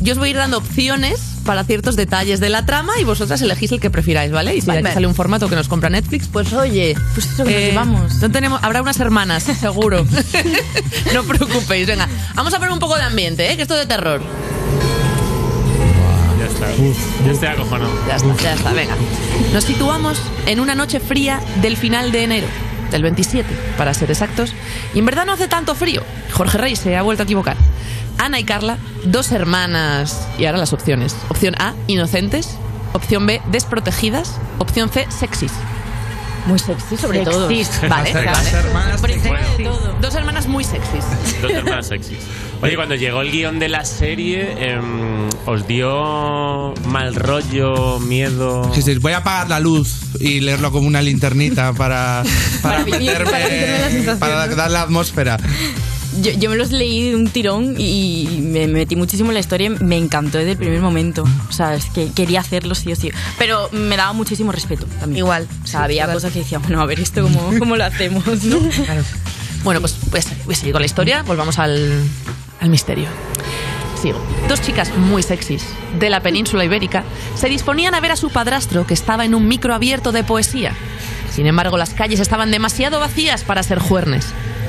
Yo 0.00 0.12
os 0.12 0.18
voy 0.18 0.28
a 0.28 0.30
ir 0.30 0.36
dando 0.36 0.58
opciones 0.58 1.20
para 1.44 1.64
ciertos 1.64 1.96
detalles 1.96 2.38
de 2.40 2.48
la 2.48 2.66
trama 2.66 2.92
y 3.00 3.04
vosotras 3.04 3.40
elegís 3.40 3.72
el 3.72 3.80
que 3.80 3.88
prefiráis, 3.90 4.30
¿vale? 4.30 4.54
Y 4.54 4.60
si 4.60 4.66
Vale. 4.66 4.80
aquí 4.80 4.90
sale 4.92 5.06
un 5.06 5.14
formato 5.14 5.48
que 5.48 5.56
nos 5.56 5.68
compra 5.68 5.88
Netflix, 5.88 6.28
pues 6.28 6.52
oye, 6.52 6.96
pues 7.14 7.26
eso 7.26 7.44
que 7.44 7.52
nos 7.52 7.60
llevamos. 7.60 8.14
No 8.16 8.30
tenemos, 8.30 8.62
habrá 8.62 8.82
unas 8.82 9.00
hermanas, 9.00 9.42
seguro. 9.60 10.04
no 11.14 11.22
preocupéis, 11.24 11.86
venga. 11.86 12.08
Vamos 12.34 12.52
a 12.52 12.58
poner 12.58 12.72
un 12.72 12.78
poco 12.78 12.96
de 12.96 13.02
ambiente, 13.04 13.50
¿eh? 13.50 13.56
Que 13.56 13.62
esto 13.62 13.74
es 13.74 13.80
de 13.80 13.86
terror. 13.86 14.20
Ya 16.38 16.46
está. 16.46 16.66
Yo 17.24 17.32
estoy 17.32 17.48
acojonado. 17.48 17.90
Ya 18.06 18.16
está, 18.16 18.34
ya 18.42 18.54
está, 18.54 18.72
venga. 18.72 18.94
Nos 19.52 19.64
situamos 19.64 20.20
en 20.46 20.60
una 20.60 20.74
noche 20.74 21.00
fría 21.00 21.40
del 21.62 21.76
final 21.76 22.12
de 22.12 22.24
enero, 22.24 22.46
del 22.90 23.02
27, 23.02 23.48
para 23.78 23.94
ser 23.94 24.10
exactos. 24.10 24.52
Y 24.94 24.98
en 24.98 25.06
verdad 25.06 25.24
no 25.24 25.32
hace 25.32 25.48
tanto 25.48 25.74
frío. 25.74 26.02
Jorge 26.32 26.58
Rey 26.58 26.76
se 26.76 26.96
ha 26.96 27.02
vuelto 27.02 27.22
a 27.22 27.24
equivocar. 27.24 27.56
Ana 28.18 28.40
y 28.40 28.44
Carla, 28.44 28.78
dos 29.04 29.32
hermanas. 29.32 30.26
Y 30.38 30.46
ahora 30.46 30.58
las 30.58 30.72
opciones. 30.72 31.14
Opción 31.28 31.54
A, 31.58 31.74
inocentes. 31.86 32.56
Opción 32.92 33.26
B, 33.26 33.40
desprotegidas. 33.50 34.32
Opción 34.58 34.88
C, 34.90 35.06
sexys. 35.10 35.52
Muy 36.46 36.58
sexy, 36.60 36.96
sobre 36.96 37.24
todo. 37.24 37.48
Vale, 37.88 38.12
vale. 38.12 38.50
hermanas 38.52 39.00
Primero 39.02 39.36
sexys. 39.36 39.58
de 39.58 39.64
todo. 39.64 39.96
Dos 40.00 40.14
hermanas 40.14 40.46
muy 40.46 40.62
sexys. 40.64 41.04
Dos 41.42 41.50
hermanas 41.50 41.86
sexys. 41.88 42.18
Oye, 42.62 42.76
cuando 42.76 42.94
llegó 42.94 43.20
el 43.20 43.32
guion 43.32 43.58
de 43.58 43.68
la 43.68 43.84
serie, 43.84 44.54
em, 44.72 45.28
¿os 45.44 45.66
dio 45.66 46.72
mal 46.86 47.14
rollo, 47.16 47.98
miedo? 47.98 48.64
Dijisteis, 48.68 49.00
voy 49.00 49.12
a 49.12 49.18
apagar 49.18 49.48
la 49.50 49.58
luz 49.60 49.92
y 50.20 50.40
leerlo 50.40 50.70
como 50.72 50.86
una 50.86 51.02
linternita 51.02 51.72
para, 51.74 52.22
para, 52.62 52.76
Para 52.78 52.84
vivir- 52.84 53.10
meterme- 53.10 53.24
para 53.30 53.44
meterme 53.44 53.74
en 53.76 53.80
la 53.82 53.90
sensación, 53.90 54.18
para 54.20 54.46
¿no? 54.46 54.56
dar 54.56 54.70
la 54.70 54.82
atmósfera. 54.82 55.36
Yo, 56.22 56.32
yo 56.32 56.50
me 56.50 56.56
los 56.56 56.70
leí 56.72 57.10
de 57.10 57.16
un 57.16 57.28
tirón 57.28 57.74
y 57.78 58.38
me 58.42 58.66
metí 58.66 58.96
muchísimo 58.96 59.30
en 59.30 59.34
la 59.34 59.40
historia. 59.40 59.70
Me 59.70 59.96
encantó 59.96 60.38
desde 60.38 60.52
el 60.52 60.56
primer 60.56 60.80
momento. 60.80 61.24
O 61.48 61.52
sea, 61.52 61.74
es 61.74 61.86
que 61.86 62.10
quería 62.12 62.40
hacerlo 62.40 62.74
sí 62.74 62.92
o 62.92 62.96
sí. 62.96 63.10
Pero 63.38 63.68
me 63.72 63.96
daba 63.96 64.12
muchísimo 64.12 64.52
respeto 64.52 64.86
también. 65.00 65.18
Igual. 65.18 65.46
O 65.64 65.66
sea, 65.66 65.84
había 65.84 66.10
cosas 66.12 66.32
que 66.32 66.40
decía, 66.40 66.58
bueno, 66.58 66.80
a 66.80 66.86
ver, 66.86 67.00
¿esto 67.00 67.22
cómo, 67.22 67.50
cómo 67.58 67.76
lo 67.76 67.84
hacemos? 67.84 68.24
¿no? 68.44 68.58
Bueno, 69.64 69.80
pues 69.80 69.96
voy 70.10 70.20
a, 70.20 70.22
seguir- 70.22 70.44
voy 70.44 70.54
a 70.54 70.56
seguir 70.58 70.72
con 70.72 70.82
la 70.82 70.86
historia. 70.86 71.22
Volvamos 71.24 71.58
al, 71.58 72.00
al 72.60 72.68
misterio. 72.68 73.08
Sigo. 74.00 74.20
Dos 74.48 74.60
chicas 74.62 74.94
muy 74.96 75.22
sexys 75.24 75.64
de 75.98 76.08
la 76.10 76.20
península 76.20 76.64
ibérica 76.64 77.02
se 77.34 77.48
disponían 77.48 77.94
a 77.94 78.00
ver 78.00 78.12
a 78.12 78.16
su 78.16 78.30
padrastro 78.30 78.86
que 78.86 78.94
estaba 78.94 79.24
en 79.24 79.34
un 79.34 79.48
micro 79.48 79.74
abierto 79.74 80.12
de 80.12 80.22
poesía. 80.22 80.72
Sin 81.34 81.46
embargo, 81.48 81.76
las 81.78 81.94
calles 81.94 82.20
estaban 82.20 82.50
demasiado 82.52 83.00
vacías 83.00 83.42
para 83.42 83.62
ser 83.64 83.78
juernes. 83.80 84.26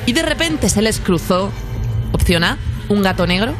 Y 0.07 0.13
de 0.13 0.23
repente 0.23 0.69
se 0.69 0.81
les 0.81 0.99
cruzó. 0.99 1.51
Opción 2.13 2.43
A, 2.43 2.57
un 2.89 3.03
gato 3.03 3.27
negro. 3.27 3.53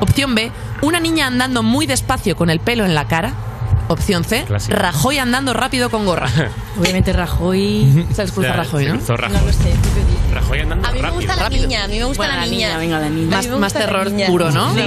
Opción 0.00 0.34
B, 0.34 0.50
una 0.80 0.98
niña 0.98 1.26
andando 1.28 1.62
muy 1.62 1.86
despacio 1.86 2.34
con 2.34 2.50
el 2.50 2.58
pelo 2.58 2.84
en 2.84 2.94
la 2.96 3.06
cara. 3.06 3.34
Opción 3.88 4.24
C, 4.24 4.44
Clásico. 4.46 4.76
Rajoy 4.76 5.18
andando 5.18 5.52
rápido 5.52 5.90
con 5.90 6.06
gorra. 6.06 6.28
Obviamente 6.80 7.12
Rajoy. 7.12 8.06
Se 8.14 8.22
les 8.22 8.32
cruza 8.32 8.52
Rajoy, 8.54 8.84
se 8.84 8.90
¿no? 8.90 8.96
cruzó 8.96 9.16
Rajoy. 9.16 9.36
No 9.38 9.44
lo 9.46 9.52
sé. 9.52 9.72
Rajoy 10.32 10.60
andando 10.60 10.88
A 10.88 10.92
mí 10.92 10.96
me 10.96 11.02
rápido. 11.02 11.20
gusta 11.20 11.36
la 11.36 11.42
rápido. 11.42 11.62
niña, 11.66 11.84
a 11.84 11.88
mí 11.88 11.98
me 11.98 12.04
gusta 12.04 12.22
Bueno, 12.22 12.40
la 12.40 12.46
niña. 12.46 12.76
venga, 12.78 12.98
la 12.98 13.08
niña. 13.10 13.36
Más, 13.36 13.48
más 13.48 13.74
la 13.74 13.80
terror 13.80 14.10
niña. 14.10 14.26
puro, 14.28 14.50
¿no? 14.50 14.74
Sí. 14.74 14.80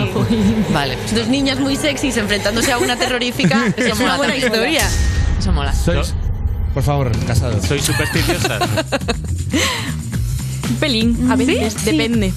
Vale. 0.73 0.97
Dos 1.13 1.27
niñas 1.27 1.59
muy 1.59 1.75
sexys 1.75 2.17
enfrentándose 2.17 2.71
a 2.71 2.79
una 2.79 2.95
terrorífica. 2.95 3.67
es 3.77 3.85
Eso 3.85 3.95
una 3.95 4.03
mola 4.05 4.17
buena 4.17 4.35
historia. 4.37 4.87
Eso 5.37 5.51
mola. 5.51 5.71
Sois, 5.73 6.15
por 6.73 6.81
favor, 6.81 7.11
casados. 7.27 7.63
Soy 7.63 7.79
supersticiosa. 7.79 8.57
Un 10.69 10.75
pelín, 10.77 11.31
a 11.31 11.35
veces, 11.35 11.73
Sí. 11.73 11.91
depende. 11.91 12.33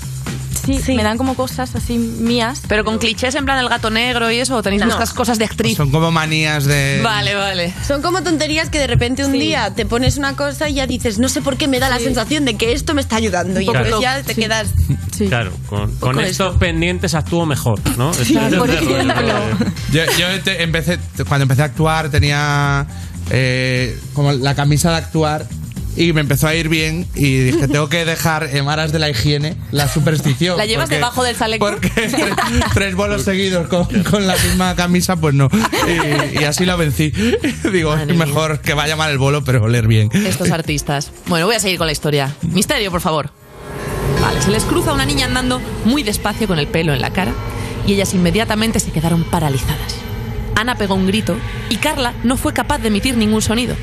Sí, 0.66 0.80
Sí. 0.84 0.94
me 0.94 1.02
dan 1.02 1.16
como 1.16 1.32
cosas 1.34 1.74
así 1.76 1.96
mías. 1.96 2.60
Pero 2.68 2.84
con 2.84 2.98
clichés 2.98 3.34
en 3.36 3.46
plan 3.46 3.58
el 3.58 3.70
gato 3.70 3.88
negro 3.88 4.30
y 4.30 4.38
eso, 4.38 4.54
¿o 4.54 4.62
tenéis 4.62 4.84
No. 4.84 4.98
cosas 5.14 5.38
de 5.38 5.46
actriz. 5.46 5.78
Son 5.78 5.90
como 5.90 6.10
manías 6.10 6.66
de. 6.66 7.00
Vale, 7.02 7.34
vale. 7.34 7.72
Son 7.86 8.02
como 8.02 8.22
tonterías 8.22 8.68
que 8.68 8.78
de 8.78 8.86
repente 8.86 9.24
un 9.24 9.32
Sí. 9.32 9.38
día 9.38 9.72
te 9.74 9.86
pones 9.86 10.18
una 10.18 10.36
cosa 10.36 10.68
y 10.68 10.74
ya 10.74 10.86
dices, 10.86 11.18
no 11.18 11.30
sé 11.30 11.40
por 11.40 11.56
qué 11.56 11.68
me 11.68 11.78
da 11.78 11.88
la 11.88 11.98
sensación 11.98 12.44
de 12.44 12.56
que 12.58 12.72
esto 12.72 12.92
me 12.92 13.00
está 13.00 13.16
ayudando. 13.16 13.60
Y 13.60 13.64
poco 13.64 13.78
entonces 13.78 14.02
ya 14.02 14.22
te 14.22 14.34
sí. 14.34 14.42
quedas. 14.42 14.68
Sí. 15.16 15.28
Claro, 15.28 15.52
con, 15.68 15.90
con 15.96 16.16
Con 16.16 16.20
estos 16.24 16.50
eso. 16.50 16.58
pendientes 16.58 17.14
actúo 17.14 17.46
mejor, 17.46 17.80
¿no? 17.96 18.10
Claro. 18.12 18.66
Yo, 19.90 20.02
yo 20.18 20.40
te- 20.44 20.62
empecé, 20.62 20.98
cuando 21.26 21.44
empecé 21.44 21.62
a 21.62 21.66
actuar 21.66 22.10
tenía 22.10 22.86
eh, 23.30 23.98
como 24.12 24.32
la 24.32 24.54
camisa 24.54 24.90
de 24.90 24.96
actuar 24.96 25.46
y 25.98 26.12
me 26.12 26.20
empezó 26.20 26.46
a 26.46 26.54
ir 26.54 26.68
bien 26.68 27.06
y 27.14 27.38
dije, 27.38 27.66
tengo 27.68 27.88
que 27.88 28.04
dejar 28.04 28.44
en 28.54 28.68
aras 28.68 28.92
de 28.92 28.98
la 29.00 29.10
higiene 29.10 29.56
la 29.72 29.88
superstición. 29.88 30.56
¿La 30.56 30.64
llevas 30.64 30.84
porque- 30.84 30.94
debajo 30.96 31.24
del 31.24 31.36
chaleco? 31.36 31.66
Porque 31.66 31.88
tres, 31.90 32.14
tres 32.72 32.94
bolos 32.94 33.22
seguidos 33.22 33.66
con, 33.68 33.84
con 34.04 34.26
la 34.26 34.36
misma 34.36 34.76
camisa, 34.76 35.16
pues 35.16 35.34
no. 35.34 35.48
Y, 35.88 36.38
y 36.40 36.44
así 36.44 36.64
lo 36.64 36.76
vencí. 36.76 37.10
Digo, 37.72 37.90
Madre 37.96 38.12
es 38.12 38.18
mejor 38.18 38.60
que 38.60 38.74
vaya 38.74 38.94
mal 38.96 39.10
el 39.10 39.18
bolo, 39.18 39.42
pero 39.44 39.64
oler 39.64 39.88
bien. 39.88 40.08
Estos 40.12 40.50
artistas. 40.52 41.10
Bueno, 41.26 41.46
voy 41.46 41.56
a 41.56 41.60
seguir 41.60 41.78
con 41.78 41.86
la 41.86 41.92
historia. 41.92 42.34
Misterio, 42.42 42.90
por 42.90 43.00
favor. 43.00 43.30
Vale, 44.20 44.40
se 44.42 44.50
les 44.50 44.64
cruza 44.64 44.92
una 44.92 45.04
niña 45.06 45.26
andando 45.26 45.60
muy 45.84 46.02
despacio 46.02 46.46
con 46.46 46.58
el 46.58 46.66
pelo 46.68 46.92
en 46.94 47.00
la 47.00 47.12
cara 47.12 47.32
y 47.86 47.94
ellas 47.94 48.14
inmediatamente 48.14 48.80
se 48.80 48.90
quedaron 48.90 49.24
paralizadas. 49.24 49.94
Ana 50.54 50.76
pegó 50.76 50.94
un 50.94 51.06
grito 51.06 51.36
y 51.70 51.76
Carla 51.76 52.14
no 52.24 52.36
fue 52.36 52.52
capaz 52.52 52.78
de 52.78 52.88
emitir 52.88 53.16
ningún 53.16 53.42
sonido. 53.42 53.74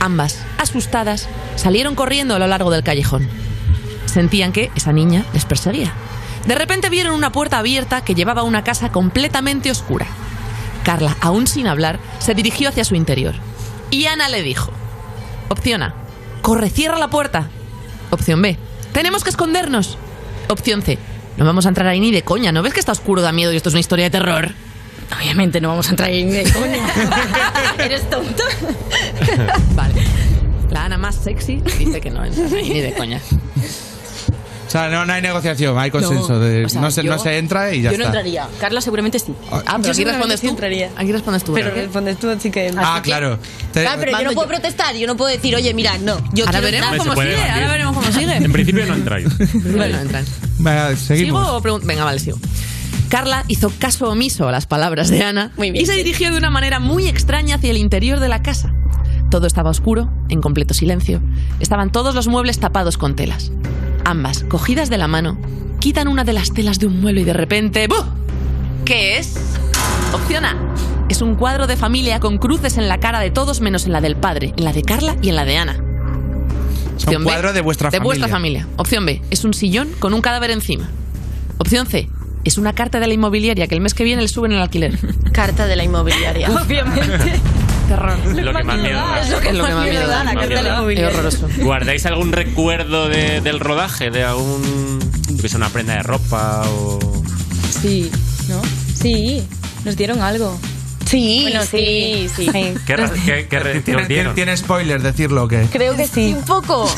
Ambas, 0.00 0.38
asustadas, 0.56 1.28
salieron 1.56 1.94
corriendo 1.94 2.34
a 2.34 2.38
lo 2.38 2.46
largo 2.46 2.70
del 2.70 2.82
callejón. 2.82 3.28
Sentían 4.06 4.50
que 4.52 4.70
esa 4.74 4.92
niña 4.92 5.24
les 5.34 5.44
perseguía. 5.44 5.92
De 6.46 6.54
repente 6.54 6.88
vieron 6.88 7.14
una 7.14 7.32
puerta 7.32 7.58
abierta 7.58 8.02
que 8.02 8.14
llevaba 8.14 8.40
a 8.40 8.44
una 8.44 8.64
casa 8.64 8.90
completamente 8.90 9.70
oscura. 9.70 10.06
Carla, 10.84 11.16
aún 11.20 11.46
sin 11.46 11.66
hablar, 11.66 12.00
se 12.18 12.34
dirigió 12.34 12.70
hacia 12.70 12.84
su 12.84 12.94
interior. 12.94 13.34
Y 13.90 14.06
Ana 14.06 14.30
le 14.30 14.42
dijo, 14.42 14.72
Opción 15.48 15.82
A. 15.82 15.94
Corre, 16.40 16.70
cierra 16.70 16.98
la 16.98 17.10
puerta. 17.10 17.50
Opción 18.08 18.40
B. 18.40 18.56
Tenemos 18.92 19.22
que 19.22 19.30
escondernos. 19.30 19.98
Opción 20.48 20.80
C. 20.80 20.98
No 21.36 21.44
vamos 21.44 21.66
a 21.66 21.68
entrar 21.68 21.86
ahí 21.88 22.00
ni 22.00 22.10
de 22.10 22.22
coña. 22.22 22.52
¿No 22.52 22.62
ves 22.62 22.72
que 22.72 22.80
está 22.80 22.92
oscuro, 22.92 23.20
da 23.20 23.32
miedo 23.32 23.52
y 23.52 23.56
esto 23.56 23.68
es 23.68 23.74
una 23.74 23.80
historia 23.80 24.06
de 24.06 24.10
terror? 24.10 24.54
Obviamente 25.16 25.60
no 25.60 25.68
vamos 25.70 25.86
a 25.88 25.90
entrar 25.90 26.10
ni 26.10 26.24
de 26.24 26.44
coña. 26.52 26.86
Eres 27.84 28.08
tonto. 28.08 28.42
Vale. 29.74 29.94
La 30.70 30.84
Ana 30.84 30.98
más 30.98 31.16
sexy 31.16 31.60
dice 31.78 32.00
que 32.00 32.10
no 32.10 32.24
entra 32.24 32.44
ahí 32.56 32.70
ni 32.70 32.80
de 32.80 32.94
coña. 32.94 33.20
O 34.66 34.70
sea, 34.72 34.88
no, 34.88 35.04
no 35.04 35.12
hay 35.12 35.20
negociación, 35.20 35.76
hay 35.76 35.90
consenso. 35.90 36.38
de, 36.38 36.64
o 36.64 36.68
sea, 36.68 36.80
no, 36.80 36.92
se, 36.92 37.02
yo- 37.02 37.10
no 37.10 37.18
se 37.18 37.38
entra 37.38 37.74
y 37.74 37.82
ya 37.82 37.90
Yo 37.90 37.98
no 37.98 38.04
está. 38.04 38.18
entraría. 38.20 38.46
Carla 38.60 38.80
seguramente 38.80 39.18
sí. 39.18 39.34
Ah, 39.50 39.62
pero 39.64 39.82
Yo 39.82 39.90
aquí 39.90 40.04
respondes 40.04 40.38
sí 40.40 40.46
tú. 40.46 40.50
entraría. 40.52 40.90
Aquí 40.96 41.10
respondes 41.10 41.42
tú. 41.42 41.54
Pero 41.54 41.66
¿verdad? 41.70 41.82
respondes 41.82 42.18
tú, 42.20 42.30
así 42.30 42.50
que. 42.52 42.72
Ah, 42.78 43.00
claro. 43.02 43.36
Te- 43.72 43.82
Claro, 43.82 43.96
pero 43.98 44.12
yo 44.12 44.24
no 44.26 44.30
puedo 44.32 44.46
yo. 44.46 44.52
protestar, 44.54 44.94
yo 44.94 45.08
no 45.08 45.16
puedo 45.16 45.28
decir, 45.32 45.56
oye, 45.56 45.74
mira, 45.74 45.98
no, 45.98 46.18
yo 46.32 46.46
Ahora 46.46 46.60
quiero 46.60 46.64
veremos 46.66 46.86
entrar. 46.92 46.98
Cómo 47.00 47.14
puede 47.14 47.30
sigue. 47.30 47.40
debatir. 47.42 47.62
Ahora 47.62 47.72
veremos 47.72 47.96
cómo 47.96 48.12
sigue. 48.12 48.36
En 48.36 48.52
principio 48.52 48.86
no 48.86 48.94
entráis. 48.94 49.26
Vale, 49.76 49.92
no 49.92 50.00
entran. 50.02 50.24
Venga, 50.58 50.88
¿Sigo 50.90 50.98
seguimos. 51.04 51.48
o 51.48 51.60
pregun- 51.60 51.82
Venga, 51.84 52.04
vale, 52.04 52.20
sigo. 52.20 52.38
Carla 53.10 53.44
hizo 53.48 53.70
caso 53.76 54.08
omiso 54.08 54.48
a 54.48 54.52
las 54.52 54.66
palabras 54.66 55.10
de 55.10 55.24
Ana 55.24 55.50
Muy 55.56 55.72
bien. 55.72 55.82
y 55.82 55.86
se 55.86 55.94
dirigió 55.96 56.30
de 56.30 56.38
una 56.38 56.48
manera 56.48 56.78
muy 56.78 57.08
extraña 57.08 57.56
hacia 57.56 57.72
el 57.72 57.76
interior 57.76 58.20
de 58.20 58.28
la 58.28 58.40
casa. 58.40 58.72
Todo 59.30 59.46
estaba 59.48 59.68
oscuro, 59.68 60.08
en 60.28 60.40
completo 60.40 60.74
silencio. 60.74 61.20
Estaban 61.58 61.90
todos 61.90 62.14
los 62.14 62.28
muebles 62.28 62.60
tapados 62.60 62.96
con 62.96 63.16
telas. 63.16 63.50
Ambas, 64.04 64.44
cogidas 64.44 64.90
de 64.90 64.98
la 64.98 65.08
mano, 65.08 65.38
quitan 65.80 66.06
una 66.06 66.22
de 66.22 66.32
las 66.32 66.52
telas 66.52 66.78
de 66.78 66.86
un 66.86 67.00
mueble 67.00 67.22
y 67.22 67.24
de 67.24 67.32
repente... 67.32 67.86
¡buh! 67.88 68.04
¿Qué 68.84 69.18
es? 69.18 69.34
Opción 70.12 70.44
A. 70.44 70.56
Es 71.08 71.20
un 71.20 71.34
cuadro 71.34 71.66
de 71.66 71.76
familia 71.76 72.20
con 72.20 72.38
cruces 72.38 72.78
en 72.78 72.86
la 72.88 73.00
cara 73.00 73.18
de 73.18 73.32
todos 73.32 73.60
menos 73.60 73.86
en 73.86 73.92
la 73.92 74.00
del 74.00 74.14
padre, 74.14 74.54
en 74.56 74.64
la 74.64 74.72
de 74.72 74.82
Carla 74.82 75.16
y 75.20 75.30
en 75.30 75.36
la 75.36 75.44
de 75.44 75.58
Ana. 75.58 75.74
Son 75.74 77.06
Opción 77.08 77.24
B, 77.24 77.30
cuadro 77.30 77.52
de 77.52 77.60
vuestra 77.60 77.90
de 77.90 77.98
familia. 77.98 78.04
vuestra 78.06 78.28
familia. 78.28 78.68
Opción 78.76 79.04
B, 79.04 79.20
es 79.30 79.44
un 79.44 79.52
sillón 79.52 79.88
con 79.98 80.14
un 80.14 80.20
cadáver 80.20 80.52
encima. 80.52 80.88
Opción 81.58 81.86
C, 81.86 82.08
es 82.44 82.58
una 82.58 82.72
carta 82.72 83.00
de 83.00 83.06
la 83.06 83.14
inmobiliaria 83.14 83.66
que 83.66 83.74
el 83.74 83.80
mes 83.80 83.94
que 83.94 84.04
viene 84.04 84.22
le 84.22 84.28
suben 84.28 84.52
el 84.52 84.60
alquiler. 84.60 84.98
Carta 85.32 85.66
de 85.66 85.76
la 85.76 85.84
inmobiliaria. 85.84 86.50
Obviamente. 86.50 87.40
Terror. 87.88 88.18
Lo 88.36 88.52
que 88.54 88.62
más 88.64 88.78
miedo 88.78 88.98
da. 88.98 89.20
Es 89.20 89.30
lo 89.30 89.40
que, 89.40 89.48
Es 89.48 89.54
lo 89.56 89.64
que 89.66 89.74
más 89.74 89.88
miedo 89.88 90.06
da, 90.06 90.24
la 90.24 90.34
carta 90.34 90.48
de. 90.48 90.54
Es 90.54 90.66
inmobiliaria. 90.66 91.08
horroroso. 91.18 91.48
¿Guardáis 91.58 92.06
algún 92.06 92.32
recuerdo 92.32 93.08
de- 93.08 93.40
del 93.40 93.58
rodaje? 93.60 94.10
¿De 94.10 94.22
algún. 94.24 95.00
que 95.40 95.46
es 95.46 95.54
una 95.54 95.68
prenda 95.70 95.94
de 95.94 96.02
ropa 96.02 96.62
o.? 96.68 96.98
Sí, 97.82 98.10
¿no? 98.48 98.60
Sí, 98.94 99.42
nos 99.84 99.96
dieron 99.96 100.20
algo. 100.22 100.58
Sí, 101.10 101.40
Bueno, 101.42 101.64
sí, 101.64 102.28
sí. 102.36 102.48
¿Qué, 102.86 102.96
ra- 102.96 103.10
qué, 103.24 103.46
qué 103.48 103.58
re- 103.58 103.80
¿Tiene, 103.80 104.06
tiene, 104.06 104.30
tiene 104.34 104.56
spoiler 104.56 105.02
decirlo 105.02 105.44
o 105.44 105.48
qué? 105.48 105.66
Creo 105.72 105.96
que 105.96 106.06
sí. 106.06 106.34
Un 106.38 106.44
poco. 106.44 106.88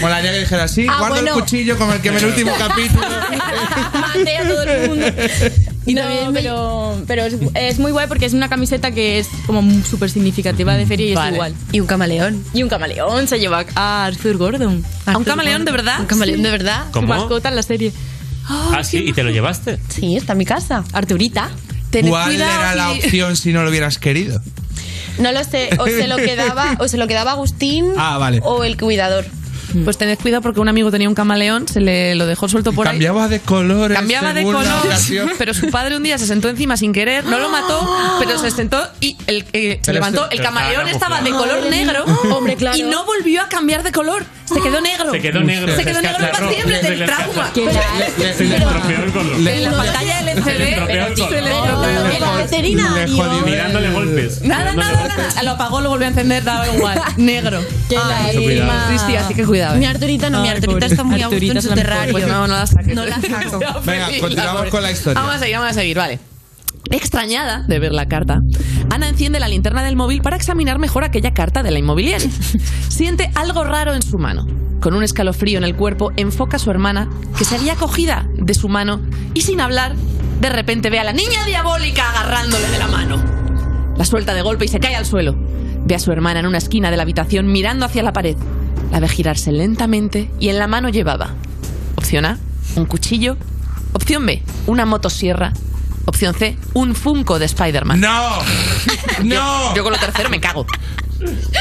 Molaría 0.00 0.32
que 0.32 0.40
dijera 0.40 0.64
así, 0.64 0.86
Ah, 0.88 0.96
guardo 0.98 1.16
bueno. 1.16 1.34
el 1.36 1.40
cuchillo 1.42 1.78
como 1.78 1.92
el 1.92 2.00
que 2.00 2.08
en 2.08 2.16
el 2.16 2.24
último 2.26 2.52
capítulo. 2.58 3.06
Maté 3.94 4.36
a 4.38 4.48
todo 4.48 4.62
el 4.64 4.88
mundo. 4.88 5.06
Y 5.86 5.94
también, 5.94 6.32
pero, 6.34 7.00
pero 7.06 7.22
es, 7.24 7.36
es 7.54 7.78
muy 7.78 7.92
guay 7.92 8.08
porque 8.08 8.26
es 8.26 8.34
una 8.34 8.48
camiseta 8.48 8.90
que 8.90 9.20
es 9.20 9.28
como 9.46 9.62
súper 9.84 10.10
significativa 10.10 10.74
de 10.74 10.86
feria 10.86 11.06
y 11.06 11.14
Vale. 11.14 11.28
es 11.28 11.34
igual. 11.34 11.54
Y 11.72 11.78
un 11.80 11.86
camaleón. 11.86 12.44
Y 12.52 12.62
un 12.64 12.68
camaleón 12.68 13.28
se 13.28 13.38
lleva 13.38 13.64
a 13.76 14.06
Arthur 14.06 14.36
Gordon. 14.36 14.84
¿A 15.06 15.16
un 15.16 15.22
camaleón 15.24 15.64
de 15.64 15.70
verdad? 15.70 16.00
Un 16.00 16.06
camaleón 16.06 16.42
de 16.42 16.50
verdad. 16.50 16.86
Su 16.92 17.02
mascota 17.02 17.48
en 17.48 17.56
la 17.56 17.62
serie. 17.62 17.92
Ah, 18.48 18.82
sí, 18.84 18.98
¿y 19.06 19.12
te 19.12 19.22
lo 19.22 19.30
llevaste? 19.30 19.78
Sí, 19.88 20.16
está 20.16 20.32
en 20.32 20.38
mi 20.38 20.44
casa. 20.44 20.84
Arturita. 20.92 21.50
Tened 21.90 22.10
¿Cuál 22.10 22.30
cuidado 22.30 22.60
era 22.60 22.74
la 22.74 22.90
opción 22.92 23.36
si 23.36 23.52
no 23.52 23.62
lo 23.62 23.70
hubieras 23.70 23.98
querido? 23.98 24.40
No 25.18 25.32
lo 25.32 25.42
sé, 25.44 25.70
o 25.78 25.86
se 25.86 26.06
lo 26.08 26.16
quedaba, 26.18 26.76
o 26.78 26.88
se 26.88 26.96
lo 26.96 27.06
quedaba 27.06 27.32
Agustín 27.32 27.86
Ah, 27.96 28.18
vale. 28.18 28.40
o 28.42 28.64
el 28.64 28.76
cuidador. 28.76 29.24
Pues 29.84 29.98
tened 29.98 30.18
cuidado 30.18 30.42
porque 30.42 30.60
un 30.60 30.68
amigo 30.68 30.90
tenía 30.90 31.08
un 31.08 31.14
camaleón, 31.14 31.68
se 31.68 31.80
le 31.80 32.14
lo 32.14 32.26
dejó 32.26 32.48
suelto 32.48 32.72
por 32.72 32.86
ahí. 32.86 32.94
Cambiaba 32.94 33.28
de 33.28 33.40
colores. 33.40 33.96
Cambiaba 33.96 34.32
de 34.32 34.42
color, 34.42 34.64
pero 35.38 35.54
su 35.54 35.70
padre 35.70 35.96
un 35.96 36.02
día 36.02 36.18
se 36.18 36.26
sentó 36.26 36.48
encima 36.48 36.76
sin 36.76 36.92
querer, 36.92 37.24
no 37.24 37.38
lo 37.38 37.48
mató, 37.48 37.88
pero 38.18 38.38
se 38.38 38.50
sentó 38.50 38.78
y 39.00 39.16
el, 39.26 39.44
eh, 39.52 39.80
se 39.82 39.92
levantó. 39.92 40.24
este- 40.24 40.36
El 40.36 40.42
camaleón 40.42 40.88
estaba 40.88 41.20
de 41.20 41.30
color 41.30 41.66
negro 41.70 42.04
Hombre, 42.30 42.56
claro. 42.56 42.76
y 42.76 42.82
no 42.82 43.04
volvió 43.04 43.42
a 43.42 43.48
cambiar 43.48 43.82
de 43.82 43.92
color. 43.92 44.24
Se 44.46 44.60
quedó 44.60 44.80
negro. 44.80 45.10
Se 45.10 45.20
quedó 45.20 45.40
negro. 45.40 45.74
Se 45.74 45.84
quedó 45.84 46.00
negro 46.00 46.18
para 46.30 46.48
siempre 46.50 46.80
del 46.80 47.04
trauma. 47.04 47.50
Se 47.52 48.44
le 48.44 48.56
estropeó 48.56 49.04
el 49.04 49.12
color. 49.12 49.48
En 49.48 49.62
la 49.64 49.70
pantalla 49.72 50.20
LCD 50.20 50.34
color. 50.34 50.44
se 50.44 50.58
le 50.58 50.70
estropeó 51.50 53.16
color. 53.16 53.44
Mirándole 53.44 53.90
golpes. 53.90 54.42
Nada, 54.42 54.72
nada, 54.72 55.08
nada. 55.08 55.42
Lo 55.42 55.50
apagó, 55.52 55.80
lo 55.80 55.90
volvió 55.90 56.06
a 56.06 56.10
encender, 56.10 56.44
daba 56.44 56.68
igual. 56.68 57.00
Negro. 57.16 57.60
Qué 57.88 57.96
así 57.96 59.34
que 59.34 59.44
cuidado. 59.44 59.65
Mi 59.74 59.84
eh. 59.84 59.88
Arturita 59.88 60.30
no, 60.30 60.42
mi 60.42 60.48
Ay, 60.48 60.54
Arturita 60.54 60.72
pobre. 60.72 60.86
está 60.86 61.04
muy 61.04 61.22
a 61.22 61.28
gusto 61.28 61.52
en 61.52 61.62
su 61.62 61.74
terrario. 61.74 62.12
Pues 62.12 62.26
no, 62.26 62.46
no 62.46 62.54
la 62.54 62.66
saques. 62.66 62.94
No 62.94 63.04
la 63.04 63.20
saco. 63.20 63.60
Venga, 63.84 64.08
continuamos 64.20 64.66
con 64.66 64.82
la 64.82 64.90
historia. 64.92 65.20
Vamos 65.20 65.36
a 65.36 65.38
seguir, 65.38 65.56
vamos 65.56 65.70
a 65.70 65.74
seguir, 65.74 65.96
vale. 65.96 66.20
Extrañada 66.90 67.64
de 67.66 67.78
ver 67.80 67.92
la 67.92 68.06
carta, 68.06 68.38
Ana 68.90 69.08
enciende 69.08 69.40
la 69.40 69.48
linterna 69.48 69.82
del 69.82 69.96
móvil 69.96 70.22
para 70.22 70.36
examinar 70.36 70.78
mejor 70.78 71.02
aquella 71.02 71.32
carta 71.32 71.62
de 71.62 71.72
la 71.72 71.78
inmobiliaria. 71.78 72.30
Siente 72.88 73.30
algo 73.34 73.64
raro 73.64 73.94
en 73.94 74.02
su 74.02 74.18
mano. 74.18 74.46
Con 74.80 74.94
un 74.94 75.02
escalofrío 75.02 75.58
en 75.58 75.64
el 75.64 75.74
cuerpo, 75.74 76.12
enfoca 76.16 76.56
a 76.56 76.60
su 76.60 76.70
hermana, 76.70 77.08
que 77.36 77.44
seguía 77.44 77.74
cogida 77.74 78.28
de 78.34 78.54
su 78.54 78.68
mano, 78.68 79.00
y 79.34 79.40
sin 79.40 79.60
hablar, 79.60 79.96
de 80.40 80.48
repente 80.48 80.90
ve 80.90 81.00
a 81.00 81.04
la 81.04 81.12
niña 81.12 81.44
diabólica 81.46 82.08
agarrándole 82.10 82.68
de 82.68 82.78
la 82.78 82.86
mano. 82.86 83.22
La 83.96 84.04
suelta 84.04 84.34
de 84.34 84.42
golpe 84.42 84.66
y 84.66 84.68
se 84.68 84.78
cae 84.78 84.94
al 84.94 85.06
suelo. 85.06 85.34
Ve 85.86 85.94
a 85.94 85.98
su 85.98 86.12
hermana 86.12 86.40
en 86.40 86.46
una 86.46 86.58
esquina 86.58 86.90
de 86.90 86.96
la 86.96 87.02
habitación 87.02 87.46
mirando 87.46 87.86
hacia 87.86 88.02
la 88.02 88.12
pared. 88.12 88.36
La 88.96 89.00
ve 89.00 89.08
girarse 89.10 89.52
lentamente 89.52 90.30
y 90.40 90.48
en 90.48 90.58
la 90.58 90.66
mano 90.68 90.88
llevaba. 90.88 91.34
Opción 91.96 92.24
A, 92.24 92.38
un 92.76 92.86
cuchillo. 92.86 93.36
Opción 93.92 94.24
B, 94.24 94.42
una 94.66 94.86
motosierra. 94.86 95.52
Opción 96.06 96.32
C, 96.34 96.56
un 96.72 96.94
Funko 96.94 97.38
de 97.38 97.44
Spider-Man. 97.44 98.00
¡No! 98.00 98.38
¡No! 99.22 99.74
Yo 99.76 99.82
con 99.82 99.92
lo 99.92 99.98
tercero 99.98 100.30
me 100.30 100.40
cago. 100.40 100.64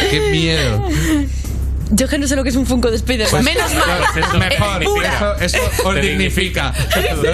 ¡Qué 0.10 0.30
miedo! 0.32 0.88
Yo 1.91 2.07
que 2.07 2.18
no 2.20 2.26
sé 2.26 2.38
lo 2.38 2.44
que 2.44 2.52
es 2.52 2.56
un 2.56 2.66
Funko 2.66 2.90
de 2.90 2.95
Spider-Man. 2.95 3.44
Menos 3.44 3.74
mal. 3.74 3.84
Pues 4.14 4.26
eso, 4.26 4.38
Mejor, 4.40 4.84
eso, 5.44 5.57
eso 5.57 5.57
os 5.90 5.95
dignifica. 5.95 6.74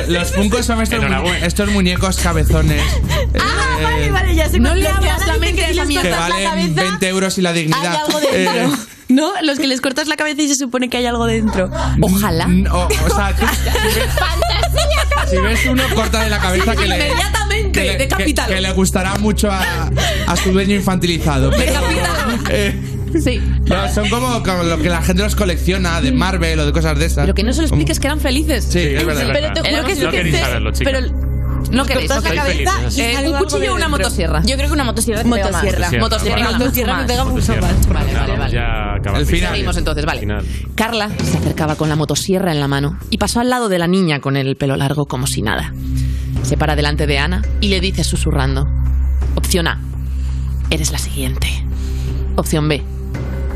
Los 0.08 0.32
Funkos 0.32 0.66
son 0.66 0.82
estos, 0.82 1.00
mu- 1.08 1.30
estos 1.44 1.70
muñecos 1.70 2.18
cabezones. 2.18 2.82
eh, 3.36 3.40
vale, 3.84 4.10
vale, 4.10 4.34
ya 4.36 4.50
sé 4.50 4.60
No 4.60 4.74
le 4.74 4.88
abras 4.88 5.28
la 5.28 5.38
mente 5.38 5.58
que 5.62 5.66
a 5.66 5.70
esa 5.70 5.86
mierda. 5.86 6.10
Que 6.10 6.16
valen 6.16 6.50
cabeza, 6.50 6.82
20 6.90 7.08
euros 7.08 7.38
y 7.38 7.42
la 7.44 7.54
dignidad. 7.54 7.82
Hay 7.94 7.98
algo 8.08 8.20
dentro. 8.20 8.64
Eh, 8.64 8.70
¿No? 9.12 9.32
Los 9.44 9.60
que 9.60 9.68
les 9.68 9.82
cortas 9.82 10.08
la 10.08 10.16
cabeza 10.16 10.42
y 10.42 10.48
se 10.48 10.56
supone 10.56 10.90
que 10.90 10.98
hay 10.98 11.06
algo 11.06 11.26
dentro. 11.26 11.70
Ojalá. 12.02 12.48
o, 12.72 12.86
o 12.86 12.90
sea, 13.16 13.36
tú- 13.36 13.46
si 15.30 15.38
ves 15.38 15.66
uno, 15.70 15.84
corta 15.96 16.24
de 16.24 16.30
la 16.30 16.40
cabeza 16.40 16.76
que 16.76 16.88
le, 16.88 16.96
Inmediatamente, 17.08 17.72
que 17.72 17.86
le, 17.86 17.92
que- 17.94 17.98
decapítalo. 18.00 18.54
que 18.54 18.62
le 18.62 18.72
gustará 18.74 19.16
mucho 19.16 19.50
a, 19.52 19.90
a 20.28 20.36
su 20.36 20.52
dueño 20.52 20.76
infantilizado. 20.76 21.52
Pero, 21.52 21.80
eh, 22.50 22.76
Sí. 23.22 23.42
no, 23.66 23.94
son 23.94 24.10
como, 24.10 24.42
como 24.42 24.64
lo 24.64 24.78
que 24.78 24.88
la 24.90 25.02
gente 25.02 25.22
los 25.24 25.36
colecciona 25.36 26.00
de 26.00 26.12
Marvel 26.14 26.60
o 26.62 26.66
de 26.66 26.72
cosas 26.72 26.98
de 26.98 27.06
esas. 27.08 27.28
Lo 27.28 27.34
que 27.34 27.44
no 27.44 27.52
se 27.52 27.62
lo 27.62 27.68
expliques 27.68 28.00
que 28.00 28.08
eran 28.08 28.20
felices. 28.22 28.66
Sí, 28.70 28.80
es 28.80 29.06
verdad. 29.06 29.30
Pero 29.34 29.54
te 29.54 29.70
juro 29.70 29.84
que 29.86 29.96
sí 29.96 30.02
No 30.04 30.12
que 30.12 30.18
queréis 30.18 30.36
te- 30.36 30.42
saberlo, 30.42 30.72
chicos. 30.72 30.94
Pero 30.94 31.31
No 31.72 31.86
queréis. 31.86 32.10
la 32.10 32.22
cabeza 32.22 32.72
y 32.92 33.02
Eh, 33.02 33.30
un 33.30 33.38
cuchillo 33.38 33.74
o 33.74 33.76
una 33.76 33.88
motosierra. 33.88 34.42
Yo 34.46 34.56
creo 34.56 34.68
que 34.68 34.74
una 34.74 34.84
motosierra. 34.84 35.24
Motosierra. 35.24 35.90
Motosierra. 36.00 36.00
Motosierra. 36.00 36.52
Motosierra 36.58 36.98
me 36.98 37.04
pega 37.06 37.24
mucho 37.26 37.34
Motosierra. 37.54 37.62
más. 37.62 37.88
Vale, 37.88 38.14
vale, 38.14 38.38
vale. 38.38 38.54
Ya 38.54 38.94
acabamos. 38.96 39.20
El 39.20 39.26
final. 39.36 39.52
Seguimos 39.52 39.78
entonces, 39.78 40.06
vale. 40.06 40.20
Final. 40.22 40.46
Carla 40.76 41.10
se 41.24 41.38
acercaba 41.38 41.76
con 41.76 41.90
la 41.90 41.96
motosierra 41.96 42.52
en 42.52 42.60
la 42.60 42.68
mano 42.68 42.98
y 43.10 43.18
pasó 43.18 43.40
al 43.40 43.50
lado 43.50 43.70
de 43.70 43.80
la 43.80 43.88
niña 43.88 44.20
con 44.20 44.38
el 44.38 44.56
pelo 44.56 44.76
largo 44.76 45.06
como 45.06 45.28
si 45.28 45.42
nada. 45.42 45.74
Se 46.44 46.58
para 46.58 46.76
delante 46.76 47.08
de 47.08 47.20
Ana 47.20 47.42
y 47.60 47.68
le 47.68 47.80
dice 47.80 48.04
susurrando. 48.04 48.66
Opción 49.36 49.68
A. 49.68 49.80
Eres 50.70 50.92
la 50.92 50.98
siguiente. 50.98 51.48
Opción 52.36 52.68
B. 52.68 52.82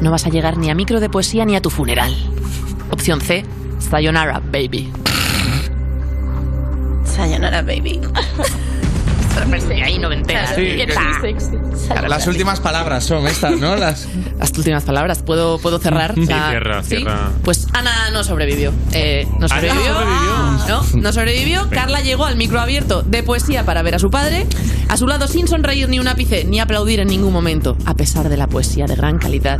No 0.01 0.11
vas 0.11 0.25
a 0.25 0.29
llegar 0.29 0.57
ni 0.57 0.69
a 0.69 0.75
micro 0.75 0.99
de 0.99 1.09
poesía 1.09 1.45
ni 1.45 1.55
a 1.55 1.61
tu 1.61 1.69
funeral. 1.69 2.13
Opción 2.91 3.21
C. 3.21 3.43
Sayonara, 3.79 4.39
baby. 4.51 4.91
Sayonara, 7.15 7.61
baby. 7.61 7.99
Ahí 9.83 9.99
no 9.99 10.09
me 10.09 10.15
enteras. 10.15 10.55
Sí. 10.55 10.77
Las 12.07 12.25
últimas 12.27 12.59
palabras 12.61 13.03
son 13.03 13.27
estas, 13.27 13.59
¿no? 13.59 13.75
Las... 13.75 14.07
Las 14.39 14.57
últimas 14.57 14.83
palabras. 14.83 15.21
¿Puedo, 15.23 15.59
puedo 15.59 15.77
cerrar? 15.79 16.13
Sí, 16.15 16.25
La- 16.25 16.49
cierra, 16.49 16.83
¿Sí? 16.83 16.97
cierra. 16.97 17.29
Pues 17.43 17.67
Ana 17.73 18.09
no 18.11 18.23
sobrevivió. 18.23 18.71
Eh, 18.93 19.27
no 19.39 19.47
sobrevivió. 19.49 19.93
sobrevivió. 19.93 20.65
No, 20.67 20.83
no 21.01 21.13
sobrevivió. 21.13 21.69
Carla 21.69 22.01
llegó 22.01 22.25
al 22.25 22.37
micro 22.37 22.59
abierto 22.59 23.01
de 23.03 23.23
poesía 23.23 23.65
para 23.65 23.81
ver 23.81 23.95
a 23.95 23.99
su 23.99 24.09
padre. 24.09 24.47
A 24.87 24.97
su 24.97 25.05
lado 25.05 25.27
sin 25.27 25.47
sonreír 25.47 25.89
ni 25.89 25.99
un 25.99 26.07
ápice 26.07 26.45
ni 26.45 26.59
aplaudir 26.59 27.01
en 27.01 27.07
ningún 27.09 27.33
momento. 27.33 27.77
A 27.85 27.93
pesar 27.93 28.29
de 28.29 28.37
la 28.37 28.47
poesía 28.47 28.85
de 28.85 28.95
gran 28.95 29.17
calidad. 29.19 29.59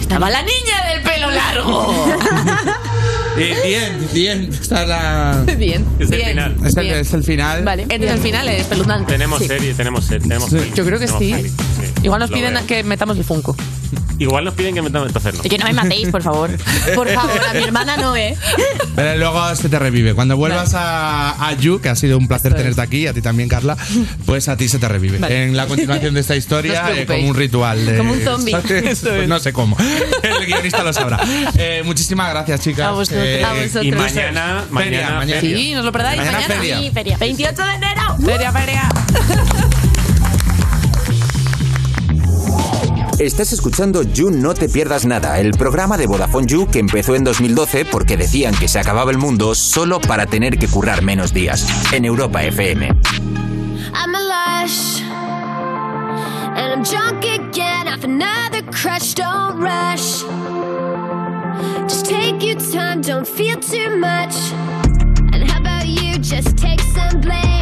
Estaba 0.00 0.30
la 0.30 0.42
niña 0.42 0.92
del 0.94 1.02
pelo 1.02 1.30
largo. 1.30 2.06
Eh, 3.38 3.56
bien, 3.64 4.08
bien. 4.12 4.50
Esta 4.52 4.82
es 4.82 4.88
la... 4.88 5.44
bien. 5.58 5.86
Es 5.98 6.10
el 6.10 6.16
bien, 6.16 6.28
final. 6.30 6.56
Es 6.64 6.76
el, 6.76 6.84
bien. 6.84 6.96
es 6.96 7.12
el 7.14 7.24
final. 7.24 7.64
Vale, 7.64 7.82
este 7.82 8.04
es 8.06 8.10
el 8.12 8.18
final, 8.20 8.48
es 8.48 8.60
espeluznante. 8.62 9.12
Tenemos 9.12 9.40
Sí. 9.40 9.46
serie, 9.48 9.74
tenemos 9.74 10.04
serie, 10.04 10.20
tenemos 10.28 10.50
Sí. 10.50 10.56
peli, 10.56 10.72
Yo 10.74 10.84
creo 10.84 10.98
que 10.98 11.08
sí. 11.08 11.14
peli, 11.32 11.48
sí. 11.48 11.54
Igual 12.02 12.20
nos 12.20 12.30
Lo 12.30 12.36
piden 12.36 12.54
veo. 12.54 12.66
que 12.66 12.84
metamos 12.84 13.16
el 13.16 13.24
Funko. 13.24 13.56
Igual 14.18 14.44
nos 14.44 14.54
piden 14.54 14.74
que 14.74 14.82
metamos 14.82 15.08
entonces 15.08 15.34
no. 15.34 15.40
Y 15.42 15.48
que 15.48 15.58
no 15.58 15.64
me 15.64 15.72
matéis, 15.72 16.08
por 16.08 16.22
favor. 16.22 16.50
Por 16.94 17.08
favor, 17.08 17.40
a 17.48 17.54
mi 17.54 17.62
hermana 17.64 17.96
no, 17.96 18.14
¿eh? 18.14 18.36
Pero 18.94 19.16
luego 19.18 19.54
se 19.56 19.68
te 19.68 19.78
revive. 19.78 20.14
Cuando 20.14 20.36
vuelvas 20.36 20.74
a, 20.74 21.48
a 21.48 21.52
You, 21.54 21.80
que 21.80 21.88
ha 21.88 21.96
sido 21.96 22.18
un 22.18 22.28
placer 22.28 22.54
tenerte 22.54 22.80
aquí, 22.80 23.06
a 23.08 23.12
ti 23.14 23.20
también, 23.22 23.48
Carla, 23.48 23.76
pues 24.26 24.48
a 24.48 24.56
ti 24.56 24.68
se 24.68 24.78
te 24.78 24.86
revive. 24.86 25.18
Vale. 25.18 25.44
En 25.44 25.56
la 25.56 25.66
continuación 25.66 26.14
de 26.14 26.20
esta 26.20 26.34
No 26.34 26.38
historia, 26.38 26.86
os 26.90 26.98
eh, 26.98 27.06
como 27.06 27.28
un 27.30 27.34
ritual. 27.34 27.84
de- 27.84 27.96
Como 27.98 28.12
un 28.12 28.20
zombie. 28.20 28.54
Pues 28.62 29.02
no 29.26 29.40
sé 29.40 29.52
cómo. 29.52 29.76
El 30.22 30.46
guionista 30.46 30.84
lo 30.84 30.92
sabrá. 30.92 31.18
Eh, 31.56 31.82
muchísimas 31.84 32.30
gracias, 32.30 32.60
chicas. 32.60 32.86
A 32.86 32.90
vosotros. 32.92 33.21
Eh, 33.24 33.44
A 33.44 33.52
vosotros. 33.52 33.84
Y 33.84 33.92
mañana, 33.92 34.10
Feria, 34.12 34.66
mañana, 34.70 35.10
mañana. 35.18 35.40
feria. 35.40 35.56
Sí, 35.58 35.74
nos 35.74 35.84
lo 35.84 35.92
perdáis 35.92 36.18
Mañana 36.18 36.38
mañana. 36.38 36.54
feria. 36.60 36.78
Sí, 36.78 36.90
feria. 36.92 37.16
28 37.18 37.62
de 37.64 37.72
enero. 37.74 38.16
Feria, 38.24 38.52
feria. 38.52 38.88
Estás 43.18 43.52
escuchando 43.52 44.02
You 44.02 44.30
No 44.30 44.52
Te 44.54 44.68
Pierdas 44.68 45.04
Nada, 45.06 45.38
el 45.38 45.52
programa 45.52 45.96
de 45.96 46.06
Vodafone 46.06 46.46
You 46.46 46.66
que 46.68 46.80
empezó 46.80 47.14
en 47.14 47.22
2012 47.22 47.84
porque 47.84 48.16
decían 48.16 48.54
que 48.54 48.66
se 48.66 48.80
acababa 48.80 49.10
el 49.12 49.18
mundo 49.18 49.54
solo 49.54 50.00
para 50.00 50.26
tener 50.26 50.58
que 50.58 50.66
currar 50.66 51.02
menos 51.02 51.32
días. 51.32 51.66
En 51.92 52.04
Europa 52.04 52.42
FM. 52.42 52.86
I'm 53.94 54.14
a 54.14 54.20
lush, 54.64 55.02
and 56.56 56.72
I'm 56.72 56.82
drunk 56.82 57.24
again 57.24 57.86
off 57.86 58.02
another 58.02 58.64
crush. 58.72 59.14
Don't 59.14 59.60
rush, 59.60 60.24
just 61.88 62.06
take 62.06 62.42
your 62.42 62.58
time, 62.58 63.00
don't 63.00 63.26
feel 63.26 63.58
too 63.60 63.96
much. 63.96 64.34
And 65.32 65.48
how 65.48 65.60
about 65.60 65.86
you 65.86 66.18
just 66.18 66.56
take 66.56 66.80
some 66.80 67.20
blame? 67.20 67.61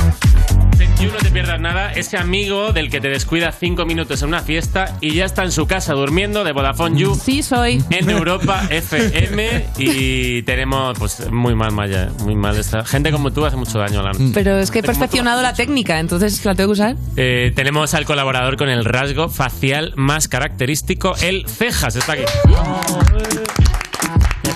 Nada, 1.73 1.93
ese 1.93 2.17
amigo 2.17 2.73
del 2.73 2.89
que 2.89 2.99
te 2.99 3.07
descuida 3.09 3.51
cinco 3.51 3.85
minutos 3.85 4.21
en 4.21 4.27
una 4.29 4.41
fiesta 4.41 4.97
y 4.99 5.13
ya 5.13 5.25
está 5.25 5.43
en 5.43 5.51
su 5.51 5.67
casa 5.67 5.93
durmiendo 5.93 6.43
de 6.43 6.51
Vodafone 6.51 6.99
You. 6.99 7.15
Sí, 7.15 7.43
soy. 7.43 7.83
En 7.89 8.09
Europa 8.09 8.67
FM 8.69 9.67
y 9.77 10.41
tenemos 10.43 10.97
pues 10.99 11.31
muy 11.31 11.55
mal, 11.55 11.71
Maya, 11.71 12.09
muy 12.23 12.35
mal 12.35 12.57
esta. 12.57 12.83
Gente 12.83 13.11
como 13.11 13.31
tú 13.31 13.45
hace 13.45 13.55
mucho 13.55 13.79
daño 13.79 14.01
a 14.01 14.03
la 14.03 14.11
Pero 14.33 14.57
es 14.59 14.69
que 14.71 14.79
he 14.79 14.83
perfeccionado 14.83 15.41
la 15.41 15.53
técnica, 15.53 15.99
entonces 15.99 16.43
la 16.43 16.55
tengo 16.55 16.69
que 16.69 16.73
usar. 16.73 16.95
Eh, 17.15 17.53
tenemos 17.55 17.93
al 17.93 18.05
colaborador 18.05 18.57
con 18.57 18.69
el 18.69 18.83
rasgo 18.83 19.29
facial 19.29 19.93
más 19.95 20.27
característico, 20.27 21.15
el 21.21 21.47
cejas, 21.47 21.95
está 21.95 22.13
aquí. 22.13 22.23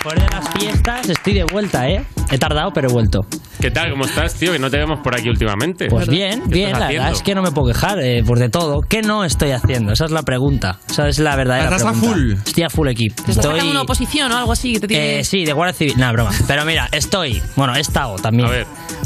Después 0.06 0.24
de 0.24 0.36
las 0.36 0.50
fiestas 0.54 1.10
estoy 1.10 1.34
de 1.34 1.44
vuelta, 1.46 1.90
¿eh? 1.90 2.06
He 2.30 2.38
tardado, 2.38 2.72
pero 2.72 2.90
he 2.90 2.94
vuelto. 2.94 3.26
¿Qué 3.60 3.72
tal? 3.72 3.90
¿Cómo 3.90 4.06
estás, 4.06 4.36
tío? 4.36 4.52
Que 4.52 4.60
no 4.60 4.70
te 4.70 4.78
vemos 4.78 5.00
por 5.04 5.16
aquí 5.18 5.30
últimamente. 5.30 5.88
Pues 5.88 6.08
bien, 6.08 6.44
¿Qué 6.44 6.54
bien, 6.54 6.74
la 6.80 6.90
verdad 6.90 7.12
es 7.12 7.24
que 7.24 7.34
no 7.34 7.42
me 7.42 7.52
puedo 7.52 7.70
quejar, 7.74 7.98
eh, 8.04 8.22
pues 8.24 8.40
de 8.40 8.50
todo. 8.50 8.82
¿Qué 8.82 9.02
no 9.02 9.26
estoy 9.26 9.50
haciendo? 9.50 9.94
Esa 9.94 10.06
es 10.06 10.12
la 10.12 10.22
pregunta. 10.22 10.78
Esa 10.88 11.08
es 11.08 11.18
la 11.18 11.36
verdadera 11.36 11.76
¿Estás 11.76 11.82
a 11.82 11.92
pregunta. 11.92 12.08
full? 12.14 12.32
Estoy 12.46 12.64
a 12.64 12.70
full 12.70 12.88
equipo. 12.90 13.24
¿Te 13.24 13.32
estás 13.32 13.46
sacando 13.46 13.72
una 13.72 13.82
oposición 13.82 14.32
o 14.32 14.38
algo 14.38 14.52
así 14.52 14.74
que 14.74 14.82
te 14.82 14.88
tiene... 14.90 15.20
Eh, 15.22 15.24
sí, 15.24 15.44
de 15.44 15.54
Guardia 15.54 15.74
Civil. 15.74 15.96
No, 15.98 16.14
broma. 16.14 16.30
Pero 16.46 16.66
mira, 16.66 16.88
estoy. 16.92 17.42
Bueno, 17.56 17.76
he 17.76 17.80
estado 17.80 18.18
también. 18.18 18.48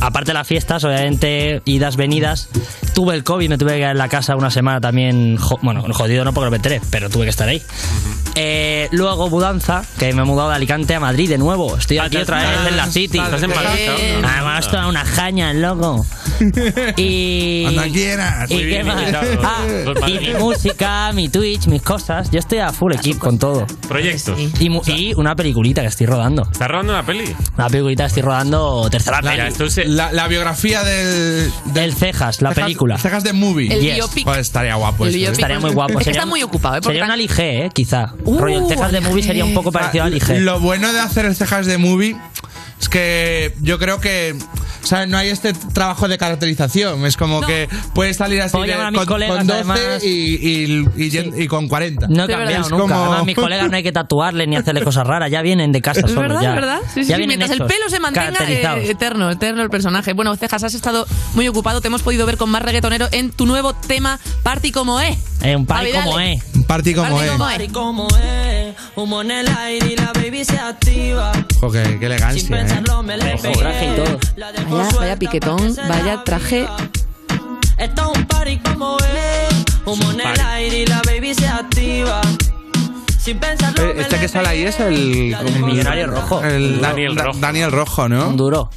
Aparte 0.01 0.31
de 0.31 0.33
las 0.33 0.47
fiestas, 0.47 0.83
obviamente, 0.83 1.61
idas, 1.63 1.95
venidas. 1.95 2.49
Tuve 2.93 3.15
el 3.15 3.23
COVID, 3.23 3.47
me 3.47 3.57
tuve 3.57 3.71
que 3.73 3.77
quedar 3.77 3.91
en 3.91 3.97
la 3.99 4.09
casa 4.09 4.35
una 4.35 4.51
semana 4.51 4.81
también. 4.81 5.37
jo- 5.37 5.59
bueno, 5.61 5.81
jodido 5.93 6.25
no 6.25 6.33
porque 6.33 6.45
lo 6.45 6.51
me 6.51 6.57
enteré, 6.57 6.81
pero 6.91 7.09
tuve 7.09 7.23
que 7.23 7.29
estar 7.29 7.47
ahí. 7.47 7.61
Eh, 8.35 8.87
luego 8.91 9.29
mudanza, 9.29 9.83
que 9.97 10.13
me 10.13 10.21
he 10.21 10.25
mudado 10.25 10.49
de 10.49 10.55
Alicante 10.55 10.95
a 10.95 10.99
Madrid 10.99 11.29
de 11.29 11.37
nuevo. 11.37 11.75
Estoy 11.77 11.97
aquí 11.97 12.17
estás- 12.17 12.23
otra 12.43 12.49
vez 12.61 12.69
en 12.71 12.77
la 12.77 12.85
City. 12.87 13.19
estás 13.19 13.43
en 13.43 13.49
Madrid 13.49 13.87
ahora. 13.89 14.33
Además, 14.33 14.65
esto 14.65 14.79
es 14.79 14.85
una 14.85 15.05
jaña, 15.05 15.53
loco. 15.53 16.05
Y. 16.97 17.63
Cuando 17.63 17.83
quieras. 17.93 18.49
¿Y 18.51 18.69
qué 18.69 18.83
más? 18.83 19.03
Ah, 19.43 19.65
y 20.07 20.19
mi 20.19 20.33
música, 20.35 21.11
mi 21.13 21.29
Twitch, 21.29 21.67
mis 21.67 21.81
cosas. 21.81 22.29
Yo 22.31 22.39
estoy 22.39 22.59
a 22.59 22.71
full 22.71 22.93
equipo 22.93 23.19
con 23.19 23.37
todo. 23.37 23.65
Proyectos. 23.87 24.39
Y, 24.59 24.69
mu- 24.69 24.81
y 24.85 25.13
una 25.15 25.35
peliculita 25.35 25.81
que 25.81 25.87
estoy 25.87 26.05
rodando. 26.07 26.43
¿Estás 26.51 26.67
rodando 26.69 26.93
una 26.93 27.05
peli? 27.05 27.35
Una 27.57 27.67
peliculita 27.67 28.03
que 28.03 28.07
estoy 28.07 28.23
rodando 28.23 28.87
tercera 28.89 29.21
La, 29.21 29.31
peli. 29.49 29.85
la- 29.87 30.11
la 30.11 30.27
biografía 30.27 30.83
del, 30.83 31.51
del 31.65 31.93
Cejas, 31.93 32.41
la 32.41 32.51
Cejas- 32.51 32.63
película. 32.63 32.97
Cejas 32.97 33.23
de 33.23 33.33
Movie. 33.33 33.73
El 33.73 33.81
Yes. 33.81 33.95
biopic. 33.95 34.23
Pues 34.25 34.39
estaría 34.39 34.75
guapo 34.75 35.03
El 35.05 35.09
esto, 35.09 35.17
¿eh? 35.17 35.19
biopic. 35.21 35.39
Estaría 35.39 35.59
muy 35.59 35.71
guapo. 35.71 35.91
Es 35.93 35.97
que 35.99 36.03
Sería, 36.05 36.19
está 36.21 36.29
muy 36.29 36.43
ocupado, 36.43 36.77
¿eh? 36.77 36.81
Sería 36.83 37.03
una 37.05 37.17
lige, 37.17 37.65
¿eh? 37.65 37.69
Quizá. 37.73 38.13
Uh, 38.25 38.39
Rollo, 38.39 38.59
el 38.59 38.67
Cejas 38.67 38.91
de 38.91 39.01
Movie 39.01 39.23
sería 39.23 39.45
un 39.45 39.53
poco 39.53 39.71
parecido 39.71 40.03
a 40.03 40.09
lige. 40.09 40.39
Lo 40.39 40.59
bueno 40.59 40.91
de 40.93 40.99
hacer 40.99 41.25
el 41.25 41.35
cejas 41.35 41.65
de 41.65 41.77
movie 41.77 42.15
es 42.79 42.89
que 42.89 43.53
yo 43.61 43.77
creo 43.79 43.99
que 43.99 44.35
o 44.81 44.87
sea, 44.87 45.05
no 45.05 45.17
hay 45.17 45.27
este 45.27 45.53
trabajo 45.53 46.07
de 46.07 46.17
caracterización. 46.17 47.05
Es 47.05 47.17
como 47.17 47.41
que 47.41 47.67
puedes 47.93 48.15
salir 48.15 48.41
así 48.41 48.57
de- 48.59 48.73
con, 48.95 49.05
colegas, 49.05 49.37
con 49.39 49.47
12 49.47 49.59
además. 49.59 50.03
y, 50.03 50.07
y- 50.07 50.85
y 50.95 51.11
yen- 51.11 51.33
y 51.37 51.47
con 51.47 51.67
40. 51.67 52.07
No 52.07 52.23
he 52.23 52.27
cambiado 52.27 52.63
es 52.65 52.71
nunca. 52.71 52.83
como- 52.83 52.95
Además, 53.03 53.25
mis 53.25 53.35
colegas 53.35 53.69
no 53.69 53.75
hay 53.75 53.83
que 53.83 53.91
tatuarle 53.91 54.47
ni 54.47 54.55
hacerle 54.55 54.81
cosas 54.81 55.05
raras. 55.05 55.29
Ya 55.29 55.41
vienen 55.41 55.73
de 55.73 55.81
casa 55.81 55.99
Es 55.99 56.05
solos. 56.11 56.21
verdad, 56.21 56.41
ya. 56.41 56.49
es 56.49 56.55
verdad. 56.55 56.79
Sí, 56.93 57.03
sí, 57.03 57.09
Ya 57.09 57.17
sí, 57.17 57.27
mientras 57.27 57.51
el 57.51 57.57
pelo 57.59 57.89
se 57.89 57.99
mantenga 57.99 58.49
eh, 58.49 58.89
eterno, 58.89 59.29
eterno 59.29 59.61
el 59.63 59.69
personaje. 59.69 60.13
Bueno, 60.13 60.35
Cejas, 60.37 60.63
has 60.63 60.73
estado 60.73 61.05
muy 61.35 61.47
ocupado, 61.49 61.81
te 61.81 61.87
hemos 61.89 62.01
podido 62.01 62.25
ver 62.25 62.37
con 62.37 62.49
más 62.49 62.61
reggaetonero 62.61 63.09
en 63.11 63.31
tu 63.31 63.45
nuevo 63.45 63.73
tema 63.73 64.17
Party 64.43 64.71
como 64.71 65.01
es. 65.01 65.17
Eh, 65.41 65.55
un 65.57 65.65
party 65.65 65.91
como 65.91 66.19
es. 66.19 66.41
Un 66.55 66.63
party 66.63 66.93
como 66.93 67.09
Party 67.17 67.29
es. 67.29 67.37
Party 67.37 67.67
como 67.67 68.07
es, 68.17 68.75
humo 68.95 69.21
en 69.21 69.31
el 69.31 69.47
aire 69.49 69.87
y 69.93 69.95
la 69.97 70.11
baby 70.13 70.43
se 70.45 70.57
activa. 70.57 71.31
Qué, 71.71 71.97
qué 71.99 72.05
elegancia, 72.05 72.65
¿eh? 72.69 72.73
Pensarlo 72.75 73.03
me 73.03 73.17
le 73.17 73.33
Ojo, 73.33 73.59
traje 73.59 73.85
y 73.85 73.95
todo. 73.95 74.19
Vaya, 74.69 74.89
vaya 74.99 75.15
piquetón, 75.17 75.75
vaya 75.87 76.23
traje. 76.23 76.67
Esto 77.77 78.11
es 78.11 78.17
un 78.17 78.25
party 78.25 78.57
como 78.59 78.97
es, 78.97 79.65
humo 79.85 80.11
en 80.11 80.19
el 80.19 80.23
party. 80.25 80.41
aire 80.41 80.77
y 80.79 80.85
la 80.85 81.01
baby 81.05 81.33
se 81.33 81.47
activa. 81.47 82.21
Sin 83.19 83.37
pensarlo 83.39 83.83
Eh, 83.91 83.95
Este 83.99 84.17
que 84.17 84.27
sale 84.27 84.47
ahí 84.49 84.63
es 84.63 84.79
el, 84.79 85.33
El 85.33 85.63
millonario 85.63 86.07
rojo. 86.07 86.41
el 86.43 86.79
Daniel 86.81 87.15
Da- 87.15 87.23
Rojo. 87.25 87.39
Daniel 87.39 87.71
Rojo, 87.71 88.09
¿no? 88.09 88.27
Un 88.29 88.37
duro. 88.37 88.69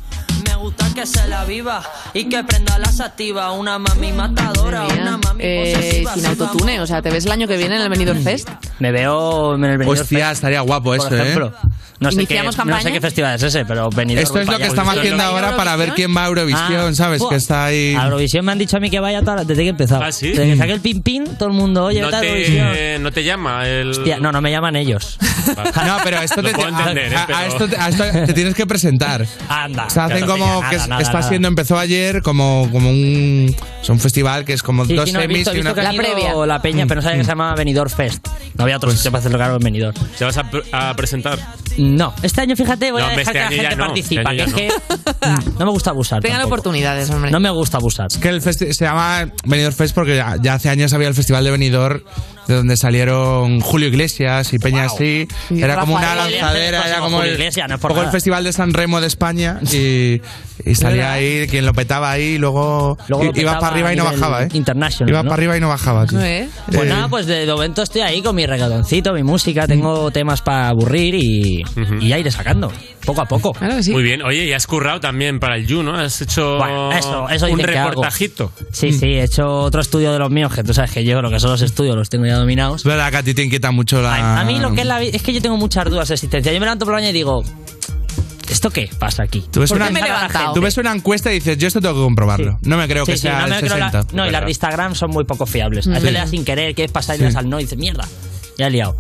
Me 0.49 0.55
gusta 0.57 0.87
que 0.95 1.07
se 1.07 1.27
la 1.29 1.45
viva 1.45 1.83
y 2.15 2.25
que 2.29 2.43
prenda 2.45 2.79
las 2.79 3.01
activas. 3.01 3.53
Una 3.57 3.79
mami 3.79 4.13
matadora, 4.13 4.87
una 4.87 5.17
mami 5.19 5.43
Eh, 5.45 5.73
posesiva. 5.75 6.15
sin 6.15 6.27
autotune, 6.27 6.81
o 6.81 6.87
sea, 6.87 7.03
¿te 7.03 7.11
ves 7.11 7.25
el 7.27 7.33
año 7.33 7.47
que 7.49 7.57
viene 7.57 7.77
en 7.77 7.83
el 7.83 7.89
Benidorm 7.89 8.23
Fest? 8.23 8.49
Me 8.83 8.91
veo 8.91 9.55
en 9.55 9.65
el 9.65 9.79
Benidorm 9.79 10.01
Hostia, 10.01 10.19
Fest, 10.31 10.33
estaría 10.39 10.61
guapo 10.63 10.93
esto. 10.93 11.17
¿eh? 11.17 11.39
No 12.01 12.11
sé, 12.11 12.17
qué, 12.17 12.23
¿Iniciamos 12.23 12.57
no 12.57 12.65
campaña? 12.65 12.83
sé 12.83 12.91
qué 12.93 13.01
festival 13.01 13.37
es 13.37 13.43
ese, 13.45 13.65
pero 13.65 13.89
Benidorm 13.91 14.25
Esto 14.25 14.41
es 14.41 14.49
lo 14.49 14.59
que 14.59 14.67
estamos 14.67 14.97
haciendo 14.97 15.23
ahora 15.23 15.55
para 15.57 15.77
ver 15.77 15.93
quién 15.95 16.17
va 16.17 16.25
a 16.25 16.27
Eurovisión, 16.27 16.89
Ah, 16.91 16.95
¿sabes? 16.95 17.21
buah. 17.21 17.31
Que 17.31 17.37
está 17.37 17.67
ahí. 17.67 17.95
A 17.97 18.07
Eurovisión 18.07 18.45
me 18.45 18.51
han 18.51 18.59
dicho 18.59 18.77
a 18.77 18.81
mí 18.81 18.91
que 18.91 18.99
vaya 18.99 19.21
toda- 19.23 19.45
desde 19.45 19.63
que 19.63 19.67
he 19.69 19.71
empezado. 19.71 20.03
¿Ah, 20.03 20.11
sí? 20.11 20.31
Desde 20.31 20.47
que 20.51 20.57
saqué 20.57 20.73
el 20.73 20.81
pin 20.81 21.01
pin, 21.01 21.25
todo 21.39 21.49
el 21.49 21.55
mundo, 21.55 21.85
oye, 21.85 22.01
No 22.01 22.09
vete 22.09 22.17
a 22.17 22.23
Eurovisión. 22.25 22.73
te, 22.73 22.99
no 22.99 23.13
te 23.13 23.23
llama 23.23 23.69
el... 23.69 23.91
Hostia, 23.91 24.19
no, 24.19 24.33
no 24.33 24.41
me 24.41 24.51
llaman 24.51 24.75
ellos. 24.75 25.17
No, 25.87 25.97
pero 26.03 26.21
esto 26.23 26.43
Lo 26.43 26.49
te, 26.49 26.55
puedo 26.57 26.69
entender, 26.71 27.13
¿eh? 27.13 27.17
a, 27.17 27.23
a 27.23 27.27
Pero- 27.27 27.39
esto, 27.47 27.69
te- 27.69 27.77
a 27.77 27.89
esto 27.89 28.05
te 28.27 28.33
tienes 28.33 28.55
que 28.57 28.67
presentar. 28.67 29.25
Anda. 29.49 29.87
O 29.87 29.91
sea, 29.91 30.07
hacen 30.07 30.19
Claro, 30.25 30.33
como 30.33 30.47
nada, 30.61 30.71
que 30.71 30.77
nada, 30.89 31.01
está 31.03 31.13
nada. 31.19 31.29
siendo, 31.29 31.47
empezó 31.47 31.79
ayer 31.79 32.21
como, 32.23 32.69
como 32.73 32.91
un, 32.91 33.55
es 33.81 33.89
un 33.89 34.01
festival 34.01 34.45
que 34.45 34.55
es 34.55 34.63
como 34.65 34.85
Sí, 34.87 34.95
dos 34.95 35.09
sí, 35.09 35.13
no, 35.13 35.21
he 35.21 35.23
semis 35.23 35.37
visto, 35.39 35.51
he 35.51 35.55
y 35.55 35.57
visto 35.59 35.71
una 35.73 35.75
que 35.75 35.81
han 35.87 35.97
La 35.97 36.03
ido 36.03 36.15
previa. 36.17 36.47
la 36.47 36.63
peña, 36.63 36.87
pero 36.89 36.97
no 37.01 37.03
sabía 37.03 37.19
que 37.19 37.25
se 37.25 37.31
llamaba 37.31 37.55
Benidorm 37.55 37.91
Fest. 37.91 38.27
No 38.55 38.65
había 38.73 38.77
otro 38.79 38.91
sitio 38.93 39.11
para 39.11 39.21
hacerlo 39.21 39.39
claro 39.39 39.57
en 39.57 39.63
Benidorm. 39.63 39.95
¿Te 40.19 40.25
vas 40.25 40.37
a, 40.39 40.51
pr- 40.51 40.65
a 40.73 40.95
presentar? 40.95 41.39
No, 41.79 42.15
este 42.23 42.41
año, 42.41 42.57
fíjate, 42.57 42.91
voy 42.93 43.03
No, 43.03 43.09
a 43.09 43.11
dejar 43.11 43.37
este 43.37 43.49
que 43.57 43.63
la 43.63 43.69
gente 43.71 43.77
no, 43.77 43.87
participe. 43.87 44.23
este 44.23 44.55
que 44.55 44.67
es 44.67 44.75
que 44.75 45.51
no 45.59 45.65
me 45.67 45.71
gusta 45.73 45.91
abusar. 45.91 46.21
Tengan 46.23 46.41
tampoco. 46.41 46.55
oportunidades, 46.61 47.11
hombre. 47.11 47.31
No 47.31 47.41
me 47.41 47.51
gusta 47.51 47.79
abusar. 47.79 48.09
que 48.09 48.29
el 48.29 48.43
se 48.43 48.65
llama 48.85 49.31
Benidorm 49.45 49.75
Fest 49.75 49.95
porque 49.95 50.17
ya, 50.17 50.37
ya 50.41 50.55
hace 50.55 50.69
años 50.69 50.93
había 50.93 51.09
el 51.09 51.15
festival 51.15 51.45
de 51.45 51.51
Benidorm 51.51 52.03
de 52.49 52.55
donde 52.55 52.77
salieron 52.77 53.61
Julio 53.61 53.89
Iglesias 53.89 54.53
y 54.53 54.59
Peña 54.59 54.85
así. 54.85 55.29
Y 55.51 55.63
Era 55.63 55.77
como 55.77 55.95
una 55.97 56.15
lanzadera, 56.15 56.87
era 56.89 56.99
como 57.01 57.23
el, 57.23 57.33
Iglesias, 57.33 57.69
no 57.69 57.79
poco 57.79 58.03
el 58.03 58.09
festival 58.11 58.45
de 58.45 58.53
San 58.53 58.73
Remo 58.75 59.01
de 59.01 59.07
España 59.07 59.61
y, 59.73 60.21
y 60.65 60.75
salía 60.75 61.13
ahí 61.13 61.47
quien 61.49 61.65
lo 61.67 61.73
petaba 61.75 62.11
ahí 62.11 62.23
y 62.35 62.39
luego, 62.39 62.97
Luego 63.09 63.25
i- 63.25 63.33
lo 63.33 63.41
iba 63.41 63.59
para 63.59 63.73
arriba 63.73 63.89
a 63.91 63.93
y 63.93 63.97
no 63.97 64.05
bajaba, 64.05 64.43
¿eh? 64.45 64.49
international, 64.53 65.09
Iba 65.11 65.23
¿no? 65.23 65.29
para 65.29 65.35
arriba 65.35 65.57
y 65.57 65.61
no 65.61 65.69
bajaba. 65.69 66.07
tío. 66.07 66.21
¿Eh? 66.21 66.49
Pues 66.67 66.79
Eh, 66.83 66.89
nada, 66.89 67.09
pues 67.09 67.27
de 67.27 67.47
momento 67.47 67.83
estoy 67.83 68.01
ahí 68.03 68.23
con 68.23 68.35
mi 68.37 68.47
reggaetoncito, 68.47 69.13
mi 69.13 69.23
música, 69.23 69.67
tengo 69.67 70.11
temas 70.11 70.43
para 70.43 70.69
aburrir 70.69 71.15
y, 71.15 71.63
y 72.01 72.09
ya 72.09 72.19
iré 72.19 72.31
sacando, 72.31 72.73
poco 73.05 73.21
a 73.23 73.27
poco. 73.27 73.53
Claro 73.53 73.83
sí. 73.83 73.93
Muy 73.93 74.03
bien. 74.03 74.23
Oye, 74.23 74.45
y 74.47 74.53
has 74.53 74.67
currado 74.67 75.01
también 75.01 75.39
para 75.41 75.57
el 75.57 75.67
You, 75.67 75.83
¿no? 75.83 75.95
Has 75.99 76.21
hecho 76.21 76.59
Bueno, 76.59 76.93
eso, 76.93 77.29
eso 77.29 77.47
un 77.47 77.59
reportajito. 77.59 78.53
Sí, 78.73 78.93
sí, 78.93 79.07
he 79.07 79.23
hecho 79.25 79.49
otro 79.49 79.81
estudio 79.81 80.13
de 80.13 80.19
los 80.19 80.31
míos, 80.31 80.53
que 80.55 80.63
tú 80.65 80.73
sabes 80.75 80.91
que 80.91 81.05
yo 81.05 81.21
lo 81.23 81.31
que 81.31 81.39
son 81.41 81.51
los 81.51 81.63
estudios 81.63 81.97
los 81.97 82.09
tengo 82.09 82.27
ya 82.27 82.32
dominados. 82.39 82.83
Es 82.83 82.85
verdad 82.85 83.11
que 83.11 83.17
a 83.19 83.23
ti 83.23 83.35
te 83.35 83.43
inquieta 83.43 83.71
mucho 83.71 84.01
la... 84.03 84.15
A, 84.15 84.41
a 84.41 84.45
mí 84.45 84.59
lo 84.59 84.75
que 84.75 84.83
es 84.83 84.87
la 84.87 84.99
vida, 84.99 85.11
es 85.15 85.23
que 85.23 85.33
yo 85.33 85.41
tengo 85.43 85.57
muchas 85.57 85.85
dudas 85.87 86.09
de 86.09 86.15
existencia. 86.15 86.53
Yo 86.53 86.59
me 86.61 86.67
levanto 86.67 86.85
por 86.85 86.93
la 86.95 86.99
mañana 86.99 87.11
y 87.11 87.15
digo, 87.15 87.43
¿esto 88.51 88.71
qué 88.71 88.91
pasa 88.99 89.23
aquí? 89.23 89.45
Tú 89.51 89.61
ves, 89.61 89.71
¿Por 89.71 89.77
una, 89.79 89.87
qué 89.89 89.93
me 89.95 90.01
he 90.01 90.05
levantado? 90.05 90.53
tú 90.55 90.61
ves 90.61 90.77
una 90.79 90.93
encuesta 90.93 91.31
y 91.31 91.35
dices, 91.37 91.57
yo 91.59 91.69
esto 91.69 91.81
tengo 91.81 91.95
que 91.95 92.01
comprobarlo. 92.03 92.59
No 92.63 92.77
me 92.77 92.87
creo 92.89 93.05
Sí, 93.07 93.13
que 93.13 93.19
sí, 93.19 93.23
sea 93.23 93.47
no, 93.47 93.55
el 93.55 93.61
creo 93.65 93.79
la- 93.79 93.91
60. 93.91 94.17
no, 94.17 94.27
y 94.27 94.31
las 94.31 94.45
de 94.45 94.51
Instagram 94.51 94.95
son 94.95 95.11
muy 95.11 95.25
poco 95.25 95.47
fiables. 95.47 95.87
A 95.87 95.91
veces 95.91 96.05
Sí. 96.09 96.13
le 96.13 96.19
das 96.19 96.31
sin 96.31 96.45
querer, 96.45 96.75
quieres 96.75 96.93
pasar 96.93 97.17
y 97.17 97.21
le 97.21 97.25
das 97.27 97.37
al 97.37 97.49
no 97.49 97.59
y 97.61 97.65
dices, 97.65 97.79
mierda, 97.79 98.07
ya 98.59 98.67
he 98.67 98.71
liado. 98.71 98.97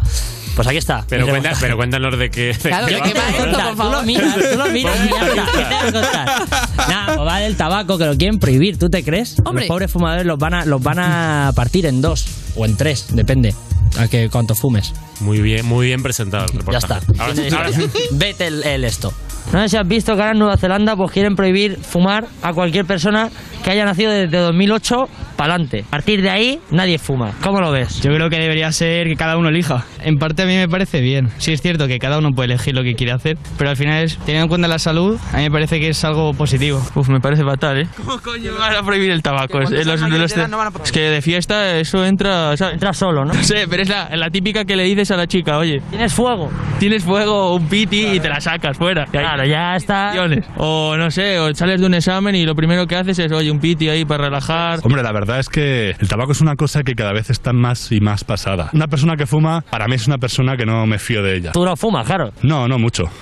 Pues 0.55 0.69
aquí 0.69 0.77
está. 0.77 1.07
Pero, 1.09 1.27
cuenta, 1.27 1.53
pero 1.59 1.79
cuéntanos 1.79 2.19
de 2.19 2.31
qué. 2.31 2.55
Claro, 2.63 2.87
qué 2.87 2.93
¿de 2.95 3.01
va. 3.01 3.07
qué 3.07 3.15
va 3.15 3.29
esto, 3.31 3.75
por 3.75 3.87
Tú 3.87 3.93
lo 3.93 4.03
miras, 4.03 4.35
tú 4.35 4.59
lo 4.59 4.67
miras 4.69 4.97
y 5.03 5.09
ya 5.09 5.27
está. 5.27 5.47
¿Qué 5.47 5.63
te 5.63 5.75
va 5.75 5.81
a 5.81 5.93
contar? 5.93 6.89
Nada, 6.91 7.07
pues 7.17 7.27
va 7.27 7.39
del 7.39 7.57
tabaco 7.57 7.97
que 7.97 8.05
lo 8.05 8.17
quieren 8.19 8.39
prohibir, 8.39 8.79
¿tú 8.79 8.91
te 8.91 9.03
crees? 9.03 9.37
Hombre. 9.47 9.65
Los 9.65 9.69
pobres 9.69 9.91
fumadores 9.91 10.27
los 10.27 10.39
van 10.39 10.53
a, 10.53 10.65
los 10.67 10.83
van 10.83 10.99
a 10.99 11.53
partir 11.55 11.87
en 11.87 12.03
dos 12.03 12.27
o 12.57 12.65
en 12.65 12.77
tres, 12.77 13.07
depende 13.15 13.55
a 13.99 14.09
que 14.09 14.29
cuánto 14.31 14.55
fumes. 14.55 14.93
Muy 15.21 15.41
bien, 15.41 15.67
muy 15.67 15.87
bien 15.87 16.03
presentado 16.03 16.47
el 16.47 16.53
Ya 16.53 16.59
reportaje. 16.59 16.95
está. 17.05 17.23
Ahora, 17.25 17.43
ahora 17.57 17.73
sí. 17.73 17.83
Vete 18.13 18.47
el, 18.47 18.63
el 18.65 18.85
esto. 18.85 19.13
No 19.53 19.61
sé 19.63 19.71
si 19.71 19.77
has 19.77 19.87
visto 19.87 20.15
que 20.15 20.21
ahora 20.21 20.33
en 20.33 20.39
Nueva 20.39 20.57
Zelanda 20.57 20.97
pues 20.97 21.11
quieren 21.11 21.35
prohibir 21.35 21.77
fumar 21.77 22.27
a 22.43 22.53
cualquier 22.53 22.85
persona 22.87 23.29
que 23.65 23.71
haya 23.71 23.85
nacido 23.85 24.11
desde 24.13 24.39
2008 24.39 25.09
para 25.37 25.55
adelante. 25.55 25.85
A 25.89 25.91
partir 25.91 26.23
de 26.23 26.31
ahí 26.31 26.61
nadie 26.71 26.99
fuma. 26.99 27.33
¿Cómo 27.43 27.61
lo 27.61 27.71
ves? 27.73 28.01
Yo 28.01 28.13
creo 28.13 28.31
que 28.31 28.39
debería 28.39 28.71
ser 28.73 29.09
que 29.09 29.17
cada 29.17 29.37
uno 29.37 29.49
elija. 29.49 29.85
En 30.01 30.17
parte 30.17 30.43
a 30.43 30.47
mí 30.47 30.55
me 30.57 30.69
parece 30.69 31.01
bien. 31.01 31.29
Sí 31.39 31.53
es 31.53 31.61
cierto 31.61 31.87
que 31.89 31.99
cada 31.99 32.19
uno 32.19 32.31
puede 32.31 32.53
elegir 32.53 32.75
lo 32.75 32.83
que 32.85 32.95
quiere 32.95 33.13
hacer, 33.13 33.37
pero 33.59 33.71
al 33.71 33.77
final 33.77 34.05
es, 34.05 34.17
teniendo 34.19 34.45
en 34.45 34.49
cuenta 34.49 34.69
la 34.69 34.79
salud, 34.79 35.19
a 35.33 35.37
mí 35.39 35.43
me 35.43 35.51
parece 35.51 35.81
que 35.81 35.89
es 35.89 36.05
algo 36.05 36.33
positivo. 36.35 36.81
Uf, 36.95 37.09
me 37.09 37.21
parece 37.21 37.43
fatal, 37.45 37.81
¿eh? 37.83 37.89
¿Cómo 37.97 38.19
coño 38.21 38.53
van 38.59 38.77
a 38.77 38.83
prohibir 38.83 39.11
el 39.11 39.23
tabaco? 39.23 39.59
Los- 39.61 39.71
los- 39.71 40.01
de 40.01 40.49
no 40.49 40.61
a 40.63 40.73
es 40.85 40.93
que 40.93 41.01
de 41.01 41.21
fiesta 41.21 41.79
eso 41.79 42.05
entra, 42.07 42.42
¿sabes? 42.57 42.75
Entra 42.75 42.93
solo, 42.93 43.25
¿no? 43.25 43.33
No 43.43 43.43
sé, 43.43 43.67
pero 43.69 43.83
es 43.83 43.89
la, 43.89 44.09
la 44.15 44.31
típica 44.31 44.65
que 44.65 44.77
le 44.77 44.85
dices 44.85 45.11
a 45.11 45.17
la 45.17 45.27
chica, 45.27 45.59
oye, 45.59 45.83
¿Tienes 45.91 46.13
fuego? 46.15 46.51
tienes 46.79 47.05
fuego 47.05 47.51
o 47.51 47.57
un 47.57 47.69
piti 47.69 48.07
y 48.07 48.21
te 48.21 48.29
la 48.29 48.41
sacas 48.41 48.77
fuera. 48.77 49.05
Claro, 49.07 49.45
ya 49.45 49.77
está. 49.77 50.13
O 50.57 50.97
no 50.97 51.11
sé, 51.11 51.39
o 51.39 51.55
sales 51.55 51.81
de 51.81 51.87
un 51.87 51.95
examen 51.95 52.35
y 52.35 52.45
lo 52.45 52.55
primero 52.55 52.87
que 52.87 52.97
haces 52.97 53.19
es, 53.19 53.33
oye, 53.33 53.51
un 53.51 53.61
piti 53.61 53.89
ahí 53.89 54.05
para 54.05 54.25
relajar. 54.25 54.81
Hombre, 54.83 55.03
la 55.03 55.13
verdad 55.13 55.39
es 55.39 55.49
que 55.49 55.91
el 55.99 56.09
tabaco 56.09 56.33
es 56.33 56.41
una 56.41 56.57
cosa 56.57 56.83
que 56.83 56.95
cada 56.95 57.13
vez 57.13 57.31
está 57.31 57.53
más 57.53 57.91
y 57.93 58.01
más 58.01 58.25
pasada. 58.25 58.71
Una 58.73 58.89
persona 58.89 59.17
que 59.17 59.27
fuma, 59.27 59.61
para 59.63 59.87
mí 59.89 59.95
es 59.95 60.07
una 60.07 60.19
persona 60.19 60.57
que 60.57 60.67
no 60.67 60.87
me 60.87 60.99
fío 60.99 61.23
de 61.23 61.37
ella. 61.37 61.53
Tú 61.53 61.65
no 61.65 61.77
fumas, 61.77 62.07
claro. 62.07 62.33
No, 62.43 62.69
no 62.69 62.79
mucho. 62.79 63.05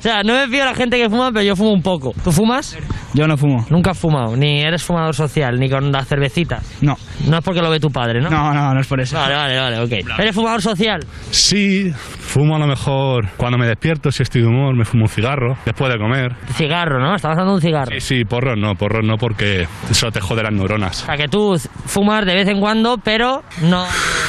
O 0.00 0.02
sea, 0.02 0.22
no 0.22 0.32
me 0.32 0.46
fío 0.48 0.60
de 0.60 0.64
la 0.64 0.74
gente 0.74 0.96
que 0.96 1.10
fuma, 1.10 1.30
pero 1.30 1.42
yo 1.42 1.54
fumo 1.54 1.72
un 1.72 1.82
poco. 1.82 2.14
¿Tú 2.24 2.32
fumas? 2.32 2.74
Yo 3.12 3.26
no 3.26 3.36
fumo. 3.36 3.66
Nunca 3.68 3.90
has 3.90 3.98
fumado, 3.98 4.34
ni 4.34 4.62
eres 4.62 4.82
fumador 4.82 5.14
social, 5.14 5.60
ni 5.60 5.68
con 5.68 5.92
las 5.92 6.08
cervecitas. 6.08 6.64
No. 6.80 6.96
No 7.28 7.36
es 7.38 7.44
porque 7.44 7.60
lo 7.60 7.68
ve 7.68 7.80
tu 7.80 7.90
padre, 7.90 8.22
¿no? 8.22 8.29
No, 8.30 8.52
no, 8.54 8.74
no 8.74 8.80
es 8.80 8.86
por 8.86 9.00
eso. 9.00 9.16
Vale, 9.16 9.34
vale, 9.34 9.58
vale, 9.58 9.78
ok. 9.80 10.18
¿Eres 10.18 10.34
fumador 10.34 10.62
social? 10.62 11.00
Sí, 11.30 11.90
fumo 11.92 12.56
a 12.56 12.58
lo 12.58 12.66
mejor 12.66 13.28
cuando 13.36 13.58
me 13.58 13.66
despierto, 13.66 14.10
si 14.10 14.22
estoy 14.22 14.42
de 14.42 14.48
humor, 14.48 14.74
me 14.76 14.84
fumo 14.84 15.04
un 15.04 15.08
cigarro 15.08 15.56
después 15.64 15.92
de 15.92 15.98
comer. 15.98 16.34
Cigarro, 16.54 17.00
¿no? 17.00 17.14
Estabas 17.14 17.36
dando 17.38 17.54
un 17.54 17.60
cigarro. 17.60 17.90
Sí, 17.92 18.00
sí, 18.00 18.24
porros 18.24 18.56
no, 18.58 18.74
porros 18.74 19.04
no 19.04 19.16
porque 19.16 19.66
eso 19.90 20.10
te 20.10 20.20
jode 20.20 20.42
las 20.42 20.52
neuronas. 20.52 21.02
O 21.02 21.06
sea, 21.06 21.16
que 21.16 21.28
tú 21.28 21.56
fumas 21.86 22.24
de 22.26 22.34
vez 22.34 22.48
en 22.48 22.60
cuando, 22.60 22.98
pero 23.02 23.42
no, 23.62 23.84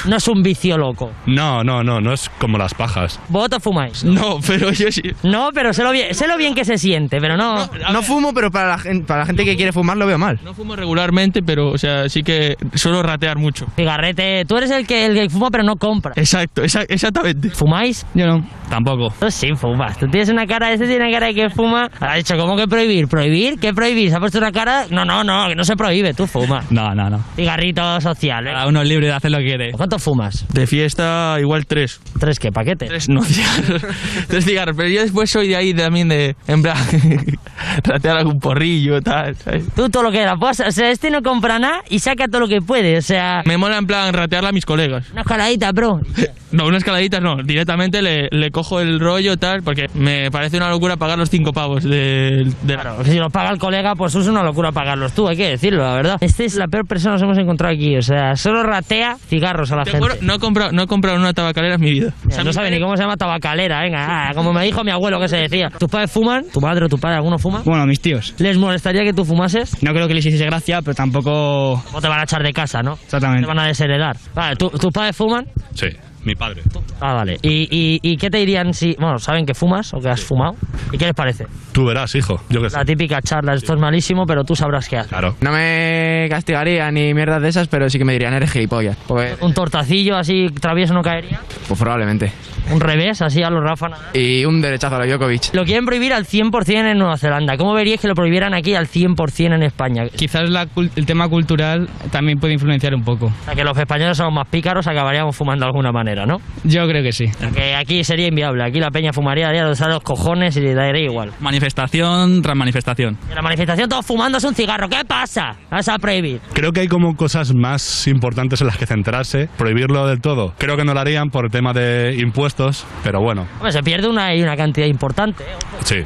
no 0.06 0.16
es 0.16 0.28
un 0.28 0.42
vicio 0.42 0.78
loco. 0.78 1.12
No, 1.26 1.64
no, 1.64 1.84
no, 1.84 2.00
no 2.02 2.14
es 2.14 2.30
como 2.40 2.58
las 2.58 2.74
pajas. 2.74 3.20
¿Vosotros 3.30 3.64
fumáis? 3.64 4.04
No, 4.22 4.40
pero 4.46 4.72
yo 4.72 4.92
sí. 4.92 5.02
No, 5.24 5.50
pero 5.54 5.74
sé 5.74 5.84
lo 5.84 5.92
bien, 5.92 6.14
sé 6.14 6.28
lo 6.28 6.38
bien 6.38 6.54
que 6.54 6.66
se 6.66 6.78
siente, 6.78 7.20
pero 7.20 7.38
no... 7.38 7.68
No 7.92 8.02
fumo, 8.04 8.34
pero 8.34 8.52
para 8.52 8.68
la, 8.70 8.78
gen- 8.78 9.06
para 9.06 9.22
la 9.22 9.26
gente 9.26 9.46
que 9.46 9.56
quiere 9.56 9.72
fumar 9.72 9.98
lo 9.98 10.06
veo 10.06 10.18
mal. 10.18 10.40
No 10.44 10.54
fumo 10.54 10.76
regularmente, 10.76 11.42
pero, 11.42 11.70
o 11.70 11.78
sea, 11.78 12.08
sí 12.10 12.22
que 12.24 12.56
suelo 12.76 13.02
ratear 13.04 13.38
mucho. 13.38 13.66
Cigarrete, 13.96 14.46
tú 14.46 14.56
eres 14.58 14.72
el 14.72 14.88
que, 14.88 15.06
el 15.06 15.14
que 15.14 15.30
fuma 15.30 15.50
pero 15.52 15.64
no 15.64 15.76
compra. 15.76 16.14
Exacto, 16.16 16.64
esa- 16.64 16.84
exactamente. 16.84 17.50
¿Fumáis? 17.50 18.06
Yo 18.14 18.26
no. 18.26 18.48
Tampoco. 18.70 19.14
Tú 19.20 19.30
sí 19.30 19.50
fumas. 19.56 19.98
Tú 19.98 20.08
tienes 20.08 20.30
una 20.30 20.48
cara, 20.48 20.72
este 20.72 20.88
tiene 20.88 21.04
una 21.08 21.12
cara 21.14 21.28
de 21.28 21.34
que 21.34 21.50
fuma. 21.50 21.90
Ha 22.00 22.16
dicho, 22.16 22.38
¿cómo 22.38 22.56
que 22.56 22.68
prohibir? 22.68 23.08
¿Prohibir? 23.10 23.60
¿Qué 23.60 23.74
prohibir? 23.74 24.10
Se 24.10 24.16
ha 24.16 24.20
puesto 24.20 24.38
una 24.38 24.52
cara. 24.54 24.86
No, 24.90 25.04
no, 25.04 25.26
no, 25.26 25.48
que 25.50 25.56
no 25.56 25.66
se 25.66 25.76
prohíbe, 25.76 26.14
tú 26.14 26.26
fumas. 26.28 26.72
No, 26.72 26.96
no, 26.96 27.10
no. 27.10 27.20
Cigarrito 27.36 28.00
social, 28.00 28.48
¿eh? 28.48 28.52
Cada 28.54 28.68
uno 28.68 28.82
es 28.82 28.88
libre 28.88 29.08
de 29.08 29.14
hacer 29.14 29.30
lo 29.30 29.40
que 29.40 29.44
quiere. 29.46 29.72
¿Cuánto 29.74 30.00
fumas? 30.00 30.46
De 30.54 30.66
fiesta, 30.68 31.36
igual 31.40 31.66
tres. 31.66 32.00
¿Tres 32.18 32.40
qué? 32.40 32.50
¿Paquetes? 32.52 32.88
Tres, 32.88 33.10
no, 33.10 33.22
cigarros. 33.24 33.82
tres 34.28 34.46
cigarros. 34.46 34.76
Pero 34.78 34.88
yo 34.90 35.02
después 35.02 35.30
soy 35.30 35.50
de 35.50 35.58
ahí 35.58 35.74
también 35.74 36.08
de, 36.08 36.36
en 36.48 36.62
plan, 36.62 36.78
ratear 37.84 38.18
algún 38.18 38.40
porrillo, 38.40 39.02
tal, 39.02 39.36
¿sabes? 39.36 39.66
Tú 39.76 39.90
todo 39.90 40.04
lo 40.04 40.12
que 40.12 40.22
era. 40.22 40.36
Pues, 40.38 40.62
o 40.62 40.72
sea, 40.72 40.90
este 40.92 41.10
no 41.12 41.22
compra 41.22 41.60
nada 41.60 41.82
y 41.90 42.00
saca 42.00 42.28
todo 42.28 42.42
lo 42.42 42.48
que 42.48 42.62
puede. 42.62 42.98
O 42.98 43.02
sea, 43.02 43.42
Me 43.46 43.58
mola 43.58 43.81
en 43.82 43.88
plan 43.88 44.14
ratearla 44.14 44.50
a 44.50 44.52
mis 44.52 44.66
colegas. 44.66 45.10
una 45.12 45.22
escaladita, 45.22 45.72
bro. 45.72 46.00
No, 46.52 46.66
unas 46.66 46.80
escaladitas 46.80 47.22
no. 47.22 47.38
Directamente 47.42 48.02
le, 48.02 48.28
le 48.30 48.52
cojo 48.52 48.82
el 48.82 49.00
rollo, 49.00 49.38
tal, 49.38 49.64
porque 49.64 49.86
me 49.94 50.30
parece 50.32 50.58
una 50.58 50.70
locura 50.70 50.98
pagar 50.98 51.18
los 51.18 51.30
cinco 51.30 51.54
pavos 51.54 51.82
de... 51.82 52.44
de 52.64 52.74
Claro, 52.74 53.06
si 53.06 53.16
los 53.20 53.32
paga 53.32 53.52
el 53.52 53.58
colega, 53.58 53.96
pues 53.96 54.14
es 54.16 54.28
una 54.28 54.44
locura 54.44 54.74
pagarlos 54.74 55.14
tú, 55.14 55.30
hay 55.30 55.38
que 55.38 55.48
decirlo, 55.52 55.82
la 55.82 55.94
verdad. 55.94 56.18
Esta 56.20 56.44
es 56.44 56.56
la 56.56 56.68
peor 56.68 56.86
persona 56.86 57.16
que 57.16 57.22
nos 57.22 57.24
hemos 57.24 57.38
encontrado 57.38 57.74
aquí. 57.74 57.96
O 57.96 58.02
sea, 58.02 58.36
solo 58.36 58.64
ratea 58.64 59.16
cigarros 59.30 59.72
a 59.72 59.78
la 59.78 59.84
Te 59.86 59.92
gente. 59.92 60.06
juro, 60.06 60.18
no 60.22 60.34
he 60.34 60.40
comprado, 60.40 60.74
no 60.74 60.82
he 60.84 60.88
comprado 60.88 61.18
una 61.18 61.32
tabacalera 61.32 61.76
en 61.76 61.82
mi 61.82 61.92
vida. 61.94 62.14
O 62.28 62.32
sea, 62.32 62.44
no 62.44 62.52
sabe 62.52 62.70
ni 62.70 62.82
cómo 62.82 62.98
se 62.98 63.04
llama 63.04 63.16
tabacalera, 63.16 63.80
venga, 63.84 64.06
ah, 64.30 64.34
como 64.36 64.52
me 64.52 64.66
dijo 64.66 64.84
mi 64.84 64.92
abuelo 64.92 65.22
que 65.22 65.30
se 65.30 65.38
decía. 65.38 65.70
¿Tus 65.80 65.90
padres 65.90 66.12
fuman? 66.12 66.44
¿Tu 66.52 66.60
madre 66.60 66.84
o 66.84 66.90
tu 66.90 66.98
padre 66.98 67.16
alguno 67.16 67.38
fuma? 67.40 67.62
Bueno, 67.64 67.86
mis 67.86 68.02
tíos. 68.02 68.34
¿Les 68.40 68.58
molestaría 68.58 69.04
que 69.04 69.14
tú 69.14 69.24
fumases? 69.24 69.82
No 69.82 69.94
creo 69.94 70.10
que 70.10 70.16
les 70.16 70.26
hiciese 70.26 70.48
gracia, 70.48 70.82
pero 70.82 70.96
tampoco... 70.96 71.82
No 71.94 72.02
te 72.02 72.10
van 72.10 72.20
a 72.20 72.24
echar 72.24 72.44
de 72.44 72.52
casa, 72.52 72.82
¿no? 72.82 72.96
Exactamente. 73.06 73.44
Te 73.44 73.48
van 73.48 73.60
a 73.60 73.68
desheredar. 73.72 74.18
Vale, 74.36 74.56
¿tú- 74.56 74.70
¿tus 74.70 74.92
padres 74.92 75.16
fuman? 75.16 75.48
Sí, 75.74 75.88
mi 76.26 76.36
padre. 76.36 76.62
Ah, 77.00 77.14
vale. 77.14 77.38
¿Y, 77.42 77.68
y, 77.72 78.00
y 78.02 78.18
qué 78.18 78.30
te 78.30 78.38
dirían 78.40 78.74
si, 78.74 78.96
bueno, 79.00 79.18
saben 79.20 79.46
que 79.46 79.54
fumas 79.54 79.94
o 79.94 80.00
que 80.00 80.10
has 80.10 80.22
fumado? 80.22 80.54
¿Y 80.92 80.98
qué 80.98 81.06
les 81.06 81.14
parece? 81.16 81.46
Tú 81.72 81.86
verás, 81.86 82.14
hijo. 82.16 82.40
Yo 82.50 82.62
qué 82.62 82.70
sé. 82.70 82.78
La 82.78 82.86
típica 82.86 83.22
charla, 83.22 83.54
esto 83.54 83.74
es 83.74 83.80
malísimo, 83.80 84.26
pero 84.26 84.44
tú 84.44 84.56
sabrás 84.56 84.88
qué 84.88 84.98
hacer. 84.98 85.10
Claro. 85.10 85.36
No 85.42 85.52
me 85.52 86.28
castigaría 86.30 86.90
ni 86.92 87.14
mierdas 87.14 87.42
de 87.42 87.50
esas, 87.50 87.68
pero 87.68 87.90
sí 87.90 87.98
que 87.98 88.06
me 88.06 88.14
dirían, 88.14 88.34
eres 88.34 88.52
gilipollas. 88.52 88.98
Porque, 89.08 89.36
¿Un 89.42 89.54
tortacillo 89.54 90.16
así 90.18 90.48
travieso 90.60 90.94
no 90.94 91.02
caería? 91.02 91.40
pues 91.68 91.80
probablemente. 91.80 92.32
¿Un 92.72 92.80
revés 92.80 93.22
así 93.22 93.42
a 93.42 93.50
los 93.50 93.64
Rafa 93.64 93.90
Nadal? 93.90 94.16
Y 94.16 94.46
un 94.46 94.62
derechazo 94.62 94.96
a 94.96 95.00
la 95.00 95.06
Djokovic. 95.08 95.54
Lo 95.54 95.64
quieren 95.66 95.84
prohibir 95.86 96.14
al 96.14 96.26
100% 96.26 96.92
en 96.92 96.98
Nueva 96.98 97.18
Zelanda. 97.18 97.58
¿Cómo 97.58 97.74
veríais 97.74 98.00
que 98.00 98.08
lo 98.08 98.14
prohibieran 98.14 98.54
aquí 98.54 98.76
al 98.76 98.88
100% 98.88 99.56
en 99.56 99.64
España? 99.64 100.04
Quizás 100.16 100.48
la 100.50 100.68
cul- 100.68 100.92
el 100.96 101.06
tema 101.06 101.28
cultural 101.28 101.90
también 102.12 102.38
puede 102.40 102.54
influenciar 102.54 102.94
un 102.94 103.04
poco. 103.04 103.26
O 103.26 103.46
sea, 103.46 103.56
que 103.56 103.64
los 103.64 103.76
españoles 103.78 104.16
somos 104.18 104.34
más 104.34 104.48
pícaros, 104.48 104.86
acabaríamos 104.88 105.36
fumando 105.36 105.66
de 105.66 105.68
alguna 105.70 105.92
manera, 105.92 106.11
¿no? 106.26 106.38
Yo 106.64 106.88
creo 106.88 107.04
que 107.04 107.12
sí. 107.12 107.26
Que 107.54 107.76
aquí 107.76 108.04
sería 108.04 108.28
inviable. 108.28 108.64
Aquí 108.64 108.80
la 108.80 108.92
peña 108.92 109.14
fumaría, 109.14 109.48
daría 109.48 109.64
los, 109.64 109.80
los 109.80 110.02
cojones 110.02 110.56
y 110.58 110.62
le 110.62 110.74
daría 110.74 111.04
igual. 111.06 111.32
Manifestación 111.40 112.42
tras 112.42 112.56
manifestación. 112.56 113.18
En 113.30 113.36
la 113.36 113.42
manifestación 113.42 113.90
todos 113.90 114.06
fumándose 114.06 114.48
un 114.48 114.56
cigarro. 114.56 114.88
¿Qué 114.90 115.04
pasa? 115.08 115.56
Vas 115.70 115.88
a 115.90 115.98
prohibir. 115.98 116.42
Creo 116.54 116.72
que 116.72 116.82
hay 116.82 116.88
como 116.88 117.16
cosas 117.16 117.54
más 117.54 118.08
importantes 118.08 118.62
en 118.62 118.68
las 118.68 118.78
que 118.78 118.86
centrarse. 118.86 119.50
Prohibirlo 119.58 120.08
del 120.08 120.22
todo. 120.22 120.54
Creo 120.58 120.78
que 120.78 120.84
no 120.84 120.94
lo 120.94 121.00
harían 121.00 121.30
por 121.30 121.46
el 121.46 121.52
tema 121.52 121.74
de 121.74 122.16
impuestos, 122.20 122.86
pero 123.04 123.22
bueno, 123.22 123.48
Hombre, 123.56 123.72
se 123.72 123.84
pierde 123.84 124.08
una, 124.08 124.36
y 124.36 124.42
una 124.42 124.56
cantidad 124.56 124.88
importante. 124.88 125.44
¿eh? 125.44 125.48
sí, 125.84 125.98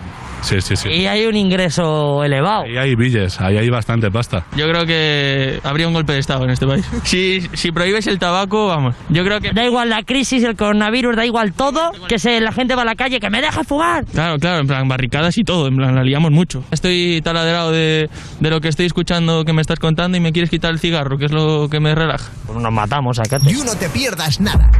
sí, 0.41 0.62
sí, 0.62 0.76
sí. 0.76 0.90
Y 0.90 1.07
hay 1.07 1.26
un 1.26 1.36
ingreso 1.36 2.24
elevado. 2.24 2.64
Ahí 2.64 2.78
hay 2.78 2.95
billes, 2.95 3.40
ahí 3.41 3.57
hay 3.57 3.70
bastante 3.70 4.10
pasta. 4.12 4.45
Yo 4.56 4.68
creo 4.70 4.86
que 4.86 5.60
habría 5.64 5.88
un 5.88 5.94
golpe 5.94 6.14
de 6.14 6.20
Estado 6.20 6.44
en 6.44 6.52
este 6.52 6.66
país. 6.68 6.86
Si, 7.06 7.41
si 7.53 7.72
prohíbes 7.72 8.07
el 8.07 8.20
tabaco, 8.20 8.68
vamos. 8.68 8.95
Yo 9.10 9.24
creo 9.24 9.40
que... 9.40 9.52
Da 9.52 9.64
igual 9.64 9.90
la 9.90 10.03
crisis, 10.03 10.44
el 10.44 10.56
coronavirus, 10.56 11.16
da 11.16 11.26
igual 11.26 11.53
todo, 11.53 11.91
que 12.07 12.20
se, 12.20 12.41
la 12.41 12.52
gente 12.52 12.76
va 12.76 12.82
a 12.82 12.86
la 12.86 12.95
calle, 12.95 13.20
que 13.20 13.30
me 13.30 13.41
deja 13.41 13.64
fumar. 13.64 14.06
Claro, 14.06 14.38
claro, 14.40 14.60
en 14.60 14.68
plan 14.68 14.88
barricadas 14.88 15.38
y 15.38 15.44
todo, 15.44 15.68
en 15.68 15.78
plan 15.78 15.95
la 15.95 16.03
liamos 16.03 16.32
mucho. 16.32 16.64
Estoy 16.72 17.22
taladrado 17.24 17.72
de, 17.72 18.10
de 18.40 18.49
lo 18.49 18.60
que 18.60 18.70
estoy 18.70 18.88
escuchando 18.88 19.45
que 19.45 19.53
me 19.53 19.62
estás 19.62 19.80
contando 19.80 20.18
y 20.18 20.22
me 20.22 20.32
quieres 20.32 20.49
quitar 20.49 20.72
el 20.72 20.80
cigarro, 20.80 21.18
que 21.18 21.26
es 21.26 21.32
lo 21.32 21.68
que 21.70 21.80
me 21.80 21.94
relaja. 21.94 22.32
Pues 22.48 22.60
nos 22.60 22.72
matamos, 22.72 23.20
acá. 23.20 23.40
You 23.44 23.64
no 23.64 23.76
te 23.76 23.90
pierdas 23.90 24.40
nada. 24.40 24.72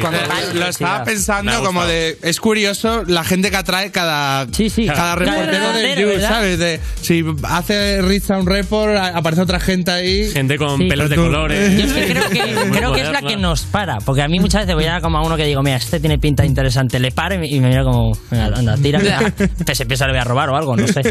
Cuando 0.00 0.18
lo 0.54 0.66
estaba 0.68 1.04
pensando 1.04 1.62
como 1.62 1.84
de 1.84 2.18
es 2.22 2.40
curioso 2.40 3.04
la 3.06 3.24
gente 3.24 3.50
que 3.50 3.56
atrae 3.56 3.90
cada 3.90 4.46
cada 4.46 5.14
reportero 5.16 5.52
Cada 5.52 5.72
del 5.72 5.82
reportero, 5.82 6.00
You, 6.00 6.08
¿verdad? 6.08 6.28
¿sabes? 6.28 6.58
De, 6.58 6.80
si 7.00 7.24
hace 7.44 8.02
Rizza 8.02 8.38
un 8.38 8.46
report, 8.46 8.96
aparece 8.96 9.42
otra 9.42 9.60
gente 9.60 9.90
ahí. 9.90 10.30
Gente 10.30 10.56
con 10.58 10.78
Sí. 10.78 10.88
pelos 10.88 11.10
de 11.10 11.16
colores. 11.16 11.76
Yo 11.78 11.84
es 11.84 11.92
que 11.92 12.12
creo 12.12 12.28
que, 12.28 12.70
creo 12.70 12.92
que 12.92 13.00
es 13.02 13.10
la 13.10 13.22
que 13.22 13.36
nos 13.36 13.62
para, 13.62 13.98
porque 13.98 14.22
a 14.22 14.28
mí 14.28 14.38
muchas 14.40 14.62
veces 14.62 14.74
voy 14.74 14.84
a 14.86 15.00
como 15.00 15.18
a 15.18 15.22
uno 15.22 15.36
que 15.36 15.44
digo, 15.44 15.62
mira, 15.62 15.76
este 15.76 16.00
tiene 16.00 16.18
pinta 16.18 16.44
interesante, 16.44 16.98
le 16.98 17.10
paro 17.10 17.34
y 17.34 17.38
me, 17.38 17.48
y 17.48 17.60
me 17.60 17.68
mira 17.68 17.84
como, 17.84 18.12
venga, 18.30 18.46
anda, 18.46 18.76
tira, 18.76 19.00
que 19.66 19.74
se 19.74 19.86
piensa 19.86 20.06
le 20.06 20.12
voy 20.12 20.20
a 20.20 20.24
robar 20.24 20.50
o 20.50 20.56
algo, 20.56 20.76
no 20.76 20.86
sé. 20.86 21.02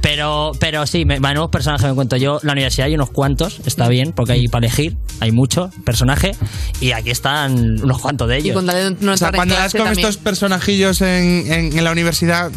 Pero, 0.00 0.52
pero 0.58 0.86
sí, 0.86 1.04
me, 1.04 1.18
nuevos 1.18 1.50
personajes 1.50 1.88
me 1.88 1.94
cuento 1.94 2.16
yo, 2.16 2.38
la 2.42 2.52
universidad 2.52 2.86
hay 2.86 2.94
unos 2.94 3.10
cuantos, 3.10 3.60
está 3.66 3.88
bien, 3.88 4.12
porque 4.12 4.32
hay 4.32 4.48
para 4.48 4.66
elegir, 4.66 4.96
hay 5.20 5.32
mucho 5.32 5.70
personaje, 5.84 6.32
y 6.80 6.92
aquí 6.92 7.10
están 7.10 7.82
unos 7.82 8.00
cuantos 8.00 8.13
de 8.16 8.38
Y 8.40 8.50
ellos. 8.50 8.64
tal 8.64 8.96
de 8.96 9.04
no 9.04 9.12
O 9.12 9.16
sea, 9.16 9.32
cuando 9.32 9.54
das 9.54 9.72
con 9.72 9.84
también. 9.84 9.98
estos 10.06 10.16
personajillos 10.22 11.00
en, 11.00 11.44
en- 11.52 11.78
en 11.78 11.84
la 11.84 11.92
universidad, 11.92 12.50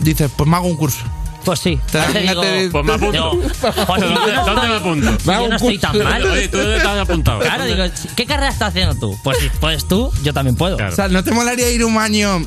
dices, 0.00 0.30
pues 0.36 0.48
me 0.48 0.56
hago 0.56 0.66
un 0.68 0.76
curso. 0.76 1.04
Pues 1.44 1.58
sí. 1.60 1.78
Te 1.90 1.98
digo- 2.28 2.42
te- 2.42 2.68
Pues 2.70 2.84
me 2.84 2.92
apunto. 2.92 3.12
Digo, 3.12 3.30
José, 3.86 4.06
¿Dónde, 4.44 4.68
me 4.68 4.74
apunto? 4.76 5.18
yo 5.24 5.48
no 5.48 5.56
estoy 5.56 5.78
tan 5.78 5.98
mal. 6.02 6.22
Oye, 6.26 6.48
¿tú 6.48 6.58
dónde 6.58 6.76
has 6.76 6.98
apuntado? 6.98 7.40
Claro, 7.40 7.64
digo, 7.64 7.84
¿qué 8.14 8.26
carrera 8.26 8.50
estás 8.52 8.68
haciendo 8.68 8.94
tú? 8.94 9.18
Pues 9.24 9.38
si 9.38 9.48
puedes 9.58 9.88
tú, 9.88 10.12
yo 10.22 10.32
también 10.34 10.56
puedo. 10.56 10.76
O 10.76 10.90
sea, 10.92 11.08
¿no 11.08 11.24
te 11.24 11.32
molaría 11.32 11.70
ir 11.70 11.82
un 11.84 11.96
año, 11.96 12.42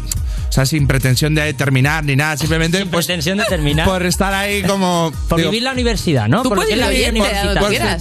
sea, 0.54 0.66
sin 0.66 0.88
pretensión 0.88 1.34
de 1.36 1.54
terminar 1.54 2.04
ni 2.06 2.16
nada, 2.16 2.38
simplemente 2.38 2.78
Sin 2.80 2.90
pues, 2.90 3.06
pretensión 3.08 3.38
de 3.38 3.46
terminar. 3.46 3.86
por 3.88 4.06
estar 4.06 4.34
ahí 4.34 4.62
como... 4.64 5.12
Por 5.28 5.40
digo, 5.40 5.52
vivir 5.52 5.64
la 5.64 5.72
universidad, 5.72 6.28
¿no? 6.28 6.44
Tú 6.44 6.50
Por 6.50 6.58
lo 6.60 6.64
puedes 6.64 6.78
la 6.78 6.90
vida 6.90 7.10
universitaria. 7.10 7.98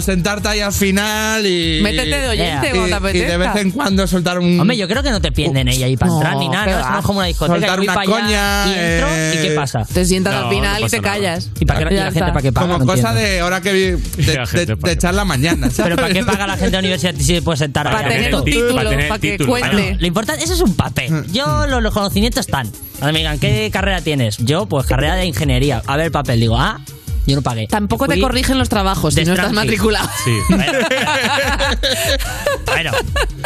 sentarte 0.00 0.48
ahí 0.48 0.60
al 0.60 0.72
final 0.72 1.46
y... 1.46 1.80
Métete 1.82 2.18
de 2.18 2.28
oyente 2.28 2.46
Yeah. 2.72 3.12
y, 3.12 3.16
y 3.16 3.20
de 3.20 3.36
vez 3.36 3.56
en 3.56 3.70
cuando 3.70 4.06
soltar 4.06 4.38
un... 4.38 4.60
Hombre, 4.60 4.76
yo 4.76 4.86
creo 4.88 5.02
que 5.02 5.10
no 5.10 5.20
te 5.20 5.32
pierden 5.32 5.68
ella 5.68 5.86
ahí 5.86 5.96
para 5.96 6.10
No, 6.10 6.16
entrar 6.18 6.36
ni 6.36 6.48
nada, 6.48 6.64
qué 6.64 6.70
¿no? 6.72 6.78
Eso 6.78 6.86
va. 6.86 6.92
no 6.92 6.98
es 7.00 7.04
como 7.06 7.18
una 7.18 7.26
discoteca. 7.28 7.54
Soltar 7.58 7.80
una 7.80 7.92
allá 7.92 8.04
coña, 8.10 8.66
y 8.66 8.70
entro, 8.78 9.08
eh, 9.10 9.34
¿y 9.34 9.48
qué 9.48 9.54
pasa? 9.54 9.84
Te 9.92 10.04
sientas 10.04 10.34
No, 10.34 10.40
al 10.48 10.54
final 10.54 10.80
no 10.80 10.86
y 10.86 10.90
te 10.90 11.00
nada. 11.00 11.12
callas. 11.14 11.50
¿Y, 11.58 11.64
para 11.64 11.88
qué, 11.88 11.94
y 11.94 11.98
la 11.98 12.04
gente 12.12 12.20
para 12.32 12.42
qué 12.42 12.52
paga? 12.52 12.66
como 12.66 12.78
No 12.78 12.86
cosa 12.86 13.08
entiendo. 13.10 13.20
de 13.20 13.40
ahora 13.40 13.60
que 13.60 13.72
de, 14.16 14.34
La 14.34 14.46
gente 14.46 14.66
de- 14.66 14.76
para 14.76 14.90
de 14.90 14.94
echar 14.94 15.14
la 15.14 15.24
mañana. 15.24 15.68
Pero 15.76 15.96
¿para 15.96 16.08
qué 16.12 16.22
paga 16.24 16.46
la 16.46 16.52
gente 16.54 16.66
de 16.66 16.72
la 16.72 16.78
universidad 16.80 17.14
si 17.16 17.24
se 17.24 17.42
puede 17.42 17.56
sentar 17.58 17.90
Para 17.90 18.08
tener 18.08 18.34
un 18.34 18.44
título, 18.44 18.74
para 18.74 19.18
que 19.18 19.38
cuente. 19.46 19.96
Lo 19.98 20.06
importante, 20.06 20.44
eso 20.44 20.54
es 20.54 20.60
un 20.60 20.74
papel. 20.74 21.26
Yo, 21.32 21.66
los 21.66 21.82
conocimientos 22.00 22.46
están. 22.46 22.70
Me 23.02 23.12
digan, 23.12 23.38
¿qué 23.38 23.70
carrera 23.72 24.00
tienes? 24.02 24.36
Yo, 24.38 24.66
pues 24.66 24.86
carrera 24.86 25.16
de 25.16 25.26
ingeniería. 25.26 25.82
A 25.86 25.96
ver 25.96 26.06
el 26.06 26.12
papel. 26.12 26.40
Digo, 26.40 26.58
ah, 26.58 26.80
yo 27.26 27.36
no 27.36 27.42
pagué. 27.42 27.66
Tampoco 27.66 28.06
te 28.06 28.14
Fui- 28.14 28.22
corrigen 28.22 28.58
los 28.58 28.68
trabajos 28.68 29.14
si 29.14 29.24
no 29.24 29.32
estás 29.32 29.50
Stranfield. 29.50 29.64
matriculado. 29.64 30.08
Sí. 30.24 30.38
Bueno, 32.66 32.92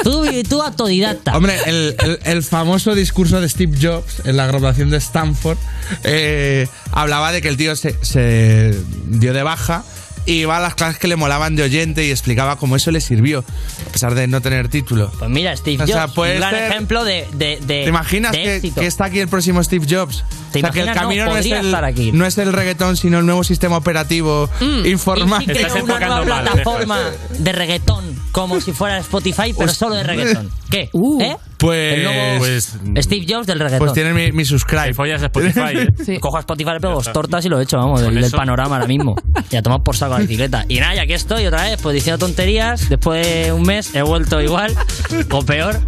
tú, 0.02 0.24
tú 0.48 0.60
autodidacta. 0.62 1.36
Hombre, 1.36 1.56
el, 1.66 1.94
el- 2.01 2.18
el 2.24 2.43
famoso 2.43 2.94
discurso 2.94 3.40
de 3.40 3.48
Steve 3.48 3.77
Jobs 3.81 4.22
en 4.24 4.36
la 4.36 4.47
graduación 4.47 4.90
de 4.90 4.97
Stanford 4.97 5.56
eh, 6.02 6.66
hablaba 6.90 7.31
de 7.31 7.40
que 7.40 7.48
el 7.48 7.56
tío 7.56 7.77
se, 7.77 7.94
se 8.02 8.77
dio 9.06 9.32
de 9.32 9.43
baja 9.44 9.85
y 10.26 10.32
iba 10.40 10.56
a 10.56 10.60
las 10.60 10.74
clases 10.74 10.98
que 10.98 11.09
le 11.09 11.16
molaban 11.16 11.56
de 11.56 11.62
oyente 11.62 12.05
y 12.06 12.10
explicaba 12.10 12.56
cómo 12.56 12.76
eso 12.76 12.90
le 12.90 13.01
sirvió, 13.01 13.44
a 13.88 13.92
pesar 13.92 14.14
de 14.14 14.26
no 14.26 14.40
tener 14.40 14.68
título. 14.68 15.10
Pues 15.18 15.30
mira, 15.30 15.56
Steve 15.56 15.82
O 15.82 15.86
sea, 15.86 16.09
Jobs, 16.09 16.18
un 16.18 16.36
gran 16.36 16.51
ser- 16.55 16.70
ejemplo 16.72 17.05
de, 17.05 17.26
de, 17.32 17.59
de- 17.60 17.82
¿Te 17.84 17.88
imaginas 17.88 18.32
de 18.32 18.42
que, 18.42 18.56
éxito. 18.56 18.80
que 18.80 18.86
está 18.86 19.06
aquí 19.06 19.18
el 19.20 19.28
próximo 19.28 19.62
Steve 19.62 19.86
Jobs? 19.88 20.24
¿Te 20.52 20.59
o 20.59 20.62
sea, 20.62 20.70
que 20.70 20.80
el 20.80 20.86
imaginas? 20.86 20.97
No, 20.97 21.01
camino 21.02 21.24
no, 21.26 21.36
es 21.36 21.47
el, 21.47 21.66
estar 21.66 21.84
aquí. 21.84 22.12
no 22.12 22.26
es 22.26 22.38
el 22.38 22.52
reggaetón, 22.52 22.97
sino 22.97 23.18
el 23.20 23.26
nuevo 23.26 23.44
sistema 23.44 23.76
operativo 23.76 24.48
informático. 24.84 25.52
Y 25.52 25.56
sí 25.56 25.64
creo 25.64 25.84
una 25.84 25.98
nueva 26.01 26.22
plataforma 26.24 26.98
de 27.38 27.52
reggaetón, 27.52 28.05
como 28.32 28.60
si 28.60 28.72
fuera 28.72 28.98
Spotify, 28.98 29.55
pero 29.56 29.72
solo 29.72 29.94
de 29.94 30.02
reggaetón. 30.02 30.51
¿Qué? 30.70 30.90
Uh. 30.92 31.20
¿Eh? 31.22 31.36
Pues. 31.60 31.94
El 31.98 32.04
nuevo 32.04 32.38
Pues- 32.38 32.78
Steve 33.04 33.26
Jobs 33.28 33.46
del 33.46 33.58
reggaetón. 33.60 33.78
Pues 33.86 33.92
tienes 33.92 34.14
mi, 34.14 34.32
mi 34.32 34.44
subscribe. 34.44 34.94
follas 34.94 35.22
Spotify, 35.22 35.60
¿eh? 36.06 36.18
Cojo 36.20 36.36
a 36.36 36.40
Spotify, 36.40 36.70
le 36.72 36.80
pego 36.80 36.94
dos 36.94 37.12
tortas 37.12 37.44
y 37.44 37.48
lo 37.48 37.60
he 37.60 37.64
hecho, 37.64 37.76
vamos, 37.76 38.00
del, 38.00 38.30
panorama 38.30 38.76
ahora 38.76 38.88
mismo. 38.88 39.14
Ya 39.50 39.62
tomamos 39.62 39.84
por 39.84 39.96
saco 39.96 40.14
la 40.14 40.20
bicicleta. 40.20 40.64
Y 40.68 40.78
nada, 40.80 40.94
ya 40.94 41.02
aquí 41.02 41.12
estoy 41.12 41.44
otra 41.46 41.64
vez, 41.64 41.78
pues 41.82 41.94
diciendo 41.94 42.18
tonterías. 42.18 42.88
Después 42.88 43.26
de 43.26 43.52
un 43.52 43.62
mes 43.62 43.94
he 43.94 44.02
vuelto 44.02 44.40
igual, 44.40 44.74
o 45.30 45.42
peor. 45.44 45.80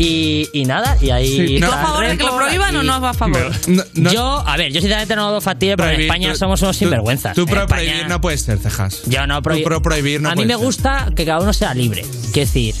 Y, 0.00 0.48
y 0.52 0.64
nada, 0.64 0.96
y 1.00 1.10
ahí. 1.10 1.46
Sí, 1.48 1.58
no. 1.60 1.68
¿Tú 1.68 1.72
a 1.74 1.78
favor 1.82 2.06
de 2.06 2.16
que 2.16 2.24
lo 2.24 2.36
prohíban 2.36 2.76
o 2.76 2.82
no 2.84 3.00
vas 3.00 3.16
a 3.16 3.18
favor? 3.18 3.50
Yo, 3.94 4.44
a 4.46 4.56
ver, 4.56 4.72
yo 4.72 4.80
sinceramente 4.80 5.16
no 5.16 5.26
lo 5.26 5.30
veo 5.32 5.40
factible 5.40 5.76
porque 5.76 5.90
en 5.90 5.96
Prohibir, 5.96 6.12
España 6.12 6.32
tú- 6.32 6.38
somos 6.38 6.62
unos 6.62 6.76
tú- 6.76 6.80
sinvergüenzas. 6.84 7.34
Tú 7.34 7.40
En 7.42 7.46
pro 7.48 7.60
España- 7.62 7.82
prohibir 7.82 8.08
no 8.08 8.20
puedes 8.20 8.42
ser, 8.42 8.58
cejas. 8.58 9.02
Yo 9.06 9.26
no 9.26 9.42
prohibir. 9.42 9.64
Tú 9.64 9.68
pro 9.70 9.82
prohibir 9.82 10.20
no 10.20 10.30
A 10.30 10.34
mí 10.36 10.42
me 10.44 10.54
ser. 10.54 10.58
gusta 10.64 11.08
que 11.16 11.24
cada 11.24 11.40
uno 11.40 11.52
sea 11.52 11.74
libre. 11.74 12.02
Quiero 12.32 12.46
decir, 12.46 12.74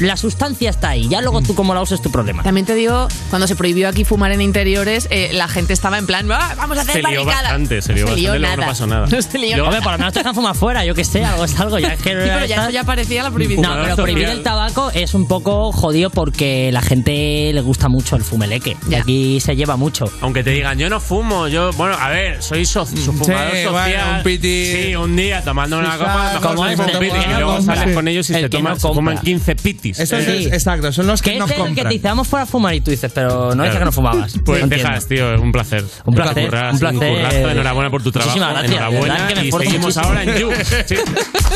la 0.00 0.16
sustancia 0.16 0.70
está 0.70 0.90
ahí. 0.90 1.08
Ya 1.08 1.20
luego 1.20 1.40
tú 1.42 1.54
cómo 1.54 1.74
la 1.74 1.80
uses 1.82 1.96
es 1.98 2.02
tu 2.02 2.10
problema. 2.10 2.42
También 2.42 2.66
te 2.66 2.74
digo, 2.74 3.08
cuando 3.28 3.46
se 3.46 3.56
prohibió 3.56 3.88
aquí 3.88 4.04
fumar 4.04 4.32
en 4.32 4.40
interiores, 4.40 5.06
eh, 5.10 5.30
la 5.32 5.48
gente 5.48 5.72
estaba 5.72 5.98
en 5.98 6.06
plan, 6.06 6.30
"Ah, 6.32 6.54
vamos 6.56 6.78
a 6.78 6.82
hacer 6.82 6.94
Se 6.94 6.98
lió 7.00 7.08
barricadas". 7.24 7.42
bastante, 7.42 7.82
se 7.82 7.92
lió 7.92 8.04
bastante, 8.06 8.28
luego 8.28 8.42
nada. 8.42 8.56
no 8.56 8.62
pasó 8.66 8.86
nada. 8.86 9.06
No 9.10 9.22
se 9.22 9.38
lió 9.38 9.56
Yo, 9.56 9.64
hombre, 9.64 9.78
nada. 9.78 9.82
por 9.82 9.92
lo 9.92 9.98
menos 9.98 10.12
te 10.12 10.20
dejan 10.20 10.34
fumar 10.34 10.54
fuera, 10.56 10.84
yo 10.84 10.94
que 10.94 11.04
sé, 11.04 11.24
algo 11.24 11.44
es 11.44 11.58
algo. 11.60 11.78
Ya 11.78 11.94
es 11.94 12.02
que 12.02 12.10
Sí, 12.10 12.16
pero 12.20 12.44
ya 12.46 12.56
eso 12.62 12.70
ya 12.70 12.84
parecía 12.84 13.22
la 13.22 13.30
prohibición. 13.30 13.62
No, 13.76 13.82
pero 13.82 13.96
prohibir 13.96 14.28
el 14.28 14.42
tabaco 14.42 14.90
es 14.94 15.14
un 15.14 15.26
poco 15.28 15.72
jodido 15.72 16.10
porque 16.10 16.70
la 16.72 16.82
gente 16.82 17.50
le 17.52 17.60
gusta 17.60 17.88
mucho 17.88 18.16
el 18.16 18.22
fumeleque. 18.22 18.76
Y 18.90 18.94
aquí 18.94 19.40
se 19.40 19.56
lleva 19.56 19.76
mucho. 19.76 20.06
Aunque 20.20 20.42
te 20.42 20.50
digan, 20.50 20.78
yo 20.78 20.88
no 20.88 21.00
fumo, 21.00 21.48
yo, 21.48 21.72
bueno, 21.74 21.94
a 21.98 22.08
ver, 22.08 22.42
soy 22.42 22.64
so- 22.64 22.86
fumador 22.86 23.26
Sí, 23.52 23.64
social. 23.64 23.70
bueno, 23.72 24.16
un 24.18 24.22
piti. 24.22 24.72
Sí, 24.72 24.96
un 24.96 25.16
día 25.16 25.42
tomando 25.42 25.78
una 25.78 25.92
Sí, 25.92 25.98
copa, 25.98 26.30
mejor 26.34 26.40
como 26.40 26.64
se 26.66 26.72
este, 26.72 26.82
fuma 26.84 26.98
un 26.98 27.04
piti, 27.04 27.16
que 27.18 27.24
y 27.24 27.32
no 27.32 27.40
luego 27.40 27.62
sales 27.62 27.94
con 27.94 28.08
ellos 28.08 28.30
y 28.30 28.32
El 28.34 28.38
se, 28.38 28.42
que 28.44 28.48
toman, 28.56 28.72
no 28.74 28.80
se 28.80 28.88
fuman 28.88 29.04
compra. 29.16 29.22
15 29.22 29.56
pitis. 29.56 29.89
Eso 29.98 30.16
es- 30.16 30.24
Sí. 30.26 30.46
exacto, 30.52 30.92
son 30.92 31.06
los 31.06 31.20
que 31.22 31.32
¿Qué 31.32 31.38
no 31.38 31.44
es 31.46 31.50
el 31.52 31.56
que 31.56 31.62
compran. 31.62 31.88
te 31.88 31.94
dice, 31.94 32.08
vamos 32.08 32.28
fuera 32.28 32.42
a 32.44 32.46
fumar 32.46 32.74
y 32.74 32.80
tú 32.80 32.90
dices, 32.90 33.10
pero 33.14 33.54
no 33.54 33.62
dices 33.64 33.78
que 33.78 33.84
no 33.84 33.92
fumabas. 33.92 34.34
Pues 34.44 34.60
No 34.62 34.68
dejas, 34.68 35.06
tío, 35.06 35.34
es 35.34 35.40
un 35.40 35.52
placer. 35.52 35.84
Un 36.04 36.14
placer, 36.14 36.44
Curras, 36.46 36.72
un 36.74 36.78
placer. 36.80 36.98
currazo, 37.16 37.50
enhorabuena 37.50 37.90
por 37.90 38.02
tu 38.02 38.12
trabajo. 38.12 38.30
Muchísimas 38.38 38.52
gracias, 38.62 38.72
enhorabuena. 38.80 39.26
que 39.28 39.34
me 39.34 39.46
y 39.46 39.50
seguimos 39.52 39.80
muchísimo. 39.96 40.04
ahora 40.06 40.22
en 40.22 40.38
You. 40.38 40.50
Sí. 40.86 40.96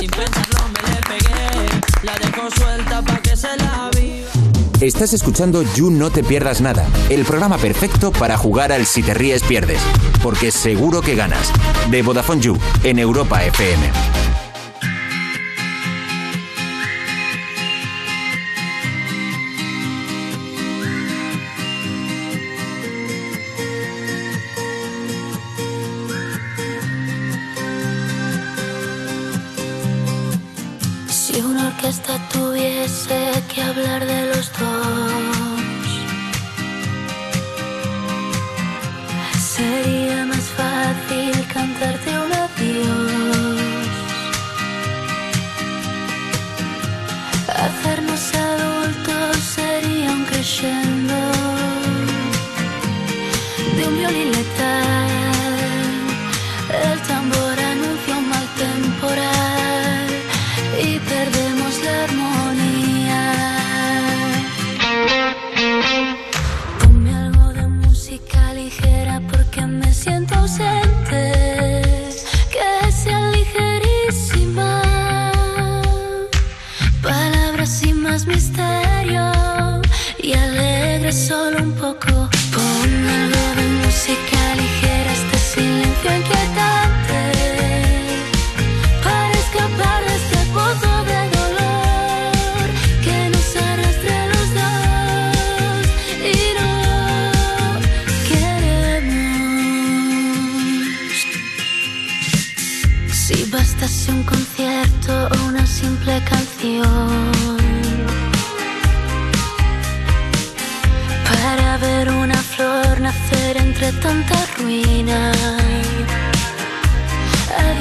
Sin 0.01 0.11
pensarlo 0.11 0.59
me 0.82 0.90
le 0.94 1.01
pegué. 1.20 1.81
La 2.02 2.12
dejo 2.19 2.51
suelta 2.56 3.02
pa' 3.02 3.19
que 3.20 3.36
se 3.36 3.48
la 3.56 3.90
viva. 3.98 4.28
Estás 4.81 5.12
escuchando 5.15 5.62
You 5.77 5.90
No 5.90 6.11
Te 6.11 6.23
Pierdas 6.23 6.61
Nada, 6.61 6.85
el 7.09 7.24
programa 7.24 7.56
perfecto 7.59 8.12
para 8.12 8.36
jugar 8.36 8.73
al 8.73 8.85
Si 8.86 9.02
Te 9.02 9.15
Ríes 9.15 9.43
Pierdes, 9.43 9.78
porque 10.23 10.51
seguro 10.51 11.01
que 11.01 11.15
ganas. 11.15 11.51
De 11.90 12.02
Vodafone 12.02 12.43
You, 12.43 12.59
en 12.82 12.98
Europa 12.98 13.43
FM. 13.44 13.90
Tuviese 32.85 33.43
que 33.48 33.62
hablar 33.62 34.05
de 34.05 34.24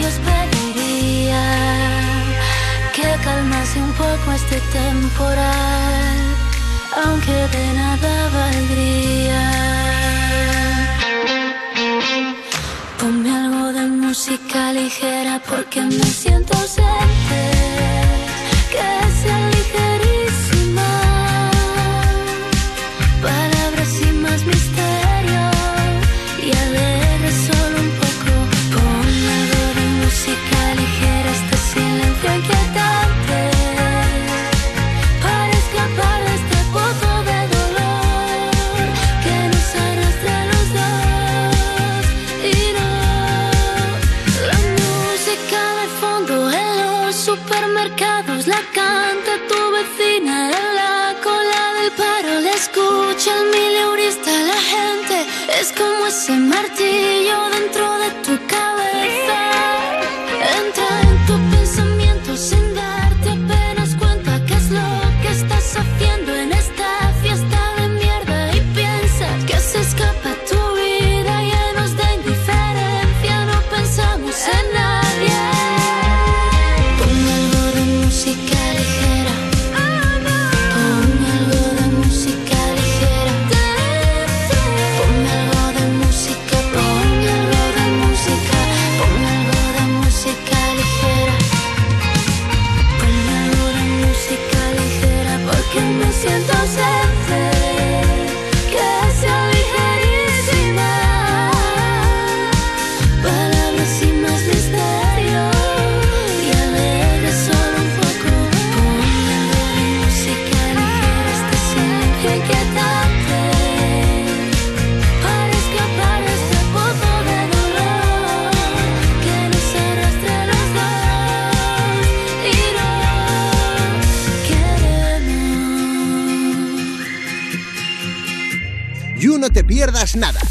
Dios 0.03 0.19
pediría 0.19 1.45
que 2.93 3.07
calmase 3.23 3.79
un 3.81 3.93
poco 3.93 4.33
este 4.35 4.59
temporal, 4.77 6.17
aunque 7.05 7.31
de 7.31 7.65
nada 7.73 8.29
valdría. 8.37 9.43
Ponme 12.99 13.29
algo 13.31 13.71
de 13.71 13.85
música 14.03 14.73
ligera 14.73 15.41
porque 15.49 15.79
me 15.79 16.03
siento 16.21 16.51
ausente. 16.57 17.41
Que 18.73 18.89
sea 19.21 19.39
ligerísima. 19.55 20.22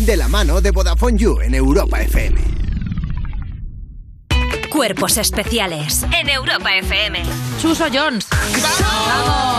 De 0.05 0.17
la 0.17 0.29
mano 0.29 0.61
de 0.61 0.71
Vodafone 0.71 1.17
You 1.17 1.41
en 1.41 1.55
Europa 1.55 2.01
FM. 2.01 2.41
Cuerpos 4.71 5.17
especiales 5.17 6.05
en 6.19 6.29
Europa 6.29 6.75
FM. 6.77 7.23
Chuso 7.61 7.87
Jones. 7.93 8.27
Enterado 8.55 9.52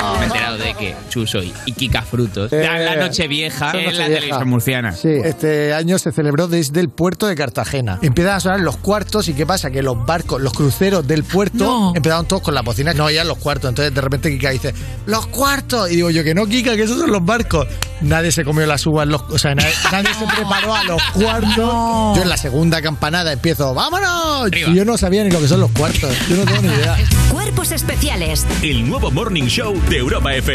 de 0.63 0.73
que 0.73 0.95
Chuso 1.09 1.41
y 1.43 1.53
y 1.65 1.71
Kika 1.73 2.01
Frutos 2.01 2.51
dan 2.51 2.85
la 2.85 2.95
noche 2.95 3.27
vieja 3.27 3.71
en 3.71 3.85
la 3.85 3.91
Nochevieja. 3.91 4.05
televisión 4.05 4.49
murciana. 4.49 4.91
Sí, 4.93 5.09
este 5.23 5.73
año 5.73 5.97
se 5.99 6.11
celebró 6.11 6.47
desde 6.47 6.79
el 6.79 6.89
puerto 6.89 7.27
de 7.27 7.35
Cartagena. 7.35 7.99
Empiezan 8.01 8.33
a 8.35 8.39
sonar 8.39 8.59
los 8.61 8.77
cuartos 8.77 9.27
y 9.29 9.33
¿qué 9.33 9.45
pasa? 9.45 9.69
Que 9.71 9.81
los 9.83 10.05
barcos, 10.05 10.41
los 10.41 10.53
cruceros 10.53 11.07
del 11.07 11.23
puerto 11.23 11.91
empezaron 11.95 12.25
todos 12.27 12.41
con 12.41 12.53
la 12.55 12.61
bocina, 12.61 12.93
no 12.93 13.05
oían 13.05 13.27
los 13.27 13.37
cuartos. 13.37 13.69
Entonces 13.69 13.93
de 13.93 14.01
repente 14.01 14.29
Kika 14.31 14.49
dice, 14.51 14.73
¡los 15.05 15.27
cuartos! 15.27 15.91
Y 15.91 15.95
digo 15.95 16.09
yo 16.09 16.23
que 16.23 16.33
no, 16.33 16.45
Kika, 16.45 16.75
que 16.75 16.83
esos 16.83 16.99
son 16.99 17.11
los 17.11 17.23
barcos. 17.23 17.67
Nadie 18.01 18.31
se 18.31 18.43
comió 18.43 18.65
las 18.65 18.85
uvas, 18.85 19.07
los, 19.07 19.21
o 19.29 19.37
sea, 19.37 19.55
nadie, 19.55 19.73
nadie 19.91 20.13
se 20.13 20.25
preparó 20.25 20.75
a 20.75 20.83
los 20.83 21.01
cuartos. 21.13 21.55
Yo 21.55 22.21
en 22.21 22.29
la 22.29 22.37
segunda 22.37 22.81
campanada 22.81 23.31
empiezo, 23.31 23.73
¡vámonos! 23.73 24.49
Y 24.55 24.73
yo 24.75 24.85
no 24.85 24.97
sabía 24.97 25.23
ni 25.23 25.31
lo 25.31 25.39
que 25.39 25.47
son 25.47 25.59
los 25.61 25.71
cuartos. 25.71 26.11
Yo 26.29 26.37
no 26.37 26.45
tengo 26.45 26.61
ni 26.61 26.67
idea. 26.69 26.97
Cuerpos 27.31 27.71
especiales 27.71 28.45
El 28.61 28.87
nuevo 28.87 29.09
Morning 29.11 29.43
Show 29.45 29.79
de 29.89 29.97
Europa 29.97 30.33
FM. 30.35 30.52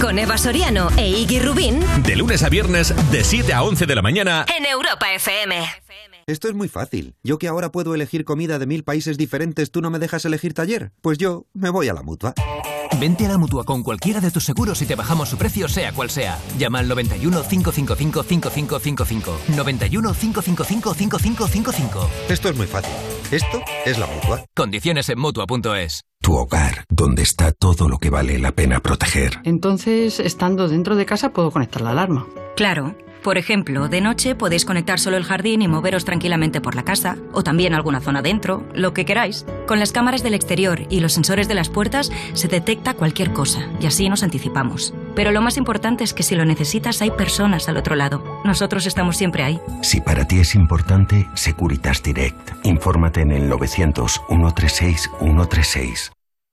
Con 0.00 0.18
Eva 0.18 0.36
Soriano 0.36 0.90
e 0.98 1.08
Iggy 1.08 1.38
Rubín 1.40 1.80
De 2.02 2.16
lunes 2.16 2.42
a 2.42 2.50
viernes, 2.50 2.94
de 3.10 3.24
7 3.24 3.54
a 3.54 3.62
11 3.62 3.86
de 3.86 3.94
la 3.94 4.02
mañana. 4.02 4.44
en 4.56 4.66
Europa 4.66 5.10
FM. 5.14 5.64
Esto 6.26 6.48
es 6.48 6.54
muy 6.54 6.68
fácil. 6.68 7.14
Yo 7.22 7.38
que 7.38 7.48
ahora 7.48 7.72
puedo 7.72 7.94
elegir 7.94 8.26
comida 8.26 8.58
de 8.58 8.66
mil 8.66 8.84
países 8.84 9.16
diferentes, 9.16 9.70
¿tú 9.70 9.80
no 9.80 9.88
me 9.88 9.98
dejas 9.98 10.26
elegir 10.26 10.52
taller? 10.52 10.92
Pues 11.00 11.16
yo 11.16 11.46
me 11.54 11.70
voy 11.70 11.88
a 11.88 11.94
la 11.94 12.02
mutua. 12.02 12.34
Vente 13.00 13.24
a 13.24 13.28
la 13.30 13.38
mutua 13.38 13.64
con 13.64 13.82
cualquiera 13.82 14.20
de 14.20 14.30
tus 14.30 14.44
seguros 14.44 14.82
y 14.82 14.86
te 14.86 14.94
bajamos 14.94 15.30
su 15.30 15.38
precio, 15.38 15.66
sea 15.68 15.92
cual 15.92 16.10
sea. 16.10 16.38
Llama 16.58 16.80
al 16.80 16.88
91 16.88 17.42
555 17.48 18.22
5555. 18.24 19.38
91 19.56 20.12
555 20.12 20.94
5555. 20.94 22.10
Esto 22.28 22.48
es 22.50 22.56
muy 22.56 22.66
fácil. 22.66 22.92
Esto 23.30 23.62
es 23.86 23.98
la 23.98 24.06
mutua. 24.06 24.44
Condiciones 24.54 25.08
en 25.08 25.18
mutua.es. 25.18 26.02
Tu 26.20 26.34
hogar, 26.34 26.84
donde 26.88 27.22
está 27.22 27.52
todo 27.52 27.88
lo 27.88 27.98
que 27.98 28.10
vale 28.10 28.38
la 28.38 28.52
pena 28.52 28.80
proteger. 28.80 29.40
Entonces, 29.44 30.20
estando 30.20 30.68
dentro 30.68 30.96
de 30.96 31.06
casa, 31.06 31.32
puedo 31.32 31.50
conectar 31.50 31.82
la 31.82 31.90
alarma. 31.90 32.26
Claro. 32.56 32.96
Por 33.22 33.36
ejemplo, 33.36 33.88
de 33.88 34.00
noche 34.00 34.34
podéis 34.34 34.64
conectar 34.64 35.00
solo 35.00 35.16
el 35.16 35.24
jardín 35.24 35.60
y 35.60 35.68
moveros 35.68 36.04
tranquilamente 36.04 36.60
por 36.60 36.76
la 36.76 36.84
casa, 36.84 37.16
o 37.32 37.42
también 37.42 37.74
alguna 37.74 38.00
zona 38.00 38.22
dentro, 38.22 38.64
lo 38.74 38.94
que 38.94 39.04
queráis. 39.04 39.44
Con 39.66 39.80
las 39.80 39.92
cámaras 39.92 40.22
del 40.22 40.34
exterior 40.34 40.86
y 40.88 41.00
los 41.00 41.12
sensores 41.12 41.48
de 41.48 41.54
las 41.54 41.68
puertas 41.68 42.12
se 42.32 42.48
detecta 42.48 42.94
cualquier 42.94 43.32
cosa, 43.32 43.68
y 43.80 43.86
así 43.86 44.08
nos 44.08 44.22
anticipamos. 44.22 44.94
Pero 45.18 45.32
lo 45.32 45.42
más 45.42 45.56
importante 45.56 46.04
es 46.04 46.14
que 46.14 46.22
si 46.22 46.36
lo 46.36 46.44
necesitas 46.44 47.02
hay 47.02 47.10
personas 47.10 47.68
al 47.68 47.76
otro 47.76 47.96
lado. 47.96 48.22
Nosotros 48.44 48.86
estamos 48.86 49.16
siempre 49.16 49.42
ahí. 49.42 49.58
Si 49.82 50.00
para 50.00 50.28
ti 50.28 50.38
es 50.38 50.54
importante, 50.54 51.26
Securitas 51.34 52.04
Direct. 52.04 52.64
Infórmate 52.64 53.22
en 53.22 53.32
el 53.32 53.48
900 53.48 54.20
136 54.28 55.10
136. 55.18 56.12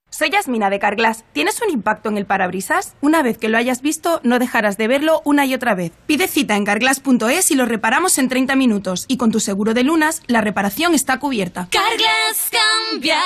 Soy 0.09 0.31
Yasmina 0.31 0.71
de 0.71 0.79
Carglass. 0.79 1.25
¿Tienes 1.31 1.61
un 1.61 1.71
impacto 1.71 2.09
en 2.09 2.17
el 2.17 2.25
parabrisas? 2.25 2.95
Una 3.01 3.21
vez 3.21 3.37
que 3.37 3.49
lo 3.49 3.59
hayas 3.59 3.83
visto, 3.83 4.19
no 4.23 4.39
dejarás 4.39 4.77
de 4.77 4.87
verlo 4.87 5.21
una 5.25 5.45
y 5.45 5.53
otra 5.53 5.75
vez. 5.75 5.91
Pide 6.07 6.27
cita 6.27 6.55
en 6.55 6.65
carglass.es 6.65 7.51
y 7.51 7.55
lo 7.55 7.67
reparamos 7.67 8.17
en 8.17 8.29
30 8.29 8.55
minutos. 8.55 9.05
Y 9.07 9.17
con 9.17 9.29
tu 9.29 9.41
seguro 9.41 9.75
de 9.75 9.83
lunas, 9.83 10.23
la 10.25 10.41
reparación 10.41 10.95
está 10.95 11.19
cubierta. 11.19 11.67
Carglass 11.69 12.49
cambia, 12.89 13.19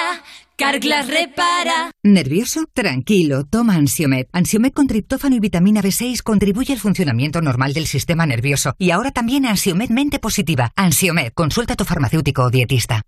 Carglass 0.60 1.08
repara. 1.08 1.92
¿Nervioso? 2.04 2.66
Tranquilo, 2.74 3.46
toma 3.46 3.76
Ansiomed. 3.76 4.26
Ansiomed 4.34 4.74
con 4.74 4.88
triptófano 4.88 5.38
y 5.38 5.40
vitamina 5.40 5.82
B6 5.82 6.22
contribuye 6.22 6.74
al 6.74 6.80
funcionamiento 6.80 7.42
normal 7.42 7.74
del 7.74 7.88
sistema 7.88 8.26
nervioso. 8.26 8.74
Y 8.78 8.92
ahora 8.92 9.12
también 9.12 9.46
Ansiomed 9.46 9.90
Mente 9.90 10.20
Positiva. 10.20 10.74
Ansiomed, 10.76 11.32
consulta 11.34 11.74
a 11.74 11.76
tu 11.78 11.86
farmacéutico 11.86 12.44
o 12.44 12.50
dietista. 12.50 13.04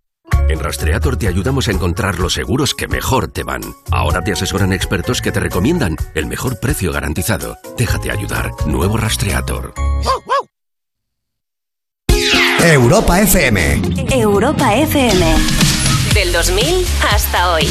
En 0.48 0.60
Rastreator 0.60 1.18
te 1.18 1.28
ayudamos 1.28 1.68
a 1.68 1.72
encontrar 1.72 2.20
los 2.20 2.34
seguros 2.34 2.74
que 2.74 2.88
mejor 2.88 3.28
te 3.28 3.44
van. 3.44 3.62
Ahora 3.92 4.22
te 4.22 4.32
asesoran 4.32 4.72
expertos 4.72 5.22
que 5.22 5.34
te 5.34 5.42
recomiendan 5.42 5.98
el 6.16 6.28
mejor 6.28 6.58
precio 6.62 6.94
garantizado. 6.94 7.58
Déjate 7.78 8.12
ayudar. 8.12 8.52
Nuevo 8.66 8.96
Rastreator. 8.96 9.74
Europa 12.64 13.20
FM. 13.20 13.82
Europa 14.10 14.74
FM. 14.74 15.81
Del 16.22 16.34
2000 16.34 16.86
hasta 17.12 17.54
hoy. 17.54 17.68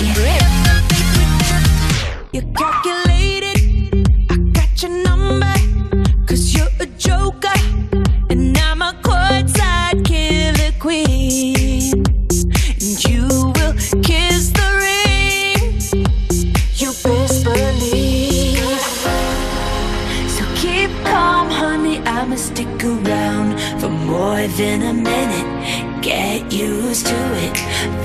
Than 24.61 24.83
a 24.83 24.93
minute. 24.93 25.60
Get 26.03 26.51
used 26.51 27.07
to 27.07 27.15
it. 27.45 27.57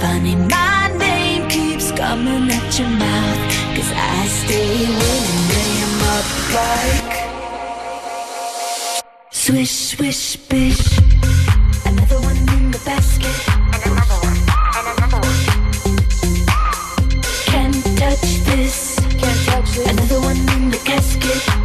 Funny, 0.02 0.36
my 0.36 0.92
name 0.98 1.48
keeps 1.48 1.92
coming 1.92 2.52
at 2.52 2.78
your 2.78 2.90
mouth. 2.90 3.40
Cause 3.74 3.92
I 3.96 4.28
stay 4.28 4.86
winning, 4.86 5.48
name 5.56 6.02
up 6.16 6.26
like 6.58 7.16
Swish, 9.32 9.72
swish, 9.72 10.36
bish. 10.36 11.00
Another 11.86 12.20
one 12.20 12.38
in 12.58 12.72
the 12.72 12.82
basket. 12.84 13.36
Another 13.86 14.20
one, 14.28 14.42
another 14.76 15.22
one. 15.24 15.46
Can't 17.46 17.80
touch 17.98 18.28
this. 18.44 19.00
Can't 19.00 19.42
touch 19.48 19.72
this. 19.72 19.88
Another 19.90 20.20
one 20.20 20.40
in 20.58 20.70
the 20.70 20.78
casket. 20.84 21.65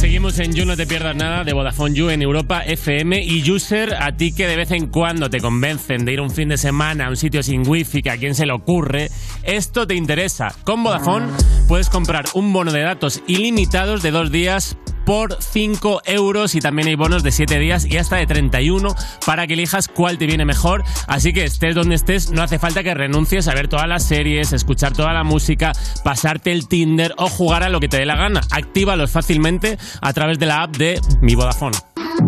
Seguimos 0.00 0.38
en 0.38 0.54
You 0.54 0.64
No 0.64 0.78
Te 0.78 0.86
Pierdas 0.86 1.14
Nada 1.14 1.44
de 1.44 1.52
Vodafone 1.52 1.94
You 1.94 2.08
en 2.08 2.22
Europa 2.22 2.62
FM 2.64 3.22
y 3.22 3.50
User, 3.50 3.94
a 4.00 4.16
ti 4.16 4.32
que 4.32 4.46
de 4.46 4.56
vez 4.56 4.70
en 4.70 4.86
cuando 4.86 5.28
te 5.28 5.42
convencen 5.42 6.06
de 6.06 6.14
ir 6.14 6.22
un 6.22 6.30
fin 6.30 6.48
de 6.48 6.56
semana 6.56 7.04
a 7.04 7.10
un 7.10 7.18
sitio 7.18 7.42
sin 7.42 7.68
wifi, 7.68 8.00
que 8.00 8.08
a 8.08 8.16
quien 8.16 8.34
se 8.34 8.46
le 8.46 8.52
ocurre, 8.52 9.10
esto 9.42 9.86
te 9.86 9.94
interesa. 9.94 10.54
Con 10.64 10.82
Vodafone 10.82 11.26
puedes 11.68 11.90
comprar 11.90 12.24
un 12.32 12.50
bono 12.50 12.72
de 12.72 12.80
datos 12.80 13.22
ilimitados 13.26 14.02
de 14.02 14.10
dos 14.10 14.32
días 14.32 14.78
por 15.10 15.42
5 15.42 16.02
euros 16.04 16.54
y 16.54 16.60
también 16.60 16.86
hay 16.86 16.94
bonos 16.94 17.24
de 17.24 17.32
7 17.32 17.58
días 17.58 17.84
y 17.84 17.96
hasta 17.96 18.14
de 18.14 18.26
31 18.26 18.94
para 19.26 19.46
que 19.48 19.54
elijas 19.54 19.88
cuál 19.88 20.18
te 20.18 20.26
viene 20.26 20.44
mejor. 20.44 20.84
Así 21.08 21.32
que 21.32 21.44
estés 21.44 21.74
donde 21.74 21.96
estés, 21.96 22.30
no 22.30 22.42
hace 22.42 22.60
falta 22.60 22.84
que 22.84 22.94
renuncies 22.94 23.48
a 23.48 23.54
ver 23.54 23.66
todas 23.66 23.88
las 23.88 24.04
series, 24.04 24.52
escuchar 24.52 24.92
toda 24.92 25.12
la 25.12 25.24
música, 25.24 25.72
pasarte 26.04 26.52
el 26.52 26.68
Tinder 26.68 27.12
o 27.16 27.28
jugar 27.28 27.64
a 27.64 27.68
lo 27.68 27.80
que 27.80 27.88
te 27.88 27.96
dé 27.96 28.06
la 28.06 28.14
gana. 28.14 28.40
Actívalos 28.52 29.10
fácilmente 29.10 29.78
a 30.00 30.12
través 30.12 30.38
de 30.38 30.46
la 30.46 30.62
app 30.62 30.76
de 30.76 31.00
Mi 31.20 31.34
Vodafone. 31.34 31.76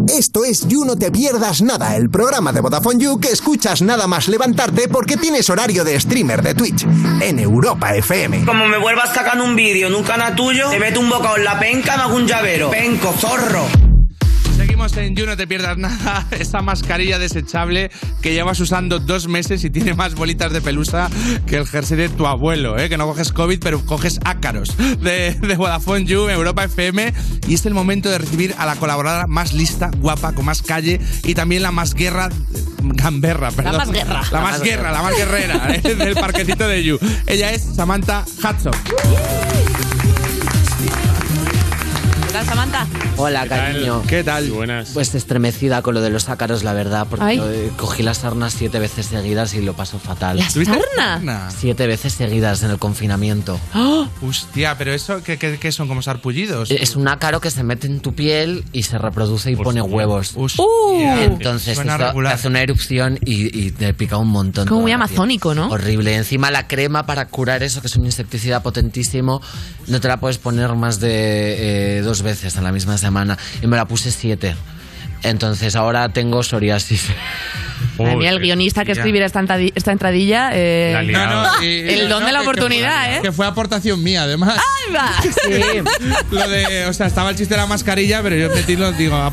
Esto 0.09 0.45
es 0.45 0.67
You 0.69 0.85
No 0.85 0.97
Te 0.97 1.11
Pierdas 1.11 1.63
Nada, 1.63 1.97
el 1.97 2.09
programa 2.11 2.53
de 2.53 2.61
Vodafone 2.61 3.03
You 3.03 3.21
que 3.21 3.29
escuchas 3.29 3.83
nada 3.83 4.07
más 4.07 4.29
levantarte 4.29 4.89
porque 4.89 5.17
tienes 5.17 5.51
horario 5.51 5.85
de 5.85 5.99
streamer 6.01 6.43
de 6.43 6.55
Twitch 6.55 6.87
en 7.21 7.39
Europa 7.39 7.95
FM. 7.95 8.45
Como 8.45 8.67
me 8.67 8.79
vuelvas 8.79 9.15
sacando 9.15 9.45
un 9.45 9.55
vídeo 9.55 9.89
en 9.89 9.95
un 9.95 10.03
canal 10.03 10.35
tuyo, 10.35 10.71
te 10.71 10.79
meto 10.79 11.01
un 11.01 11.11
bocado 11.11 11.37
en 11.37 11.45
la 11.45 11.59
penca, 11.59 11.97
me 11.97 12.03
hago 12.05 12.17
un 12.17 12.27
llavero. 12.27 12.71
Penco, 12.71 13.13
zorro. 13.13 13.92
Seguimos 14.57 14.97
en 14.97 15.17
You 15.17 15.27
No 15.27 15.37
Te 15.37 15.47
Pierdas 15.47 15.79
Nada, 15.79 16.27
esa 16.39 16.61
mascarilla 16.63 17.19
desechable 17.19 17.91
que 18.21 18.33
llevas 18.33 18.61
usando 18.61 18.99
dos 18.99 19.29
meses 19.29 19.65
y 19.65 19.71
tiene 19.71 19.95
más 19.95 20.15
bolitas 20.15 20.53
de 20.53 20.61
pelusa 20.61 21.11
que 21.47 21.57
el 21.57 21.67
jersey 21.67 21.97
de 21.97 22.09
tu 22.09 22.27
abuelo, 22.27 22.79
¿eh? 22.79 22.89
que 22.89 22.97
no 22.97 23.07
coges 23.07 23.33
COVID 23.33 23.59
pero 23.61 23.85
coges 23.85 24.21
ácaros 24.25 24.77
de, 24.77 25.35
de 25.35 25.57
Vodafone 25.57 26.05
You, 26.05 26.29
Europa 26.29 26.65
FM 26.65 27.13
y 27.49 27.55
es 27.55 27.67
el 27.67 27.75
momento 27.75 28.09
de 28.11 28.19
recibir 28.19 28.55
a 28.59 28.67
la 28.67 28.77
colaboradora 28.77 29.27
más 29.27 29.53
lista, 29.53 29.91
guapa, 29.99 30.33
con 30.33 30.45
más 30.45 30.63
calle 30.63 31.01
y 31.25 31.35
también 31.35 31.63
la 31.63 31.71
más 31.71 31.95
guerra, 31.95 32.29
gamberra, 32.83 33.51
perdón. 33.51 33.77
más 33.77 33.91
guerra. 33.91 34.23
La 34.31 34.41
más 34.41 34.63
guerra, 34.63 34.93
la 34.93 35.03
más 35.03 35.17
guerrera 35.17 35.75
¿eh? 35.75 35.81
del 35.97 36.15
parquecito 36.15 36.69
de 36.69 36.85
You. 36.85 36.99
Ella 37.27 37.53
es 37.53 37.63
Samantha 37.63 38.25
Hudson. 38.39 38.73
¿Qué 42.33 42.39
tal, 42.39 42.47
Samantha? 42.47 42.87
Hola, 43.19 43.47
cariño. 43.47 44.03
¿Qué 44.09 44.25
tal? 44.25 44.51
buenas. 44.51 44.93
Pues 44.95 45.15
estremecida 45.15 45.83
con 45.83 45.93
lo 45.93 46.01
de 46.01 46.09
los 46.09 46.31
ácaros, 46.31 46.65
la 46.65 46.73
verdad, 46.73 47.07
porque 47.11 47.25
Ay. 47.27 47.73
cogí 47.77 48.03
las 48.03 48.19
sarnas 48.19 48.55
siete 48.55 48.79
veces 48.79 49.05
seguidas 49.05 49.53
y 49.53 49.61
lo 49.61 49.75
paso 49.75 49.99
fatal. 49.99 50.39
¿La 50.39 50.49
sarna? 50.49 51.51
Siete 51.51 51.87
veces 51.87 52.15
seguidas 52.15 52.63
en 52.63 52.71
el 52.71 52.79
confinamiento. 52.79 53.61
Hostia, 54.27 54.79
pero 54.79 54.95
eso, 54.95 55.23
¿qué, 55.23 55.37
qué, 55.37 55.59
qué 55.59 55.73
son? 55.73 55.89
¿Como 55.89 56.01
sarpullidos? 56.01 56.71
Es 56.71 56.97
un 56.97 57.07
ácaro 57.07 57.39
que 57.43 57.51
se 57.51 57.65
mete 57.65 57.87
en 57.87 58.01
tu 58.01 58.15
piel 58.15 58.65
y 58.73 58.85
se 58.85 58.97
reproduce 58.97 59.51
y 59.51 59.57
pone 59.57 59.83
huevos. 59.83 60.33
Hostia. 60.35 61.25
Entonces 61.25 61.75
Suena 61.75 61.97
esto 61.97 62.19
te 62.19 62.29
hace 62.29 62.49
una 62.49 62.63
erupción 62.63 63.19
y, 63.27 63.67
y 63.67 63.73
te 63.73 63.93
pica 63.93 64.17
un 64.17 64.29
montón. 64.29 64.67
Como 64.69 64.81
muy 64.81 64.93
amazónico, 64.93 65.55
¿no? 65.55 65.69
Horrible. 65.69 66.17
Encima 66.17 66.51
la 66.51 66.67
crema 66.67 67.05
para 67.05 67.29
curar 67.29 67.63
eso, 67.63 67.83
que 67.83 67.89
es 67.89 67.97
un 67.97 68.07
insecticida 68.07 68.63
potentísimo, 68.63 69.43
no 69.87 70.01
te 70.01 70.09
la 70.09 70.19
puedes 70.19 70.39
poner 70.39 70.75
más 70.77 70.99
de 70.99 71.99
eh, 71.99 72.01
dos 72.01 72.22
veces 72.23 72.57
en 72.57 72.65
la 72.65 72.73
misma 72.73 72.99
semana. 72.99 73.37
Y 73.63 73.67
me 73.67 73.77
la 73.77 73.85
puse 73.87 74.11
siete. 74.11 74.55
Entonces 75.23 75.77
ahora 75.77 76.09
tengo 76.09 76.43
psoriasis. 76.43 77.05
Mía, 77.99 78.31
el 78.31 78.41
guionista 78.41 78.85
que 78.85 78.93
escribiera 78.93 79.27
esta, 79.27 79.41
entradi- 79.41 79.73
esta 79.77 79.93
entradilla. 79.93 80.51
eh, 80.53 81.09
No, 81.13 81.27
no, 81.27 81.63
y- 81.63 81.67
el 81.91 82.09
don 82.09 82.21
no, 82.21 82.27
de 82.27 82.33
la 82.33 82.39
que- 82.41 82.45
que 82.45 82.51
oportunidad, 82.51 83.05
fue- 83.07 83.17
¿eh? 83.17 83.21
Que 83.23 83.33
fue 83.33 83.47
aportación 83.47 84.03
mía, 84.03 84.23
además. 84.25 84.59
¡Ahí 84.59 84.93
va! 84.95 85.11
Lo 86.31 86.49
de, 86.49 86.87
o 86.87 86.93
sea, 86.93 87.07
estaba 87.07 87.31
el 87.31 87.37
chiste 87.37 87.55
de 87.55 87.61
la 87.61 87.67
mascarilla, 87.67 88.21
pero 88.23 88.35
yo 88.37 88.49
metí 88.51 88.77
los, 88.77 88.97
digo, 88.99 89.15
a- 89.15 89.33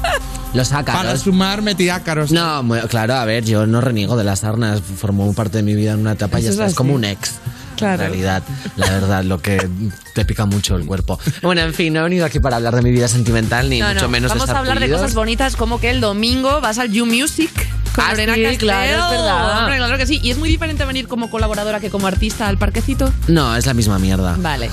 Los 0.54 0.72
ácaros. 0.74 1.02
para 1.02 1.18
sumar 1.18 1.62
metí 1.64 1.90
ácaros. 1.90 2.32
No, 2.32 2.64
claro, 2.90 3.16
a 3.16 3.26
ver, 3.26 3.46
yo 3.46 3.66
no 3.66 3.82
reniego 3.82 4.16
de 4.18 4.24
las 4.24 4.40
sarnas, 4.42 4.82
formó 4.82 5.34
parte 5.34 5.58
de 5.58 5.64
mi 5.64 5.74
vida 5.74 5.94
en 5.94 6.00
una 6.02 6.12
etapa 6.14 6.40
y 6.40 6.46
es 6.48 6.76
como 6.76 6.94
un 6.94 7.06
ex. 7.06 7.36
Claro. 7.80 8.04
En 8.04 8.10
realidad, 8.12 8.44
la 8.76 8.90
verdad, 8.90 9.24
lo 9.24 9.42
que 9.42 9.68
te 10.14 10.26
pica 10.26 10.46
mucho 10.46 10.76
el 10.76 10.86
cuerpo. 10.86 11.20
Bueno, 11.42 11.62
en 11.62 11.74
fin, 11.74 11.94
no 11.94 12.02
he 12.02 12.04
venido 12.04 12.26
aquí 12.26 12.40
para 12.40 12.58
hablar 12.58 12.76
de 12.76 12.82
mi 12.82 12.92
vida 12.92 13.08
sentimental, 13.08 13.70
ni 13.70 13.80
No, 13.80 13.88
mucho 13.90 14.02
no. 14.04 14.10
menos 14.10 14.30
Vamos 14.30 14.48
de 14.48 14.54
a 14.54 14.60
hablar 14.60 14.80
de 14.80 14.90
cosas 14.90 15.14
bonitas 15.14 15.56
como 15.56 15.80
que 15.80 15.90
el 15.90 16.02
domingo 16.02 16.62
vas 16.62 16.78
al 16.80 16.92
You 16.92 17.06
Music 17.06 17.52
con 17.96 18.06
Ah, 18.06 18.12
Lorena 18.12 18.36
sí, 18.36 18.42
Castell. 18.44 18.60
claro, 18.60 18.92
es 19.06 19.12
verdad. 19.12 19.60
Hombre, 19.60 19.78
claro 19.78 19.98
que 19.98 20.06
sí. 20.06 20.20
Y 20.22 20.30
es 20.32 20.38
muy 20.38 20.48
diferente 20.50 20.86
venir 20.86 21.08
como 21.08 21.30
colaboradora 21.30 21.80
que 21.80 21.90
como 21.90 22.06
artista 22.08 22.48
al 22.48 22.58
parquecito. 22.58 23.12
No, 23.28 23.56
es 23.56 23.66
la 23.66 23.74
misma 23.74 23.98
mierda. 24.00 24.36
Vale. 24.40 24.70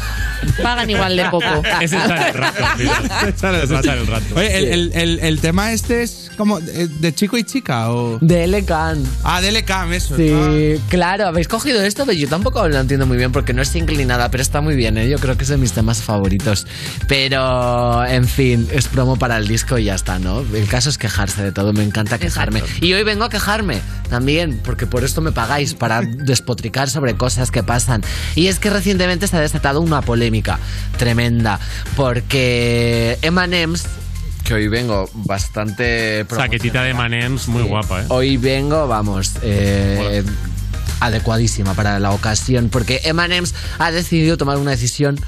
Pagan 0.62 0.88
igual 0.90 1.16
de 1.16 1.24
poco. 1.30 1.46
Es 1.80 1.92
echar 1.92 2.28
el 2.28 2.34
rato, 2.34 2.64
tío. 2.76 2.90
Echar 3.28 3.54
el 3.54 3.60
Es 3.62 3.70
rato. 3.70 3.80
echar 3.88 3.98
el 3.98 4.06
rato. 4.06 4.24
Oye, 4.36 4.58
el, 4.58 4.64
el- 4.72 4.92
el- 4.94 5.18
el 5.20 5.40
tema 5.40 5.72
este 5.72 6.02
es 6.02 6.25
como 6.36 6.60
de, 6.60 7.14
chico 7.14 7.36
y 7.36 7.44
chica 7.44 7.90
o. 7.90 8.18
De 8.20 8.46
Lecan. 8.46 9.02
Ah, 9.24 9.40
de 9.40 9.50
LKM, 9.52 9.92
eso. 9.94 10.16
Sí, 10.16 10.30
Ah. 10.32 10.80
claro, 10.88 11.26
habéis 11.26 11.48
cogido 11.48 11.82
esto, 11.82 12.04
pero 12.06 12.16
yo 12.18 12.28
tampoco 12.28 12.66
lo 12.68 12.78
entiendo 12.78 13.06
muy 13.06 13.16
bien 13.16 13.32
porque 13.32 13.52
no 13.52 13.62
es 13.62 13.74
inclinada, 13.74 14.30
pero 14.30 14.42
está 14.42 14.60
muy 14.60 14.76
bien, 14.76 14.98
¿eh? 14.98 15.08
yo 15.08 15.18
creo 15.18 15.36
que 15.36 15.44
es 15.44 15.48
de 15.50 15.56
mis 15.56 15.72
temas 15.72 16.02
favoritos. 16.02 16.66
Pero, 17.08 18.04
en 18.04 18.26
fin, 18.26 18.68
es 18.72 18.88
promo 18.88 19.16
para 19.16 19.36
el 19.38 19.48
disco 19.48 19.78
y 19.78 19.84
ya 19.84 19.94
está, 19.94 20.18
¿no? 20.18 20.40
El 20.40 20.66
caso 20.68 20.88
es 20.90 20.98
quejarse 20.98 21.42
de 21.42 21.52
todo, 21.52 21.72
me 21.72 21.82
encanta 21.82 22.18
quejarme. 22.18 22.62
Y 22.80 22.92
hoy 22.92 23.02
vengo 23.02 23.24
a 23.24 23.28
quejarme 23.30 23.80
también, 24.10 24.60
porque 24.64 24.86
por 24.86 25.04
esto 25.04 25.20
me 25.20 25.32
pagáis, 25.32 25.74
para 25.74 26.00
despotricar 26.06 26.88
sobre 26.90 27.16
cosas 27.16 27.50
que 27.50 27.62
pasan. 27.62 28.02
Y 28.34 28.48
es 28.48 28.58
que 28.58 28.70
recientemente 28.70 29.26
se 29.28 29.36
ha 29.36 29.40
desatado 29.40 29.80
una 29.80 30.02
polémica 30.02 30.58
tremenda, 30.98 31.58
porque 31.96 33.18
Emanems 33.22 33.84
que 34.46 34.54
hoy 34.54 34.68
vengo 34.68 35.10
bastante 35.12 36.24
Saquetita 36.28 36.84
de 36.84 36.94
Manems, 36.94 37.48
muy 37.48 37.64
guapa, 37.64 38.02
¿eh? 38.02 38.06
Hoy 38.10 38.36
vengo, 38.36 38.86
vamos, 38.86 39.32
eh, 39.42 40.22
adecuadísima 41.00 41.74
para 41.74 41.98
la 41.98 42.12
ocasión, 42.12 42.68
porque 42.70 43.00
Emanems 43.04 43.54
ha 43.80 43.90
decidido 43.90 44.36
tomar 44.36 44.58
una 44.58 44.70
decisión 44.70 45.18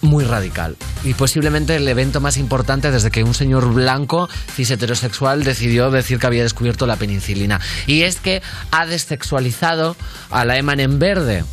muy 0.00 0.24
radical 0.24 0.76
y 1.04 1.14
posiblemente 1.14 1.76
el 1.76 1.86
evento 1.86 2.20
más 2.20 2.36
importante 2.36 2.90
desde 2.90 3.10
que 3.10 3.22
un 3.22 3.32
señor 3.32 3.72
blanco 3.72 4.28
cis 4.54 4.72
heterosexual 4.72 5.44
decidió 5.44 5.90
decir 5.92 6.18
que 6.18 6.26
había 6.26 6.42
descubierto 6.42 6.86
la 6.86 6.96
penicilina. 6.96 7.60
Y 7.86 8.02
es 8.02 8.16
que 8.16 8.42
ha 8.72 8.86
desexualizado 8.86 9.96
a 10.30 10.44
la 10.44 10.58
Emanem 10.58 10.98
verde. 10.98 11.44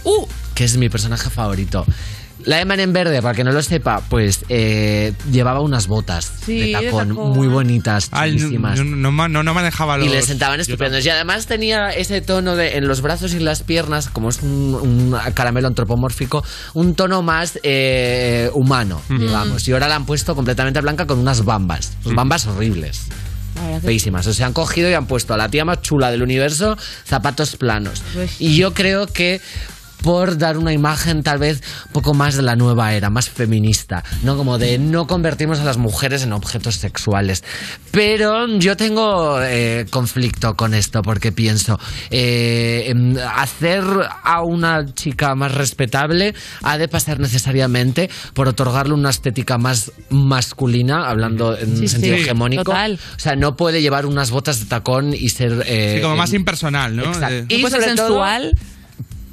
Que 0.56 0.66
es 0.66 0.78
mi 0.78 0.90
personaje 0.90 1.30
favorito 1.30 1.86
la 2.46 2.62
Emanem 2.62 2.92
verde, 2.94 3.22
para 3.22 3.34
que 3.34 3.44
no 3.44 3.52
lo 3.52 3.62
sepa, 3.62 4.02
pues 4.10 4.46
eh, 4.50 5.14
llevaba 5.32 5.62
unas 5.62 5.88
botas 5.88 6.32
Sí, 6.46 6.60
de 6.60 6.66
de 6.68 6.72
tacón 6.74 7.12
muy 7.12 7.48
bonitas, 7.48 8.10
Ay, 8.12 8.32
no, 8.34 8.38
chulísimas. 8.40 8.80
no, 8.84 9.12
no 9.12 9.28
no- 9.28 9.44
no 9.44 9.54
manejaba 9.54 9.98
los. 9.98 10.08
Y 10.08 10.10
le 10.10 10.22
sentaban 10.22 10.60
estupendos. 10.60 11.06
Y 11.06 11.10
además 11.10 11.46
tenía 11.48 11.90
ese 11.90 12.22
tono 12.22 12.56
de 12.56 12.78
en 12.78 12.88
los 12.88 13.02
brazos 13.02 13.34
y 13.34 13.40
las 13.40 13.64
piernas, 13.64 14.10
como 14.10 14.30
es 14.30 14.42
un, 14.42 14.76
un 14.76 15.16
caramelo 15.34 15.68
antropomórfico, 15.68 16.44
un 16.74 16.96
tono 16.96 17.22
más 17.22 17.60
eh, 17.64 18.50
humano, 18.54 19.02
digamos. 19.10 19.68
Y 19.68 19.74
ahora 19.74 19.88
la 19.88 19.96
han 19.96 20.06
puesto 20.06 20.36
completamente 20.36 20.80
blanca 20.82 21.06
con 21.08 21.20
unas 21.20 21.44
bambas. 21.46 21.94
Unas 22.06 22.16
bambas 22.16 22.48
horribles. 22.48 23.08
Feísimas. 23.84 24.26
O 24.28 24.34
sea, 24.34 24.48
han 24.48 24.54
cogido 24.54 24.90
y 24.90 24.94
han 24.94 25.06
puesto 25.06 25.34
a 25.34 25.38
la 25.38 25.48
tía 25.48 25.64
más 25.64 25.82
chula 25.82 26.10
del 26.12 26.24
universo 26.24 26.76
zapatos 27.06 27.56
planos. 27.56 28.02
Y 28.40 28.56
yo 28.58 28.74
creo 28.74 29.06
que 29.08 29.42
por 30.04 30.38
dar 30.38 30.58
una 30.58 30.74
imagen 30.74 31.24
tal 31.24 31.40
vez 31.40 31.64
un 31.88 31.94
poco 31.94 32.14
más 32.14 32.36
de 32.36 32.44
la 32.44 32.56
nueva 32.56 32.94
era, 32.94 33.10
más 33.10 33.30
feminista, 33.30 34.04
¿no? 34.22 34.38
Como 34.38 34.60
de 34.60 34.78
no 34.78 35.08
convertimos 35.08 35.60
a 35.60 35.64
las 35.64 35.78
mujeres 35.78 36.22
en 36.24 36.34
objetos 36.34 36.76
sexuales. 36.76 37.44
Pero 37.92 38.48
yo 38.60 38.78
tengo 38.78 39.42
eh, 39.42 39.86
conflicto 39.90 40.56
con 40.56 40.74
esto 40.74 41.02
porque 41.02 41.32
pienso, 41.32 41.80
eh, 42.12 42.86
em, 42.90 43.16
hacer 43.36 43.84
a 44.24 44.44
una 44.44 44.94
chica 44.94 45.34
más 45.36 45.54
respetable 45.56 46.36
ha 46.62 46.78
de 46.78 46.88
pasar 46.88 47.20
necesariamente 47.20 48.10
por 48.34 48.48
otorgarle 48.50 48.94
una 48.94 49.10
estética 49.10 49.58
más 49.58 49.92
masculina, 50.10 51.10
hablando 51.10 51.58
en 51.58 51.78
Sí, 51.78 51.88
sentido 51.88 52.18
sí, 52.18 52.22
hegemónico. 52.24 52.64
total. 52.66 53.00
O 53.16 53.20
sea, 53.20 53.36
no 53.36 53.56
puede 53.56 53.82
llevar 53.82 54.06
unas 54.06 54.32
botas 54.32 54.60
de 54.60 54.66
tacón 54.66 55.14
y 55.14 55.30
ser... 55.30 55.64
eh, 55.66 55.96
Sí, 55.98 56.02
como 56.04 56.18
más 56.18 56.32
em, 56.32 56.38
impersonal, 56.42 56.96
¿no? 56.96 57.04
Exacto. 57.06 57.46
Y 57.48 57.62
todo, 57.62 57.82
sensual. 57.82 58.58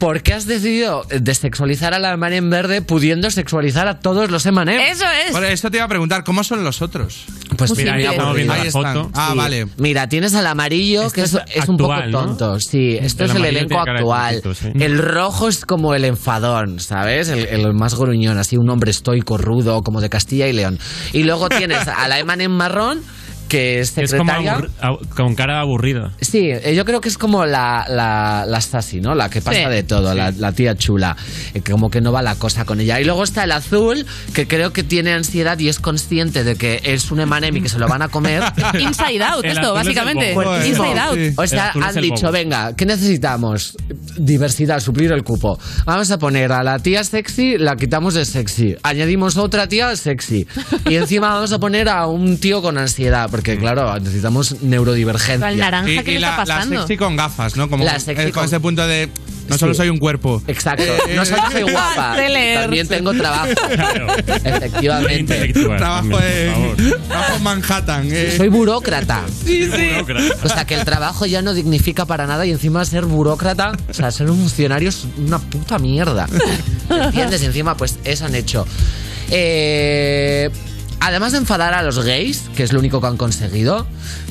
¿Por 0.01 0.22
qué 0.22 0.32
has 0.32 0.47
decidido 0.47 1.05
desexualizar 1.10 1.93
a 1.93 1.98
la 1.98 2.14
en 2.35 2.48
verde 2.48 2.81
pudiendo 2.81 3.31
sexualizar 3.31 3.86
a 3.86 4.01
todos 4.01 4.31
los 4.31 4.47
M&M's? 4.47 4.93
Eso 4.93 5.05
es. 5.27 5.32
Por 5.32 5.44
esto 5.44 5.70
te 5.70 5.77
iba 5.77 5.85
a 5.85 5.89
preguntar, 5.89 6.24
¿cómo 6.24 6.43
son 6.43 6.64
los 6.64 6.81
otros? 6.81 7.27
Pues 7.55 7.77
Mira, 7.77 7.98
estamos 8.01 8.35
viendo 8.35 8.55
la 8.55 8.62
Ahí 8.62 8.68
están. 8.68 8.94
foto. 8.94 9.10
Ah, 9.12 9.35
vale. 9.36 9.66
Mira, 9.77 10.09
tienes 10.09 10.35
al 10.35 10.47
amarillo, 10.47 11.10
que 11.10 11.20
es, 11.20 11.35
un 11.68 11.77
poco 11.77 11.94
tonto. 12.10 12.59
Sí, 12.60 12.97
esto 12.98 13.24
El 13.24 13.31
es 13.31 13.36
el 13.36 13.44
elenco 13.44 13.78
actual. 13.78 14.43
sí. 14.55 14.70
El 14.74 14.97
rojo 14.97 15.48
es 15.48 15.66
como 15.66 15.94
el 15.94 16.06
enfadón, 16.06 16.81
¿sabes? 16.81 17.28
El, 17.28 17.47
el 17.47 17.74
más 17.74 17.94
gruñón, 17.94 18.39
así 18.39 18.56
un 18.56 18.70
hombre 18.70 18.90
estoico, 18.93 19.36
rudo, 19.36 19.82
como 19.82 20.01
de 20.01 20.09
Castilla 20.09 20.48
y 20.48 20.55
León. 20.55 20.78
Y 21.12 21.24
luego 21.24 21.51
tienes 21.51 21.86
a 21.86 22.09
la 22.09 22.18
Emanem 22.18 22.51
marrón, 22.51 23.02
que 23.51 23.81
es 23.81 23.98
Es 23.98 24.14
como 24.14 24.32
secretaria. 24.32 24.56
aburri- 24.56 24.70
au- 24.81 25.09
con 25.14 25.35
cara 25.35 25.60
aburrida. 25.60 26.12
Sí, 26.22 26.48
eh, 26.51 26.74
yo 26.74 26.85
creo 26.86 27.01
que 27.02 27.09
es 27.10 27.18
como 27.18 27.44
la, 27.44 27.85
la, 27.89 28.44
la 28.47 28.60
Sassy, 28.62 29.01
¿no? 29.02 29.14
La 29.14 29.28
que 29.28 29.43
pasa 29.43 29.64
Sí. 29.64 29.68
de 29.68 29.82
todo, 29.82 30.14
la, 30.14 30.31
la 30.31 30.52
tía 30.52 30.74
chula. 30.77 31.16
eh, 31.52 31.60
que 31.60 31.72
como 31.72 31.90
que 31.90 32.01
no 32.01 32.12
va 32.12 32.22
la 32.22 32.36
cosa 32.36 32.64
con 32.64 32.81
ella. 32.81 33.01
Y 33.01 33.05
luego 33.05 33.24
está 33.24 33.44
el 33.44 33.52
azul, 33.52 34.06
que 34.32 34.47
creo 34.47 34.72
que 34.72 34.82
tiene 34.85 35.12
ansiedad 35.12 35.59
y 35.59 35.68
es 35.68 35.81
consciente 35.81 36.44
de 36.44 36.55
que 36.56 36.81
es 36.85 37.10
un 37.10 37.20
emanem 37.20 37.56
y 37.56 37.60
que 37.62 37.68
se 37.68 37.78
lo 37.78 37.89
van 37.89 38.02
a 38.02 38.09
comer. 38.09 38.43
Inside 38.78 39.22
out, 39.22 39.44
El 39.44 39.51
esto, 39.51 39.68
es 39.68 39.74
básicamente. 39.74 40.32
bobo. 40.35 40.56
Inside 40.64 40.98
out. 40.98 41.18
O 41.36 41.47
sea, 41.47 41.72
han 41.74 41.94
dicho, 42.01 42.31
venga, 42.31 42.74
¿qué 42.77 42.86
necesitamos? 42.86 43.77
Diversidad, 44.16 44.81
suplir 44.81 45.10
el 45.12 45.24
cupo. 45.24 45.59
Vamos 45.85 46.10
a 46.10 46.18
poner 46.18 46.52
a 46.52 46.62
la 46.62 46.78
tía 46.78 47.02
sexy, 47.05 47.59
la 47.59 47.74
quitamos 47.77 48.14
de 48.14 48.24
sexy. 48.24 48.77
Añadimos 48.82 49.36
otra 49.36 49.66
tía 49.66 49.94
sexy. 49.97 50.47
Y 50.89 50.94
encima 50.94 51.35
vamos 51.35 51.52
a 51.52 51.59
poner 51.59 51.89
a 51.89 52.06
un 52.06 52.39
tío 52.39 52.62
con 52.62 52.78
ansiedad, 52.78 53.28
porque 53.41 53.59
claro, 53.59 53.99
necesitamos 53.99 54.61
neurodivergencia. 54.62 55.49
El 55.49 55.59
naranja, 55.59 55.91
Y, 55.91 55.99
¿qué 56.05 56.11
y 56.11 56.15
le 56.15 56.21
la, 56.21 56.31
está 56.31 56.45
la 56.45 56.55
pasando? 56.57 56.81
sexy 56.81 56.97
con 56.99 57.17
gafas, 57.17 57.57
¿no? 57.57 57.71
Como 57.71 57.85
La 57.85 57.99
sexy 57.99 58.21
eh, 58.23 58.25
con 58.27 58.33
con- 58.33 58.45
ese 58.45 58.61
punto 58.61 58.87
de 58.87 59.09
no 59.49 59.57
solo 59.59 59.73
Sí. 59.73 59.79
soy 59.79 59.89
un 59.89 59.99
cuerpo. 59.99 60.43
Exacto. 60.47 60.85
No 61.17 61.25
solo 61.25 61.43
soy 61.51 61.62
guapa, 61.73 62.17
también 62.62 62.87
tengo 62.87 63.12
trabajo. 63.15 63.49
Efectivamente. 64.45 65.53
Trabajo 65.79 66.21
en, 66.23 66.95
trabajo 67.09 67.37
en 67.37 67.43
Manhattan. 67.43 68.09
eh. 68.12 68.35
Soy 68.37 68.49
burócrata. 68.49 69.23
Sí, 69.45 69.65
sí. 69.75 69.89
O 70.45 70.49
sea, 70.49 70.65
que 70.67 70.75
el 70.75 70.85
trabajo 70.85 71.27
ya 71.27 71.43
no 71.43 71.55
dignifica 71.55 72.05
para 72.05 72.27
nada 72.27 72.45
y 72.47 72.51
encima 72.51 72.85
ser 72.85 73.07
burócrata, 73.07 73.73
o 73.89 73.95
sea, 73.95 74.11
ser 74.11 74.31
un 74.31 74.39
funcionario 74.39 74.89
es 74.91 75.07
una 75.19 75.39
puta 75.39 75.79
mierda. 75.79 76.29
¿Entiendes? 76.91 77.43
Y 77.43 77.47
encima, 77.47 77.77
pues 77.77 77.99
eso 78.05 78.27
han 78.27 78.35
hecho. 78.35 78.67
Eh, 79.31 80.51
además 81.01 81.32
de 81.32 81.39
enfadar 81.39 81.74
a 81.74 81.82
los 81.82 81.98
gays, 82.05 82.48
que 82.56 82.62
es 82.62 82.72
lo 82.72 82.78
único 82.78 83.01
que 83.01 83.06
han 83.06 83.16
conseguido, 83.16 83.86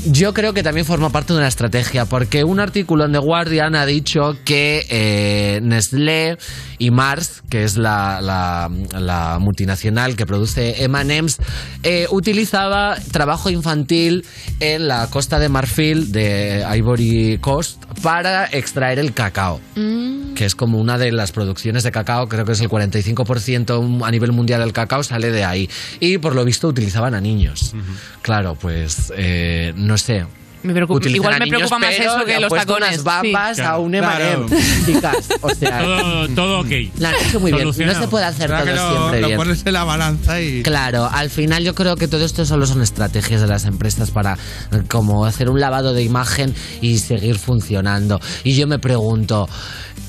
yo 0.06 0.34
creo 0.34 0.54
que 0.54 0.64
también 0.64 0.86
forma 0.86 1.10
parte 1.10 1.34
de 1.34 1.40
una 1.40 1.48
estrategia, 1.48 2.06
porque 2.06 2.44
un 2.44 2.60
artículo 2.60 3.06
en 3.06 3.12
The 3.12 3.18
Guardian 3.20 3.76
ha 3.76 3.86
dicho 3.86 4.36
que 4.46 4.86
eh, 4.90 5.60
Nestlé 5.62 6.38
y 6.78 6.92
Mars, 6.92 7.42
que 7.50 7.64
es 7.64 7.78
la, 7.78 8.22
la- 8.22 8.70
la 8.98 9.38
multinacional 9.40 10.16
que 10.16 10.26
produce 10.26 10.84
M&M's, 10.84 11.38
eh, 11.84 12.08
utilizaba 12.12 12.96
trabajo 13.12 13.50
infantil 13.50 14.26
en 14.60 14.88
la 14.88 15.08
costa 15.08 15.40
de 15.40 15.50
Marfil 15.50 16.12
de 16.12 16.66
Ivory 16.78 17.38
Coast 17.42 17.84
para 18.02 18.46
extraer 18.46 19.00
el 19.00 19.14
cacao 19.14 19.60
que 20.36 20.46
es 20.46 20.56
como 20.56 20.78
una 20.80 20.98
de 20.98 21.12
las 21.12 21.32
producciones 21.34 21.84
de 21.84 21.92
cacao, 21.92 22.30
creo 22.30 22.46
que 22.46 22.54
es 22.54 22.62
el 22.62 22.70
45% 22.70 24.06
a 24.06 24.12
nivel 24.12 24.32
mundial 24.32 24.62
del 24.62 24.72
cacao 24.74 25.04
sale 25.04 25.32
de 25.32 25.44
ahí. 25.44 25.70
Y 26.00 26.18
por 26.18 26.36
lo 26.36 26.46
visto 26.46 26.59
visto 26.60 26.68
utilizaban 26.68 27.16
a 27.16 27.22
niños. 27.22 27.74
Claro, 28.22 28.56
pues 28.56 29.14
eh, 29.16 29.72
no 29.78 29.98
sé. 29.98 30.26
Me 30.62 30.74
preocupa- 30.74 31.08
igual 31.08 31.40
me 31.40 31.46
niños, 31.46 31.58
preocupa 31.70 31.80
más 31.80 31.96
pero 31.98 32.12
eso 32.18 32.26
que 32.26 32.38
los 32.42 32.52
tacones, 32.52 32.90
unas 32.90 33.04
bambas 33.06 33.56
sí. 33.56 33.62
a 33.64 33.78
un 33.78 33.92
Claro. 33.94 34.46
M&M. 34.46 34.62
Chicas, 34.86 35.30
o 35.40 35.50
sea, 35.56 35.80
Todo, 35.80 36.28
todo 36.36 36.60
ok. 36.60 36.72
la 36.98 37.10
han 37.12 37.16
hecho 37.16 37.40
muy 37.40 37.54
bien. 37.54 37.64
No 37.64 37.72
se 37.72 38.08
puede 38.10 38.26
hacer 38.26 38.50
todo 38.50 38.66
lo, 38.66 38.92
siempre 38.98 39.22
lo 39.22 39.28
bien. 39.28 39.38
pones 39.38 39.66
en 39.66 39.72
la 39.72 39.86
balanza 39.86 40.42
y. 40.42 40.62
Claro, 40.62 41.10
al 41.10 41.30
final 41.30 41.64
yo 41.64 41.74
creo 41.76 41.96
que 41.96 42.10
todo 42.10 42.26
esto 42.26 42.46
solo 42.46 42.68
son 42.68 42.82
estrategias 42.82 43.40
de 43.40 43.48
las 43.48 43.64
empresas 43.64 44.12
para 44.12 44.38
como 44.90 45.24
hacer 45.26 45.50
un 45.50 45.62
lavado 45.62 45.94
de 45.94 46.04
imagen 46.04 46.54
y 46.82 46.98
seguir 46.98 47.38
funcionando. 47.40 48.20
Y 48.44 48.56
yo 48.58 48.68
me 48.68 48.80
pregunto, 48.80 49.48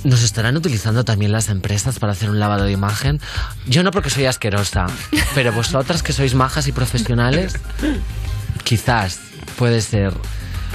¿nos 0.05 0.23
estarán 0.23 0.57
utilizando 0.57 1.05
también 1.05 1.33
las 1.33 1.49
empresas 1.49 1.99
para 1.99 2.13
hacer 2.13 2.31
un 2.31 2.39
lavado 2.41 2.65
de 2.65 2.73
imagen? 2.73 3.21
Yo 3.67 3.83
no 3.83 3.91
porque 3.91 4.11
soy 4.11 4.27
asquerosa, 4.27 4.87
pero 5.35 5.53
vosotras 5.53 6.03
que 6.03 6.13
sois 6.13 6.35
majas 6.35 6.67
y 6.69 6.73
profesionales, 6.73 7.55
quizás 8.65 9.21
puede 9.57 9.81
ser. 9.81 10.13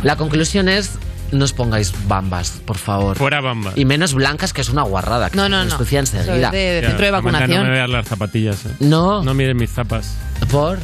La 0.04 0.16
conclusión 0.16 0.70
es 0.70 0.92
no 1.32 1.44
os 1.44 1.54
pongáis 1.54 1.92
bambas, 2.08 2.62
por 2.66 2.78
favor. 2.78 3.18
Fuera 3.18 3.42
bamba. 3.42 3.74
Y 3.76 3.84
menos 3.86 4.14
blancas, 4.14 4.54
que 4.54 4.62
es 4.62 4.70
una 4.70 4.84
guarrada. 4.84 5.30
que 5.32 5.36
No, 5.38 5.50
no, 5.50 5.66
no. 5.66 5.78
enseguida. 5.80 6.46
es 6.48 6.52
de, 6.52 6.58
de 6.82 6.88
centro 6.88 7.06
de 7.06 7.12
vacunación. 7.12 7.58
No 7.58 7.64
me 7.64 7.72
veas 7.72 7.90
las 7.90 8.08
zapatillas. 8.08 8.66
eh. 8.66 8.70
No. 8.82 9.24
No 9.24 9.34
miren 9.34 9.58
mis 9.58 9.72
zapas. 9.72 10.14
¿Por? 10.52 10.78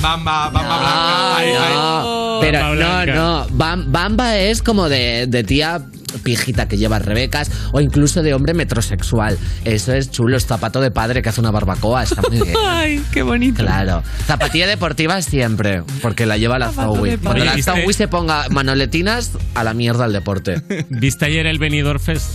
Bamba, 0.00 0.50
bamba 0.50 0.78
blanca. 0.78 1.36
Ay, 1.36 1.48
ay. 1.50 1.74
No, 1.74 2.38
pero 2.40 2.58
Bamba 2.60 2.74
no, 2.74 2.76
blanca. 2.76 3.14
no. 3.14 3.46
Bam- 3.50 3.84
Bamba 3.88 4.38
es 4.38 4.62
como 4.62 4.88
de, 4.88 5.26
de 5.28 5.44
tía 5.44 5.82
pijita 6.22 6.68
que 6.68 6.76
lleva 6.76 6.98
rebecas 6.98 7.50
o 7.72 7.80
incluso 7.80 8.22
de 8.22 8.34
hombre 8.34 8.54
metrosexual. 8.54 9.38
Eso 9.64 9.92
es 9.92 10.10
chulo, 10.10 10.36
es 10.36 10.46
zapato 10.46 10.80
de 10.80 10.90
padre 10.90 11.22
que 11.22 11.28
hace 11.28 11.40
una 11.40 11.50
barbacoa, 11.50 12.02
está 12.02 12.22
muy 12.28 12.40
bien. 12.42 12.54
Ay, 12.66 13.02
qué 13.12 13.22
bonito. 13.22 13.62
Claro. 13.62 14.02
Zapatilla 14.26 14.66
deportiva 14.66 15.20
siempre, 15.22 15.82
porque 16.00 16.26
la 16.26 16.36
lleva 16.36 16.58
la 16.58 16.70
Zoe. 16.70 17.18
Cuando 17.18 17.44
la. 17.44 17.62
Zoe 17.62 17.92
se 17.92 18.08
ponga 18.08 18.46
manoletinas, 18.50 19.30
a 19.54 19.64
la 19.64 19.74
mierda 19.74 20.04
al 20.04 20.12
deporte. 20.12 20.62
¿Viste 20.88 21.26
ayer 21.26 21.46
el 21.46 21.58
Benidorm 21.58 22.00
Fest? 22.00 22.26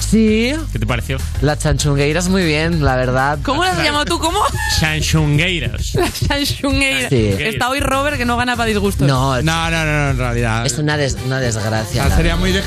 Sí. 0.00 0.52
¿Qué 0.72 0.78
te 0.78 0.86
pareció? 0.86 1.16
La 1.40 1.56
chanchungueiras 1.56 2.28
muy 2.28 2.44
bien, 2.44 2.84
la 2.84 2.96
verdad. 2.96 3.38
¿Cómo 3.42 3.64
las 3.64 3.78
has 3.78 3.84
llamado 3.84 4.04
tú? 4.04 4.18
¿Cómo? 4.18 4.40
Chanchungueiras. 4.78 5.94
La 5.94 6.10
Samsungeira. 6.10 7.08
Sí. 7.08 7.30
Está 7.38 7.70
hoy 7.70 7.80
Robert 7.80 8.16
que 8.18 8.24
no 8.24 8.36
gana 8.36 8.56
para 8.56 8.66
disgustos. 8.68 9.06
No, 9.08 9.40
No, 9.42 9.70
no, 9.70 9.84
no, 9.84 10.10
en 10.10 10.18
realidad. 10.18 10.66
es 10.66 10.78
una, 10.78 10.96
des- 10.96 11.16
una 11.26 11.36
O 11.36 11.40
desgracia. 11.40 12.02
sea, 12.06 12.16
sería 12.16 12.32
verdad. 12.34 12.38
muy 12.40 12.52
de 12.52 12.60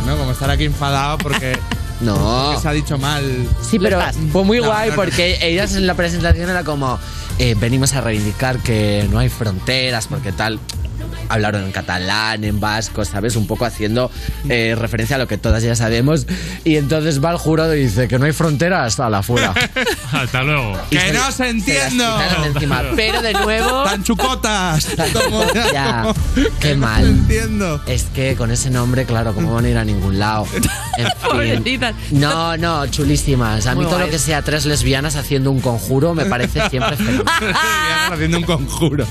¿no? 0.00 0.16
Como 0.16 0.32
estar 0.32 0.50
aquí 0.50 0.64
enfadado 0.64 1.18
porque 1.18 1.58
No. 2.00 2.58
se 2.60 2.68
ha 2.68 2.72
dicho 2.72 2.98
mal. 2.98 3.22
Sí, 3.68 3.78
pero 3.78 4.00
fue 4.32 4.42
muy 4.44 4.58
No, 4.58 4.66
guay 4.66 4.90
no, 4.90 4.96
no. 4.96 5.02
porque 5.02 5.38
ellas 5.40 5.74
en 5.76 5.86
la 5.86 5.94
presentación 5.94 6.50
era 6.50 6.64
como 6.64 6.98
eh, 7.38 7.54
venimos 7.58 7.92
a 7.94 8.00
reivindicar 8.00 8.58
que 8.58 9.06
no 9.10 9.18
hay 9.20 9.28
fronteras 9.28 10.08
porque 10.08 10.32
tal 10.32 10.58
hablaron 11.28 11.64
en 11.64 11.72
catalán, 11.72 12.44
en 12.44 12.60
vasco, 12.60 13.04
¿sabes? 13.04 13.36
Un 13.36 13.46
poco 13.46 13.64
haciendo 13.64 14.10
eh, 14.48 14.74
referencia 14.78 15.16
a 15.16 15.18
lo 15.18 15.26
que 15.28 15.38
todas 15.38 15.62
ya 15.62 15.74
sabemos. 15.76 16.26
Y 16.64 16.76
entonces 16.76 17.22
va 17.22 17.30
el 17.30 17.38
jurado 17.38 17.74
y 17.74 17.84
dice 17.84 18.08
que 18.08 18.18
no 18.18 18.24
hay 18.26 18.32
fronteras 18.32 18.98
a 19.00 19.08
la 19.10 19.22
fuera. 19.22 19.54
Hasta 20.12 20.42
luego. 20.42 20.78
Y 20.90 20.96
¡Que 20.96 21.12
no 21.12 21.30
se 21.32 21.48
entiendo! 21.48 22.04
las 22.04 22.42
de 22.42 22.46
encima. 22.48 22.82
Pero 22.96 23.22
de 23.22 23.32
nuevo... 23.34 23.84
¡Tan 23.84 24.02
chucotas! 24.04 24.88
Ya, 25.72 26.12
qué 26.34 26.50
que 26.60 26.74
no 26.74 26.86
mal. 26.86 27.02
se 27.02 27.08
entiendo. 27.10 27.82
Es 27.86 28.04
que 28.14 28.36
con 28.36 28.50
ese 28.50 28.70
nombre, 28.70 29.04
claro, 29.04 29.34
¿cómo 29.34 29.54
van 29.54 29.64
a 29.64 29.68
ir 29.70 29.78
a 29.78 29.84
ningún 29.84 30.18
lado? 30.18 30.46
En 30.98 31.04
fin. 31.04 31.12
Pobrecitas. 31.22 31.94
No, 32.10 32.56
no, 32.56 32.86
chulísimas. 32.86 33.66
A 33.66 33.70
mí 33.72 33.76
Muy 33.76 33.84
todo 33.86 33.98
lo 33.98 34.06
guays. 34.06 34.12
que 34.12 34.18
sea 34.18 34.42
tres 34.42 34.64
lesbianas 34.66 35.16
haciendo 35.16 35.50
un 35.50 35.60
conjuro 35.60 36.14
me 36.14 36.24
parece 36.26 36.68
siempre 36.68 36.96
fenomenal. 36.96 37.24
Lesbianas 37.40 38.12
haciendo 38.12 38.38
un 38.38 38.44
conjuro. 38.44 39.06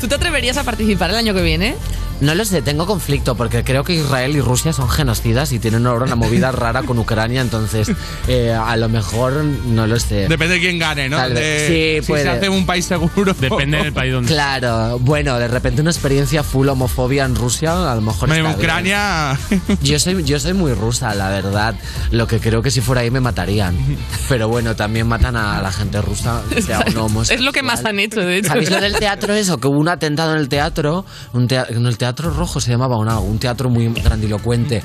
¿Tú 0.00 0.06
te 0.08 0.14
atreverías 0.14 0.56
a 0.56 0.64
participar 0.64 1.01
el 1.10 1.16
año 1.16 1.34
que 1.34 1.42
viene? 1.42 1.76
No 2.22 2.34
lo 2.34 2.44
sé, 2.44 2.62
tengo 2.62 2.86
conflicto 2.86 3.34
porque 3.34 3.62
creo 3.64 3.84
que 3.84 3.94
Israel 3.94 4.34
y 4.36 4.40
Rusia 4.40 4.72
son 4.72 4.88
genocidas 4.88 5.52
y 5.52 5.58
tienen 5.58 5.86
ahora 5.86 6.06
una 6.06 6.14
movida 6.16 6.50
rara 6.52 6.82
con 6.84 6.98
Ucrania, 6.98 7.40
entonces 7.40 7.90
eh, 8.28 8.52
a 8.52 8.76
lo 8.76 8.88
mejor 8.88 9.32
no 9.44 9.86
lo 9.86 9.98
sé. 10.00 10.28
Depende 10.28 10.54
de 10.54 10.60
quién 10.60 10.78
gane, 10.78 11.08
¿no? 11.08 11.16
Tal 11.16 11.34
vez. 11.34 11.68
De- 11.68 11.98
Sí, 12.00 12.04
si 12.06 12.06
puede. 12.12 12.22
se 12.22 12.28
hace 12.30 12.48
un 12.48 12.64
país 12.64 12.84
seguro. 12.86 13.34
Depende 13.38 13.78
del 13.78 13.92
país 13.92 14.12
donde. 14.12 14.32
Claro, 14.32 14.98
bueno, 15.00 15.38
de 15.38 15.48
repente 15.48 15.80
una 15.82 15.90
experiencia 15.90 16.42
full 16.42 16.68
homofobia 16.68 17.24
en 17.24 17.34
Rusia, 17.34 17.90
a 17.90 17.94
lo 17.94 18.00
mejor 18.00 18.28
En 18.30 18.36
está 18.36 18.48
bien. 18.48 18.56
Ucrania. 18.58 19.38
Yo 19.82 19.98
soy, 19.98 20.22
yo 20.24 20.38
soy 20.38 20.52
muy 20.54 20.72
rusa, 20.74 21.14
la 21.14 21.28
verdad. 21.28 21.74
Lo 22.12 22.26
que 22.26 22.38
creo 22.40 22.62
que 22.62 22.70
si 22.70 22.80
fuera 22.80 23.00
ahí 23.02 23.10
me 23.10 23.20
matarían. 23.20 23.76
Pero 24.28 24.48
bueno, 24.48 24.76
también 24.76 25.08
matan 25.08 25.34
a 25.36 25.60
la 25.60 25.72
gente 25.72 26.00
rusa, 26.00 26.40
sea 26.64 26.84
un 26.86 26.96
homosexual. 26.96 27.38
Es 27.40 27.44
lo 27.44 27.52
que 27.52 27.62
más 27.62 27.84
han 27.84 27.98
hecho, 27.98 28.20
de 28.20 28.38
hecho. 28.38 28.48
¿Sabéis 28.48 28.70
lo 28.70 28.80
del 28.80 28.94
teatro 28.96 29.34
eso? 29.34 29.58
Que 29.58 29.66
hubo 29.68 29.78
un 29.78 29.88
atentado 29.88 30.34
en 30.34 30.38
el 30.40 30.48
teatro, 30.48 31.04
un 31.32 31.48
tea- 31.48 31.66
en 31.68 31.84
el 31.86 31.98
Teatro 31.98 32.11
Rojo 32.16 32.60
se 32.60 32.70
llamaba 32.70 33.02
no, 33.04 33.20
un 33.20 33.38
teatro 33.38 33.68
muy 33.70 33.88
grandilocuente. 33.88 34.82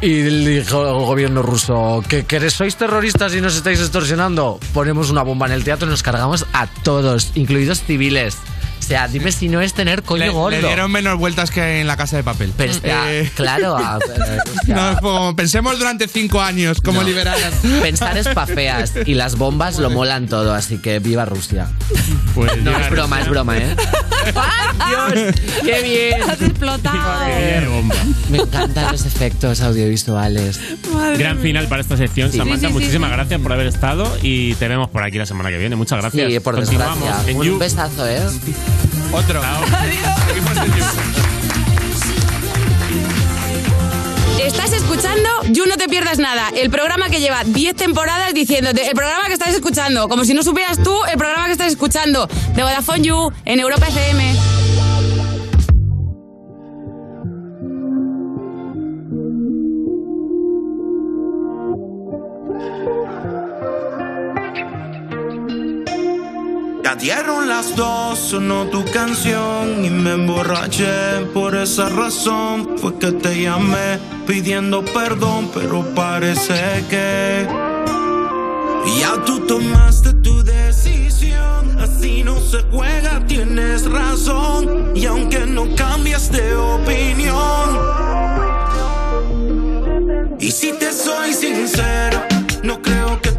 Y 0.00 0.22
dijo 0.22 0.86
el 0.86 1.04
gobierno 1.06 1.42
ruso, 1.42 2.02
que, 2.08 2.24
que 2.24 2.50
sois 2.50 2.76
terroristas 2.76 3.34
y 3.34 3.40
nos 3.40 3.56
estáis 3.56 3.80
extorsionando. 3.80 4.58
Ponemos 4.72 5.10
una 5.10 5.22
bomba 5.22 5.46
en 5.46 5.52
el 5.52 5.64
teatro 5.64 5.86
y 5.88 5.90
nos 5.90 6.02
cargamos 6.02 6.46
a 6.52 6.66
todos, 6.66 7.32
incluidos 7.34 7.82
civiles. 7.82 8.36
O 8.78 8.82
sea, 8.88 9.06
dime 9.06 9.32
si 9.32 9.50
no 9.50 9.60
es 9.60 9.74
tener 9.74 10.02
coño 10.02 10.24
Le, 10.24 10.28
gordo. 10.30 10.50
le 10.50 10.62
dieron 10.66 10.90
menos 10.90 11.18
vueltas 11.18 11.50
que 11.50 11.82
en 11.82 11.86
la 11.86 11.98
casa 11.98 12.16
de 12.16 12.22
papel. 12.22 12.54
Pero, 12.56 12.72
sea, 12.72 13.12
Eh, 13.12 13.30
claro, 13.36 13.76
a- 13.76 13.98
o 13.98 14.00
sea, 14.00 14.42
no, 14.94 15.00
como 15.00 15.36
pensemos 15.36 15.78
durante 15.78 16.08
cinco 16.08 16.40
años 16.40 16.80
cómo 16.82 17.02
No. 17.02 17.06
liberar. 17.08 17.36
Pensar 17.82 18.16
es 18.16 18.28
pa' 18.28 18.46
feas 18.46 18.94
y 19.04 19.12
las 19.12 19.36
bombas 19.36 19.78
lo 19.78 19.90
molan 19.90 20.26
todo, 20.26 20.54
así 20.54 20.78
que 20.78 21.00
viva 21.00 21.26
Rusia. 21.26 21.68
Pues 22.34 22.56
No, 22.62 22.70
es 22.78 22.88
broma, 22.88 23.16
Rusia. 23.18 23.22
es 23.24 23.28
broma, 23.28 23.58
¿eh? 23.58 23.76
¡Dios! 24.88 25.34
¡Qué 25.64 25.82
bien! 25.82 26.22
Explotado. 26.58 26.98
Me 28.30 28.38
encantan 28.38 28.90
los 28.92 29.06
efectos 29.06 29.60
audiovisuales. 29.60 30.58
Madre 30.92 31.16
Gran 31.18 31.36
mía. 31.36 31.42
final 31.42 31.68
para 31.68 31.82
esta 31.82 31.96
sección, 31.96 32.32
Sí. 32.32 32.38
Samantha. 32.38 32.66
Sí, 32.66 32.72
muchísimas 32.72 33.10
sí. 33.10 33.16
gracias 33.16 33.40
por 33.40 33.52
haber 33.52 33.66
estado 33.68 34.16
y 34.22 34.54
te 34.54 34.66
vemos 34.66 34.88
por 34.90 35.04
aquí 35.04 35.18
la 35.18 35.26
semana 35.26 35.50
que 35.50 35.58
viene. 35.58 35.76
Muchas 35.76 36.00
gracias. 36.00 36.30
Sí, 36.32 36.40
por 36.40 36.56
Continuamos 36.56 37.28
en 37.28 37.36
Un 37.36 37.46
You. 37.46 37.58
besazo, 37.58 38.06
¿eh? 38.08 38.20
Otro. 39.12 39.40
You. 39.40 40.84
Estás 44.44 44.72
escuchando 44.72 45.28
You 45.50 45.66
No 45.66 45.76
Te 45.76 45.88
Pierdas 45.88 46.18
Nada, 46.18 46.48
el 46.56 46.70
programa 46.70 47.08
que 47.10 47.20
lleva 47.20 47.44
10 47.44 47.76
temporadas 47.76 48.32
diciéndote, 48.34 48.86
el 48.86 48.94
programa 48.94 49.26
que 49.26 49.34
estás 49.34 49.54
escuchando, 49.54 50.08
como 50.08 50.24
si 50.24 50.34
no 50.34 50.42
supieras 50.42 50.82
tú 50.82 50.94
el 51.10 51.18
programa 51.18 51.46
que 51.46 51.52
estás 51.52 51.68
escuchando, 51.68 52.26
de 52.54 52.62
Vodafone 52.62 53.02
You, 53.02 53.32
en 53.44 53.60
Europa 53.60 53.86
FM. 53.88 54.57
Dieron 66.98 67.48
las 67.48 67.76
dos, 67.76 68.18
sonó 68.18 68.66
tu 68.66 68.84
canción 68.86 69.84
y 69.84 69.90
me 69.90 70.12
emborraché. 70.12 71.26
Por 71.32 71.54
esa 71.56 71.88
razón 71.88 72.76
fue 72.78 72.98
que 72.98 73.12
te 73.12 73.42
llamé 73.42 73.98
pidiendo 74.26 74.84
perdón, 74.84 75.50
pero 75.54 75.84
parece 75.94 76.84
que 76.90 77.46
ya 79.00 79.22
tú 79.24 79.40
tomaste 79.46 80.12
tu 80.14 80.42
decisión. 80.42 81.78
Así 81.80 82.24
no 82.24 82.40
se 82.40 82.62
juega, 82.70 83.24
tienes 83.26 83.90
razón. 83.90 84.92
Y 84.94 85.06
aunque 85.06 85.46
no 85.46 85.74
cambias 85.76 86.30
de 86.32 86.54
opinión, 86.54 87.78
y 90.40 90.50
si 90.50 90.72
te 90.72 90.92
soy 90.92 91.32
sincero, 91.32 92.22
no 92.62 92.80
creo 92.80 93.20
que 93.20 93.37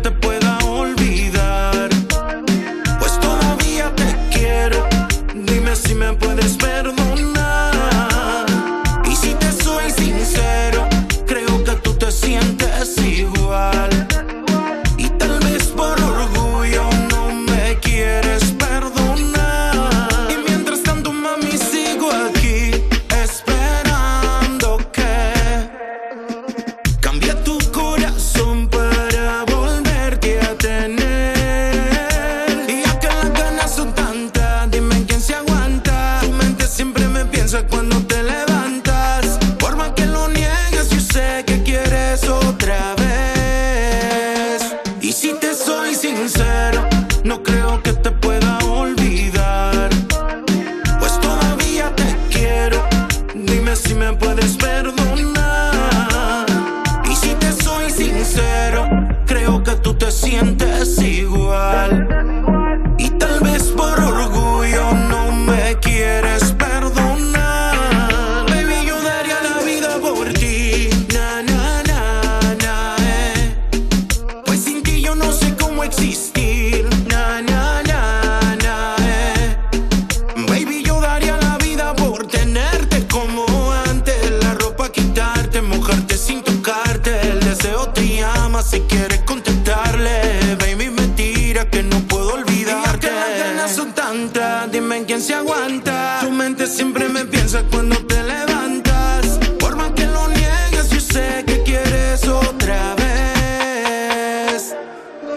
dime 94.80 95.04
quién 95.06 95.22
se 95.22 95.34
aguanta. 95.34 96.20
Tu 96.22 96.32
mente 96.32 96.66
siempre 96.68 97.10
me 97.10 97.26
piensa 97.26 97.64
cuando 97.70 97.98
te 97.98 98.24
levantas. 98.24 99.40
Por 99.60 99.76
más 99.76 99.92
que 99.92 100.06
lo 100.06 100.28
niegues, 100.30 100.90
yo 100.90 101.00
sé 101.00 101.44
que 101.46 101.64
quieres 101.64 102.26
otra 102.28 102.96
vez. 102.96 104.74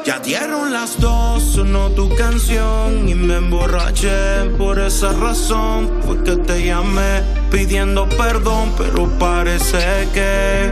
Ya 0.05 0.21
dieron 0.21 0.73
las 0.73 1.01
dos, 1.01 1.43
sonó 1.43 1.91
tu 1.91 2.15
canción 2.15 3.09
y 3.09 3.15
me 3.15 3.37
emborraché. 3.37 4.49
Por 4.59 4.79
esa 4.79 5.13
razón 5.13 5.91
fue 6.07 6.23
que 6.23 6.37
te 6.37 6.65
llamé 6.65 7.23
pidiendo 7.51 8.09
perdón, 8.11 8.73
pero 8.79 9.09
parece 9.19 10.09
que. 10.15 10.71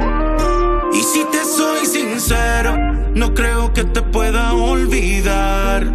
Y 0.93 1.03
si 1.03 1.25
te 1.25 1.45
soy 1.45 1.87
sincero, 1.87 2.77
no 3.15 3.35
creo 3.35 3.73
que 3.73 3.85
te 3.85 4.03
pueda 4.03 4.53
olvidar. 4.55 5.87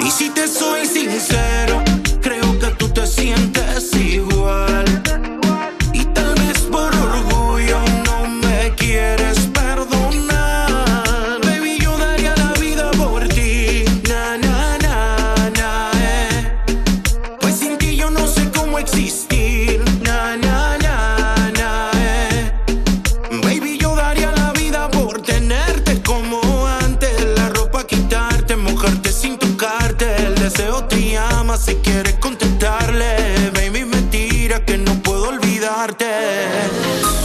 Y 0.00 0.10
si 0.10 0.30
te 0.30 0.46
soy 0.46 0.86
sincero, 0.86 1.82
creo 2.20 2.58
que 2.58 2.66
tú 2.78 2.88
te 2.90 3.06
sientes 3.06 3.93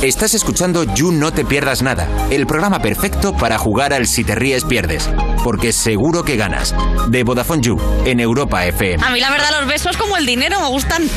Estás 0.10 0.34
escuchando 0.34 0.86
You 0.96 1.12
No 1.12 1.32
Te 1.32 1.46
Pierdas 1.46 1.84
Nada, 1.84 2.08
el 2.32 2.48
programa 2.48 2.82
perfecto 2.82 3.38
para 3.38 3.60
jugar 3.60 3.94
al 3.94 4.08
Si 4.08 4.24
Te 4.24 4.34
Ríes 4.34 4.66
Pierdes, 4.66 5.08
porque 5.44 5.72
seguro 5.72 6.24
que 6.26 6.36
ganas. 6.36 6.74
De 7.10 7.22
Vodafone 7.22 7.62
You, 7.62 7.80
en 8.06 8.20
Europa 8.20 8.66
FM. 8.66 9.06
A 9.06 9.12
mí 9.12 9.20
la 9.20 9.30
verdad 9.30 9.52
los 9.60 9.68
besos 9.68 9.98
como 9.98 10.18
el 10.18 10.26
dinero 10.26 10.60
me 10.62 10.68
gustan. 10.70 11.04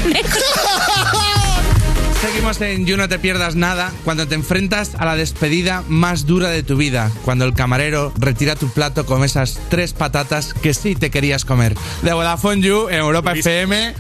Seguimos 2.20 2.60
en 2.60 2.85
You 2.85 2.98
No 2.98 3.09
Te 3.09 3.19
Pierdas 3.19 3.56
Nada 3.56 3.90
cuando 4.05 4.28
te 4.28 4.35
enfrentas 4.35 4.90
a 4.98 5.06
la 5.06 5.16
despedida 5.16 5.82
más 5.89 6.27
dura 6.27 6.51
de 6.51 6.62
tu 6.62 6.77
vida, 6.77 7.10
cuando 7.24 7.47
el 7.47 7.55
camarero 7.55 8.12
retira 8.19 8.56
tu 8.56 8.69
plato 8.69 9.06
con 9.06 9.24
esas 9.24 9.59
tres 9.70 9.94
patatas 9.94 10.52
que 10.52 10.74
sí 10.74 10.97
te 10.97 11.10
querías 11.10 11.47
comer. 11.47 11.78
De 12.02 12.12
Vodafone 12.12 12.60
You 12.60 12.89
en 12.90 12.97
Europa 12.97 13.32
FM. 13.32 13.94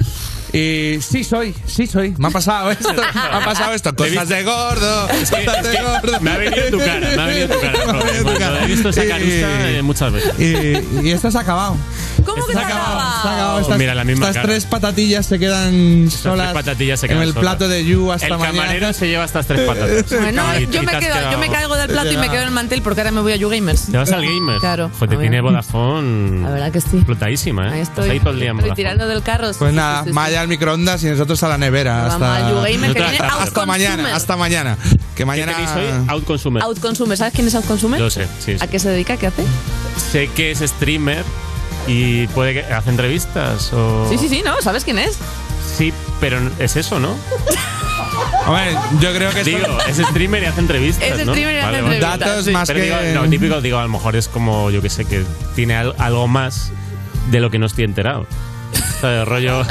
Y 0.52 0.98
sí 1.00 1.24
soy, 1.24 1.54
sí 1.66 1.86
soy. 1.86 2.14
Me 2.18 2.28
ha 2.28 2.30
pasado 2.30 2.70
esto, 2.70 2.92
me 2.94 3.00
ha 3.02 3.44
pasado 3.44 3.72
esto. 3.72 3.94
Cosas 3.94 4.28
de 4.28 4.42
gordo, 4.44 5.08
Es 5.08 5.30
que- 5.30 5.44
cosas 5.46 5.62
de 5.64 5.78
gordo. 5.80 6.20
me 6.20 6.30
ha 6.30 6.36
venido 6.36 6.66
tu 6.70 6.78
cara, 6.78 7.00
me 7.16 7.22
ha 7.22 7.26
venido 7.26 7.48
tu 7.48 7.60
cara. 7.60 7.72
Me 7.86 7.90
ha 8.00 8.04
venido 8.04 8.32
tu 8.32 8.38
cara. 8.38 8.64
he 8.64 8.66
visto 8.66 8.88
esa 8.90 9.04
Y- 9.04 9.08
carusa 9.08 9.70
eh, 9.70 9.82
muchas 9.82 10.12
veces. 10.12 10.34
Y, 10.38 11.06
y 11.06 11.10
esto 11.10 11.30
se 11.30 11.38
ha 11.38 11.40
acabado. 11.40 11.76
¿Cómo 12.26 12.46
que 12.46 12.52
se 12.52 12.58
ha 12.58 12.62
acabado? 12.66 13.00
Se 13.22 13.28
ha 13.28 13.32
acabado. 13.32 13.52
Estas, 13.56 13.66
Pues 13.68 13.78
mira, 13.78 13.94
la 13.94 14.04
misma 14.04 14.26
estas 14.26 14.36
cara. 14.42 14.48
tres 14.48 14.64
patatillas 14.66 15.26
se 15.26 15.38
quedan 15.38 15.74
Estas 16.04 16.10
tres 16.22 16.32
solas 16.32 16.52
patatillas 16.52 17.00
se 17.00 17.06
en 17.06 17.10
quedan 17.12 17.22
el 17.24 17.32
solas. 17.32 17.42
plato 17.42 17.68
de 17.68 17.84
You 17.84 18.12
hasta 18.12 18.26
El 18.26 18.32
mañana. 18.38 18.58
camarero 18.58 18.92
se 18.92 19.08
lleva 19.08 19.24
estas 19.24 19.46
tres 19.46 19.60
patatas. 19.66 20.04
Bueno, 20.20 20.42
Y- 20.60 20.66
yo 20.66 20.82
y 20.82 20.86
me, 20.86 20.98
quedo, 20.98 21.30
yo 21.32 21.38
me 21.38 21.48
caigo 21.50 21.76
del 21.76 21.88
plato 21.88 22.12
y 22.12 22.16
me 22.18 22.28
quedo 22.28 22.42
en 22.42 22.48
el 22.48 22.54
mantel 22.54 22.82
porque 22.82 23.00
ahora 23.00 23.10
me 23.10 23.20
voy 23.22 23.32
a 23.32 23.36
YouGamers. 23.36 23.86
¿Te 23.90 23.96
vas 23.96 24.12
al 24.12 24.22
gamer? 24.22 24.58
Claro. 24.60 24.90
Joder, 24.98 25.18
tiene 25.18 25.40
Vodafone. 25.40 26.42
La 26.42 26.50
verdad 26.50 26.72
que 26.72 26.80
sí. 26.80 26.96
Explotadísima, 26.96 27.68
¿eh? 27.68 27.72
Ahí 27.74 27.80
estoy. 27.80 28.10
ahí 28.10 28.20
todo 28.20 28.30
el 28.34 28.40
día 28.40 28.50
en 28.50 28.56
Estoy 28.58 28.70
Vodafone. 28.70 28.76
tirando 28.76 29.08
del 29.08 29.22
carro. 29.22 29.48
Pues 29.58 29.70
sí, 29.70 29.76
nada, 29.76 30.02
sí, 30.04 30.08
sí. 30.10 30.14
Maya 30.14 30.41
al 30.42 30.48
microondas 30.48 31.02
y 31.04 31.06
nosotros 31.06 31.42
a 31.42 31.48
la 31.48 31.58
nevera. 31.58 32.06
Hasta, 32.06 32.36
hasta 33.42 33.66
mañana, 33.66 34.14
hasta 34.14 34.36
mañana. 34.36 34.76
Que 35.14 35.24
mañana. 35.24 35.52
tenéis 35.52 35.70
hoy? 35.76 36.04
Outconsumer. 36.08 36.62
Outconsumer, 36.62 37.16
¿sabes 37.16 37.32
quién 37.34 37.46
es 37.48 37.54
Outconsumer? 37.54 38.00
Lo 38.00 38.10
sé, 38.10 38.26
sí, 38.38 38.56
sí. 38.56 38.56
¿A 38.60 38.66
qué 38.66 38.78
se 38.78 38.88
dedica? 38.90 39.16
¿Qué 39.16 39.26
hace? 39.28 39.44
Sé 40.10 40.28
que 40.28 40.50
es 40.50 40.58
streamer 40.60 41.24
y 41.86 42.26
puede 42.28 42.54
que 42.54 42.60
hace 42.72 42.90
entrevistas 42.90 43.72
o... 43.72 44.06
Sí, 44.08 44.18
sí, 44.18 44.28
sí, 44.28 44.42
¿no? 44.44 44.60
¿Sabes 44.62 44.84
quién 44.84 44.98
es? 44.98 45.18
Sí, 45.76 45.92
pero 46.20 46.38
es 46.58 46.76
eso, 46.76 46.98
¿no? 47.00 47.14
Hombre, 48.46 48.76
yo 49.00 49.12
creo 49.14 49.30
que 49.30 49.44
Digo, 49.44 49.66
es 49.88 49.96
streamer 49.98 50.42
y 50.42 50.46
hace 50.46 50.60
entrevistas, 50.60 51.08
Es 51.18 51.24
¿no? 51.26 51.32
streamer 51.32 51.54
y 51.54 51.58
hace 51.58 51.78
entrevistas, 51.78 52.18
Datos 52.18 52.44
sí. 52.44 52.50
más 52.50 52.66
Pero 52.68 52.80
que. 52.80 52.86
digo, 52.86 52.96
no, 53.22 53.30
típico, 53.30 53.60
digo, 53.60 53.78
a 53.78 53.82
lo 53.82 53.88
mejor 53.88 54.16
es 54.16 54.28
como, 54.28 54.70
yo 54.70 54.82
que 54.82 54.90
sé, 54.90 55.04
que 55.04 55.24
tiene 55.54 55.76
al- 55.76 55.94
algo 55.98 56.26
más 56.28 56.72
de 57.30 57.40
lo 57.40 57.50
que 57.50 57.58
no 57.58 57.66
estoy 57.66 57.84
enterado. 57.84 58.26
O 58.98 59.00
sea, 59.02 59.10
de 59.10 59.24
rollo... 59.24 59.66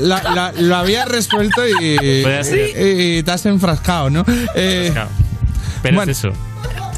La- 0.00 0.22
la- 0.22 0.52
lo 0.56 0.76
había 0.76 1.04
resuelto 1.04 1.62
y, 1.66 1.72
y, 2.00 3.18
y 3.18 3.22
te 3.22 3.30
has 3.30 3.46
enfrascado, 3.46 4.10
¿no? 4.10 4.24
Eh, 4.54 4.92
Pero 5.82 5.96
Bueno. 5.96 6.10
es 6.12 6.18
eso. 6.18 6.32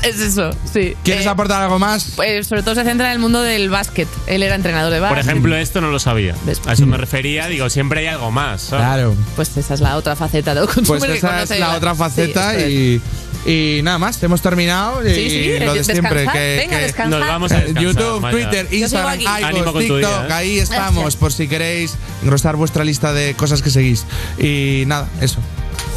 Es 0.02 0.18
eso, 0.18 0.50
sí. 0.72 0.96
¿Quieres 1.04 1.26
Eh, 1.26 1.28
aportar 1.28 1.62
algo 1.62 1.78
más? 1.78 2.14
Pues 2.16 2.48
sobre 2.48 2.64
todo 2.64 2.74
se 2.74 2.82
centra 2.82 3.06
en 3.06 3.12
el 3.12 3.18
mundo 3.20 3.40
del 3.40 3.70
básquet. 3.70 4.08
Él 4.26 4.42
era 4.42 4.56
entrenador 4.56 4.92
de 4.92 4.98
Por 4.98 5.10
básquet. 5.10 5.26
ejemplo, 5.26 5.54
esto 5.54 5.80
no 5.80 5.92
lo 5.92 6.00
sabía. 6.00 6.34
A 6.66 6.72
eso 6.72 6.86
me 6.86 6.96
refería, 6.96 7.46
digo, 7.46 7.70
siempre 7.70 8.00
hay 8.00 8.06
algo 8.08 8.32
más. 8.32 8.62
¿sabes? 8.62 8.84
Claro. 8.84 9.14
Pues 9.36 9.56
esa 9.56 9.74
es 9.74 9.80
la 9.80 9.96
otra 9.96 10.16
faceta 10.16 10.56
de 10.56 10.66
Pues 10.86 11.04
esa 11.04 11.42
es 11.44 11.50
la 11.60 11.76
otra 11.76 11.94
faceta 11.94 12.52
Sí, 12.58 12.60
y, 12.64 13.00
y 13.46 13.80
nada 13.82 13.98
más, 13.98 14.22
hemos 14.22 14.40
terminado 14.42 15.06
y 15.06 15.14
Sí, 15.14 15.30
sí, 15.30 15.58
lo 15.64 15.74
de 15.74 15.84
siempre. 15.84 16.26
Que, 16.32 16.56
venga, 16.60 16.76
que- 16.78 16.82
descansar. 16.84 17.20
Nos 17.20 17.28
vamos 17.28 17.52
a 17.52 17.58
Eh, 17.58 17.74
YouTube, 17.80 18.20
Maya. 18.20 18.36
Twitter, 18.36 18.68
Yo 18.70 18.76
Instagram, 18.78 19.20
iVoox, 19.20 19.78
TikTok, 19.78 20.30
¿eh? 20.30 20.32
ahí 20.32 20.58
estamos 20.58 21.16
por 21.16 21.32
si 21.32 21.48
queréis 21.48 21.94
engrosar 22.22 22.56
vuestra 22.56 22.84
lista 22.84 23.12
de 23.12 23.34
cosas 23.34 23.62
que 23.62 23.70
seguís. 23.70 24.04
Y 24.38 24.84
nada, 24.86 25.08
eso. 25.20 25.38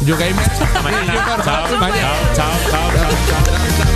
YouGamer. 0.04 0.34
Mañana. 0.82 1.14
Chao, 1.14 1.44
chao, 1.44 1.68
chao, 1.78 1.90
chao, 2.34 2.50
chao. 3.36 3.95